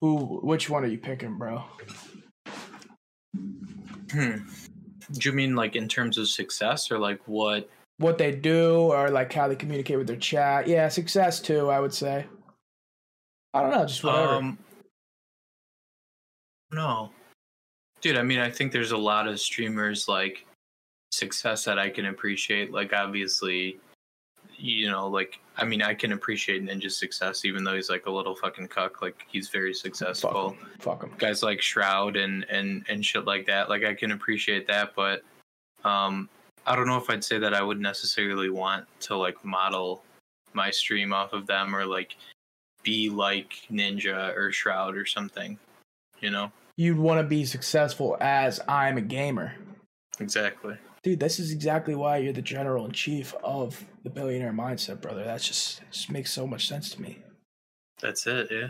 who, 0.00 0.40
which 0.42 0.68
one 0.70 0.84
are 0.84 0.88
you 0.88 0.98
picking, 0.98 1.38
bro? 1.38 1.64
Hmm. 4.12 4.36
Do 5.12 5.28
you 5.28 5.34
mean 5.34 5.54
like 5.54 5.76
in 5.76 5.88
terms 5.88 6.18
of 6.18 6.28
success 6.28 6.90
or 6.90 6.98
like 6.98 7.20
what? 7.26 7.68
What 7.98 8.18
they 8.18 8.32
do, 8.32 8.74
or 8.74 9.10
like 9.10 9.32
how 9.32 9.48
they 9.48 9.56
communicate 9.56 9.98
with 9.98 10.06
their 10.06 10.16
chat? 10.16 10.66
Yeah, 10.66 10.88
success 10.88 11.40
too. 11.40 11.70
I 11.70 11.80
would 11.80 11.94
say. 11.94 12.26
I 13.54 13.60
don't 13.60 13.70
know, 13.70 13.84
just 13.84 14.02
whatever. 14.02 14.34
Um, 14.34 14.58
no, 16.72 17.10
dude. 18.00 18.16
I 18.16 18.22
mean, 18.22 18.38
I 18.38 18.50
think 18.50 18.72
there's 18.72 18.92
a 18.92 18.96
lot 18.96 19.28
of 19.28 19.38
streamers 19.38 20.08
like 20.08 20.46
success 21.10 21.64
that 21.66 21.78
I 21.78 21.90
can 21.90 22.06
appreciate. 22.06 22.72
Like, 22.72 22.94
obviously, 22.94 23.78
you 24.62 24.88
know, 24.88 25.08
like 25.08 25.40
I 25.56 25.64
mean, 25.64 25.82
I 25.82 25.92
can 25.92 26.12
appreciate 26.12 26.64
Ninja's 26.64 26.96
success, 26.96 27.44
even 27.44 27.64
though 27.64 27.74
he's 27.74 27.90
like 27.90 28.06
a 28.06 28.10
little 28.10 28.34
fucking 28.34 28.68
cuck. 28.68 29.02
Like, 29.02 29.26
he's 29.28 29.48
very 29.48 29.74
successful. 29.74 30.50
Fuck. 30.50 30.62
'em. 30.62 30.70
Fuck 30.78 31.02
'em. 31.04 31.14
Guys 31.18 31.42
like 31.42 31.60
Shroud 31.60 32.16
and 32.16 32.44
and 32.48 32.84
and 32.88 33.04
shit 33.04 33.24
like 33.24 33.44
that. 33.46 33.68
Like, 33.68 33.84
I 33.84 33.92
can 33.92 34.12
appreciate 34.12 34.66
that, 34.68 34.94
but 34.94 35.22
um, 35.84 36.28
I 36.64 36.76
don't 36.76 36.86
know 36.86 36.96
if 36.96 37.10
I'd 37.10 37.24
say 37.24 37.38
that 37.38 37.54
I 37.54 37.62
would 37.62 37.80
necessarily 37.80 38.50
want 38.50 38.86
to 39.00 39.16
like 39.16 39.44
model 39.44 40.04
my 40.52 40.70
stream 40.70 41.12
off 41.12 41.32
of 41.32 41.46
them 41.46 41.74
or 41.74 41.84
like 41.84 42.16
be 42.82 43.10
like 43.10 43.52
Ninja 43.70 44.34
or 44.36 44.52
Shroud 44.52 44.96
or 44.96 45.06
something. 45.06 45.58
You 46.20 46.30
know? 46.30 46.52
You'd 46.76 46.98
want 46.98 47.20
to 47.20 47.26
be 47.26 47.44
successful 47.44 48.16
as 48.20 48.60
I'm 48.68 48.96
a 48.96 49.02
gamer. 49.02 49.54
Exactly. 50.20 50.76
Dude, 51.02 51.18
this 51.18 51.40
is 51.40 51.50
exactly 51.50 51.96
why 51.96 52.18
you're 52.18 52.32
the 52.32 52.42
general 52.42 52.86
in 52.86 52.92
chief 52.92 53.34
of 53.42 53.84
the 54.02 54.10
billionaire 54.10 54.52
mindset, 54.52 55.00
brother. 55.00 55.24
That's 55.24 55.46
just, 55.46 55.80
just 55.90 56.10
makes 56.10 56.32
so 56.32 56.46
much 56.46 56.68
sense 56.68 56.90
to 56.90 57.02
me. 57.02 57.18
That's 58.00 58.26
it, 58.26 58.48
yeah. 58.50 58.68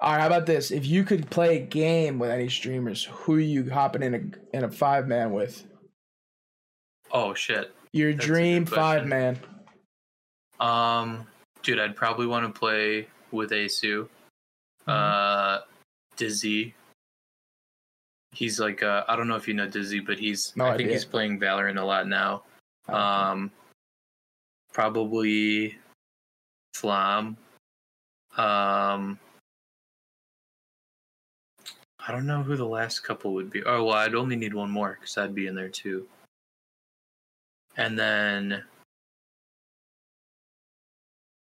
All 0.00 0.12
right, 0.12 0.20
how 0.20 0.26
about 0.26 0.46
this? 0.46 0.70
If 0.70 0.86
you 0.86 1.04
could 1.04 1.30
play 1.30 1.56
a 1.56 1.60
game 1.60 2.18
with 2.18 2.30
any 2.30 2.48
streamers, 2.48 3.04
who 3.04 3.36
are 3.36 3.40
you 3.40 3.70
hopping 3.70 4.02
in 4.02 4.14
a 4.14 4.56
in 4.56 4.64
a 4.64 4.70
five 4.70 5.08
man 5.08 5.32
with? 5.32 5.64
Oh 7.12 7.32
shit. 7.32 7.74
Your 7.92 8.12
That's 8.12 8.26
dream 8.26 8.66
five 8.66 9.06
man. 9.06 9.38
Um 10.60 11.26
dude, 11.62 11.80
I'd 11.80 11.96
probably 11.96 12.26
want 12.26 12.52
to 12.52 12.58
play 12.58 13.08
with 13.30 13.50
aceu. 13.52 14.08
Uh 14.86 15.60
Dizzy. 16.16 16.74
He's 18.32 18.60
like 18.60 18.82
uh 18.82 19.04
I 19.08 19.16
don't 19.16 19.28
know 19.28 19.36
if 19.36 19.48
you 19.48 19.54
know 19.54 19.66
Dizzy, 19.66 20.00
but 20.00 20.18
he's 20.18 20.52
No 20.56 20.66
I 20.66 20.76
think 20.76 20.90
he's 20.90 21.06
playing 21.06 21.40
Valorant 21.40 21.80
a 21.80 21.84
lot 21.84 22.06
now. 22.06 22.42
Um 22.88 23.50
probably 24.76 25.74
Flam. 26.74 27.38
Um 28.36 29.18
I 31.98 32.12
don't 32.12 32.26
know 32.26 32.42
who 32.42 32.56
the 32.56 32.66
last 32.66 33.00
couple 33.00 33.32
would 33.32 33.50
be. 33.50 33.64
Oh 33.64 33.84
well, 33.84 33.94
I'd 33.94 34.14
only 34.14 34.36
need 34.36 34.52
one 34.52 34.70
more 34.70 34.98
because 35.00 35.16
I'd 35.16 35.34
be 35.34 35.46
in 35.46 35.54
there 35.54 35.70
too. 35.70 36.06
And 37.78 37.98
then, 37.98 38.64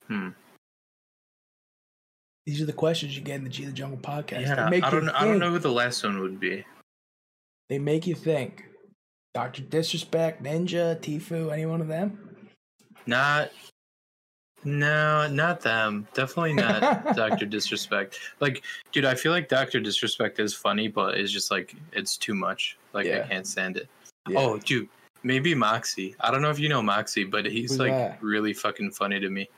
hmm, 0.07 0.29
These 2.47 2.61
are 2.61 2.65
the 2.65 2.73
questions 2.73 3.15
you 3.15 3.21
get 3.21 3.35
in 3.35 3.43
the 3.43 3.49
G 3.51 3.65
the 3.65 3.71
Jungle 3.71 3.99
podcast. 3.99 4.41
yeah, 4.41 4.67
make 4.67 4.83
I 4.83 4.89
don't. 4.89 5.09
I 5.09 5.25
don't 5.25 5.39
know 5.39 5.51
who 5.51 5.59
the 5.59 5.71
last 5.71 6.03
one 6.03 6.19
would 6.21 6.39
be. 6.39 6.65
They 7.69 7.77
make 7.77 8.07
you 8.07 8.15
think. 8.15 8.65
Doctor 9.33 9.61
Disrespect, 9.61 10.43
Ninja, 10.43 10.99
Tfue, 10.99 11.53
any 11.53 11.65
one 11.65 11.81
of 11.81 11.87
them? 11.87 12.30
Not, 13.07 13.51
no, 14.63 15.27
not 15.27 15.61
them. 15.61 16.07
Definitely 16.13 16.53
not 16.53 16.81
Doctor 17.15 17.45
Disrespect. 17.45 18.19
Like, 18.39 18.63
dude, 18.91 19.05
I 19.05 19.15
feel 19.15 19.31
like 19.31 19.49
Doctor 19.49 19.79
Disrespect 19.79 20.39
is 20.39 20.53
funny, 20.53 20.87
but 20.87 21.17
it's 21.17 21.31
just 21.31 21.49
like 21.51 21.75
it's 21.93 22.17
too 22.17 22.35
much. 22.35 22.77
Like, 22.93 23.05
Yeah. 23.07 23.23
I 23.23 23.27
can't 23.27 23.47
stand 23.47 23.77
it. 23.77 23.87
Yeah. 24.29 24.39
Oh, 24.39 24.57
dude, 24.59 24.87
maybe 25.23 25.55
Moxie. 25.55 26.15
I 26.19 26.29
don't 26.31 26.41
know 26.43 26.51
if 26.51 26.59
you 26.59 26.69
know 26.69 26.81
Moxie, 26.83 27.23
but 27.23 27.45
he's 27.45 27.71
Who's 27.71 27.79
like 27.79 27.91
that? 27.91 28.21
really 28.21 28.53
fucking 28.53 28.91
funny 28.91 29.19
to 29.19 29.29
me. 29.29 29.49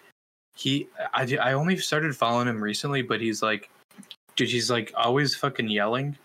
He, 0.55 0.87
I, 1.13 1.37
I 1.41 1.53
only 1.53 1.75
started 1.77 2.15
following 2.15 2.47
him 2.47 2.63
recently, 2.63 3.01
but 3.01 3.19
he's 3.19 3.41
like, 3.41 3.69
dude, 4.35 4.49
he's 4.49 4.69
like 4.71 4.93
always 4.95 5.35
fucking 5.35 5.67
yelling, 5.67 6.15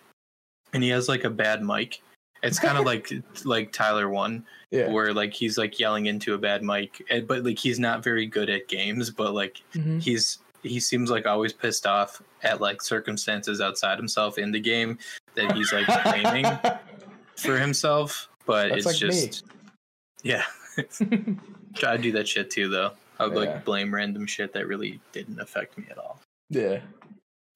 and 0.73 0.83
he 0.83 0.91
has 0.91 1.09
like 1.09 1.25
a 1.25 1.31
bad 1.31 1.65
mic, 1.65 2.01
It's 2.43 2.59
kind 2.67 2.79
of 2.79 2.85
like 2.85 3.13
like 3.45 3.73
Tyler 3.73 4.09
one, 4.09 4.45
Yeah. 4.71 4.91
where 4.91 5.13
like 5.13 5.33
he's 5.33 5.59
like 5.59 5.79
yelling 5.79 6.07
into 6.07 6.35
a 6.35 6.39
bad 6.39 6.63
mic, 6.63 7.03
but 7.27 7.45
like 7.45 7.59
he's 7.59 7.79
not 7.79 8.03
very 8.05 8.27
good 8.27 8.49
at 8.51 8.69
games, 8.69 9.11
but 9.11 9.33
like 9.35 9.63
Mhm. 9.75 10.03
he's 10.03 10.39
he 10.63 10.81
seems 10.81 11.09
like 11.11 11.25
always 11.27 11.53
pissed 11.53 11.87
off 11.87 12.21
at 12.43 12.61
like 12.61 12.83
circumstances 12.83 13.61
outside 13.61 13.97
himself 13.97 14.39
in 14.39 14.51
the 14.51 14.59
game 14.61 14.99
that 15.37 15.53
he's 15.53 15.73
like 15.73 15.87
blaming 16.05 16.45
for 17.37 17.57
himself, 17.59 18.29
but 18.45 18.71
That's 18.71 18.85
it's 18.85 18.87
like 18.87 19.11
me. 19.11 19.27
just 19.27 19.45
yeah. 20.23 20.43
Try 21.75 21.97
to 21.97 22.03
do 22.03 22.13
that 22.13 22.27
shit 22.29 22.51
too 22.51 22.69
though. 22.69 22.93
I 23.21 23.27
would 23.27 23.35
Yeah. 23.35 23.39
like 23.55 23.65
blame 23.65 23.93
random 23.95 24.27
shit 24.27 24.53
that 24.53 24.67
really 24.67 25.01
didn't 25.13 25.41
affect 25.41 25.77
me 25.79 25.85
at 25.91 25.99
all. 25.99 26.21
yeah. 26.51 26.81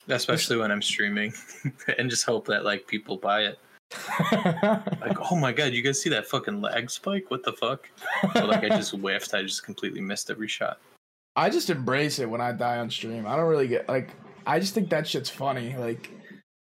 Especially 0.09 0.57
when 0.57 0.73
I'm 0.73 0.83
streaming 0.83 1.33
and 1.99 2.11
just 2.11 2.25
hope 2.25 2.47
that 2.47 2.65
like 2.65 2.87
people 2.89 3.17
buy 3.17 3.43
it. 3.43 3.59
Like, 5.01 5.31
oh 5.31 5.37
my 5.37 5.53
god, 5.53 5.73
you 5.73 5.83
guys 5.83 6.01
see 6.01 6.11
that 6.11 6.27
fucking 6.27 6.61
lag 6.61 6.91
spike? 6.91 7.31
What 7.31 7.45
the 7.45 7.53
fuck? 7.53 7.89
But 8.35 8.49
like 8.49 8.65
I 8.65 8.69
just 8.71 8.93
whiffed. 8.97 9.35
I 9.35 9.43
just 9.43 9.65
completely 9.65 10.01
missed 10.01 10.31
every 10.31 10.49
shot. 10.49 10.79
I 11.37 11.51
just 11.51 11.71
embrace 11.71 12.19
it 12.19 12.29
when 12.29 12.41
I 12.41 12.53
die 12.53 12.79
on 12.79 12.91
stream. 12.91 13.27
I 13.27 13.37
don't 13.37 13.49
really 13.49 13.69
get 13.69 13.89
like 13.89 14.11
I 14.47 14.59
just 14.61 14.75
think 14.75 14.91
that 14.91 15.07
shit's 15.07 15.31
funny. 15.31 15.75
Like 15.77 16.11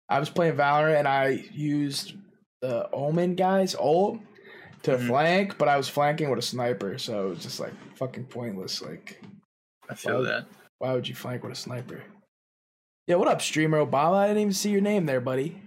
I 0.10 0.20
was 0.20 0.30
playing 0.30 0.56
Valorant 0.56 1.00
and 1.00 1.08
I 1.08 1.46
used 1.54 2.14
the 2.62 2.90
Omen 2.92 3.36
guys 3.36 3.76
ult 3.76 4.20
to 4.84 4.92
Mhm. 4.98 5.08
flank, 5.08 5.58
but 5.58 5.68
I 5.68 5.78
was 5.78 5.88
flanking 5.90 6.30
with 6.30 6.40
a 6.40 6.44
sniper, 6.44 6.98
so 6.98 7.28
it 7.28 7.30
was 7.30 7.40
just 7.44 7.60
like 7.60 7.74
fucking 7.96 8.26
pointless. 8.26 8.82
Like 8.82 9.22
I 9.90 9.96
feel 9.96 10.16
Well, 10.16 10.24
that. 10.24 10.46
why 10.80 10.94
would 10.94 11.08
you 11.08 11.16
flank 11.16 11.44
with 11.44 11.52
a 11.54 11.56
sniper? 11.56 12.02
Yeah, 13.08 13.16
what 13.16 13.28
up, 13.28 13.42
streamer 13.42 13.84
Obama? 13.86 14.16
I 14.16 14.28
didn't 14.28 14.42
even 14.42 14.54
see 14.54 14.70
your 14.72 14.82
name 14.82 15.06
there, 15.06 15.22
buddy. 15.22 15.62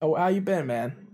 Oh, 0.00 0.14
how 0.14 0.28
you 0.28 0.40
been, 0.40 0.66
man? 0.66 1.08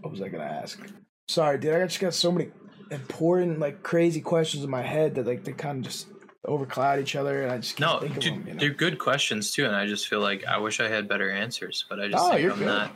What 0.00 0.10
was 0.12 0.22
I 0.22 0.28
gonna 0.28 0.44
ask? 0.44 0.80
Sorry, 1.28 1.58
dude. 1.58 1.74
I 1.74 1.86
just 1.86 2.00
got 2.00 2.14
so 2.14 2.30
many 2.32 2.50
important, 2.90 3.58
like, 3.58 3.82
crazy 3.82 4.20
questions 4.20 4.64
in 4.64 4.70
my 4.70 4.82
head 4.82 5.14
that 5.16 5.26
like 5.26 5.44
they 5.44 5.52
kind 5.52 5.78
of 5.78 5.84
just 5.92 6.08
overcloud 6.46 7.00
each 7.00 7.16
other, 7.16 7.42
and 7.42 7.50
I 7.52 7.58
just 7.58 7.76
can't 7.76 7.92
No, 7.94 8.00
think 8.00 8.16
of 8.16 8.22
dude, 8.22 8.32
them. 8.34 8.46
You 8.46 8.54
know? 8.54 8.60
they're 8.60 8.70
good 8.70 8.98
questions 8.98 9.50
too, 9.50 9.64
and 9.66 9.74
I 9.74 9.86
just 9.86 10.08
feel 10.08 10.20
like 10.20 10.44
I 10.46 10.58
wish 10.58 10.80
I 10.80 10.88
had 10.88 11.08
better 11.08 11.30
answers, 11.30 11.84
but 11.88 12.00
I 12.00 12.08
just 12.08 12.24
Oh, 12.24 12.30
think 12.30 12.42
you're 12.42 12.52
I'm 12.52 12.58
good. 12.58 12.66
not 12.66 12.92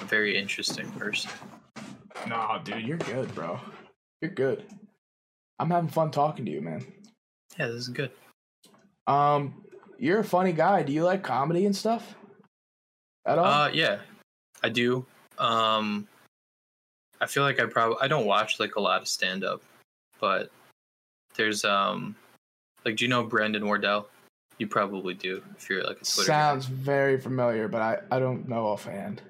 a 0.00 0.04
very 0.06 0.36
interesting 0.38 0.90
person. 0.92 1.30
No, 2.26 2.58
dude, 2.64 2.82
you're 2.86 2.96
good, 2.98 3.32
bro. 3.34 3.60
You're 4.22 4.30
good. 4.30 4.64
I'm 5.58 5.70
having 5.70 5.90
fun 5.90 6.10
talking 6.10 6.44
to 6.46 6.50
you, 6.50 6.62
man. 6.62 6.84
Yeah, 7.58 7.66
this 7.68 7.76
is 7.82 7.88
good. 7.88 8.10
Um, 9.06 9.62
you're 9.98 10.18
a 10.20 10.24
funny 10.24 10.52
guy. 10.52 10.82
Do 10.82 10.92
you 10.92 11.04
like 11.04 11.22
comedy 11.22 11.66
and 11.66 11.76
stuff? 11.76 12.14
At 13.26 13.38
all? 13.38 13.44
Uh, 13.44 13.68
yeah, 13.68 13.98
I 14.62 14.68
do. 14.68 15.04
Um, 15.38 16.06
I 17.20 17.26
feel 17.26 17.42
like 17.42 17.60
I 17.60 17.66
probably 17.66 17.96
I 18.00 18.08
don't 18.08 18.26
watch 18.26 18.60
like 18.60 18.76
a 18.76 18.80
lot 18.80 19.02
of 19.02 19.08
stand 19.08 19.44
up, 19.44 19.62
but 20.20 20.50
there's 21.34 21.64
um, 21.64 22.14
like 22.84 22.96
do 22.96 23.04
you 23.04 23.08
know 23.08 23.24
Brandon 23.24 23.66
Wardell? 23.66 24.08
You 24.58 24.66
probably 24.66 25.14
do 25.14 25.42
if 25.58 25.68
you're 25.68 25.82
like 25.82 26.00
a 26.00 26.04
Twitter. 26.04 26.28
guy. 26.28 26.38
Sounds 26.38 26.66
very 26.66 27.20
familiar, 27.20 27.68
but 27.68 27.82
I, 27.82 27.98
I 28.10 28.18
don't 28.18 28.48
know 28.48 28.66
offhand. 28.66 29.20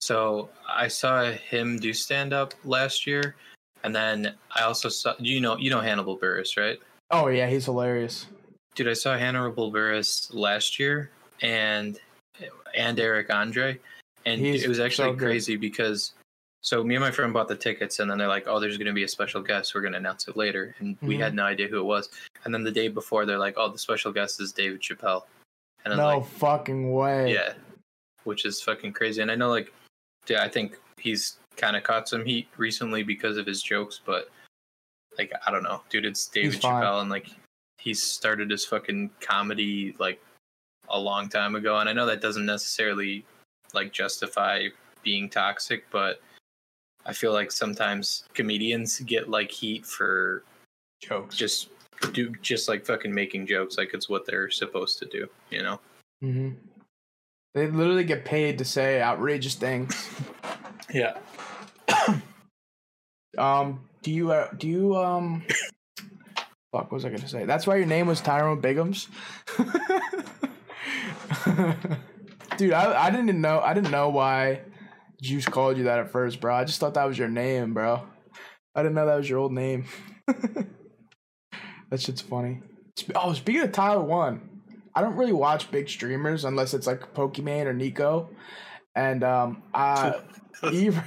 So 0.00 0.50
I 0.68 0.88
saw 0.88 1.32
him 1.32 1.78
do 1.78 1.92
stand 1.92 2.32
up 2.32 2.54
last 2.64 3.06
year, 3.06 3.34
and 3.82 3.94
then 3.94 4.34
I 4.54 4.62
also 4.62 4.88
saw 4.88 5.14
you 5.18 5.40
know 5.40 5.56
you 5.56 5.70
know 5.70 5.80
Hannibal 5.80 6.18
Buress, 6.18 6.56
right? 6.56 6.78
Oh 7.10 7.28
yeah, 7.28 7.48
he's 7.48 7.64
hilarious. 7.64 8.26
Dude, 8.74 8.88
I 8.88 8.92
saw 8.92 9.16
Hannibal 9.16 9.72
Buress 9.72 10.32
last 10.34 10.78
year, 10.78 11.10
and 11.40 11.98
and 12.76 12.98
Eric 13.00 13.32
Andre, 13.32 13.78
and 14.24 14.40
He's 14.40 14.64
it 14.64 14.68
was 14.68 14.80
actually 14.80 15.12
so 15.12 15.16
crazy 15.16 15.56
because 15.56 16.12
so 16.62 16.82
me 16.82 16.96
and 16.96 17.02
my 17.04 17.10
friend 17.10 17.32
bought 17.32 17.48
the 17.48 17.56
tickets, 17.56 18.00
and 18.00 18.10
then 18.10 18.18
they're 18.18 18.28
like, 18.28 18.48
"Oh, 18.48 18.58
there's 18.58 18.76
going 18.76 18.86
to 18.88 18.92
be 18.92 19.04
a 19.04 19.08
special 19.08 19.40
guest. 19.40 19.74
We're 19.74 19.82
going 19.82 19.92
to 19.92 19.98
announce 19.98 20.26
it 20.28 20.36
later," 20.36 20.74
and 20.80 20.96
we 21.00 21.16
Mhm. 21.16 21.20
had 21.20 21.34
no 21.34 21.44
idea 21.44 21.68
who 21.68 21.78
it 21.78 21.84
was. 21.84 22.08
And 22.44 22.52
then 22.52 22.64
the 22.64 22.72
day 22.72 22.88
before, 22.88 23.24
they're 23.24 23.38
like, 23.38 23.54
"Oh, 23.56 23.68
the 23.68 23.78
special 23.78 24.12
guest 24.12 24.40
is 24.40 24.52
David 24.52 24.80
Chappelle," 24.80 25.24
and 25.84 25.94
I 25.94 25.96
was 25.96 25.98
No 25.98 26.18
like, 26.18 26.28
fucking 26.38 26.92
way. 26.92 27.32
Yeah, 27.32 27.54
which 28.24 28.44
is 28.44 28.60
fucking 28.62 28.92
crazy. 28.94 29.22
And 29.22 29.30
I 29.30 29.36
know, 29.36 29.50
like, 29.50 29.72
yeah, 30.26 30.42
I 30.42 30.48
think 30.48 30.78
he's 30.98 31.38
kind 31.56 31.76
of 31.76 31.84
caught 31.84 32.08
some 32.08 32.24
heat 32.24 32.48
recently 32.56 33.02
because 33.02 33.36
of 33.36 33.46
his 33.46 33.62
jokes, 33.62 34.00
but 34.04 34.28
like, 35.18 35.32
I 35.46 35.50
don't 35.50 35.62
know, 35.62 35.82
dude. 35.88 36.04
It's 36.04 36.26
David. 36.26 36.60
Chappelle, 36.60 37.00
and 37.00 37.10
like, 37.10 37.28
he 37.78 37.94
started 37.94 38.50
his 38.50 38.64
fucking 38.64 39.10
comedy 39.20 39.94
like 39.98 40.20
a 40.88 40.98
long 40.98 41.28
time 41.28 41.54
ago. 41.54 41.78
And 41.78 41.88
I 41.88 41.92
know 41.92 42.06
that 42.06 42.20
doesn't 42.20 42.46
necessarily 42.46 43.24
like 43.74 43.92
justify 43.92 44.68
being 45.02 45.28
toxic, 45.28 45.88
but 45.90 46.20
I 47.04 47.12
feel 47.12 47.32
like 47.32 47.52
sometimes 47.52 48.24
comedians 48.34 49.00
get 49.00 49.28
like 49.28 49.50
heat 49.50 49.86
for 49.86 50.42
Jokes. 51.00 51.36
just 51.36 51.68
do 52.12 52.32
just 52.42 52.68
like 52.68 52.84
fucking 52.84 53.14
making 53.14 53.46
jokes 53.46 53.78
like 53.78 53.94
it's 53.94 54.08
what 54.08 54.26
they're 54.26 54.50
supposed 54.50 54.98
to 54.98 55.06
do, 55.06 55.28
you 55.50 55.62
know? 55.62 55.80
hmm 56.20 56.50
They 57.54 57.68
literally 57.68 58.04
get 58.04 58.24
paid 58.24 58.58
to 58.58 58.64
say 58.64 59.00
outrageous 59.00 59.54
things. 59.54 60.08
Yeah. 60.92 61.16
Um, 63.38 63.80
do 64.00 64.10
you 64.10 64.32
uh, 64.32 64.48
do 64.56 64.66
you 64.66 64.96
um? 64.96 65.42
Fuck, 66.72 66.90
what 66.90 66.92
was 66.92 67.04
I 67.04 67.10
gonna 67.10 67.28
say? 67.28 67.44
That's 67.44 67.66
why 67.66 67.76
your 67.76 67.84
name 67.84 68.06
was 68.06 68.22
Tyrone 68.22 68.62
Biggums. 68.62 69.08
Dude, 72.56 72.72
I 72.72 73.06
I 73.06 73.10
didn't 73.10 73.40
know 73.40 73.60
I 73.60 73.74
didn't 73.74 73.90
know 73.90 74.08
why 74.08 74.62
Juice 75.20 75.46
called 75.46 75.76
you 75.76 75.84
that 75.84 75.98
at 75.98 76.10
first, 76.10 76.40
bro. 76.40 76.54
I 76.54 76.64
just 76.64 76.80
thought 76.80 76.94
that 76.94 77.04
was 77.04 77.18
your 77.18 77.28
name, 77.28 77.74
bro. 77.74 78.02
I 78.74 78.82
didn't 78.82 78.94
know 78.94 79.06
that 79.06 79.16
was 79.16 79.28
your 79.28 79.38
old 79.38 79.52
name. 79.52 79.86
that 80.26 82.00
shit's 82.00 82.20
funny. 82.20 82.60
Oh, 83.14 83.32
speaking 83.32 83.62
of 83.62 83.72
Tyler 83.72 84.02
One, 84.02 84.62
I 84.94 85.00
don't 85.02 85.16
really 85.16 85.32
watch 85.32 85.70
big 85.70 85.88
streamers 85.88 86.44
unless 86.44 86.74
it's 86.74 86.86
like 86.86 87.14
Pokimane 87.14 87.66
or 87.66 87.72
Nico, 87.72 88.30
and 88.94 89.22
um, 89.24 89.62
I 89.74 90.20
even. 90.72 91.02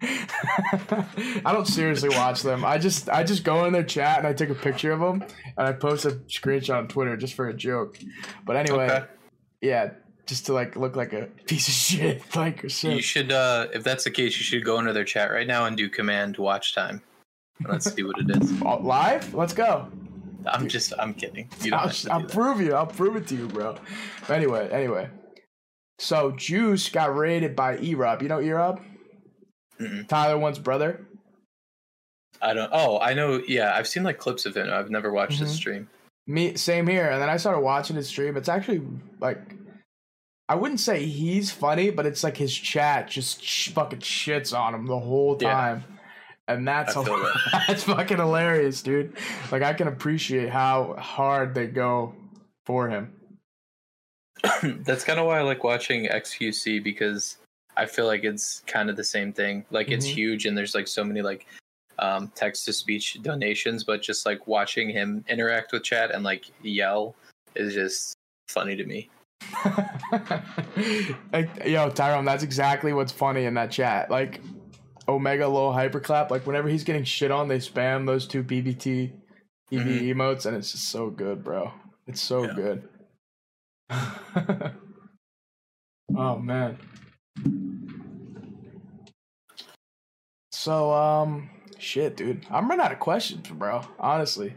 I 0.00 1.52
don't 1.52 1.66
seriously 1.66 2.08
watch 2.10 2.42
them. 2.42 2.64
I 2.64 2.78
just 2.78 3.08
I 3.10 3.24
just 3.24 3.42
go 3.42 3.64
in 3.64 3.72
their 3.72 3.82
chat 3.82 4.18
and 4.18 4.26
I 4.28 4.32
take 4.32 4.48
a 4.48 4.54
picture 4.54 4.92
of 4.92 5.00
them 5.00 5.24
and 5.56 5.66
I 5.66 5.72
post 5.72 6.04
a 6.04 6.12
screenshot 6.28 6.78
on 6.78 6.88
Twitter 6.88 7.16
just 7.16 7.34
for 7.34 7.48
a 7.48 7.54
joke. 7.54 7.98
But 8.46 8.54
anyway, 8.54 8.88
Okay. 8.88 9.06
Yeah, 9.60 9.90
just 10.26 10.46
to 10.46 10.52
like 10.52 10.76
look 10.76 10.96
like 10.96 11.12
a 11.12 11.26
piece 11.46 11.68
of 11.68 11.74
shit, 11.74 12.22
like 12.36 12.64
or 12.64 12.68
You 12.68 13.00
should, 13.02 13.32
uh, 13.32 13.68
if 13.72 13.84
that's 13.84 14.04
the 14.04 14.10
case, 14.10 14.36
you 14.36 14.44
should 14.44 14.64
go 14.64 14.78
into 14.78 14.92
their 14.92 15.04
chat 15.04 15.30
right 15.30 15.46
now 15.46 15.64
and 15.66 15.76
do 15.76 15.88
command 15.88 16.36
watch 16.36 16.74
time. 16.74 17.02
Let's 17.66 17.92
see 17.92 18.02
what 18.02 18.18
it 18.18 18.30
is. 18.42 18.52
Oh, 18.62 18.76
Live? 18.76 19.34
Let's 19.34 19.52
go. 19.52 19.88
I'm 20.46 20.68
just, 20.68 20.92
I'm 20.98 21.12
kidding. 21.14 21.48
You 21.62 21.72
don't 21.72 22.06
I'll, 22.10 22.20
I'll 22.20 22.26
prove 22.28 22.60
you. 22.60 22.74
I'll 22.74 22.86
prove 22.86 23.16
it 23.16 23.26
to 23.28 23.34
you, 23.34 23.48
bro. 23.48 23.76
Anyway, 24.28 24.68
anyway. 24.70 25.10
So 25.98 26.30
Juice 26.30 26.88
got 26.88 27.14
raided 27.16 27.56
by 27.56 27.76
E-Rob. 27.78 28.22
You 28.22 28.28
know 28.28 28.40
E-Rob? 28.40 28.80
Tyler 30.08 30.38
One's 30.38 30.58
brother. 30.58 31.04
I 32.40 32.54
don't. 32.54 32.70
Oh, 32.72 33.00
I 33.00 33.14
know. 33.14 33.42
Yeah, 33.48 33.74
I've 33.74 33.88
seen 33.88 34.04
like 34.04 34.18
clips 34.18 34.46
of 34.46 34.56
him. 34.56 34.70
I've 34.72 34.90
never 34.90 35.10
watched 35.12 35.40
his 35.40 35.50
Mhm. 35.50 35.56
stream. 35.56 35.90
Me, 36.28 36.54
same 36.56 36.86
here. 36.86 37.08
And 37.10 37.20
then 37.20 37.28
I 37.30 37.36
started 37.38 37.60
watching 37.60 37.96
his 37.96 38.06
stream. 38.06 38.36
It's 38.36 38.48
actually 38.50 38.82
like, 39.18 39.40
I 40.48 40.54
wouldn't 40.54 40.78
say 40.80 41.04
he's 41.06 41.50
funny, 41.50 41.90
but 41.90 42.04
it's 42.06 42.22
like 42.22 42.36
his 42.36 42.54
chat 42.54 43.08
just 43.08 43.42
sh- 43.42 43.70
fucking 43.70 44.00
shits 44.00 44.56
on 44.56 44.74
him 44.74 44.86
the 44.86 44.98
whole 44.98 45.36
Yeah. 45.40 45.52
time. 45.52 45.84
And 46.46 46.66
that's 46.68 46.94
feel 46.94 47.04
that's 47.66 47.84
fucking 47.84 48.16
hilarious, 48.18 48.80
dude. 48.82 49.14
Like 49.50 49.62
I 49.62 49.72
can 49.74 49.88
appreciate 49.88 50.48
how 50.50 50.94
hard 50.98 51.54
they 51.54 51.66
go 51.66 52.14
for 52.64 52.88
him. 52.88 53.12
That's 54.62 55.04
kind 55.04 55.18
of 55.18 55.26
why 55.26 55.38
I 55.38 55.42
like 55.42 55.64
watching 55.64 56.06
XQC 56.06 56.82
because 56.82 57.36
I 57.76 57.84
feel 57.86 58.06
like 58.06 58.24
it's 58.24 58.60
kind 58.66 58.88
of 58.88 58.96
the 58.96 59.04
same 59.04 59.32
thing. 59.32 59.64
Like 59.70 59.90
it's 59.90 60.06
Mhm. 60.06 60.10
huge 60.14 60.46
and 60.46 60.56
there's 60.56 60.74
like 60.74 60.88
so 60.88 61.02
many 61.04 61.20
like 61.22 61.46
um, 61.98 62.30
text 62.34 62.64
to 62.66 62.72
speech 62.72 63.18
donations, 63.22 63.84
but 63.84 64.02
just 64.02 64.26
like 64.26 64.46
watching 64.46 64.88
him 64.88 65.24
interact 65.28 65.72
with 65.72 65.82
chat 65.82 66.10
and 66.10 66.24
like 66.24 66.46
yell 66.62 67.14
is 67.54 67.74
just 67.74 68.14
funny 68.48 68.76
to 68.76 68.84
me. 68.84 69.10
like, 71.32 71.48
yo, 71.64 71.90
Tyrone, 71.90 72.24
that's 72.24 72.42
exactly 72.42 72.92
what's 72.92 73.12
funny 73.12 73.44
in 73.44 73.54
that 73.54 73.70
chat. 73.70 74.10
Like, 74.10 74.40
OMEGALUL 75.06 75.74
hyperclap. 75.74 76.30
Like, 76.30 76.46
whenever 76.46 76.68
he's 76.68 76.84
getting 76.84 77.04
shit 77.04 77.30
on, 77.30 77.48
they 77.48 77.58
spam 77.58 78.06
those 78.06 78.26
two 78.26 78.42
BBT 78.42 79.12
EV 79.72 79.82
Mhm. 79.82 80.14
emotes, 80.14 80.46
and 80.46 80.56
it's 80.56 80.72
just 80.72 80.90
so 80.90 81.10
good, 81.10 81.42
bro. 81.44 81.72
It's 82.06 82.20
so 82.20 82.44
Yeah. 82.44 82.52
good. 82.52 82.88
oh 86.16 86.38
man. 86.38 86.78
So, 90.52 90.92
um, 90.92 91.50
shit, 91.78 92.16
dude. 92.16 92.44
I'm 92.50 92.68
running 92.68 92.84
out 92.84 92.92
of 92.92 92.98
questions, 92.98 93.48
bro. 93.48 93.82
Honestly, 93.98 94.54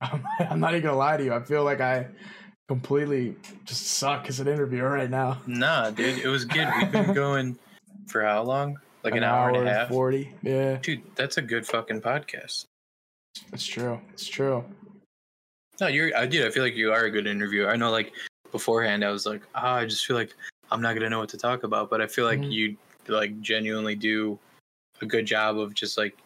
I'm, 0.00 0.24
I'm 0.40 0.60
not 0.60 0.72
even 0.72 0.82
gonna 0.84 0.96
lie 0.96 1.16
to 1.16 1.24
you. 1.24 1.34
I 1.34 1.42
feel 1.42 1.64
like 1.64 1.80
I 1.80 2.06
completely 2.68 3.36
just 3.64 3.86
suck 3.86 4.28
as 4.28 4.40
an 4.40 4.48
interviewer 4.48 4.90
right 4.90 5.10
now. 5.10 5.40
Nah, 5.46 5.90
dude, 5.90 6.18
it 6.18 6.28
was 6.28 6.44
good. 6.44 6.68
We've 6.78 6.92
been 6.92 7.12
going. 7.24 7.58
For 8.08 8.22
how 8.24 8.42
long? 8.42 8.78
Like 9.04 9.14
an, 9.14 9.22
hour, 9.22 9.50
and 9.50 9.68
a 9.68 9.72
half. 9.72 9.88
forty. 9.88 10.32
Yeah, 10.42 10.76
Dude, 10.80 11.02
that's 11.14 11.36
a 11.36 11.42
good 11.42 11.66
fucking 11.66 12.00
podcast. 12.00 12.64
it's 13.52 13.64
true. 13.66 14.00
It's 14.12 14.26
true. 14.26 14.64
No, 15.80 15.86
you're. 15.88 16.16
I 16.16 16.26
did. 16.26 16.46
I 16.46 16.50
feel 16.50 16.62
like 16.62 16.74
you 16.74 16.90
are 16.92 17.04
a 17.04 17.10
good 17.10 17.26
interviewer. 17.26 17.70
I 17.70 17.76
know, 17.76 17.90
like 17.90 18.12
beforehand, 18.50 19.04
I 19.04 19.10
was 19.10 19.26
like, 19.26 19.42
ah, 19.54 19.74
I 19.76 19.84
just 19.84 20.06
feel 20.06 20.16
like 20.16 20.34
I'm 20.70 20.80
not 20.82 20.94
gonna 20.94 21.10
know 21.10 21.18
what 21.20 21.28
to 21.30 21.36
talk 21.38 21.62
about. 21.64 21.90
But 21.90 22.00
I 22.00 22.06
feel 22.06 22.24
like 22.24 22.40
Mhm. 22.40 22.50
you 22.50 22.76
like 23.08 23.40
genuinely 23.40 23.94
do 23.94 24.38
a 25.00 25.06
good 25.06 25.26
job 25.26 25.58
of 25.58 25.74
just 25.74 25.96
like 25.98 26.16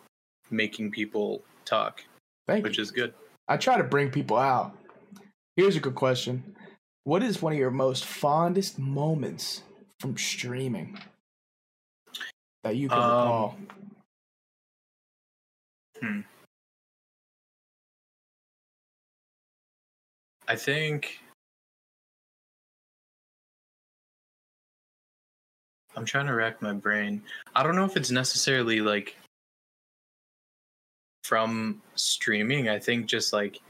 making 0.50 0.90
people 0.90 1.42
talk, 1.64 2.04
Thank 2.46 2.64
which 2.64 2.78
you. 2.78 2.82
is 2.82 2.90
good. 2.90 3.14
I 3.48 3.56
try 3.56 3.76
to 3.76 3.84
bring 3.84 4.10
people 4.10 4.36
out. 4.36 4.76
Here's 5.56 5.76
a 5.76 5.80
good 5.80 5.94
question. 5.94 6.56
What 7.04 7.22
is 7.22 7.42
one 7.42 7.52
of 7.52 7.58
your 7.58 7.70
most 7.70 8.04
fondest 8.04 8.78
moments 8.78 9.62
from 10.00 10.16
streaming 10.16 10.98
that 12.64 12.76
you 12.76 12.88
can 12.88 12.98
Um, 12.98 13.08
recall? 13.10 13.58
I 20.48 20.56
think 20.56 21.21
I'm 25.96 26.04
trying 26.04 26.26
to 26.26 26.34
rack 26.34 26.62
my 26.62 26.72
brain. 26.72 27.22
I 27.54 27.62
don't 27.62 27.76
know 27.76 27.84
if 27.84 27.96
it's 27.96 28.10
necessarily 28.10 28.80
like 28.80 29.16
from 31.24 31.82
streaming. 31.94 32.68
I 32.68 32.78
think 32.78 33.06
just 33.06 33.32
like 33.32 33.60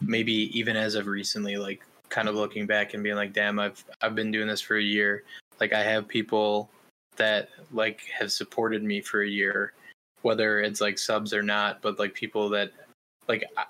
maybe 0.00 0.56
even 0.58 0.76
as 0.76 0.94
of 0.94 1.06
recently, 1.06 1.56
like 1.56 1.82
kind 2.08 2.28
of 2.28 2.34
looking 2.34 2.66
back 2.66 2.94
and 2.94 3.02
being 3.02 3.16
like, 3.16 3.32
damn, 3.32 3.58
I've 3.58 3.84
I've 4.00 4.14
been 4.14 4.30
doing 4.30 4.48
this 4.48 4.60
for 4.60 4.76
a 4.76 4.82
year. 4.82 5.24
Like 5.60 5.72
I 5.72 5.82
have 5.82 6.08
people 6.08 6.70
that 7.16 7.48
like 7.72 8.02
have 8.16 8.32
supported 8.32 8.82
me 8.82 9.00
for 9.00 9.22
a 9.22 9.28
year, 9.28 9.72
whether 10.22 10.60
it's 10.60 10.80
like 10.80 10.98
subs 10.98 11.32
or 11.32 11.42
not, 11.42 11.82
but 11.82 11.98
like 11.98 12.14
people 12.14 12.48
that 12.50 12.72
like 13.28 13.44
I- 13.56 13.64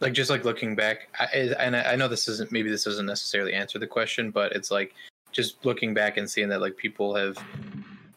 like 0.00 0.12
just 0.12 0.30
like 0.30 0.44
looking 0.44 0.76
back 0.76 1.08
I, 1.18 1.24
and 1.58 1.74
I 1.74 1.92
I 1.92 1.96
know 1.96 2.06
this 2.06 2.28
isn't 2.28 2.52
maybe 2.52 2.70
this 2.70 2.84
doesn't 2.84 3.06
necessarily 3.06 3.52
answer 3.52 3.78
the 3.78 3.86
question, 3.86 4.30
but 4.30 4.52
it's 4.52 4.70
like 4.70 4.94
just 5.32 5.64
looking 5.64 5.94
back 5.94 6.16
and 6.16 6.28
seeing 6.28 6.48
that 6.48 6.60
like 6.60 6.76
people 6.76 7.14
have 7.14 7.36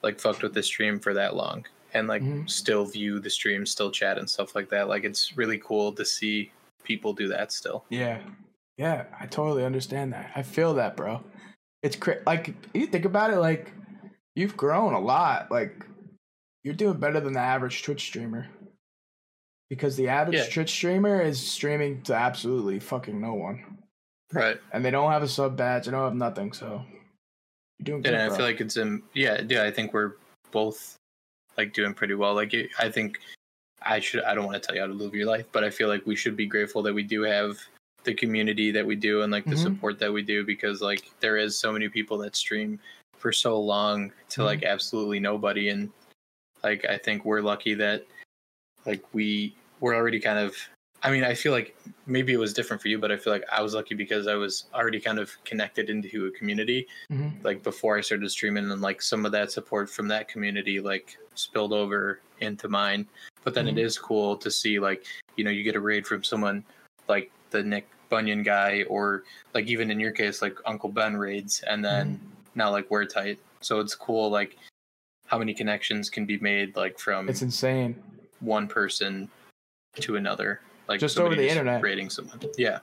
like 0.03 0.19
fucked 0.19 0.41
with 0.43 0.53
the 0.53 0.63
stream 0.63 0.99
for 0.99 1.13
that 1.13 1.35
long 1.35 1.65
and 1.93 2.07
like 2.07 2.21
Mhm. 2.23 2.49
still 2.49 2.85
view 2.85 3.19
the 3.19 3.29
stream, 3.29 3.65
still 3.65 3.91
chat 3.91 4.17
and 4.17 4.29
stuff 4.29 4.55
like 4.55 4.69
that. 4.69 4.87
Like 4.87 5.03
it's 5.03 5.35
really 5.37 5.57
cool 5.59 5.91
to 5.93 6.05
see 6.05 6.51
people 6.83 7.13
do 7.13 7.27
that 7.27 7.51
still. 7.51 7.85
Yeah. 7.89 8.21
Yeah, 8.77 9.05
I 9.19 9.27
totally 9.27 9.63
understand 9.63 10.13
that. 10.13 10.31
I 10.35 10.41
feel 10.41 10.73
that, 10.75 10.95
bro. 10.97 11.23
It's 11.83 11.95
cra- 11.95 12.21
like 12.25 12.53
you 12.73 12.87
think 12.87 13.05
about 13.05 13.31
it 13.31 13.37
like 13.37 13.71
you've 14.35 14.55
grown 14.57 14.93
a 14.93 14.99
lot. 14.99 15.51
Like 15.51 15.85
you're 16.63 16.73
doing 16.73 16.97
better 16.99 17.19
than 17.19 17.33
the 17.33 17.39
average 17.39 17.83
Twitch 17.83 18.01
streamer. 18.01 18.47
Because 19.69 19.95
the 19.95 20.07
average 20.09 20.37
Yeah. 20.37 20.45
Twitch 20.49 20.71
streamer 20.71 21.21
is 21.21 21.39
streaming 21.45 22.01
to 22.03 22.13
absolutely 22.15 22.79
fucking 22.79 23.19
no 23.21 23.33
one. 23.33 23.77
Right. 24.33 24.59
And 24.71 24.83
they 24.83 24.91
don't 24.91 25.11
have 25.11 25.23
a 25.23 25.27
sub 25.27 25.55
badge, 25.57 25.85
they 25.85 25.91
don't 25.91 26.03
have 26.03 26.15
nothing, 26.15 26.53
so 26.53 26.83
you're 27.81 27.85
doing 27.85 28.01
good. 28.03 28.13
And 28.13 28.21
I 28.23 28.27
bro. 28.27 28.37
feel 28.37 28.45
like 28.45 28.61
it's 28.61 28.77
um 28.77 29.03
yeah, 29.13 29.41
yeah, 29.47 29.63
I 29.63 29.71
think 29.71 29.93
we're 29.93 30.13
both 30.51 30.95
like 31.57 31.73
doing 31.73 31.93
pretty 31.93 32.13
well. 32.13 32.33
Like 32.33 32.53
I 32.79 32.89
think 32.89 33.19
I 33.81 33.99
should 33.99 34.23
I 34.23 34.33
don't 34.35 34.45
want 34.45 34.61
to 34.61 34.65
tell 34.65 34.75
you 34.75 34.81
how 34.81 34.87
to 34.87 34.93
live 34.93 35.13
your 35.15 35.27
life, 35.27 35.45
but 35.51 35.63
I 35.63 35.69
feel 35.69 35.87
like 35.87 36.05
we 36.05 36.15
should 36.15 36.35
be 36.37 36.45
grateful 36.45 36.81
that 36.83 36.93
we 36.93 37.03
do 37.03 37.23
have 37.23 37.57
the 38.03 38.13
community 38.13 38.71
that 38.71 38.85
we 38.85 38.95
do 38.95 39.21
and 39.21 39.31
like 39.31 39.45
the 39.45 39.55
Mhm. 39.55 39.59
support 39.63 39.99
that 39.99 40.11
we 40.11 40.23
do 40.23 40.43
because 40.43 40.81
like 40.81 41.11
there 41.19 41.37
is 41.37 41.55
so 41.57 41.71
many 41.71 41.87
people 41.87 42.17
that 42.19 42.35
stream 42.35 42.79
for 43.17 43.31
so 43.31 43.59
long 43.59 44.11
to 44.29 44.41
Mhm. 44.41 44.45
like 44.45 44.63
absolutely 44.63 45.19
nobody 45.19 45.69
and 45.69 45.91
like 46.63 46.83
I 46.85 46.97
think 46.97 47.25
we're 47.25 47.41
lucky 47.41 47.75
that 47.75 48.05
like 48.85 49.03
we 49.13 49.55
we're 49.79 49.95
already 49.95 50.19
kind 50.19 50.39
of 50.39 50.55
I 51.03 51.09
mean, 51.11 51.23
I 51.23 51.33
feel 51.33 51.51
like 51.51 51.75
maybe 52.05 52.31
it 52.33 52.37
was 52.37 52.53
different 52.53 52.81
for 52.81 52.87
you, 52.87 52.99
but 52.99 53.11
I 53.11 53.17
feel 53.17 53.33
like 53.33 53.43
I 53.51 53.61
was 53.61 53.73
lucky 53.73 53.95
because 53.95 54.27
I 54.27 54.35
was 54.35 54.65
already 54.73 54.99
kind 54.99 55.17
of 55.17 55.31
connected 55.45 55.89
into 55.89 56.27
a 56.27 56.31
community 56.31 56.87
Mhm. 57.11 57.43
like 57.43 57.63
before 57.63 57.97
I 57.97 58.01
started 58.01 58.29
streaming 58.29 58.69
and 58.69 58.81
like 58.81 59.01
some 59.01 59.25
of 59.25 59.31
that 59.31 59.51
support 59.51 59.89
from 59.89 60.07
that 60.09 60.27
community 60.27 60.79
like 60.79 61.17
spilled 61.33 61.73
over 61.73 62.19
into 62.39 62.67
mine. 62.67 63.07
But 63.43 63.55
then 63.55 63.65
Mhm. 63.65 63.71
it 63.71 63.77
is 63.79 63.97
cool 63.97 64.37
to 64.37 64.51
see 64.51 64.79
like, 64.79 65.05
you 65.37 65.43
know, 65.43 65.49
you 65.49 65.63
get 65.63 65.75
a 65.75 65.79
raid 65.79 66.05
from 66.05 66.23
someone 66.23 66.63
like 67.07 67.31
the 67.49 67.63
Nick 67.63 67.87
Bunyun 68.11 68.43
guy 68.43 68.83
or 68.83 69.23
like 69.55 69.65
even 69.67 69.89
in 69.89 69.99
your 69.99 70.11
case 70.11 70.41
like 70.41 70.57
Uncle 70.65 70.89
Ben 70.89 71.17
raids 71.17 71.61
and 71.67 71.83
then 71.83 72.19
now 72.53 72.69
like 72.69 72.91
we're 72.91 73.05
tight. 73.05 73.39
So 73.61 73.79
it's 73.79 73.95
cool 73.95 74.29
like 74.29 74.55
how 75.25 75.39
many 75.39 75.53
connections 75.55 76.09
can 76.11 76.25
be 76.25 76.37
made 76.37 76.75
like 76.75 76.99
from 76.99 77.27
It's 77.27 77.41
insane. 77.41 77.95
one 78.39 78.67
person 78.67 79.29
to 79.95 80.15
another. 80.17 80.61
Like 80.91 80.99
Just 80.99 81.17
over 81.17 81.35
the 81.35 81.47
internet. 81.49 81.81
raiding 81.81 82.09
someone. 82.09 82.39
Yeah. 82.57 82.79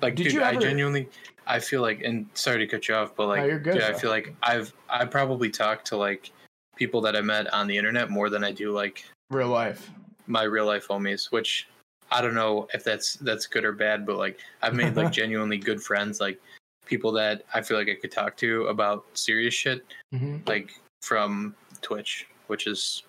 Like 0.00 0.14
Did 0.14 0.24
dude, 0.24 0.32
you 0.34 0.42
I 0.44 0.54
genuinely 0.56 1.08
I 1.48 1.58
feel 1.58 1.82
like 1.82 2.02
and 2.02 2.26
sorry 2.34 2.58
to 2.58 2.66
cut 2.68 2.86
you 2.86 2.94
off, 2.94 3.16
but 3.16 3.26
like 3.26 3.44
you're 3.46 3.58
good, 3.58 3.74
dude, 3.74 3.82
I 3.82 3.92
feel 3.92 4.10
like 4.10 4.32
I've 4.42 4.72
I 4.88 5.04
probably 5.04 5.50
talked 5.50 5.84
to 5.88 5.96
like 5.96 6.30
people 6.76 7.00
that 7.00 7.16
I 7.16 7.22
met 7.22 7.52
on 7.52 7.66
the 7.66 7.76
internet 7.76 8.08
more 8.10 8.30
than 8.30 8.44
I 8.44 8.52
do 8.52 8.70
like 8.70 9.04
Real 9.30 9.48
life. 9.48 9.90
my 10.28 10.44
real 10.44 10.66
life 10.66 10.86
homies, 10.86 11.32
which 11.32 11.66
I 12.12 12.20
don't 12.22 12.34
know 12.34 12.68
if 12.72 12.84
that's 12.84 13.14
that's 13.14 13.46
good 13.46 13.64
or 13.64 13.72
bad, 13.72 14.06
but 14.06 14.16
like 14.16 14.38
I've 14.62 14.74
made 14.74 14.94
like 14.94 15.10
genuinely 15.22 15.58
good 15.58 15.82
friends, 15.82 16.20
like 16.20 16.40
people 16.84 17.10
that 17.12 17.42
I 17.52 17.62
feel 17.62 17.76
like 17.76 17.88
I 17.88 17.96
could 17.96 18.12
talk 18.12 18.36
to 18.36 18.66
about 18.66 19.06
serious 19.14 19.54
shit, 19.54 19.84
hmm 20.12 20.36
like 20.46 20.70
from 21.02 21.56
Twitch, 21.82 22.28
which 22.46 22.66
is 22.68 23.02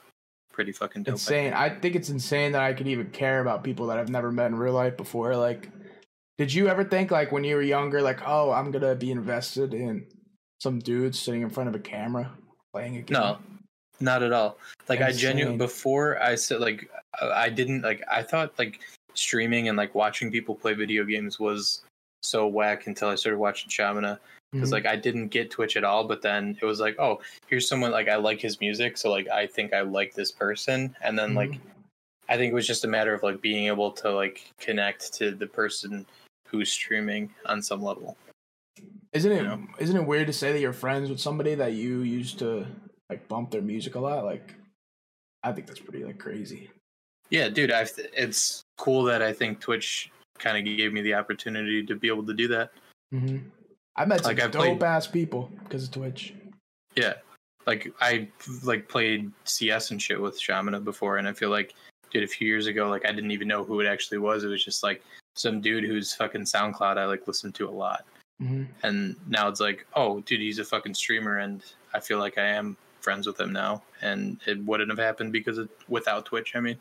pretty 0.58 0.72
fucking 0.72 1.04
dope. 1.04 1.14
Insane. 1.14 1.54
I 1.54 1.70
think 1.70 1.96
it's 1.96 2.10
insane 2.10 2.52
that 2.54 2.64
I 2.64 2.74
could 2.74 2.88
even 2.88 3.12
care 3.12 3.42
about 3.42 3.64
people 3.64 3.86
that 3.88 4.00
I've 4.00 4.10
never 4.10 4.32
met 4.32 4.48
in 4.48 4.56
real 4.56 4.74
life 4.74 4.98
before. 4.98 5.36
Like, 5.36 5.70
did 6.40 6.52
you 6.52 6.68
ever 6.68 6.84
think 6.84 7.12
like 7.12 7.32
when 7.32 7.44
you 7.44 7.54
were 7.54 7.62
younger, 7.62 8.02
like, 8.02 8.28
oh, 8.28 8.52
I'm 8.52 8.72
gonna 8.72 8.96
be 8.96 9.12
invested 9.12 9.76
in 9.76 10.08
some 10.60 10.80
dude 10.80 11.16
sitting 11.16 11.44
in 11.44 11.52
front 11.52 11.70
of 11.70 11.76
a 11.76 11.80
camera 11.80 12.32
playing 12.74 12.98
a 12.98 13.02
game? 13.04 13.14
No, 13.14 13.38
not 14.00 14.24
at 14.24 14.34
all. 14.34 14.58
Like 14.90 15.02
I 15.02 15.12
genuinely 15.12 15.60
before 15.60 16.20
I 16.24 16.34
said 16.34 16.60
like 16.60 16.90
I 17.22 17.44
I 17.46 17.50
didn't 17.50 17.84
like 17.84 18.02
I 18.12 18.24
thought 18.24 18.58
like 18.58 18.80
streaming 19.14 19.70
and 19.70 19.78
like 19.78 19.94
watching 19.94 20.32
people 20.32 20.56
play 20.56 20.74
video 20.74 21.04
games 21.04 21.40
was 21.40 21.84
so 22.22 22.48
whack 22.48 22.88
until 22.88 23.10
I 23.10 23.16
started 23.16 23.38
watching 23.38 23.70
Shamana 23.70 24.18
because 24.52 24.70
Mhm. 24.70 24.74
like 24.74 24.86
I 24.86 24.96
didn't 24.96 25.28
get 25.28 25.52
Twitch 25.52 25.78
at 25.78 25.84
all. 25.84 26.08
But 26.08 26.22
then 26.22 26.58
it 26.62 26.66
was 26.66 26.80
like, 26.80 26.98
oh, 27.00 27.22
here's 27.48 27.68
someone 27.68 27.92
like 27.92 28.08
I 28.08 28.16
like 28.16 28.40
his 28.40 28.60
music, 28.60 28.98
so 28.98 29.12
like 29.12 29.28
I 29.28 29.48
think 29.48 29.74
I 29.74 29.82
like 29.82 30.14
this 30.14 30.32
person, 30.32 30.96
and 31.02 31.18
then 31.18 31.34
like 31.34 31.52
Mm-hmm. 31.52 31.70
I 32.30 32.36
think 32.36 32.52
it 32.52 32.56
was 32.56 32.68
just 32.68 32.84
a 32.84 32.90
matter 32.90 33.14
of 33.14 33.24
like 33.24 33.42
being 33.42 33.68
able 33.68 33.92
to 33.94 34.12
like 34.12 34.52
connect 34.60 35.14
to 35.14 35.32
the 35.32 35.48
person 35.48 36.06
who's 36.48 36.72
streaming 36.72 37.34
on 37.46 37.62
some 37.62 37.82
level. 37.82 38.18
Isn't 39.14 39.32
it 39.32 39.44
not 39.44 39.60
it 39.80 40.06
weird 40.06 40.28
to 40.28 40.34
say 40.34 40.52
that 40.52 40.60
you're 40.60 40.74
friends 40.74 41.10
with 41.10 41.22
somebody 41.22 41.56
that 41.56 41.74
you 41.74 42.02
used 42.02 42.38
to 42.40 42.68
like 43.10 43.28
bump 43.30 43.52
their 43.52 43.62
music 43.62 43.96
a 43.96 44.00
lot? 44.00 44.26
Like, 44.26 44.56
I 45.44 45.54
think 45.54 45.68
that's 45.68 45.80
pretty 45.80 46.04
like 46.04 46.18
crazy. 46.18 46.70
Yeah, 47.30 47.48
dude, 47.48 47.72
I 47.72 47.88
it's 48.14 48.62
cool 48.78 49.04
that 49.04 49.22
I 49.22 49.32
think 49.32 49.62
Twitch 49.62 50.12
kind 50.38 50.58
of 50.58 50.66
gave 50.78 50.92
me 50.92 51.02
the 51.02 51.14
opportunity 51.14 51.86
to 51.86 51.96
be 51.96 52.10
able 52.10 52.26
to 52.26 52.34
do 52.34 52.48
that. 52.50 52.72
hmm 53.12 53.38
I 53.98 54.06
met 54.06 54.24
some 54.24 54.36
Like, 54.36 54.52
dope 54.52 54.62
played- 54.62 54.84
ass 54.84 55.08
people 55.08 55.52
because 55.64 55.84
of 55.86 55.92
Twitch. 55.92 56.34
Yeah, 56.96 57.16
like 57.66 57.94
I 58.00 58.28
like 58.64 58.88
played 58.88 59.32
CS 59.46 59.92
and 59.92 60.02
shit 60.02 60.20
with 60.22 60.40
Shamana 60.40 60.84
before, 60.84 61.18
and 61.18 61.28
I 61.28 61.34
feel 61.34 61.50
like, 61.50 61.74
dude, 62.12 62.24
a 62.24 62.28
few 62.28 62.48
years 62.48 62.68
ago, 62.68 62.90
like 62.90 63.06
I 63.06 63.12
didn't 63.12 63.32
even 63.32 63.48
know 63.48 63.64
who 63.64 63.80
it 63.82 63.88
actually 63.88 64.18
was. 64.20 64.44
It 64.44 64.48
was 64.48 64.64
just 64.64 64.84
like 64.84 65.04
some 65.36 65.62
dude 65.62 65.84
whose 65.84 66.14
fucking 66.16 66.42
SoundCloud 66.44 66.98
I 66.98 67.06
like 67.06 67.28
listened 67.28 67.56
to 67.56 67.68
a 67.68 67.72
lot, 67.72 68.06
hmm 68.40 68.64
and 68.84 69.16
now 69.28 69.48
it's 69.48 69.60
like, 69.60 69.86
oh, 69.96 70.22
dude, 70.22 70.42
he's 70.42 70.60
a 70.60 70.64
fucking 70.66 70.94
streamer, 70.96 71.38
and 71.40 71.64
I 71.94 72.00
feel 72.00 72.20
like 72.20 72.38
I 72.38 72.46
am 72.46 72.78
friends 73.02 73.26
with 73.28 73.40
him 73.40 73.54
now, 73.54 73.84
and 74.02 74.40
it 74.48 74.64
wouldn't 74.66 74.90
have 74.90 75.00
happened 75.00 75.32
because 75.32 75.58
of 75.58 75.70
without 75.88 76.26
Twitch. 76.26 76.56
I 76.56 76.60
mean, 76.60 76.78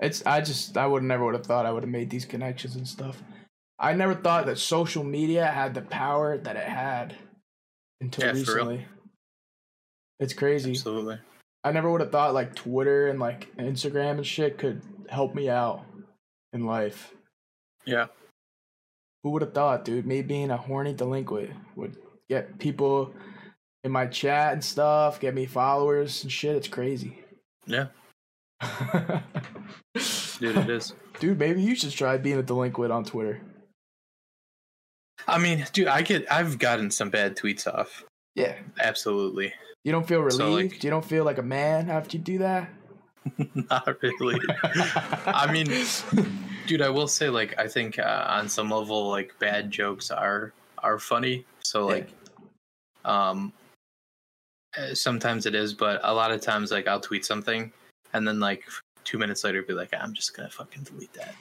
It's 0.00 0.24
I 0.26 0.40
just 0.40 0.76
I 0.76 0.86
would 0.86 1.02
never 1.02 1.24
would 1.24 1.34
have 1.34 1.46
thought 1.46 1.66
I 1.66 1.72
would 1.72 1.82
have 1.82 1.90
made 1.90 2.08
these 2.10 2.24
connections 2.24 2.76
and 2.76 2.86
stuff. 2.86 3.22
I 3.78 3.92
never 3.94 4.14
thought 4.14 4.46
that 4.46 4.58
social 4.58 5.02
media 5.04 5.46
had 5.46 5.74
the 5.74 5.82
power 5.82 6.38
that 6.38 6.56
it 6.56 6.68
had 6.68 7.14
until 8.00 8.24
Yeah, 8.36 8.44
for 8.44 8.54
real. 8.54 8.66
recently. 8.68 8.86
It's 10.20 10.32
crazy. 10.32 10.70
absolutely. 10.70 11.18
I 11.64 11.72
never 11.72 11.90
would 11.90 12.00
have 12.00 12.12
thought 12.12 12.34
like 12.34 12.54
Twitter 12.54 13.08
and 13.08 13.18
like 13.18 13.54
Instagram 13.56 14.12
and 14.18 14.26
shit 14.26 14.58
could 14.58 14.82
help 15.08 15.34
me 15.34 15.48
out 15.48 15.84
in 16.52 16.66
life. 16.66 17.12
Yeah, 17.86 18.06
Who 19.22 19.30
would 19.30 19.42
have 19.42 19.52
thought, 19.54 19.84
dude? 19.84 20.06
Me 20.06 20.22
being 20.22 20.50
a 20.50 20.56
horny 20.56 20.92
delinquent 20.94 21.50
would 21.76 21.96
get 22.30 22.58
people 22.58 23.12
in 23.82 23.90
my 23.92 24.06
chat 24.06 24.52
and 24.54 24.64
stuff, 24.64 25.20
get 25.20 25.34
me 25.34 25.44
followers 25.46 26.22
and 26.22 26.30
shit. 26.32 26.56
It's 26.56 26.68
crazy. 26.68 27.22
yeah, 27.66 27.88
dude, 30.38 30.56
it 30.56 30.70
is. 30.70 30.94
Dude, 31.20 31.38
maybe 31.38 31.62
you 31.62 31.74
should 31.74 31.90
try 31.90 32.16
being 32.16 32.38
a 32.38 32.42
delinquent 32.42 32.92
on 32.92 33.04
Twitter. 33.04 33.40
I 35.26 35.38
mean, 35.38 35.66
dude, 35.72 35.88
I 35.88 36.02
get 36.02 36.30
I've 36.30 36.58
gotten 36.58 36.90
some 36.90 37.10
bad 37.10 37.36
tweets 37.36 37.66
off. 37.66 38.04
Yeah. 38.34 38.56
Absolutely. 38.80 39.52
You 39.84 39.92
don't 39.92 40.06
feel 40.06 40.20
relieved. 40.20 40.36
So, 40.38 40.50
like- 40.52 40.82
you 40.84 40.90
don't 40.90 41.04
feel 41.04 41.24
like 41.24 41.38
a 41.38 41.42
man 41.42 41.90
after 41.90 42.16
you 42.16 42.22
do 42.22 42.38
that. 42.38 42.70
Not 43.54 44.02
really. 44.02 44.38
I 45.26 45.50
mean, 45.50 45.66
dude, 46.66 46.82
I 46.82 46.90
will 46.90 47.08
say, 47.08 47.30
like, 47.30 47.58
I 47.58 47.66
think 47.68 47.98
uh, 47.98 48.24
on 48.28 48.48
some 48.48 48.70
level, 48.70 49.08
like, 49.08 49.32
bad 49.38 49.70
jokes 49.70 50.10
are 50.10 50.52
are 50.82 50.98
funny. 50.98 51.46
So, 51.60 51.88
Yeah. 51.88 51.94
like, 51.94 52.08
um, 53.06 53.52
uh, 54.76 54.94
sometimes 54.94 55.46
it 55.46 55.54
is, 55.54 55.72
but 55.72 56.00
a 56.04 56.12
lot 56.12 56.32
of 56.32 56.42
times, 56.42 56.70
like, 56.70 56.86
I'll 56.86 57.00
tweet 57.00 57.24
something, 57.24 57.72
and 58.12 58.28
then 58.28 58.40
like 58.40 58.64
two 59.04 59.18
minutes 59.18 59.44
later, 59.44 59.62
be 59.62 59.74
like, 59.74 59.92
I'm 59.98 60.12
just 60.12 60.36
gonna 60.36 60.50
fucking 60.50 60.84
delete 60.84 61.14
that. 61.14 61.34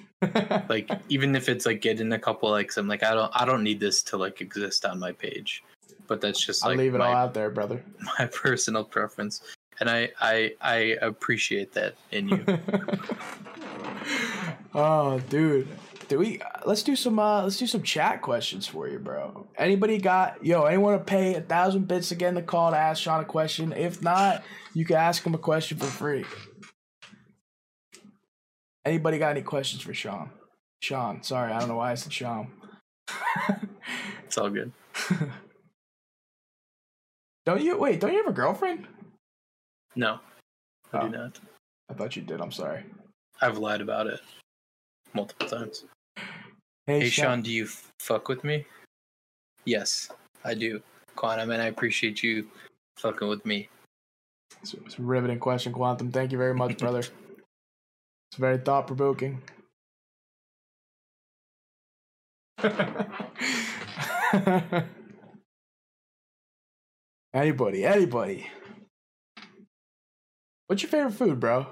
Like, 0.69 0.89
even 1.09 1.35
if 1.35 1.49
it's 1.49 1.65
like 1.65 1.81
getting 1.81 2.11
a 2.13 2.19
couple 2.19 2.49
likes, 2.49 2.77
I'm 2.77 2.87
like, 2.87 3.03
I 3.03 3.13
don't, 3.13 3.31
I 3.35 3.45
don't 3.45 3.63
need 3.63 3.79
this 3.79 4.01
to 4.03 4.17
like 4.17 4.41
exist 4.41 4.85
on 4.85 4.99
my 4.99 5.11
page. 5.11 5.63
But 6.07 6.21
that's 6.21 6.43
just 6.43 6.65
I'll 6.65 6.75
leave 6.75 6.95
it 6.95 6.99
my, 6.99 7.07
all 7.07 7.15
out 7.15 7.33
there, 7.33 7.49
brother. 7.49 7.83
my 8.19 8.25
personal 8.27 8.83
preference, 8.83 9.41
and 9.79 9.89
I, 9.89 10.09
I, 10.19 10.53
I 10.61 10.75
appreciate 11.01 11.73
that 11.73 11.95
in 12.11 12.29
you. 12.29 12.45
oh, 14.75 15.19
dude. 15.29 15.67
Do 16.07 16.19
we? 16.19 16.41
Let's 16.65 16.83
do 16.83 16.95
some. 16.95 17.19
uh 17.19 17.43
Let's 17.43 17.57
do 17.57 17.67
some 17.67 17.81
chat 17.81 18.21
questions 18.21 18.67
for 18.67 18.87
you, 18.87 18.99
bro. 18.99 19.47
Anybody 19.57 19.97
got? 19.97 20.45
Yo, 20.45 20.63
anyone 20.63 20.97
to 20.97 21.03
pay 21.03 21.35
a 21.35 21.41
thousand 21.41 21.87
bits 21.87 22.11
again 22.11 22.13
to 22.17 22.19
get 22.19 22.29
in 22.29 22.35
the 22.35 22.41
call 22.41 22.71
to 22.71 22.77
ask 22.77 23.01
Sean 23.01 23.21
a 23.21 23.25
question? 23.25 23.73
If 23.73 24.01
not, 24.01 24.43
you 24.73 24.85
can 24.85 24.97
ask 24.97 25.25
him 25.25 25.33
a 25.33 25.39
question 25.39 25.77
for 25.77 25.85
free. 25.85 26.25
Anybody 28.85 29.17
got 29.17 29.31
any 29.31 29.41
questions 29.41 29.81
for 29.81 29.93
Sean? 29.93 30.29
Sean, 30.81 31.23
sorry, 31.23 31.51
I 31.53 31.59
don't 31.59 31.69
know 31.69 31.77
why 31.77 31.91
I 31.91 31.95
said 31.95 32.11
Sean. 32.11 32.51
it's 34.25 34.37
all 34.37 34.49
good. 34.49 34.71
Don't 37.45 37.61
you 37.61 37.77
wait? 37.77 37.99
Don't 37.99 38.11
you 38.11 38.17
have 38.19 38.27
a 38.27 38.33
girlfriend? 38.33 38.87
No, 39.95 40.19
I 40.93 40.97
Oh. 40.99 41.07
do 41.07 41.17
not. 41.17 41.39
I 41.89 41.93
thought 41.93 42.15
you 42.15 42.21
did. 42.21 42.41
I'm 42.41 42.51
sorry. 42.51 42.83
I've 43.41 43.57
lied 43.57 43.81
about 43.81 44.07
it 44.07 44.21
multiple 45.13 45.47
times. 45.47 45.85
Hey, 46.87 47.01
Hey, 47.01 47.09
Sean. 47.09 47.23
Sean, 47.25 47.41
do 47.41 47.51
you 47.51 47.67
fuck 47.99 48.27
with 48.29 48.43
me? 48.43 48.65
Yes, 49.65 50.09
I 50.43 50.53
do. 50.53 50.81
Quantum, 51.15 51.51
and 51.51 51.61
I 51.61 51.65
appreciate 51.67 52.23
you 52.23 52.47
fucking 52.97 53.27
with 53.27 53.45
me. 53.45 53.69
It's, 54.61 54.73
it's 54.73 54.97
a 54.97 55.01
riveting 55.01 55.39
question, 55.39 55.71
Quantum. 55.73 56.11
Thank 56.11 56.31
you 56.31 56.37
very 56.37 56.53
much, 56.53 56.77
brother. 56.77 57.03
It's 58.33 58.39
very 58.39 58.57
thought 58.57 58.87
provoking. 58.87 59.43
anybody, 67.31 67.85
anybody. 67.85 68.49
What's 70.65 70.81
your 70.81 70.89
favorite 70.89 71.13
food, 71.13 71.39
bro? 71.39 71.67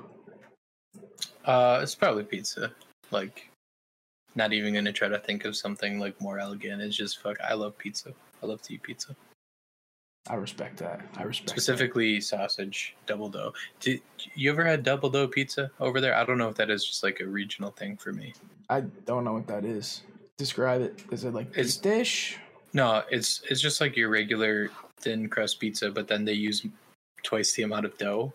Uh, 1.43 1.79
it's 1.81 1.95
probably 1.95 2.25
pizza. 2.25 2.71
Like, 3.09 3.49
not 4.35 4.53
even 4.53 4.75
gonna 4.75 4.93
try 4.93 5.07
to 5.07 5.17
think 5.17 5.45
of 5.45 5.55
something 5.55 5.99
like 5.99 6.21
more 6.21 6.37
elegant. 6.37 6.83
It's 6.83 6.95
just 6.95 7.23
fuck. 7.23 7.41
I 7.41 7.55
love 7.55 7.75
pizza. 7.75 8.13
I 8.43 8.45
love 8.45 8.61
to 8.61 8.75
eat 8.75 8.83
pizza. 8.83 9.15
I 10.29 10.35
respect 10.35 10.77
that. 10.77 11.01
I 11.17 11.23
respect 11.23 11.47
that. 11.47 11.61
Specifically, 11.61 12.21
sausage 12.21 12.95
double 13.07 13.29
dough. 13.29 13.53
Did 13.79 14.01
you 14.35 14.51
ever 14.51 14.63
had 14.63 14.83
double 14.83 15.09
dough 15.09 15.27
pizza 15.27 15.71
over 15.79 15.99
there? 15.99 16.15
I 16.15 16.23
don't 16.25 16.37
know 16.37 16.47
if 16.49 16.55
that 16.55 16.69
is 16.69 16.85
just 16.85 17.01
like 17.03 17.19
a 17.21 17.25
regional 17.25 17.71
thing 17.71 17.97
for 17.97 18.13
me. 18.13 18.33
I 18.69 18.81
don't 18.81 19.23
know 19.23 19.33
what 19.33 19.47
that 19.47 19.65
is. 19.65 20.01
Describe 20.37 20.81
it. 20.81 21.03
Is 21.11 21.23
it 21.23 21.33
like 21.33 21.49
It's- 21.51 21.77
dish? 21.77 22.37
No, 22.73 23.03
it's 23.09 23.41
it's 23.49 23.59
just 23.59 23.81
like 23.81 23.97
your 23.97 24.09
regular 24.09 24.69
thin 25.01 25.27
crust 25.27 25.59
pizza, 25.59 25.91
but 25.91 26.07
then 26.07 26.23
they 26.23 26.33
use 26.33 26.65
twice 27.23 27.53
the 27.53 27.63
amount 27.63 27.85
of 27.85 27.97
dough, 27.97 28.31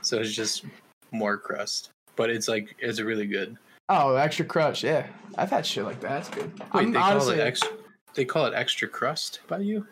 so 0.00 0.18
it's 0.20 0.32
just 0.34 0.64
more 1.10 1.36
crust. 1.36 1.90
But 2.16 2.30
it's 2.30 2.48
like 2.48 2.74
it's 2.78 2.98
really 3.00 3.26
good. 3.26 3.58
Oh, 3.90 4.14
extra 4.14 4.46
crust. 4.46 4.82
Yeah, 4.82 5.06
I've 5.36 5.50
had 5.50 5.66
shit 5.66 5.84
like 5.84 6.00
that. 6.00 6.08
That's 6.24 6.28
good. 6.30 6.58
Wait, 6.60 6.68
I'm 6.72 6.92
they 6.92 6.98
honestly- 6.98 7.34
call 7.34 7.42
it 7.42 7.46
extra. 7.46 7.70
They 8.14 8.24
call 8.24 8.46
it 8.46 8.54
extra 8.54 8.88
crust 8.88 9.40
by 9.48 9.58
you. 9.58 9.86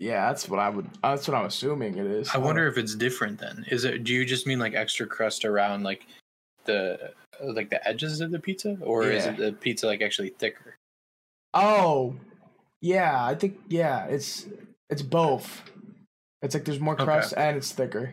Yeah, 0.00 0.26
that's 0.28 0.48
what 0.48 0.58
I 0.58 0.68
would. 0.68 0.88
That's 1.02 1.26
what 1.28 1.36
I'm 1.36 1.46
assuming 1.46 1.96
it 1.98 2.06
is. 2.06 2.28
I 2.34 2.38
wonder 2.38 2.66
if 2.66 2.76
it's 2.78 2.94
different 2.94 3.38
then. 3.38 3.64
Is 3.70 3.84
it? 3.84 4.04
Do 4.04 4.12
you 4.12 4.24
just 4.24 4.46
mean 4.46 4.58
like 4.58 4.74
extra 4.74 5.06
crust 5.06 5.44
around 5.44 5.84
like 5.84 6.06
the 6.64 7.12
like 7.42 7.70
the 7.70 7.86
edges 7.86 8.20
of 8.20 8.30
the 8.30 8.38
pizza, 8.38 8.76
or 8.82 9.04
is 9.04 9.26
it 9.26 9.36
the 9.36 9.52
pizza 9.52 9.86
like 9.86 10.02
actually 10.02 10.30
thicker? 10.30 10.76
Oh, 11.54 12.16
yeah. 12.82 13.24
I 13.24 13.34
think 13.36 13.58
yeah. 13.68 14.06
It's 14.06 14.46
it's 14.90 15.02
both. 15.02 15.62
It's 16.42 16.54
like 16.54 16.64
there's 16.64 16.80
more 16.80 16.94
Okay. 16.94 17.04
crust 17.04 17.34
and 17.36 17.56
it's 17.56 17.72
thicker. 17.72 18.12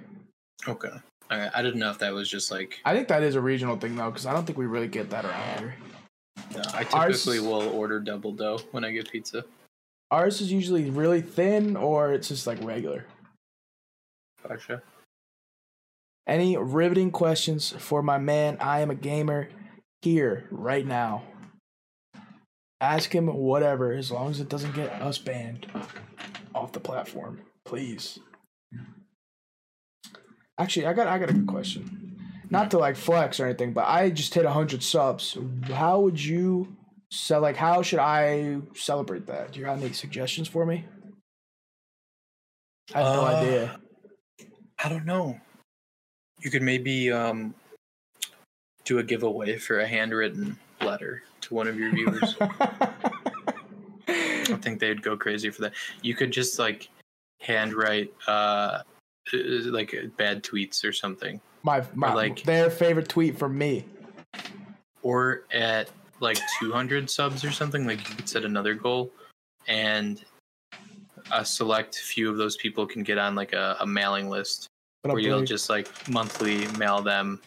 Okay. 0.68 0.92
Alright, 1.32 1.52
I 1.56 1.62
didn't 1.62 1.80
know 1.80 1.90
if 1.90 1.98
that 2.00 2.14
was 2.14 2.30
just 2.30 2.52
like. 2.52 2.80
I 2.86 2.94
think 2.94 3.08
that 3.08 3.24
is 3.24 3.36
a 3.36 3.42
regional 3.42 3.78
thing 3.78 3.96
though, 3.96 4.10
because 4.12 4.26
I 4.26 4.34
don't 4.34 4.46
think 4.46 4.58
we 4.58 4.66
really 4.68 4.88
get 4.88 5.10
that 5.10 5.26
around 5.26 5.60
here. 5.60 5.76
No, 6.56 6.62
I 6.74 6.86
Ours- 6.94 7.24
typically 7.24 7.40
will 7.48 7.70
order 7.70 8.00
double 8.00 8.32
dough 8.34 8.60
when 8.72 8.86
I 8.86 8.92
get 8.92 9.10
pizza. 9.12 9.44
Ours 10.12 10.42
is 10.42 10.52
usually 10.52 10.90
really 10.90 11.22
thin, 11.22 11.78
or 11.78 12.12
it's 12.12 12.28
just 12.28 12.46
like 12.46 12.62
regular. 12.62 13.06
Gotcha. 14.48 14.84
Any 16.28 16.58
riveting 16.58 17.12
questions 17.12 17.74
for 17.80 18.04
my 18.04 18.18
man? 18.18 18.58
I 18.60 18.82
am 18.82 18.92
a 18.92 18.96
gamer. 18.96 19.50
Here 20.02 20.48
right 20.50 20.86
now. 20.86 21.22
Ask 22.80 23.14
him 23.14 23.28
whatever, 23.28 23.94
as 23.94 24.10
long 24.10 24.32
as 24.32 24.40
it 24.40 24.50
doesn't 24.50 24.74
get 24.74 24.92
us 25.00 25.20
banned 25.20 25.68
off 26.56 26.72
the 26.72 26.80
platform, 26.80 27.42
please. 27.64 28.18
Actually, 30.58 30.88
I 30.88 30.94
got 30.94 31.08
I 31.08 31.20
got 31.20 31.30
a 31.30 31.34
good 31.34 31.46
question. 31.46 32.18
Not 32.50 32.72
to 32.72 32.80
like 32.80 32.96
flex 32.96 33.40
or 33.40 33.46
anything, 33.46 33.74
but 33.74 33.88
I 33.88 34.10
just 34.10 34.34
hit 34.34 34.46
hundred 34.46 34.82
subs. 34.82 35.38
How 35.66 36.00
would 36.00 36.22
you 36.22 36.76
sell? 37.12 37.42
Like, 37.42 37.58
how 37.58 37.82
should 37.82 38.00
I 38.00 38.60
celebrate 38.76 39.26
that? 39.28 39.52
Do 39.52 39.60
you 39.60 39.66
have 39.66 39.82
any 39.82 39.94
suggestions 39.94 40.48
for 40.48 40.66
me? 40.66 40.86
I 42.94 43.00
have 43.02 43.16
no 43.16 43.22
Uh, 43.22 43.26
idea. 43.26 43.80
I 44.84 44.90
don't 44.90 45.06
know. 45.06 45.40
You 46.40 46.50
could 46.50 46.64
maybe 46.64 47.12
um 47.12 47.54
do 48.84 48.98
a 48.98 49.04
giveaway 49.04 49.58
for 49.58 49.80
a 49.80 49.88
handwritten 49.88 50.58
letter 50.82 51.22
to 51.42 51.54
one 51.54 51.68
of 51.68 51.78
your 51.78 51.92
viewers. 51.92 52.36
I 52.42 52.90
think 54.62 54.80
they'd 54.80 55.02
go 55.04 55.16
crazy 55.16 55.50
for 55.52 55.62
that. 55.62 55.74
You 56.02 56.16
could 56.16 56.32
just 56.32 56.58
like 56.60 56.90
handwrite 57.40 58.12
uh 58.28 58.82
uh, 59.34 59.38
like 59.66 59.96
bad 60.18 60.44
tweets 60.44 60.84
or 60.84 60.92
something. 60.92 61.40
my 61.64 61.84
my 61.94 62.12
like- 62.14 62.42
their 62.44 62.70
favorite 62.72 63.08
tweet 63.08 63.38
from 63.38 63.56
me. 63.58 63.86
Or 65.04 65.46
at 65.52 65.90
like 66.22 66.38
200 66.60 67.10
subs 67.10 67.44
or 67.44 67.52
something, 67.52 67.86
like 67.86 68.08
you 68.10 68.16
could 68.16 68.30
set 68.30 68.46
another 68.46 68.74
goal 68.74 69.12
and 69.68 70.24
a 71.32 71.46
select 71.46 71.96
few 71.96 72.30
of 72.30 72.38
those 72.38 72.58
people 72.58 72.86
can 72.86 73.04
get 73.04 73.18
on 73.18 73.36
like 73.36 73.54
a, 73.54 73.78
a 73.80 73.88
mailing 73.88 74.30
list 74.30 74.68
where 75.04 75.20
you'll 75.20 75.44
just 75.44 75.70
like 75.70 75.88
monthly 76.10 76.68
mail 76.78 77.02
them 77.02 77.42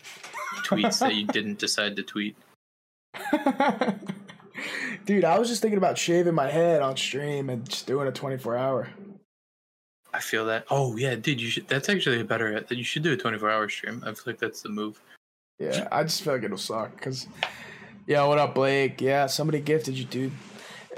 tweets 0.64 0.98
that 1.00 1.14
you 1.14 1.26
didn't 1.26 1.58
decide 1.58 1.96
to 1.96 2.02
tweet. 2.02 2.36
Dude, 5.04 5.24
I 5.24 5.38
was 5.38 5.48
just 5.48 5.60
thinking 5.60 5.78
about 5.78 5.98
shaving 5.98 6.34
my 6.34 6.48
head 6.48 6.80
on 6.80 6.96
stream 6.96 7.50
and 7.50 7.68
just 7.68 7.86
doing 7.86 8.08
a 8.08 8.12
24 8.12 8.56
hour. 8.56 8.88
I 10.12 10.20
feel 10.20 10.46
that. 10.46 10.64
Oh 10.70 10.96
yeah, 10.96 11.16
dude, 11.16 11.40
you 11.40 11.50
should. 11.50 11.66
That's 11.66 11.88
actually 11.88 12.20
a 12.20 12.24
better. 12.24 12.60
That 12.60 12.78
you 12.78 12.84
should 12.84 13.02
do 13.02 13.12
a 13.12 13.16
24 13.16 13.50
hour 13.50 13.68
stream. 13.68 14.00
I 14.06 14.14
feel 14.14 14.22
like 14.26 14.38
that's 14.38 14.62
the 14.62 14.68
move. 14.68 15.00
Yeah, 15.58 15.88
I 15.90 16.04
just 16.04 16.22
feel 16.22 16.34
like 16.34 16.44
it'll 16.44 16.56
suck. 16.56 17.00
Cause, 17.00 17.26
yeah, 18.06 18.24
what 18.24 18.38
up, 18.38 18.54
Blake? 18.54 19.00
Yeah, 19.00 19.26
somebody 19.26 19.60
gifted 19.60 19.96
you, 19.98 20.04
dude. 20.04 20.32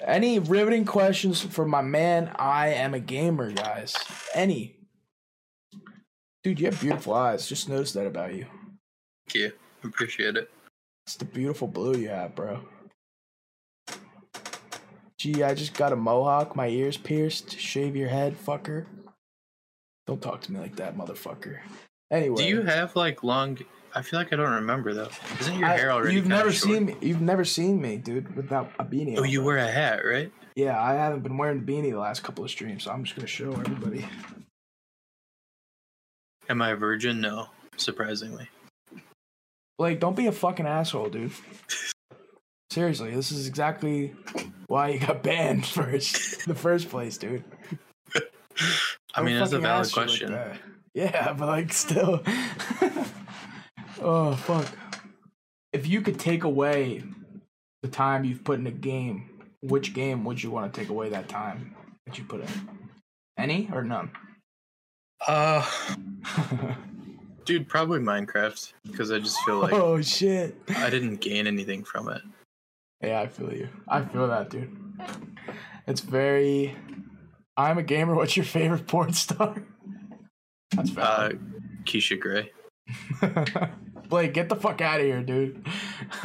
Any 0.04 0.38
riveting 0.38 0.84
questions 0.84 1.40
for 1.40 1.66
my 1.66 1.82
man? 1.82 2.30
I 2.36 2.68
am 2.68 2.94
a 2.94 3.00
gamer, 3.00 3.50
guys. 3.52 3.96
Any? 4.34 4.76
Dude, 6.44 6.60
you 6.60 6.66
have 6.66 6.80
beautiful 6.80 7.14
eyes. 7.14 7.48
Just 7.48 7.68
noticed 7.68 7.94
that 7.94 8.06
about 8.06 8.34
you. 8.34 8.46
Thank 9.26 9.34
you. 9.34 9.52
Appreciate 9.82 10.36
it. 10.36 10.50
It's 11.06 11.16
the 11.16 11.24
beautiful 11.24 11.68
blue 11.68 11.96
you 11.96 12.08
have, 12.08 12.34
bro. 12.34 12.60
Gee, 15.18 15.42
I 15.42 15.54
just 15.54 15.74
got 15.74 15.92
a 15.92 15.96
mohawk, 15.96 16.54
my 16.54 16.68
ears 16.68 16.96
pierced. 16.96 17.58
Shave 17.58 17.96
your 17.96 18.08
head, 18.08 18.36
fucker. 18.36 18.86
Don't 20.06 20.20
talk 20.22 20.42
to 20.42 20.52
me 20.52 20.60
like 20.60 20.76
that, 20.76 20.96
motherfucker. 20.96 21.58
Anyway, 22.10 22.36
Do 22.36 22.48
you 22.48 22.62
have 22.62 22.94
like 22.94 23.24
long? 23.24 23.58
I 23.96 24.02
feel 24.02 24.18
like 24.20 24.30
I 24.32 24.36
don't 24.36 24.52
remember 24.52 24.92
though. 24.92 25.08
Isn't 25.40 25.58
your 25.58 25.68
I- 25.68 25.76
hair 25.76 25.90
already? 25.90 26.14
You've 26.14 26.26
never 26.26 26.52
short? 26.52 26.74
seen 26.74 26.84
me. 26.84 26.96
You've 27.00 27.22
never 27.22 27.44
seen 27.44 27.80
me, 27.80 27.96
dude, 27.96 28.36
without 28.36 28.70
a 28.78 28.84
beanie. 28.84 29.16
Oh, 29.18 29.22
you 29.24 29.42
wear 29.42 29.56
a 29.56 29.70
hat, 29.70 30.04
right? 30.04 30.30
Yeah, 30.54 30.80
I 30.80 30.92
haven't 30.94 31.22
been 31.22 31.38
wearing 31.38 31.64
the 31.64 31.72
beanie 31.72 31.90
the 31.92 31.98
last 31.98 32.22
couple 32.22 32.44
of 32.44 32.50
streams, 32.50 32.84
so 32.84 32.90
I'm 32.90 33.04
just 33.04 33.16
gonna 33.16 33.26
show 33.26 33.52
everybody. 33.52 34.06
Am 36.48 36.60
I 36.62 36.70
a 36.70 36.76
virgin? 36.76 37.20
No, 37.20 37.48
surprisingly. 37.78 38.48
Like, 39.78 39.98
don't 39.98 40.16
be 40.16 40.26
a 40.26 40.32
fucking 40.32 40.66
asshole, 40.66 41.08
dude. 41.10 41.32
Seriously, 42.70 43.14
this 43.14 43.32
is 43.32 43.48
exactly 43.48 44.14
why 44.66 44.90
you 44.90 45.00
got 45.00 45.22
banned 45.22 45.66
first, 45.78 46.46
in 46.46 46.52
the 46.52 46.58
first 46.58 46.88
place, 46.90 47.16
dude. 47.18 47.44
I 49.14 49.22
mean, 49.22 49.38
that's 49.38 49.52
a 49.52 49.58
valid 49.58 49.90
you 49.90 49.96
like 50.02 50.08
question. 50.08 50.38
yeah, 50.94 51.32
but 51.32 51.48
like 51.48 51.72
still. 51.72 52.22
oh 54.00 54.34
fuck! 54.36 54.66
If 55.72 55.86
you 55.86 56.00
could 56.00 56.18
take 56.18 56.44
away 56.44 57.02
the 57.82 57.88
time 57.88 58.24
you've 58.24 58.44
put 58.44 58.58
in 58.58 58.66
a 58.66 58.70
game, 58.72 59.30
which 59.62 59.94
game 59.94 60.24
would 60.24 60.42
you 60.42 60.50
want 60.50 60.72
to 60.72 60.80
take 60.80 60.88
away 60.88 61.08
that 61.10 61.28
time 61.28 61.74
that 62.06 62.18
you 62.18 62.24
put 62.24 62.40
in? 62.40 62.68
Any 63.38 63.68
or 63.72 63.82
none? 63.82 64.10
uh, 65.26 65.68
dude, 67.44 67.68
probably 67.68 68.00
Minecraft 68.00 68.72
because 68.84 69.10
I 69.12 69.18
just 69.18 69.38
feel 69.42 69.58
like 69.58 69.72
oh 69.72 70.00
shit! 70.02 70.56
I 70.68 70.90
didn't 70.90 71.16
gain 71.20 71.46
anything 71.46 71.84
from 71.84 72.08
it. 72.08 72.22
Yeah, 73.02 73.20
I 73.20 73.26
feel 73.26 73.52
you. 73.52 73.68
I 73.88 74.02
feel 74.02 74.26
that, 74.28 74.50
dude. 74.50 74.74
It's 75.86 76.00
very. 76.00 76.74
I'm 77.58 77.78
a 77.78 77.82
gamer. 77.82 78.14
What's 78.14 78.36
your 78.36 78.44
favorite 78.44 78.86
porn 78.86 79.12
star? 79.12 79.54
That's 80.74 80.96
Uh. 80.96 81.32
Keisha 81.84 82.18
Grey. 82.18 82.50
Blake, 84.08 84.34
get 84.34 84.48
the 84.48 84.56
fuck 84.56 84.80
out 84.80 85.00
of 85.00 85.06
here, 85.06 85.22
dude. 85.22 85.66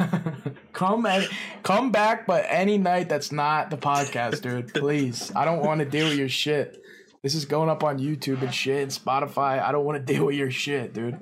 come 0.72 1.06
any, 1.06 1.26
come 1.62 1.90
back, 1.90 2.26
but 2.26 2.44
any 2.48 2.78
night 2.78 3.08
that's 3.08 3.32
not 3.32 3.70
the 3.70 3.76
podcast, 3.76 4.42
dude. 4.42 4.72
Please, 4.74 5.32
I 5.34 5.44
don't 5.44 5.64
want 5.64 5.80
to 5.80 5.84
deal 5.84 6.08
with 6.08 6.18
your 6.18 6.28
shit. 6.28 6.82
This 7.22 7.34
is 7.34 7.44
going 7.44 7.68
up 7.68 7.84
on 7.84 7.98
YouTube 7.98 8.42
and 8.42 8.52
shit 8.52 8.82
and 8.82 8.90
Spotify. 8.90 9.62
I 9.62 9.70
don't 9.72 9.84
want 9.84 10.04
to 10.04 10.12
deal 10.12 10.26
with 10.26 10.34
your 10.34 10.50
shit, 10.50 10.92
dude. 10.92 11.18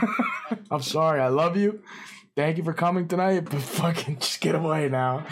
I'm 0.70 0.82
sorry. 0.82 1.20
I 1.20 1.28
love 1.28 1.56
you. 1.56 1.82
Thank 2.36 2.58
you 2.58 2.64
for 2.64 2.74
coming 2.74 3.08
tonight, 3.08 3.44
but 3.44 3.60
fucking 3.60 4.18
just 4.18 4.40
get 4.40 4.54
away 4.54 4.88
now. 4.88 5.26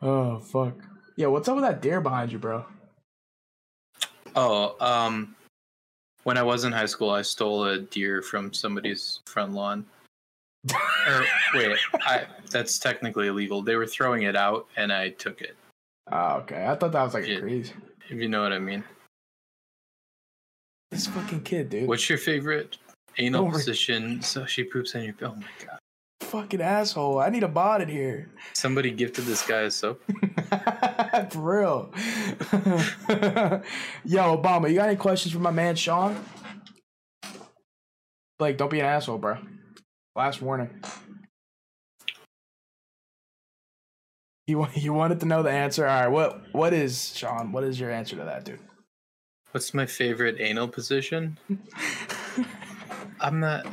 oh 0.00 0.38
fuck. 0.38 0.74
Yeah, 1.16 1.26
what's 1.26 1.48
up 1.48 1.56
with 1.56 1.64
that 1.64 1.82
deer 1.82 2.00
behind 2.00 2.32
you, 2.32 2.38
bro? 2.38 2.64
Oh, 4.36 4.76
um, 4.80 5.36
when 6.24 6.36
I 6.36 6.42
was 6.42 6.64
in 6.64 6.72
high 6.72 6.86
school, 6.86 7.10
I 7.10 7.22
stole 7.22 7.64
a 7.64 7.78
deer 7.78 8.22
from 8.22 8.52
somebody's 8.52 9.20
front 9.26 9.52
lawn. 9.52 9.86
or, 11.06 11.24
wait, 11.54 11.78
I, 12.00 12.24
that's 12.50 12.78
technically 12.78 13.28
illegal. 13.28 13.62
They 13.62 13.76
were 13.76 13.86
throwing 13.86 14.22
it 14.22 14.34
out, 14.34 14.66
and 14.76 14.92
I 14.92 15.10
took 15.10 15.42
it. 15.42 15.56
Oh, 16.10 16.36
okay. 16.38 16.66
I 16.66 16.74
thought 16.74 16.92
that 16.92 17.02
was 17.02 17.14
like 17.14 17.28
a 17.28 17.40
crazy. 17.40 17.72
If 18.08 18.18
you 18.18 18.28
know 18.28 18.42
what 18.42 18.52
I 18.52 18.58
mean. 18.58 18.84
This 20.90 21.06
fucking 21.06 21.42
kid, 21.42 21.70
dude. 21.70 21.88
What's 21.88 22.08
your 22.08 22.18
favorite 22.18 22.78
anal 23.18 23.46
Over- 23.46 23.58
position? 23.58 24.22
So 24.22 24.46
she 24.46 24.64
poops 24.64 24.94
on 24.94 25.04
your. 25.04 25.14
Oh 25.22 25.34
my 25.34 25.66
god! 25.66 25.78
fucking 26.34 26.60
asshole. 26.60 27.20
I 27.20 27.28
need 27.28 27.44
a 27.44 27.48
bot 27.48 27.80
in 27.80 27.88
here. 27.88 28.28
Somebody 28.54 28.90
gifted 28.90 29.24
this 29.24 29.46
guy 29.46 29.60
a 29.62 29.70
soap. 29.70 30.02
For 31.30 31.60
real. 31.60 31.90
Yo, 34.04 34.36
Obama, 34.36 34.68
you 34.68 34.74
got 34.76 34.88
any 34.88 34.96
questions 34.96 35.32
for 35.32 35.40
my 35.40 35.50
man 35.50 35.76
Sean? 35.76 36.22
Blake, 38.38 38.56
don't 38.56 38.70
be 38.70 38.80
an 38.80 38.86
asshole, 38.86 39.18
bro. 39.18 39.38
Last 40.16 40.42
warning. 40.42 40.70
You 44.46 44.66
you 44.74 44.92
wanted 44.92 45.20
to 45.20 45.26
know 45.26 45.42
the 45.42 45.50
answer. 45.50 45.86
All 45.86 46.00
right, 46.00 46.08
what 46.08 46.52
what 46.52 46.72
is 46.74 47.16
Sean? 47.16 47.52
What 47.52 47.64
is 47.64 47.80
your 47.80 47.90
answer 47.90 48.16
to 48.16 48.24
that, 48.24 48.44
dude? 48.44 48.60
What's 49.52 49.72
my 49.72 49.86
favorite 49.86 50.36
anal 50.40 50.68
position? 50.68 51.38
I'm 53.20 53.40
not. 53.40 53.64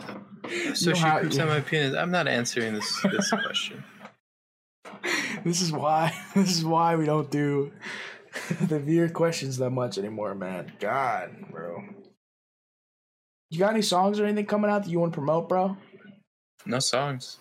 So 0.73 0.91
know 0.91 0.95
she 0.95 1.01
how- 1.01 1.19
poops 1.19 1.39
on 1.39 1.47
my 1.47 1.59
penis. 1.59 1.95
I'm 1.95 2.11
not 2.11 2.27
answering 2.27 2.73
this 2.73 3.01
this 3.11 3.29
question. 3.31 3.83
This 5.45 5.61
is 5.61 5.71
why 5.71 6.13
this 6.35 6.51
is 6.51 6.63
why 6.63 6.95
we 6.95 7.05
don't 7.05 7.31
do 7.31 7.71
the 8.61 8.77
weird 8.79 9.13
questions 9.13 9.57
that 9.57 9.71
much 9.71 9.97
anymore, 9.97 10.35
man. 10.35 10.71
God, 10.79 11.31
bro. 11.49 11.83
You 13.49 13.59
got 13.59 13.71
any 13.71 13.81
songs 13.81 14.19
or 14.19 14.25
anything 14.25 14.45
coming 14.45 14.69
out 14.69 14.83
that 14.83 14.89
you 14.89 14.99
want 14.99 15.13
to 15.13 15.17
promote, 15.17 15.49
bro? 15.49 15.75
No 16.65 16.79
songs. 16.79 17.39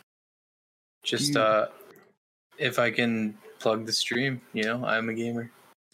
Just 1.04 1.36
uh, 1.36 1.66
if 2.58 2.78
I 2.78 2.90
can 2.90 3.36
plug 3.58 3.86
the 3.86 3.92
stream, 3.92 4.40
you 4.52 4.64
know, 4.64 4.84
I'm 4.84 5.08
a 5.08 5.14
gamer. 5.14 5.50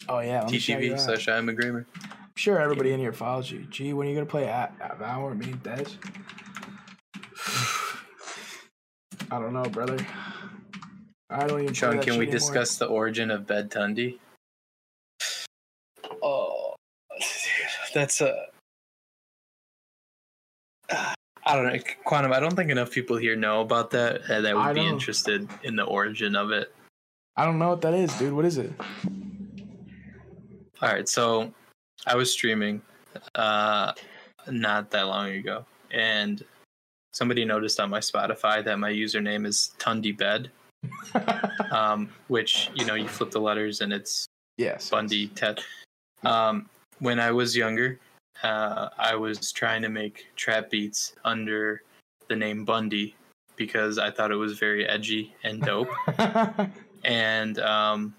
Oh 0.07 0.19
yeah, 0.19 0.43
let 0.43 0.51
me 0.51 0.59
shout 0.59 0.81
you 0.81 0.93
TTV 0.93 0.99
slash 0.99 1.27
I'm 1.27 1.49
a 1.49 1.53
gamer. 1.53 1.85
I'm 2.01 2.31
sure 2.35 2.59
everybody 2.59 2.93
in 2.93 2.99
here 2.99 3.13
follows 3.13 3.51
you. 3.51 3.67
Gee, 3.69 3.93
when 3.93 4.07
are 4.07 4.09
you 4.09 4.15
gonna 4.15 4.25
play 4.25 4.45
at, 4.47 4.73
at 4.79 4.97
Valor 4.97 5.35
me 5.35 5.51
and 5.51 5.61
Des? 5.61 5.85
I 9.29 9.39
don't 9.39 9.53
know, 9.53 9.63
brother. 9.63 9.97
I 11.29 11.45
don't 11.47 11.61
even. 11.61 11.65
play 11.67 11.73
Sean, 11.73 11.95
that 11.97 12.05
can 12.05 12.13
we 12.13 12.25
anymore. 12.25 12.31
discuss 12.31 12.77
the 12.77 12.85
origin 12.85 13.31
of 13.31 13.45
Bed 13.45 13.69
Tundi? 13.69 14.17
Oh, 16.21 16.75
that's 17.93 18.21
a. 18.21 18.47
I 20.89 21.55
don't 21.55 21.65
know, 21.65 21.79
Quantum. 22.03 22.33
I 22.33 22.39
don't 22.39 22.55
think 22.55 22.71
enough 22.71 22.91
people 22.91 23.17
here 23.17 23.35
know 23.35 23.61
about 23.61 23.91
that, 23.91 24.21
and 24.29 24.45
that 24.45 24.55
I 24.55 24.67
would 24.67 24.75
be 24.75 24.85
interested 24.85 25.47
in 25.63 25.75
the 25.75 25.83
origin 25.83 26.35
of 26.35 26.51
it. 26.51 26.73
I 27.35 27.45
don't 27.45 27.59
know 27.59 27.69
what 27.69 27.81
that 27.81 27.93
is, 27.93 28.13
dude. 28.17 28.33
What 28.33 28.45
is 28.45 28.57
it? 28.57 28.71
All 30.81 30.89
right, 30.89 31.07
so 31.07 31.53
I 32.05 32.15
was 32.15 32.31
streaming 32.31 32.81
uh 33.35 33.93
not 34.47 34.91
that 34.91 35.07
long 35.07 35.31
ago 35.31 35.65
and 35.91 36.43
somebody 37.11 37.45
noticed 37.45 37.79
on 37.79 37.89
my 37.89 37.99
Spotify 37.99 38.63
that 38.63 38.77
my 38.77 38.91
username 38.91 39.45
is 39.45 39.71
Tundi 39.79 40.15
Bed. 40.15 40.51
Um 41.71 42.09
which, 42.27 42.69
you 42.75 42.85
know, 42.85 42.95
you 42.95 43.07
flip 43.07 43.31
the 43.31 43.39
letters 43.39 43.81
and 43.81 43.93
it's 43.93 44.27
yes. 44.57 44.89
Bundy 44.89 45.27
Ted. 45.29 45.59
Um 46.23 46.69
when 46.99 47.19
I 47.19 47.31
was 47.31 47.55
younger, 47.55 47.99
uh 48.43 48.89
I 48.97 49.15
was 49.15 49.51
trying 49.51 49.81
to 49.83 49.89
make 49.89 50.27
trap 50.35 50.69
beats 50.69 51.15
under 51.23 51.83
the 52.27 52.35
name 52.35 52.65
Bundy 52.65 53.15
because 53.55 53.97
I 53.97 54.11
thought 54.11 54.31
it 54.31 54.35
was 54.35 54.59
very 54.59 54.87
edgy 54.87 55.33
and 55.43 55.61
dope 55.61 55.89
and 57.03 57.59
um, 57.59 58.13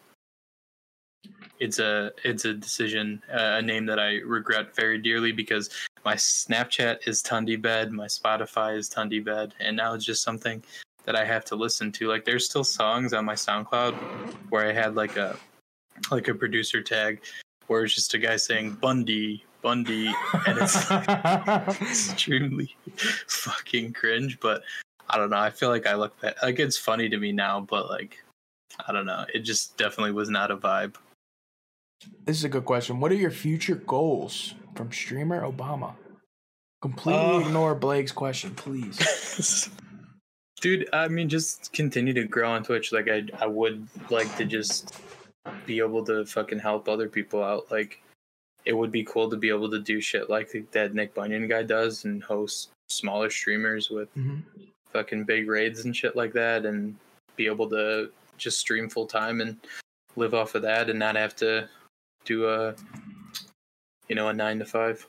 it's 1.60 1.78
a 1.78 2.12
it's 2.24 2.44
a 2.44 2.54
decision, 2.54 3.22
uh, 3.32 3.56
a 3.58 3.62
name 3.62 3.86
that 3.86 3.98
I 3.98 4.16
regret 4.16 4.74
very 4.74 4.98
dearly 4.98 5.32
because 5.32 5.70
my 6.04 6.14
Snapchat 6.14 7.06
is 7.06 7.22
Tundi 7.22 7.60
Bed, 7.60 7.92
my 7.92 8.06
Spotify 8.06 8.76
is 8.76 8.88
Tundi 8.88 9.24
Bed, 9.24 9.54
and 9.60 9.76
now 9.76 9.94
it's 9.94 10.04
just 10.04 10.22
something 10.22 10.62
that 11.08 11.16
I 11.16 11.24
have 11.24 11.46
to 11.46 11.56
listen 11.56 11.90
to. 11.92 12.06
Like 12.06 12.26
there's 12.26 12.44
still 12.44 12.62
songs 12.62 13.14
on 13.14 13.24
my 13.24 13.32
SoundCloud 13.32 13.94
where 14.50 14.68
I 14.68 14.72
had 14.74 14.94
like 14.94 15.16
a 15.16 15.38
like 16.10 16.28
a 16.28 16.34
producer 16.34 16.82
tag 16.82 17.22
where 17.66 17.82
it's 17.82 17.94
just 17.94 18.12
a 18.12 18.18
guy 18.18 18.36
saying 18.36 18.72
Bundy, 18.74 19.42
Bundy, 19.62 20.12
and 20.46 20.58
it's 20.58 20.90
extremely 21.80 22.76
fucking 23.26 23.94
cringe. 23.94 24.38
But 24.38 24.64
I 25.08 25.16
don't 25.16 25.30
know. 25.30 25.38
I 25.38 25.48
feel 25.48 25.70
like 25.70 25.86
I 25.86 25.94
look 25.94 26.20
back 26.20 26.42
like 26.42 26.58
it's 26.58 26.76
funny 26.76 27.08
to 27.08 27.16
me 27.16 27.32
now, 27.32 27.58
but 27.58 27.88
like 27.88 28.22
I 28.86 28.92
don't 28.92 29.06
know. 29.06 29.24
It 29.32 29.40
just 29.40 29.78
definitely 29.78 30.12
was 30.12 30.28
not 30.28 30.50
a 30.50 30.58
vibe. 30.58 30.96
This 32.26 32.36
is 32.36 32.44
a 32.44 32.50
good 32.50 32.66
question. 32.66 33.00
What 33.00 33.12
are 33.12 33.14
your 33.14 33.30
future 33.30 33.76
goals 33.76 34.54
from 34.74 34.92
streamer 34.92 35.40
Obama? 35.40 35.94
Completely 36.82 37.22
Uh, 37.22 37.38
ignore 37.38 37.74
Blake's 37.74 38.12
question, 38.12 38.54
please. 38.54 39.70
Dude, 40.60 40.88
I 40.92 41.06
mean, 41.08 41.28
just 41.28 41.72
continue 41.72 42.12
to 42.14 42.24
grow 42.24 42.50
on 42.50 42.64
Twitch. 42.64 42.92
Like, 42.92 43.08
I, 43.08 43.24
I 43.38 43.46
would 43.46 43.86
like 44.10 44.34
to 44.38 44.44
just 44.44 45.00
be 45.66 45.78
able 45.78 46.04
to 46.06 46.24
fucking 46.26 46.58
help 46.58 46.88
other 46.88 47.08
people 47.08 47.42
out. 47.42 47.70
Like, 47.70 48.02
it 48.64 48.72
would 48.72 48.90
be 48.90 49.04
cool 49.04 49.30
to 49.30 49.36
be 49.36 49.48
able 49.48 49.70
to 49.70 49.78
do 49.78 50.00
shit 50.00 50.28
like 50.28 50.50
that 50.72 50.94
Nick 50.94 51.14
Bunyun 51.14 51.48
guy 51.48 51.62
does 51.62 52.04
and 52.04 52.22
host 52.22 52.70
smaller 52.88 53.30
streamers 53.30 53.88
with 53.90 54.12
Mhm. 54.16 54.42
fucking 54.92 55.24
big 55.24 55.48
raids 55.48 55.84
and 55.84 55.94
shit 55.96 56.16
like 56.16 56.32
that 56.32 56.66
and 56.66 56.96
be 57.36 57.46
able 57.46 57.68
to 57.70 58.10
just 58.36 58.58
stream 58.58 58.88
full 58.88 59.06
time 59.06 59.40
and 59.40 59.56
live 60.16 60.34
off 60.34 60.54
of 60.54 60.62
that 60.62 60.90
and 60.90 60.98
not 60.98 61.14
have 61.16 61.36
to 61.36 61.68
do 62.24 62.48
a, 62.48 62.74
you 64.08 64.16
know, 64.16 64.28
a 64.28 64.32
nine 64.32 64.58
to 64.58 64.64
five. 64.64 65.06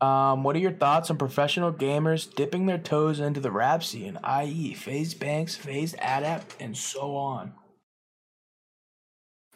Um, 0.00 0.44
what 0.44 0.54
are 0.56 0.60
your 0.60 0.72
thoughts 0.72 1.10
on 1.10 1.16
professional 1.16 1.72
gamers 1.72 2.32
dipping 2.32 2.66
their 2.66 2.78
toes 2.78 3.18
into 3.18 3.40
the 3.40 3.50
rap 3.50 3.82
scene, 3.82 4.18
i.e., 4.22 4.74
FaZe 4.74 5.14
Banks, 5.14 5.56
FaZe 5.56 5.94
Adept, 5.94 6.54
and 6.60 6.76
so 6.76 7.16
on? 7.16 7.54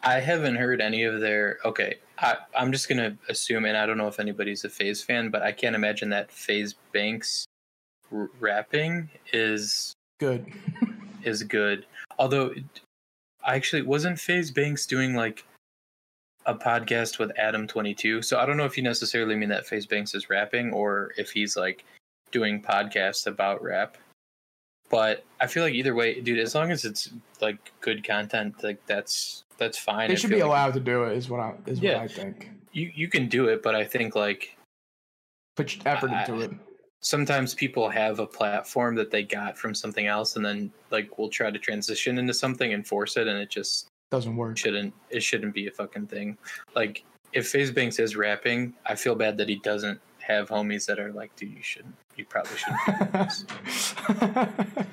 I 0.03 0.21
haven't 0.21 0.57
heard 0.57 0.81
any 0.81 1.05
of 1.05 1.21
their. 1.21 1.59
Okay, 1.65 1.97
I, 2.19 2.37
I'm 2.57 2.73
just 2.73 2.89
gonna 2.89 3.19
assume, 3.29 3.67
and 3.67 3.77
I 3.77 3.85
don't 3.85 3.99
know 3.99 4.09
if 4.09 4.19
anybody's 4.19 4.65
a 4.65 4.71
FaZe 4.71 5.03
fan, 5.03 5.29
but 5.29 5.43
I 5.43 5.53
can't 5.53 5.77
imagine 5.77 6.09
that 6.11 6.33
FaZe 6.33 6.75
Banks 6.93 7.45
r- 8.11 8.31
rapping 8.41 9.11
is 9.35 9.93
Good. 10.19 10.47
is 11.23 11.43
good. 11.43 11.85
Although, 12.19 12.55
I 13.45 13.57
actually 13.57 13.83
wasn't 13.83 14.19
FaZe 14.19 14.51
Banks 14.51 14.87
doing 14.87 15.15
like 15.15 15.45
a 16.51 16.55
podcast 16.55 17.19
with 17.19 17.31
Adam 17.39 17.67
Twenty 17.67 17.95
Two, 17.95 18.23
so 18.23 18.39
I 18.39 18.47
don't 18.47 18.57
know 18.57 18.65
if 18.65 18.77
you 18.77 18.83
necessarily 18.83 19.37
mean 19.37 19.49
that 19.51 19.67
FaZe 19.67 19.87
Banks 19.87 20.15
is 20.15 20.29
rapping 20.31 20.73
or 20.73 21.13
if 21.17 21.31
he's 21.31 21.57
like 21.57 21.85
doing 22.33 22.61
podcasts 22.63 23.27
about 23.27 23.63
rap. 23.63 23.97
But 24.91 25.25
I 25.41 25.47
feel 25.47 25.63
like 25.63 25.75
either 25.75 25.95
way, 25.95 26.21
dude, 26.21 26.41
as 26.41 26.55
long 26.55 26.71
as 26.73 26.85
it's 26.85 27.11
like 27.41 27.73
good 27.81 28.05
content, 28.07 28.63
like 28.65 28.85
that's 28.87 29.45
that's 29.59 29.79
fine. 29.79 30.09
They 30.09 30.17
should 30.17 30.31
be 30.31 30.37
like 30.37 30.45
allowed 30.45 30.75
to 30.75 30.81
do 30.81 31.05
it. 31.05 31.17
Is 31.17 31.29
what 31.31 31.41
I 31.41 31.55
is 31.67 31.81
Yeah. 31.81 31.95
what 32.03 32.03
I 32.05 32.09
think. 32.09 32.51
You 32.73 32.91
you 32.95 33.09
can 33.09 33.29
do 33.29 33.47
it, 33.49 33.63
but 33.63 33.75
I 33.75 33.85
think 33.85 34.17
like 34.17 34.57
Put 35.57 35.77
your 35.77 35.87
effort 35.89 36.11
I- 36.11 36.21
into 36.25 36.41
it. 36.41 36.51
sometimes 37.03 37.55
people 37.55 37.89
have 37.89 38.19
a 38.19 38.27
platform 38.27 38.95
that 38.97 39.11
they 39.11 39.23
got 39.23 39.57
from 39.57 39.75
something 39.75 40.07
else, 40.07 40.35
and 40.37 40.45
then 40.45 40.73
like 40.91 41.19
we'll 41.19 41.29
try 41.29 41.51
to 41.51 41.59
transition 41.59 42.19
into 42.19 42.35
something 42.35 42.73
and 42.73 42.85
force 42.87 43.17
it, 43.17 43.29
and 43.29 43.39
it 43.39 43.49
just 43.51 43.87
Doesn't 44.11 44.37
work. 44.37 44.59
shouldn't 44.59 44.93
it 45.11 45.23
shouldn't 45.23 45.55
be 45.55 45.67
a 45.69 45.71
fucking 45.71 46.07
thing. 46.09 46.37
Like 46.75 47.05
if 47.33 47.49
FaZe 47.49 47.71
Banks 47.71 47.99
is 47.99 48.17
rapping, 48.17 48.75
I 48.87 48.95
feel 48.97 49.15
bad 49.15 49.37
that 49.39 49.49
he 49.49 49.57
doesn't 49.57 50.01
have 50.19 50.49
homies 50.49 50.87
that 50.87 50.99
are 50.99 51.13
like, 51.13 51.35
dude, 51.37 51.51
you 51.53 51.63
shouldn't. 51.63 51.95
You 52.17 52.25
probably 52.25 52.57
shouldn't. 52.57 53.45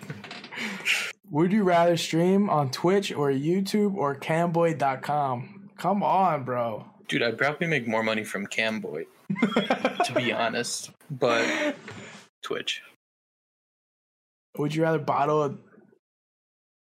Would 1.31 1.51
you 1.51 1.63
rather 1.63 1.97
stream 1.97 2.49
on 2.49 2.71
Twitch 2.71 3.11
or 3.11 3.29
YouTube 3.31 3.95
or 3.95 4.15
Camboy.com? 4.15 5.69
Come 5.77 6.01
on, 6.03 6.43
bro. 6.43 6.85
Dude, 7.07 7.21
I'd 7.23 7.37
probably 7.37 7.67
make 7.67 7.87
more 7.87 8.03
money 8.03 8.23
from 8.23 8.47
Camboy, 8.47 9.05
to 10.05 10.13
be 10.15 10.31
honest. 10.33 10.91
But 11.11 11.75
Twitch. 12.43 12.81
Would 14.57 14.73
you 14.73 14.83
rather 14.83 14.99
bottle 14.99 15.43
a 15.43 15.49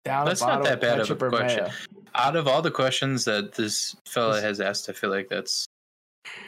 down 0.05 0.25
That's 0.27 0.41
a 0.41 0.45
not 0.45 0.51
bottle 0.63 0.65
that 0.65 0.81
bad 0.81 0.99
of 0.99 1.09
a 1.09 1.15
question. 1.29 1.63
mayo? 1.63 1.71
Out 2.17 2.37
of 2.37 2.47
all 2.47 2.61
the 2.61 2.71
questions 2.71 3.25
that 3.25 3.53
this 3.53 3.95
fella 4.05 4.39
has 4.39 4.61
asked, 4.61 4.89
I 4.89 4.93
feel 4.93 5.09
like 5.09 5.27
that's 5.27 5.65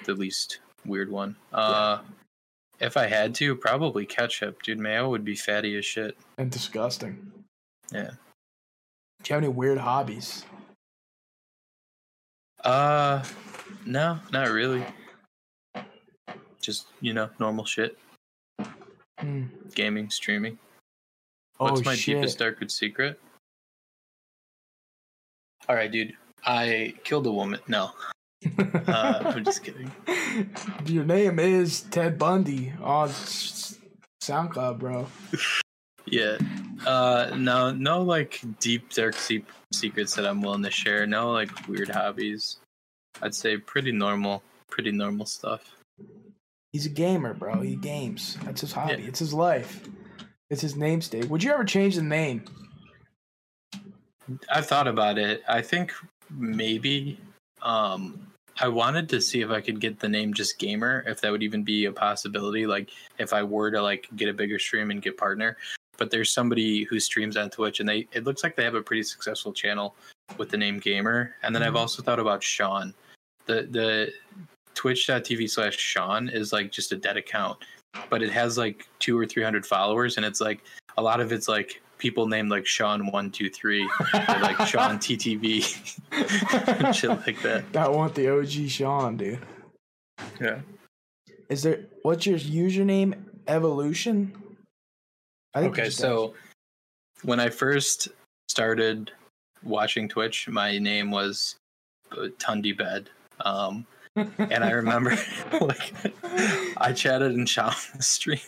the 0.06 0.14
least 0.14 0.60
weird 0.86 1.12
one. 1.12 1.36
Uh 1.52 2.00
if 2.80 2.96
I 2.96 3.08
had 3.08 3.34
to, 3.36 3.56
probably 3.56 4.06
ketchup, 4.06 4.62
dude. 4.62 4.80
Mayo 4.80 5.10
would 5.10 5.26
be 5.26 5.36
fatty 5.36 5.76
as 5.78 5.86
shit. 5.86 6.16
And 6.38 6.52
disgusting. 6.52 7.32
Yeah. 7.92 8.12
Do 9.24 9.30
you 9.30 9.34
have 9.34 9.44
any 9.44 9.52
weird 9.52 9.78
hobbies? 9.78 10.46
Uh 12.64 13.24
no, 13.86 14.20
not 14.32 14.50
really. 14.50 14.86
Just, 16.62 16.88
you 17.02 17.14
know, 17.14 17.30
normal 17.40 17.66
shit. 17.66 17.98
Hmm. 19.20 19.46
Gaming, 19.76 20.10
streaming. 20.10 20.60
What's 21.58 21.82
oh 21.82 21.84
my 21.84 21.96
shit. 21.96 22.16
deepest 22.16 22.40
darkest 22.40 22.78
secret? 22.78 23.20
Alright, 25.70 25.92
dude. 25.92 26.14
I 26.46 26.94
killed 27.04 27.28
a 27.28 27.32
woman. 27.32 27.60
No. 27.68 27.92
Uh, 28.88 29.34
I'm 29.36 29.44
just 29.44 29.64
kidding. 29.64 29.92
Your 30.86 31.04
name 31.04 31.40
is 31.40 31.82
Ted 31.82 32.18
Bundy 32.18 32.72
on 32.82 33.10
SoundCloud, 33.10 34.78
bro. 34.80 35.08
Yeah. 36.06 36.38
Uh 36.86 37.32
no 37.36 37.72
no 37.72 38.02
like 38.04 38.40
deep 38.60 38.94
dark 38.94 39.16
se- 39.16 39.44
secrets 39.74 40.16
that 40.16 40.26
I'm 40.26 40.42
willing 40.42 40.64
to 40.64 40.72
share. 40.72 41.06
No 41.08 41.32
like 41.32 41.68
weird 41.68 41.90
hobbies. 41.90 42.58
I'd 43.22 43.36
say 43.36 43.58
pretty 43.58 43.92
normal, 43.92 44.44
pretty 44.70 44.92
normal 44.92 45.26
stuff. 45.26 45.76
He's 46.72 46.86
a 46.86 46.90
gamer, 46.90 47.34
bro. 47.34 47.60
He 47.62 47.76
games. 47.76 48.38
That's 48.46 48.62
his 48.62 48.72
hobby. 48.72 49.02
Yeah. 49.02 49.08
It's 49.08 49.20
his 49.20 49.34
life. 49.34 49.84
It's 50.50 50.62
his 50.62 50.76
name, 50.76 51.00
namesake. 51.00 51.30
Would 51.30 51.44
you 51.44 51.52
ever 51.52 51.66
change 51.66 51.96
the 51.96 52.04
name? 52.04 52.46
I've 54.52 54.68
thought 54.68 54.88
about 54.88 55.18
it. 55.18 55.44
I 55.48 55.62
think 55.62 55.94
maybe 56.30 57.20
um 57.62 58.20
I 58.60 58.68
wanted 58.68 59.08
to 59.10 59.22
see 59.22 59.42
if 59.42 59.52
I 59.52 59.62
could 59.62 59.80
get 59.80 60.00
the 60.00 60.10
name 60.10 60.34
just 60.34 60.58
gamer, 60.58 61.04
if 61.06 61.22
that 61.22 61.32
would 61.32 61.44
even 61.44 61.64
be 61.64 61.86
a 61.86 61.92
possibility. 61.92 62.66
Like 62.66 62.90
if 63.20 63.32
I 63.32 63.44
were 63.44 63.70
to 63.72 63.82
like 63.82 64.08
get 64.16 64.30
a 64.30 64.34
bigger 64.34 64.58
stream 64.58 64.90
and 64.90 65.02
get 65.02 65.16
partner. 65.16 65.58
But 65.98 66.10
there's 66.12 66.32
somebody 66.32 66.84
who 66.84 67.00
streams 67.00 67.38
on 67.38 67.50
Twitch 67.50 67.80
and 67.80 67.88
they 67.88 68.08
it 68.14 68.24
looks 68.24 68.44
like 68.44 68.56
they 68.56 68.64
have 68.64 68.76
a 68.76 68.82
pretty 68.82 69.04
successful 69.04 69.54
channel 69.54 69.96
with 70.38 70.50
the 70.50 70.58
name 70.58 70.80
gamer. 70.80 71.36
And 71.44 71.54
then 71.56 71.64
I've 71.64 71.74
Mhm. 71.74 71.78
also 71.80 72.02
thought 72.04 72.20
about 72.20 72.44
Sean. 72.44 72.94
The 73.46 73.68
the 73.70 74.14
twitch.tv 74.76 75.50
slash 75.50 75.78
Sean 75.78 76.30
is 76.30 76.52
like 76.54 76.72
just 76.72 76.92
a 76.92 76.98
dead 76.98 77.18
account. 77.18 77.58
But 78.10 78.22
it 78.22 78.32
has 78.32 78.58
like 78.58 78.88
two 79.00 79.18
or 79.18 79.26
three 79.26 79.44
hundred 79.44 79.66
followers 79.66 80.18
and 80.18 80.26
it's 80.26 80.42
like 80.42 80.64
a 80.98 81.02
lot 81.02 81.20
of 81.20 81.32
it's 81.32 81.48
like 81.48 81.82
people 81.98 82.28
named 82.28 82.50
like 82.50 82.66
Sean 82.66 83.12
one 83.12 83.32
two 83.32 83.50
three 83.50 83.84
or 83.84 84.40
like 84.40 84.60
Sean 84.68 84.98
TTV 85.00 85.62
shit 86.94 87.10
like 87.10 87.42
that. 87.42 87.64
I 87.76 87.88
want 87.90 88.16
the 88.16 88.30
OG 88.30 88.70
Sean, 88.70 89.18
dude. 89.18 89.40
Yeah. 90.40 90.62
Is 91.50 91.64
there 91.64 91.86
what's 92.04 92.26
your 92.26 92.38
username? 92.40 93.16
Evolution. 93.48 94.34
I 95.54 95.64
Okay, 95.64 95.86
just- 95.86 95.98
so 96.00 96.34
when 97.24 97.40
I 97.40 97.50
first 97.50 98.10
started 98.50 99.12
watching 99.64 100.08
Twitch, 100.10 100.48
my 100.50 100.78
name 100.78 101.10
was 101.12 101.56
uh, 102.12 102.28
Tundi 102.38 102.78
Bed. 102.78 103.10
Um, 103.42 103.86
and 104.16 104.64
I 104.64 104.72
remember 104.72 105.16
like 105.62 105.94
I 106.78 106.92
chatted 106.92 107.34
and 107.34 107.48
Sean 107.48 107.74
the 107.96 108.04
stream, 108.04 108.40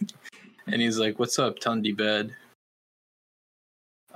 and 0.68 0.82
he's 0.82 0.98
like, 1.00 1.18
"What's 1.20 1.38
up, 1.40 1.60
Tundi 1.60 1.96
Bed?" 1.96 2.36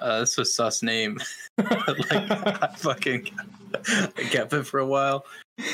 Uh, 0.04 0.20
that's 0.20 0.38
a 0.38 0.44
sus 0.44 0.84
name. 0.84 1.18
like 1.58 2.12
I 2.12 2.70
fucking 2.78 3.30
I 3.74 4.24
kept 4.24 4.52
it 4.52 4.68
for 4.68 4.82
a 4.82 4.86
while, 4.86 5.26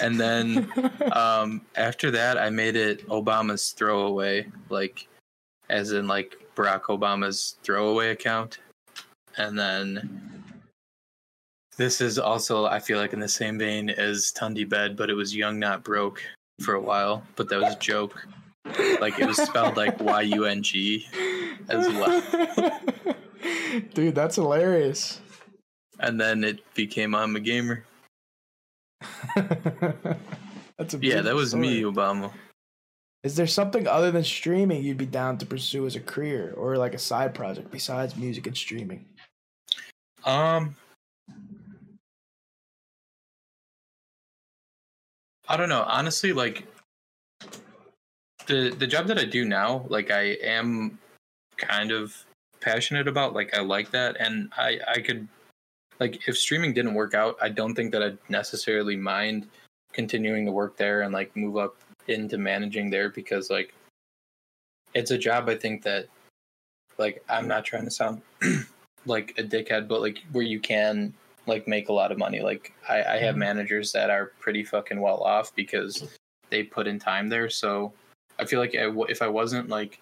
and 0.04 0.20
then 0.20 0.72
um, 1.14 1.62
after 1.76 2.12
that, 2.12 2.38
I 2.38 2.52
made 2.52 2.76
it 2.76 3.08
Obama's 3.10 3.72
throwaway, 3.72 4.48
like 4.70 5.08
as 5.70 5.94
in 5.94 6.08
like 6.08 6.38
Barack 6.56 6.84
Obama's 6.84 7.56
throwaway 7.64 8.12
account, 8.12 8.60
and 9.38 9.58
then 9.58 10.44
this 11.78 12.00
is 12.00 12.20
also 12.20 12.68
I 12.68 12.80
feel 12.80 13.00
like 13.00 13.14
in 13.14 13.20
the 13.20 13.28
same 13.28 13.58
vein 13.58 13.90
as 13.90 14.32
Tundi 14.32 14.70
Bed, 14.70 14.96
but 14.96 15.10
it 15.10 15.16
was 15.16 15.36
Young 15.36 15.58
Not 15.58 15.84
Broke 15.84 16.22
for 16.62 16.76
a 16.76 16.82
while, 16.82 17.24
but 17.36 17.50
that 17.50 17.60
was 17.60 17.74
a 17.74 17.80
joke. 17.80 18.28
Like 19.02 19.18
it 19.18 19.26
was 19.26 19.38
spelled 19.38 19.76
like 19.76 20.00
Y 20.00 20.22
U 20.22 20.46
N 20.46 20.62
G 20.62 21.08
as 21.68 21.88
well, 21.88 22.22
Dude, 23.94 24.16
that's 24.16 24.36
hilarious. 24.36 25.22
and 26.00 26.20
then 26.20 26.44
it 26.44 26.60
became 26.74 27.14
I'm 27.16 27.36
a 27.36 27.40
gamer. 27.40 27.84
that's 29.36 30.94
a 30.94 31.00
Yeah, 31.02 31.22
that 31.22 31.36
was 31.36 31.56
me. 31.56 31.82
Obama. 31.84 32.32
Is 33.24 33.36
there 33.36 33.48
something 33.48 33.86
other 33.88 34.12
than 34.12 34.24
streaming 34.24 34.82
you'd 34.84 34.98
be 34.98 35.06
down 35.06 35.38
to 35.40 35.46
pursue 35.46 35.86
as 35.86 35.96
a 35.96 36.00
career 36.00 36.54
or 36.56 36.78
like 36.78 36.94
a 36.94 36.98
side 37.00 37.34
project 37.34 37.70
besides 37.72 38.16
music 38.16 38.48
and 38.48 38.56
streaming? 38.56 39.06
Um, 40.26 40.76
I 45.48 45.58
don't 45.58 45.70
know. 45.70 45.84
Honestly, 45.86 46.32
like 46.32 46.66
the 48.48 48.70
the 48.78 48.88
job 48.88 49.08
that 49.08 49.18
I 49.18 49.26
do 49.26 49.44
now, 49.46 49.86
like 49.90 50.12
I 50.12 50.38
am 50.44 50.98
kind 51.58 51.92
of 51.92 52.16
passionate 52.62 53.08
about. 53.08 53.34
Like 53.34 53.56
I 53.58 53.62
like 53.62 53.92
that, 53.92 54.18
and 54.20 54.52
I 54.58 54.80
I 54.88 55.00
could 55.02 55.28
like 56.00 56.28
if 56.28 56.38
streaming 56.38 56.74
didn't 56.74 56.94
work 56.94 57.14
out, 57.14 57.38
I 57.42 57.50
don't 57.50 57.76
think 57.76 57.92
that 57.92 58.04
I'd 58.04 58.18
necessarily 58.30 58.96
mind 58.96 59.48
continuing 59.94 60.46
to 60.46 60.52
work 60.52 60.78
there 60.78 61.02
and 61.02 61.14
like 61.14 61.36
move 61.36 61.58
up 61.58 61.76
into 62.08 62.38
managing 62.38 62.90
there 62.90 63.10
because 63.10 63.50
like 63.50 63.74
it's 64.94 65.12
a 65.12 65.18
job 65.18 65.50
I 65.50 65.56
think 65.56 65.84
that 65.84 66.08
like 66.98 67.24
I'm 67.30 67.48
not 67.48 67.66
trying 67.66 67.86
to 67.86 67.92
sound 67.92 68.22
like 69.06 69.34
a 69.38 69.44
dickhead, 69.44 69.88
but 69.88 70.02
like 70.02 70.20
where 70.32 70.44
you 70.44 70.60
can 70.60 71.14
like 71.48 71.68
make 71.68 71.90
a 71.90 71.94
lot 71.94 72.12
of 72.12 72.18
money. 72.18 72.42
Like 72.42 72.74
I, 72.88 73.04
I 73.04 73.18
have 73.18 73.36
Mhm. 73.36 73.40
managers 73.40 73.92
that 73.94 74.10
are 74.10 74.28
pretty 74.40 74.64
fucking 74.64 75.00
well 75.00 75.22
off 75.24 75.54
because 75.56 76.08
they 76.50 76.64
put 76.64 76.88
in 76.88 77.00
time 77.00 77.30
there. 77.30 77.50
So 77.50 77.94
I 78.40 78.46
feel 78.46 78.60
like 78.60 78.76
I 78.76 78.84
w- 78.86 79.08
if 79.10 79.22
I 79.22 79.28
wasn't 79.28 79.70
like 79.70 80.00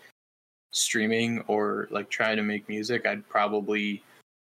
streaming 0.71 1.41
or 1.47 1.87
like 1.91 2.09
trying 2.09 2.37
to 2.37 2.43
make 2.43 2.67
music, 2.69 3.05
I'd 3.05 3.27
probably 3.29 4.03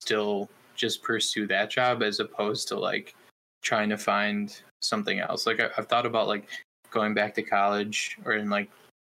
still 0.02 0.50
just 0.76 1.04
pursue 1.04 1.46
that 1.48 1.70
job 1.70 2.02
as 2.04 2.20
opposed 2.20 2.68
to 2.70 2.80
like 2.80 3.16
trying 3.62 3.90
to 3.90 3.98
find 3.98 4.62
something 4.82 5.20
else. 5.20 5.46
Like 5.46 5.60
I, 5.60 5.70
I've 5.78 5.88
thought 5.88 6.06
about 6.06 6.28
like 6.28 6.48
going 6.92 7.14
back 7.14 7.34
to 7.36 7.44
college 7.44 8.18
or 8.26 8.34
in 8.34 8.50
like 8.50 8.70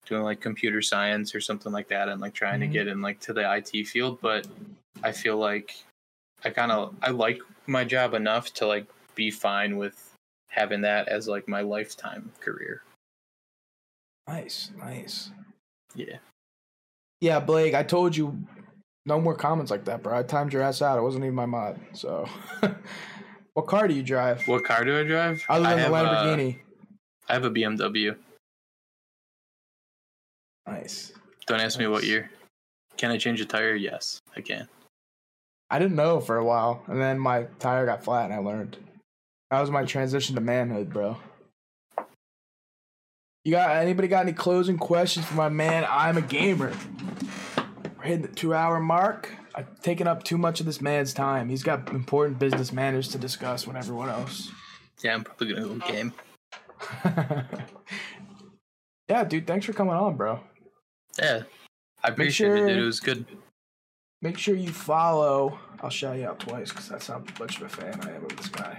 doing 0.06 0.22
like 0.24 0.40
computer 0.40 0.82
science 0.82 1.34
or 1.34 1.42
something 1.42 1.72
like 1.72 1.88
that 1.90 2.08
and 2.10 2.22
like 2.22 2.34
trying 2.34 2.60
Mhm. 2.60 2.68
to 2.68 2.68
get 2.68 2.88
in 2.88 3.02
like 3.02 3.20
to 3.22 3.34
the 3.34 3.44
IT 3.44 3.84
field, 3.88 4.20
but 4.22 4.48
I 5.04 5.12
feel 5.12 5.38
like 5.38 5.76
I 6.44 6.52
kind 6.52 6.72
of 6.72 6.96
I 7.02 7.10
like 7.10 7.40
my 7.68 7.84
job 7.84 8.14
enough 8.14 8.54
to 8.56 8.68
like 8.68 8.86
be 9.16 9.32
fine 9.32 9.78
with 9.78 10.12
having 10.50 10.82
that 10.82 11.08
as 11.08 11.28
like 11.28 11.48
my 11.48 11.62
lifetime 11.62 12.32
career. 12.40 12.84
Nice, 14.28 14.72
nice. 14.78 15.32
Yeah. 15.96 16.18
Yeah, 17.26 17.40
Blake, 17.40 17.74
I 17.74 17.82
told 17.82 18.16
you 18.16 18.38
no 19.08 19.20
more 19.20 19.34
comments 19.34 19.72
like 19.72 19.86
that, 19.86 20.04
bro. 20.04 20.16
I 20.16 20.22
timed 20.22 20.54
your 20.54 20.62
ass 20.62 20.84
out. 20.84 21.00
It 21.00 21.02
wasn't 21.02 21.24
even 21.24 21.34
my 21.34 21.48
mod. 21.48 21.80
So, 21.94 22.30
what 23.56 23.66
car 23.66 23.88
do 23.88 23.96
you 23.96 24.04
drive? 24.04 24.48
What 24.48 24.64
car 24.64 24.86
do 24.86 25.00
I 25.00 25.02
drive? 25.02 25.44
Other 25.50 25.66
I 25.66 25.70
than 25.70 25.92
the 25.92 25.98
have, 25.98 26.06
uh, 26.06 26.24
Lamborghini. 26.24 26.60
I 27.28 27.34
have 27.34 27.44
a 27.44 27.50
BMW. 27.50 28.16
nice. 30.68 31.14
Don't 31.48 31.62
ask 31.62 31.80
me 31.80 31.88
what 31.88 32.04
year. 32.04 32.30
Can 32.96 33.10
I 33.10 33.18
change 33.18 33.42
a 33.42 33.46
tire? 33.46 33.74
Yes, 33.74 34.22
I 34.38 34.42
can. 34.42 34.68
I 35.72 35.80
didn't 35.80 35.96
know 35.96 36.20
for 36.20 36.38
a 36.38 36.46
while, 36.46 36.84
and 36.86 37.02
then 37.02 37.18
my 37.18 37.48
tire 37.58 37.88
got 37.88 38.04
flat, 38.04 38.26
and 38.26 38.36
I 38.36 38.38
learned. 38.38 38.78
That 39.50 39.62
was 39.62 39.72
my 39.72 39.84
transition 39.84 40.36
to 40.36 40.42
manhood, 40.42 40.94
bro. 40.94 41.18
You 43.46 43.52
got 43.52 43.78
anybody 43.78 44.08
got 44.08 44.24
any 44.24 44.34
closing 44.34 44.76
questions 44.76 45.24
for 45.28 45.36
my 45.36 45.50
man? 45.50 45.86
I'm 45.88 46.18
a 46.18 46.22
gamer. 46.22 46.74
We're 47.96 48.04
hitting 48.04 48.24
the 48.24 48.28
two 48.28 48.56
hour 48.56 48.80
mark. 48.80 49.32
I've 49.54 49.80
taken 49.82 50.08
up 50.08 50.24
too 50.24 50.40
much 50.40 50.60
of 50.60 50.66
this 50.66 50.82
man's 50.82 51.14
time. 51.14 51.48
He's 51.48 51.62
got 51.62 51.90
important 51.92 52.40
business 52.40 52.74
matters 52.74 53.08
to 53.10 53.20
discuss 53.20 53.68
with 53.68 53.76
everyone 53.76 54.10
else. 54.10 54.52
Yeah, 55.04 55.14
I'm 55.14 55.24
probably 55.24 55.54
gonna 55.54 55.68
go 55.68 55.76
game. 55.88 56.14
yeah, 59.08 59.24
dude, 59.24 59.46
thanks 59.46 59.68
for 59.68 59.74
coming 59.74 59.94
on, 59.94 60.18
bro. 60.18 60.40
Yeah, 61.20 61.44
I 62.04 62.08
appreciate 62.08 62.48
sure- 62.48 62.58
it, 62.58 62.68
dude. 62.68 62.78
It 62.80 62.86
was 62.86 63.00
good. 63.00 63.26
Make 64.24 64.40
sure 64.40 64.56
you 64.56 64.70
follow. 64.72 65.60
I'll 65.84 65.92
shout 65.92 66.18
you 66.18 66.26
out 66.26 66.40
twice 66.40 66.70
because 66.70 66.90
that's 66.90 67.06
how 67.06 67.22
much 67.40 67.58
of 67.58 67.64
a 67.64 67.70
fan 67.70 68.00
I 68.02 68.16
am 68.16 68.26
of 68.26 68.36
this 68.36 68.48
guy. 68.48 68.76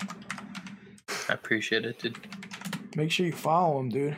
I 1.29 1.35
appreciate 1.35 1.85
it, 1.85 2.01
dude. 2.01 2.19
Make 2.97 3.13
sure 3.13 3.27
you 3.27 3.33
follow 3.33 3.79
him, 3.79 3.91
dude. 3.91 4.17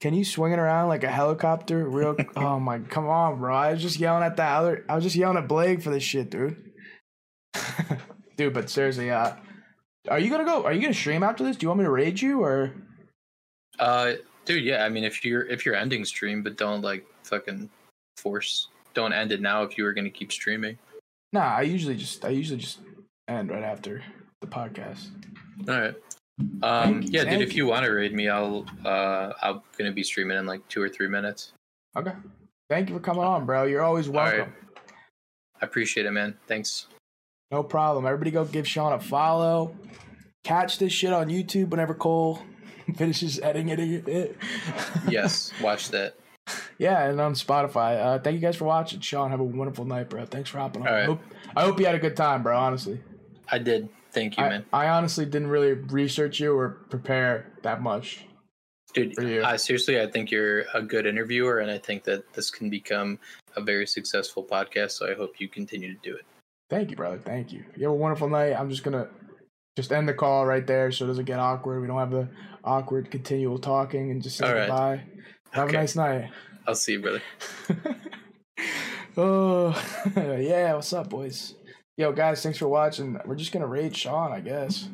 Can 0.00 0.14
you 0.14 0.24
swing 0.24 0.52
it 0.52 0.58
around 0.58 0.88
like 0.88 1.04
a 1.04 1.10
helicopter? 1.10 1.86
Real? 1.88 2.16
oh 2.36 2.58
my, 2.58 2.78
come 2.78 3.06
on, 3.06 3.38
bro! 3.38 3.54
I 3.54 3.72
was 3.72 3.82
just 3.82 3.98
yelling 3.98 4.24
at 4.24 4.36
the 4.36 4.44
other. 4.44 4.84
I 4.88 4.94
was 4.94 5.04
just 5.04 5.16
yelling 5.16 5.36
at 5.36 5.48
Blake 5.48 5.82
for 5.82 5.90
this 5.90 6.02
shit, 6.02 6.30
dude. 6.30 6.72
dude, 8.36 8.54
but 8.54 8.70
seriously, 8.70 9.10
uh, 9.10 9.34
are 10.08 10.18
you 10.18 10.30
gonna 10.30 10.44
go? 10.44 10.64
Are 10.64 10.72
you 10.72 10.80
gonna 10.80 10.94
stream 10.94 11.22
after 11.22 11.44
this? 11.44 11.56
Do 11.56 11.64
you 11.64 11.68
want 11.68 11.80
me 11.80 11.84
to 11.84 11.90
raid 11.90 12.20
you 12.20 12.42
or? 12.42 12.72
Uh, 13.78 14.14
dude, 14.46 14.64
yeah. 14.64 14.84
I 14.84 14.88
mean, 14.88 15.04
if 15.04 15.24
you're 15.24 15.46
if 15.48 15.66
you're 15.66 15.74
ending 15.74 16.04
stream, 16.04 16.42
but 16.42 16.56
don't 16.56 16.80
like 16.82 17.06
fucking 17.24 17.68
force. 18.16 18.68
Don't 18.94 19.12
end 19.12 19.32
it 19.32 19.40
now 19.40 19.62
if 19.62 19.76
you 19.76 19.84
were 19.84 19.92
gonna 19.92 20.10
keep 20.10 20.32
streaming. 20.32 20.78
Nah, 21.32 21.56
I 21.56 21.62
usually 21.62 21.96
just 21.96 22.24
I 22.24 22.30
usually 22.30 22.58
just 22.58 22.78
end 23.28 23.50
right 23.50 23.62
after 23.62 24.02
the 24.40 24.46
podcast. 24.46 25.08
All 25.68 25.78
right. 25.78 25.94
Um, 26.62 27.02
yeah, 27.02 27.24
dude. 27.24 27.40
If 27.40 27.54
you 27.54 27.66
want 27.66 27.84
to 27.84 27.90
raid 27.90 28.12
me, 28.12 28.28
I'll 28.28 28.66
uh, 28.84 29.32
I'm 29.42 29.62
gonna 29.78 29.92
be 29.92 30.02
streaming 30.02 30.38
in 30.38 30.46
like 30.46 30.66
two 30.68 30.82
or 30.82 30.88
three 30.88 31.08
minutes. 31.08 31.52
Okay. 31.96 32.12
Thank 32.68 32.88
you 32.88 32.94
for 32.94 33.00
coming 33.00 33.24
on, 33.24 33.46
bro. 33.46 33.64
You're 33.64 33.82
always 33.82 34.08
right. 34.08 34.36
welcome. 34.38 34.54
I 35.60 35.64
appreciate 35.66 36.06
it, 36.06 36.12
man. 36.12 36.36
Thanks. 36.46 36.86
No 37.50 37.62
problem. 37.62 38.06
Everybody 38.06 38.30
go 38.30 38.44
give 38.44 38.66
Sean 38.66 38.92
a 38.92 39.00
follow. 39.00 39.76
Catch 40.44 40.78
this 40.78 40.92
shit 40.92 41.12
on 41.12 41.28
YouTube 41.28 41.70
whenever 41.70 41.94
Cole 41.94 42.40
finishes 42.96 43.40
editing 43.40 43.68
it. 43.68 44.36
Yes, 45.08 45.52
watch 45.60 45.88
that. 45.90 46.14
yeah, 46.78 47.08
and 47.08 47.20
on 47.20 47.34
Spotify. 47.34 47.98
Uh, 47.98 48.18
thank 48.20 48.34
you 48.34 48.40
guys 48.40 48.56
for 48.56 48.64
watching. 48.66 49.00
Sean, 49.00 49.30
have 49.30 49.40
a 49.40 49.44
wonderful 49.44 49.84
night, 49.84 50.08
bro. 50.08 50.24
Thanks 50.26 50.48
for 50.50 50.58
hopping 50.58 50.82
on. 50.82 50.88
All 50.88 50.94
I, 50.94 51.04
hope, 51.04 51.20
I 51.56 51.62
hope 51.64 51.80
you 51.80 51.86
had 51.86 51.94
a 51.96 51.98
good 51.98 52.16
time, 52.16 52.42
bro, 52.42 52.56
honestly. 52.56 53.00
I 53.48 53.58
did. 53.58 53.88
Thank 54.12 54.36
you, 54.36 54.44
I, 54.44 54.48
man. 54.48 54.64
I 54.72 54.88
honestly 54.88 55.24
didn't 55.24 55.48
really 55.48 55.72
research 55.72 56.40
you 56.40 56.56
or 56.56 56.70
prepare 56.90 57.52
that 57.62 57.82
much. 57.82 58.24
Dude, 58.92 59.14
for 59.14 59.22
you. 59.22 59.44
I 59.44 59.56
seriously, 59.56 60.00
I 60.00 60.06
think 60.08 60.30
you're 60.30 60.64
a 60.74 60.82
good 60.82 61.06
interviewer, 61.06 61.58
and 61.58 61.70
I 61.70 61.78
think 61.78 62.02
that 62.04 62.32
this 62.32 62.50
can 62.50 62.68
become 62.70 63.18
a 63.56 63.60
very 63.60 63.86
successful 63.86 64.42
podcast. 64.44 64.92
So 64.92 65.08
I 65.08 65.14
hope 65.14 65.34
you 65.38 65.48
continue 65.48 65.94
to 65.94 66.00
do 66.02 66.16
it. 66.16 66.24
Thank 66.68 66.90
you, 66.90 66.96
brother. 66.96 67.18
Thank 67.18 67.52
you. 67.52 67.64
You 67.76 67.84
have 67.84 67.92
a 67.92 67.96
wonderful 67.96 68.28
night. 68.28 68.54
I'm 68.54 68.68
just 68.70 68.82
gonna 68.82 69.08
just 69.76 69.92
end 69.92 70.08
the 70.08 70.14
call 70.14 70.44
right 70.44 70.66
there 70.66 70.90
so 70.90 71.04
it 71.04 71.08
doesn't 71.08 71.24
get 71.24 71.38
awkward. 71.38 71.80
We 71.80 71.86
don't 71.86 71.98
have 71.98 72.10
the 72.10 72.28
awkward 72.64 73.10
continual 73.10 73.58
talking 73.58 74.10
and 74.10 74.22
just 74.22 74.36
say 74.38 74.52
right. 74.52 74.66
goodbye. 74.66 75.02
Have 75.52 75.68
Okay. 75.68 75.76
a 75.76 75.80
nice 75.80 75.96
night. 75.96 76.30
I'll 76.66 76.74
see 76.74 76.92
you, 76.92 77.00
brother. 77.00 77.22
oh 79.16 79.82
yeah, 80.16 80.74
what's 80.74 80.92
up, 80.92 81.08
boys? 81.10 81.54
Yo, 82.00 82.12
guys, 82.12 82.42
thanks 82.42 82.56
for 82.56 82.66
watching. 82.66 83.20
We're 83.26 83.34
just 83.34 83.52
gonna 83.52 83.66
raid 83.66 83.94
Sean, 83.94 84.32
I 84.32 84.40
guess. 84.40 84.88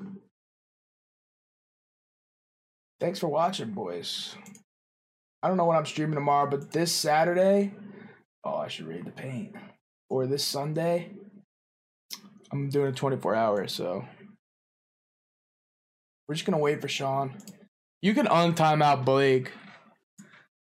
Thanks 2.98 3.20
for 3.20 3.28
watching, 3.28 3.70
boys. 3.70 4.34
I 5.40 5.46
don't 5.46 5.56
know 5.56 5.66
what 5.66 5.76
I'm 5.76 5.86
streaming 5.86 6.16
tomorrow, 6.16 6.50
but 6.50 6.72
this 6.72 6.90
Saturday, 6.90 7.72
oh, 8.42 8.56
I 8.56 8.66
should 8.66 8.88
raid 8.88 9.04
the 9.04 9.12
paint. 9.12 9.54
Or 10.10 10.26
this 10.26 10.44
Sunday, 10.44 11.12
I'm 12.50 12.70
doing 12.70 12.88
a 12.88 12.92
24 12.92 13.36
hour, 13.36 13.68
so 13.68 14.04
we're 16.26 16.34
just 16.34 16.44
gonna 16.44 16.58
wait 16.58 16.80
for 16.80 16.88
Sean. 16.88 17.36
You 18.02 18.14
can 18.14 18.26
untime 18.26 18.82
out 18.82 19.04
Blake 19.04 19.52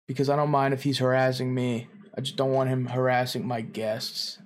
because 0.09 0.29
I 0.29 0.35
don't 0.35 0.51
mind 0.51 0.73
if 0.73 0.83
he's 0.83 0.97
harassing 0.97 1.53
me. 1.53 1.87
I 2.17 2.19
just 2.19 2.35
don't 2.35 2.51
want 2.51 2.69
him 2.69 2.87
harassing 2.87 3.47
my 3.47 3.61
guests. 3.61 4.39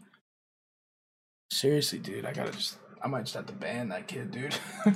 Seriously, 1.52 1.99
dude, 1.99 2.26
I 2.26 2.34
gotta 2.34 2.52
just. 2.52 2.78
I 3.02 3.07
might 3.07 3.24
just 3.26 3.36
have 3.36 3.45
to 3.45 3.53
ban 3.53 3.90
that 3.90 4.07
kid, 4.07 4.32
dude. 4.32 4.56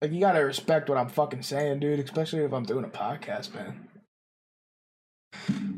like, 0.00 0.10
you 0.10 0.20
gotta 0.20 0.44
respect 0.44 0.88
what 0.88 0.96
I'm 0.98 1.10
fucking 1.10 1.42
saying, 1.42 1.80
dude, 1.80 2.00
especially 2.00 2.40
if 2.44 2.52
I'm 2.52 2.64
doing 2.64 2.84
a 2.84 2.88
podcast, 2.88 3.54
man. 3.54 3.88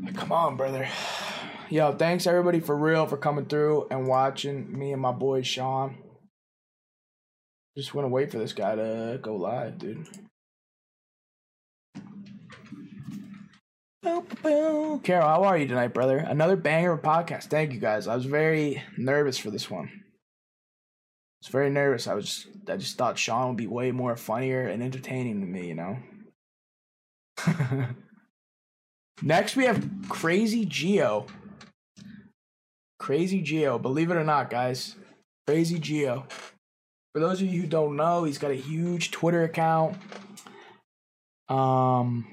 Like, 0.03 0.15
come 0.15 0.31
on, 0.31 0.55
brother. 0.55 0.87
Yo, 1.69 1.91
thanks 1.93 2.25
everybody 2.25 2.61
for 2.61 2.77
real 2.77 3.05
for 3.07 3.17
coming 3.17 3.45
through 3.45 3.87
and 3.91 4.07
watching 4.07 4.77
me 4.77 4.93
and 4.93 5.01
my 5.01 5.11
boy 5.11 5.41
Sean. 5.41 5.97
Just 7.75 7.93
want 7.93 8.05
to 8.05 8.09
wait 8.09 8.31
for 8.31 8.37
this 8.39 8.53
guy 8.53 8.75
to 8.75 9.19
go 9.21 9.35
live, 9.35 9.77
dude. 9.77 10.07
Carol, 15.03 15.27
how 15.27 15.43
are 15.43 15.57
you 15.57 15.67
tonight, 15.67 15.93
brother? 15.93 16.17
Another 16.17 16.55
banger 16.55 16.93
of 16.93 16.99
a 16.99 17.01
podcast. 17.01 17.45
Thank 17.45 17.73
you 17.73 17.79
guys. 17.79 18.07
I 18.07 18.15
was 18.15 18.25
very 18.25 18.83
nervous 18.97 19.37
for 19.37 19.51
this 19.51 19.69
one. 19.69 19.87
I 19.87 21.41
was 21.41 21.49
very 21.49 21.69
nervous. 21.69 22.07
I 22.07 22.13
was 22.13 22.25
just, 22.25 22.47
I 22.69 22.77
just 22.77 22.97
thought 22.97 23.17
Sean 23.17 23.49
would 23.49 23.57
be 23.57 23.67
way 23.67 23.91
more 23.91 24.15
funnier 24.15 24.67
and 24.67 24.81
entertaining 24.81 25.39
than 25.39 25.51
me, 25.51 25.67
you 25.67 25.75
know. 25.75 25.97
Next, 29.21 29.55
we 29.55 29.65
have 29.65 29.87
Crazy 30.09 30.65
Geo. 30.65 31.25
Crazy 32.99 33.41
Geo, 33.41 33.77
believe 33.77 34.11
it 34.11 34.17
or 34.17 34.23
not, 34.23 34.49
guys. 34.49 34.95
Crazy 35.47 35.79
Geo. 35.79 36.25
For 37.13 37.19
those 37.19 37.41
of 37.41 37.47
you 37.47 37.61
who 37.61 37.67
don't 37.67 37.95
know, 37.95 38.23
he's 38.23 38.37
got 38.37 38.51
a 38.51 38.55
huge 38.55 39.11
Twitter 39.11 39.43
account. 39.43 39.97
Um, 41.49 42.27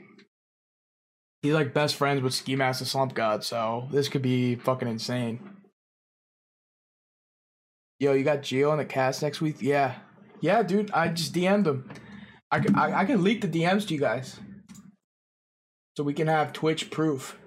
he's 1.44 1.52
like 1.52 1.74
best 1.74 1.96
friends 1.96 2.22
with 2.22 2.32
Ski 2.32 2.56
Mask 2.56 2.80
the 2.80 2.86
Slump 2.86 3.14
God, 3.14 3.44
so 3.44 3.86
this 3.92 4.08
could 4.08 4.22
be 4.22 4.54
fucking 4.56 4.88
insane. 4.88 5.38
Yo, 8.00 8.14
you 8.14 8.24
got 8.24 8.42
Geo 8.42 8.70
on 8.70 8.78
the 8.78 8.84
cast 8.84 9.22
next 9.22 9.42
week? 9.42 9.56
Yeah, 9.60 9.96
yeah, 10.40 10.62
dude. 10.62 10.90
I 10.92 11.08
just 11.08 11.34
DM'd 11.34 11.66
him. 11.66 11.90
I 12.50 12.64
I, 12.74 13.00
I 13.00 13.04
can 13.04 13.22
leak 13.22 13.42
the 13.42 13.48
DMs 13.48 13.86
to 13.86 13.94
you 13.94 14.00
guys, 14.00 14.40
so 15.96 16.02
we 16.02 16.14
can 16.14 16.28
have 16.28 16.52
Twitch 16.54 16.90
proof. 16.90 17.38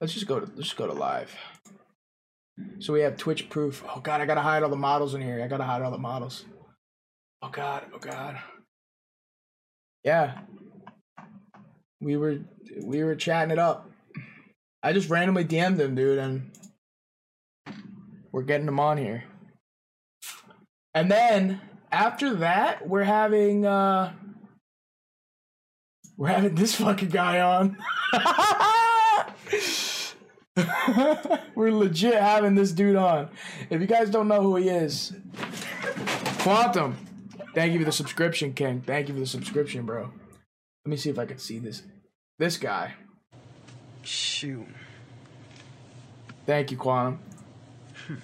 Let's 0.00 0.14
just 0.14 0.28
go 0.28 0.38
to 0.38 0.46
let's 0.46 0.68
just 0.68 0.76
go 0.76 0.86
to 0.86 0.92
live. 0.92 1.34
So 2.78 2.92
we 2.92 3.00
have 3.00 3.16
Twitch 3.16 3.50
proof. 3.50 3.84
Oh 3.92 4.00
god, 4.00 4.20
I 4.20 4.26
gotta 4.26 4.40
hide 4.40 4.62
all 4.62 4.70
the 4.70 4.76
models 4.76 5.14
in 5.14 5.20
here. 5.20 5.42
I 5.42 5.48
gotta 5.48 5.64
hide 5.64 5.82
all 5.82 5.90
the 5.90 5.98
models. 5.98 6.44
Oh 7.42 7.48
god, 7.48 7.86
oh 7.92 7.98
god. 7.98 8.38
Yeah. 10.04 10.38
We 12.02 12.16
were 12.16 12.38
we 12.82 13.04
were 13.04 13.14
chatting 13.14 13.52
it 13.52 13.58
up. 13.58 13.88
I 14.82 14.92
just 14.92 15.08
randomly 15.08 15.44
DM'd 15.44 15.80
him, 15.80 15.94
dude, 15.94 16.18
and 16.18 16.50
we're 18.32 18.42
getting 18.42 18.66
him 18.66 18.80
on 18.80 18.98
here. 18.98 19.24
And 20.94 21.10
then 21.10 21.60
after 21.92 22.34
that, 22.34 22.88
we're 22.88 23.04
having 23.04 23.64
uh 23.64 24.12
we're 26.16 26.28
having 26.28 26.54
this 26.56 26.74
fucking 26.74 27.10
guy 27.10 27.40
on. 27.40 27.78
We're 31.54 31.72
legit 31.72 32.14
having 32.14 32.54
this 32.54 32.72
dude 32.72 32.96
on. 32.96 33.30
If 33.70 33.80
you 33.80 33.86
guys 33.86 34.10
don't 34.10 34.28
know 34.28 34.42
who 34.42 34.56
he 34.56 34.68
is, 34.68 35.14
Quantum. 36.40 36.96
Thank 37.54 37.72
you 37.72 37.78
for 37.78 37.84
the 37.84 37.92
subscription, 37.92 38.52
King. 38.52 38.82
Thank 38.82 39.08
you 39.08 39.14
for 39.14 39.20
the 39.20 39.26
subscription, 39.26 39.86
bro. 39.86 40.10
Let 40.84 40.90
me 40.90 40.96
see 40.96 41.10
if 41.10 41.18
I 41.18 41.26
can 41.26 41.38
see 41.38 41.58
this. 41.58 41.82
This 42.42 42.56
guy. 42.56 42.94
Shoot. 44.02 44.66
Thank 46.44 46.72
you, 46.72 46.76
Quantum. 46.76 47.20
Hmm. 48.08 48.14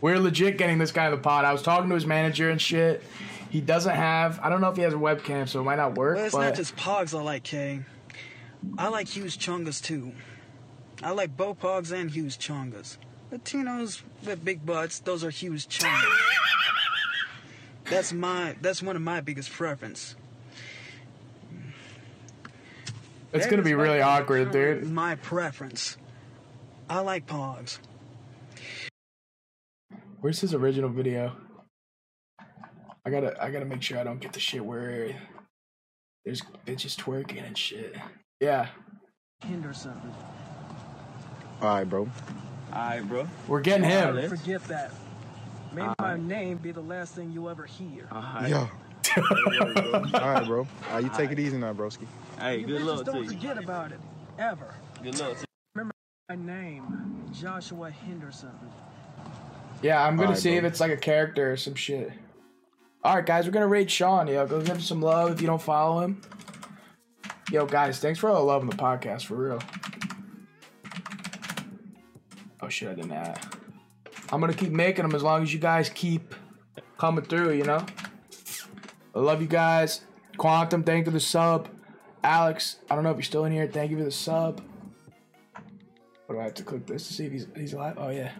We're 0.00 0.18
legit 0.18 0.58
getting 0.58 0.78
this 0.78 0.90
guy 0.90 1.04
in 1.04 1.12
the 1.12 1.18
pod. 1.18 1.44
I 1.44 1.52
was 1.52 1.62
talking 1.62 1.88
to 1.88 1.94
his 1.94 2.04
manager 2.04 2.50
and 2.50 2.60
shit. 2.60 3.00
He 3.48 3.60
doesn't 3.60 3.94
have. 3.94 4.40
I 4.42 4.48
don't 4.48 4.60
know 4.60 4.70
if 4.70 4.76
he 4.76 4.82
has 4.82 4.92
a 4.92 4.96
webcam, 4.96 5.48
so 5.48 5.60
it 5.60 5.62
might 5.62 5.76
not 5.76 5.94
work. 5.94 6.16
Well, 6.16 6.24
it's 6.24 6.34
but 6.34 6.46
not 6.46 6.56
just 6.56 6.74
Pogs 6.74 7.16
I 7.16 7.22
like, 7.22 7.44
Kay. 7.44 7.82
I 8.76 8.88
like 8.88 9.06
huge 9.06 9.38
chungas 9.38 9.80
too. 9.80 10.14
I 11.00 11.12
like 11.12 11.36
bow 11.36 11.54
Pogs 11.54 11.92
and 11.92 12.10
huge 12.10 12.38
chungas. 12.38 12.96
Latinos 13.32 14.02
with 14.26 14.44
big 14.44 14.66
butts, 14.66 14.98
those 14.98 15.22
are 15.22 15.30
huge 15.30 15.68
chungas. 15.68 16.12
that's 17.88 18.12
my. 18.12 18.56
That's 18.60 18.82
one 18.82 18.96
of 18.96 19.02
my 19.02 19.20
biggest 19.20 19.52
preference. 19.52 20.16
It's 23.32 23.46
gonna 23.46 23.62
be 23.62 23.74
really 23.74 24.00
awkward, 24.00 24.50
dude. 24.50 24.90
My 24.90 25.14
preference. 25.16 25.96
I 26.88 27.00
like 27.00 27.26
pogs. 27.26 27.78
Where's 30.20 30.40
his 30.40 30.52
original 30.54 30.90
video? 30.90 31.36
I 33.04 33.10
gotta 33.10 33.42
I 33.42 33.50
gotta 33.50 33.64
make 33.64 33.82
sure 33.82 33.98
I 33.98 34.04
don't 34.04 34.20
get 34.20 34.32
the 34.32 34.40
shit 34.40 34.64
where 34.64 35.14
there's 36.24 36.42
bitches 36.66 36.96
twerking 36.96 37.46
and 37.46 37.56
shit. 37.56 37.96
Yeah, 38.40 38.68
Henderson. 39.42 40.00
All 41.62 41.68
right, 41.68 41.84
bro. 41.84 42.08
Alright, 42.72 43.08
bro. 43.08 43.28
we're 43.48 43.60
getting 43.60 43.84
him. 43.84 44.28
Forget 44.28 44.62
that. 44.64 44.92
May 45.72 45.88
my 45.98 46.16
name 46.16 46.58
be 46.58 46.72
the 46.72 46.80
last 46.80 47.14
thing 47.14 47.32
you 47.32 47.48
ever 47.48 47.64
hear. 47.64 48.08
Yeah. 48.12 48.68
All 49.16 49.22
right, 49.24 50.44
bro. 50.46 50.60
All 50.60 50.66
right, 50.94 51.02
you 51.04 51.10
take 51.16 51.30
it 51.30 51.38
easy 51.38 51.56
now, 51.56 51.72
broski. 51.72 52.06
Hey, 52.38 52.62
good 52.62 52.82
luck 52.82 53.04
to 53.04 53.12
you. 53.12 53.18
don't 53.18 53.26
forget 53.28 53.58
about 53.58 53.92
it. 53.92 54.00
Ever. 54.38 54.74
Good 55.02 55.18
luck 55.18 55.34
to 55.34 55.40
you. 55.40 55.44
Remember 55.74 55.94
my 56.28 56.34
name, 56.36 57.24
Joshua 57.32 57.90
Henderson. 57.90 58.50
Yeah, 59.82 60.04
I'm 60.04 60.16
gonna 60.16 60.28
Alright, 60.28 60.42
see 60.42 60.50
bro. 60.50 60.58
if 60.58 60.64
it's 60.64 60.80
like 60.80 60.90
a 60.92 60.96
character 60.96 61.52
or 61.52 61.56
some 61.56 61.74
shit. 61.74 62.12
All 63.02 63.14
right, 63.16 63.24
guys, 63.24 63.46
we're 63.46 63.52
gonna 63.52 63.66
raid 63.66 63.90
Sean. 63.90 64.26
Yo, 64.26 64.46
go 64.46 64.58
give 64.60 64.76
him 64.76 64.80
some 64.80 65.00
love 65.00 65.32
if 65.32 65.40
you 65.40 65.46
don't 65.46 65.62
follow 65.62 66.00
him. 66.00 66.20
Yo, 67.50 67.64
guys, 67.66 67.98
thanks 67.98 68.18
for 68.18 68.28
all 68.28 68.36
the 68.36 68.44
love 68.44 68.62
in 68.62 68.68
the 68.68 68.76
podcast 68.76 69.24
for 69.24 69.34
real. 69.34 69.60
Oh 72.60 72.68
shit, 72.68 72.88
I 72.90 72.94
didn't 72.94 73.12
add. 73.12 73.40
I'm 74.32 74.40
gonna 74.40 74.52
keep 74.54 74.70
making 74.70 75.02
them 75.02 75.14
as 75.14 75.22
long 75.22 75.42
as 75.42 75.52
you 75.52 75.58
guys 75.58 75.88
keep 75.88 76.34
coming 76.98 77.24
through. 77.24 77.52
You 77.54 77.64
know. 77.64 77.84
I 79.14 79.18
love 79.18 79.40
you 79.40 79.48
guys. 79.48 80.02
Quantum, 80.36 80.84
thank 80.84 81.00
you 81.00 81.04
for 81.06 81.10
the 81.10 81.20
sub. 81.20 81.68
Alex, 82.22 82.76
I 82.90 82.94
don't 82.94 83.04
know 83.04 83.10
if 83.10 83.16
you're 83.16 83.22
still 83.22 83.44
in 83.44 83.52
here. 83.52 83.66
Thank 83.66 83.90
you 83.90 83.98
for 83.98 84.04
the 84.04 84.10
sub. 84.10 84.60
What 86.26 86.36
do 86.36 86.40
I 86.40 86.44
have 86.44 86.54
to 86.54 86.62
click 86.62 86.86
this 86.86 87.08
to 87.08 87.14
see 87.14 87.26
if 87.26 87.32
he's 87.32 87.46
he's 87.56 87.72
alive? 87.72 87.96
Oh 87.98 88.10
yeah. 88.10 88.32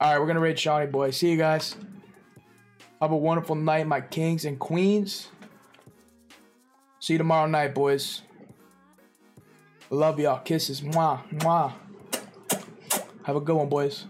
All 0.00 0.10
right, 0.10 0.18
we're 0.18 0.26
gonna 0.26 0.40
raid 0.40 0.58
Shawnee 0.58 0.86
boy. 0.86 1.10
See 1.10 1.30
you 1.30 1.36
guys. 1.36 1.76
Have 3.00 3.12
a 3.12 3.16
wonderful 3.16 3.54
night, 3.54 3.86
my 3.86 4.00
kings 4.00 4.44
and 4.44 4.58
queens. 4.58 5.28
See 6.98 7.14
you 7.14 7.18
tomorrow 7.18 7.46
night, 7.46 7.74
boys. 7.74 8.22
Love 9.90 10.18
y'all. 10.18 10.40
Kisses. 10.40 10.80
Mwah. 10.80 11.22
Mwah. 11.38 11.72
Have 13.22 13.36
a 13.36 13.40
good 13.40 13.54
one, 13.54 13.68
boys. 13.68 14.06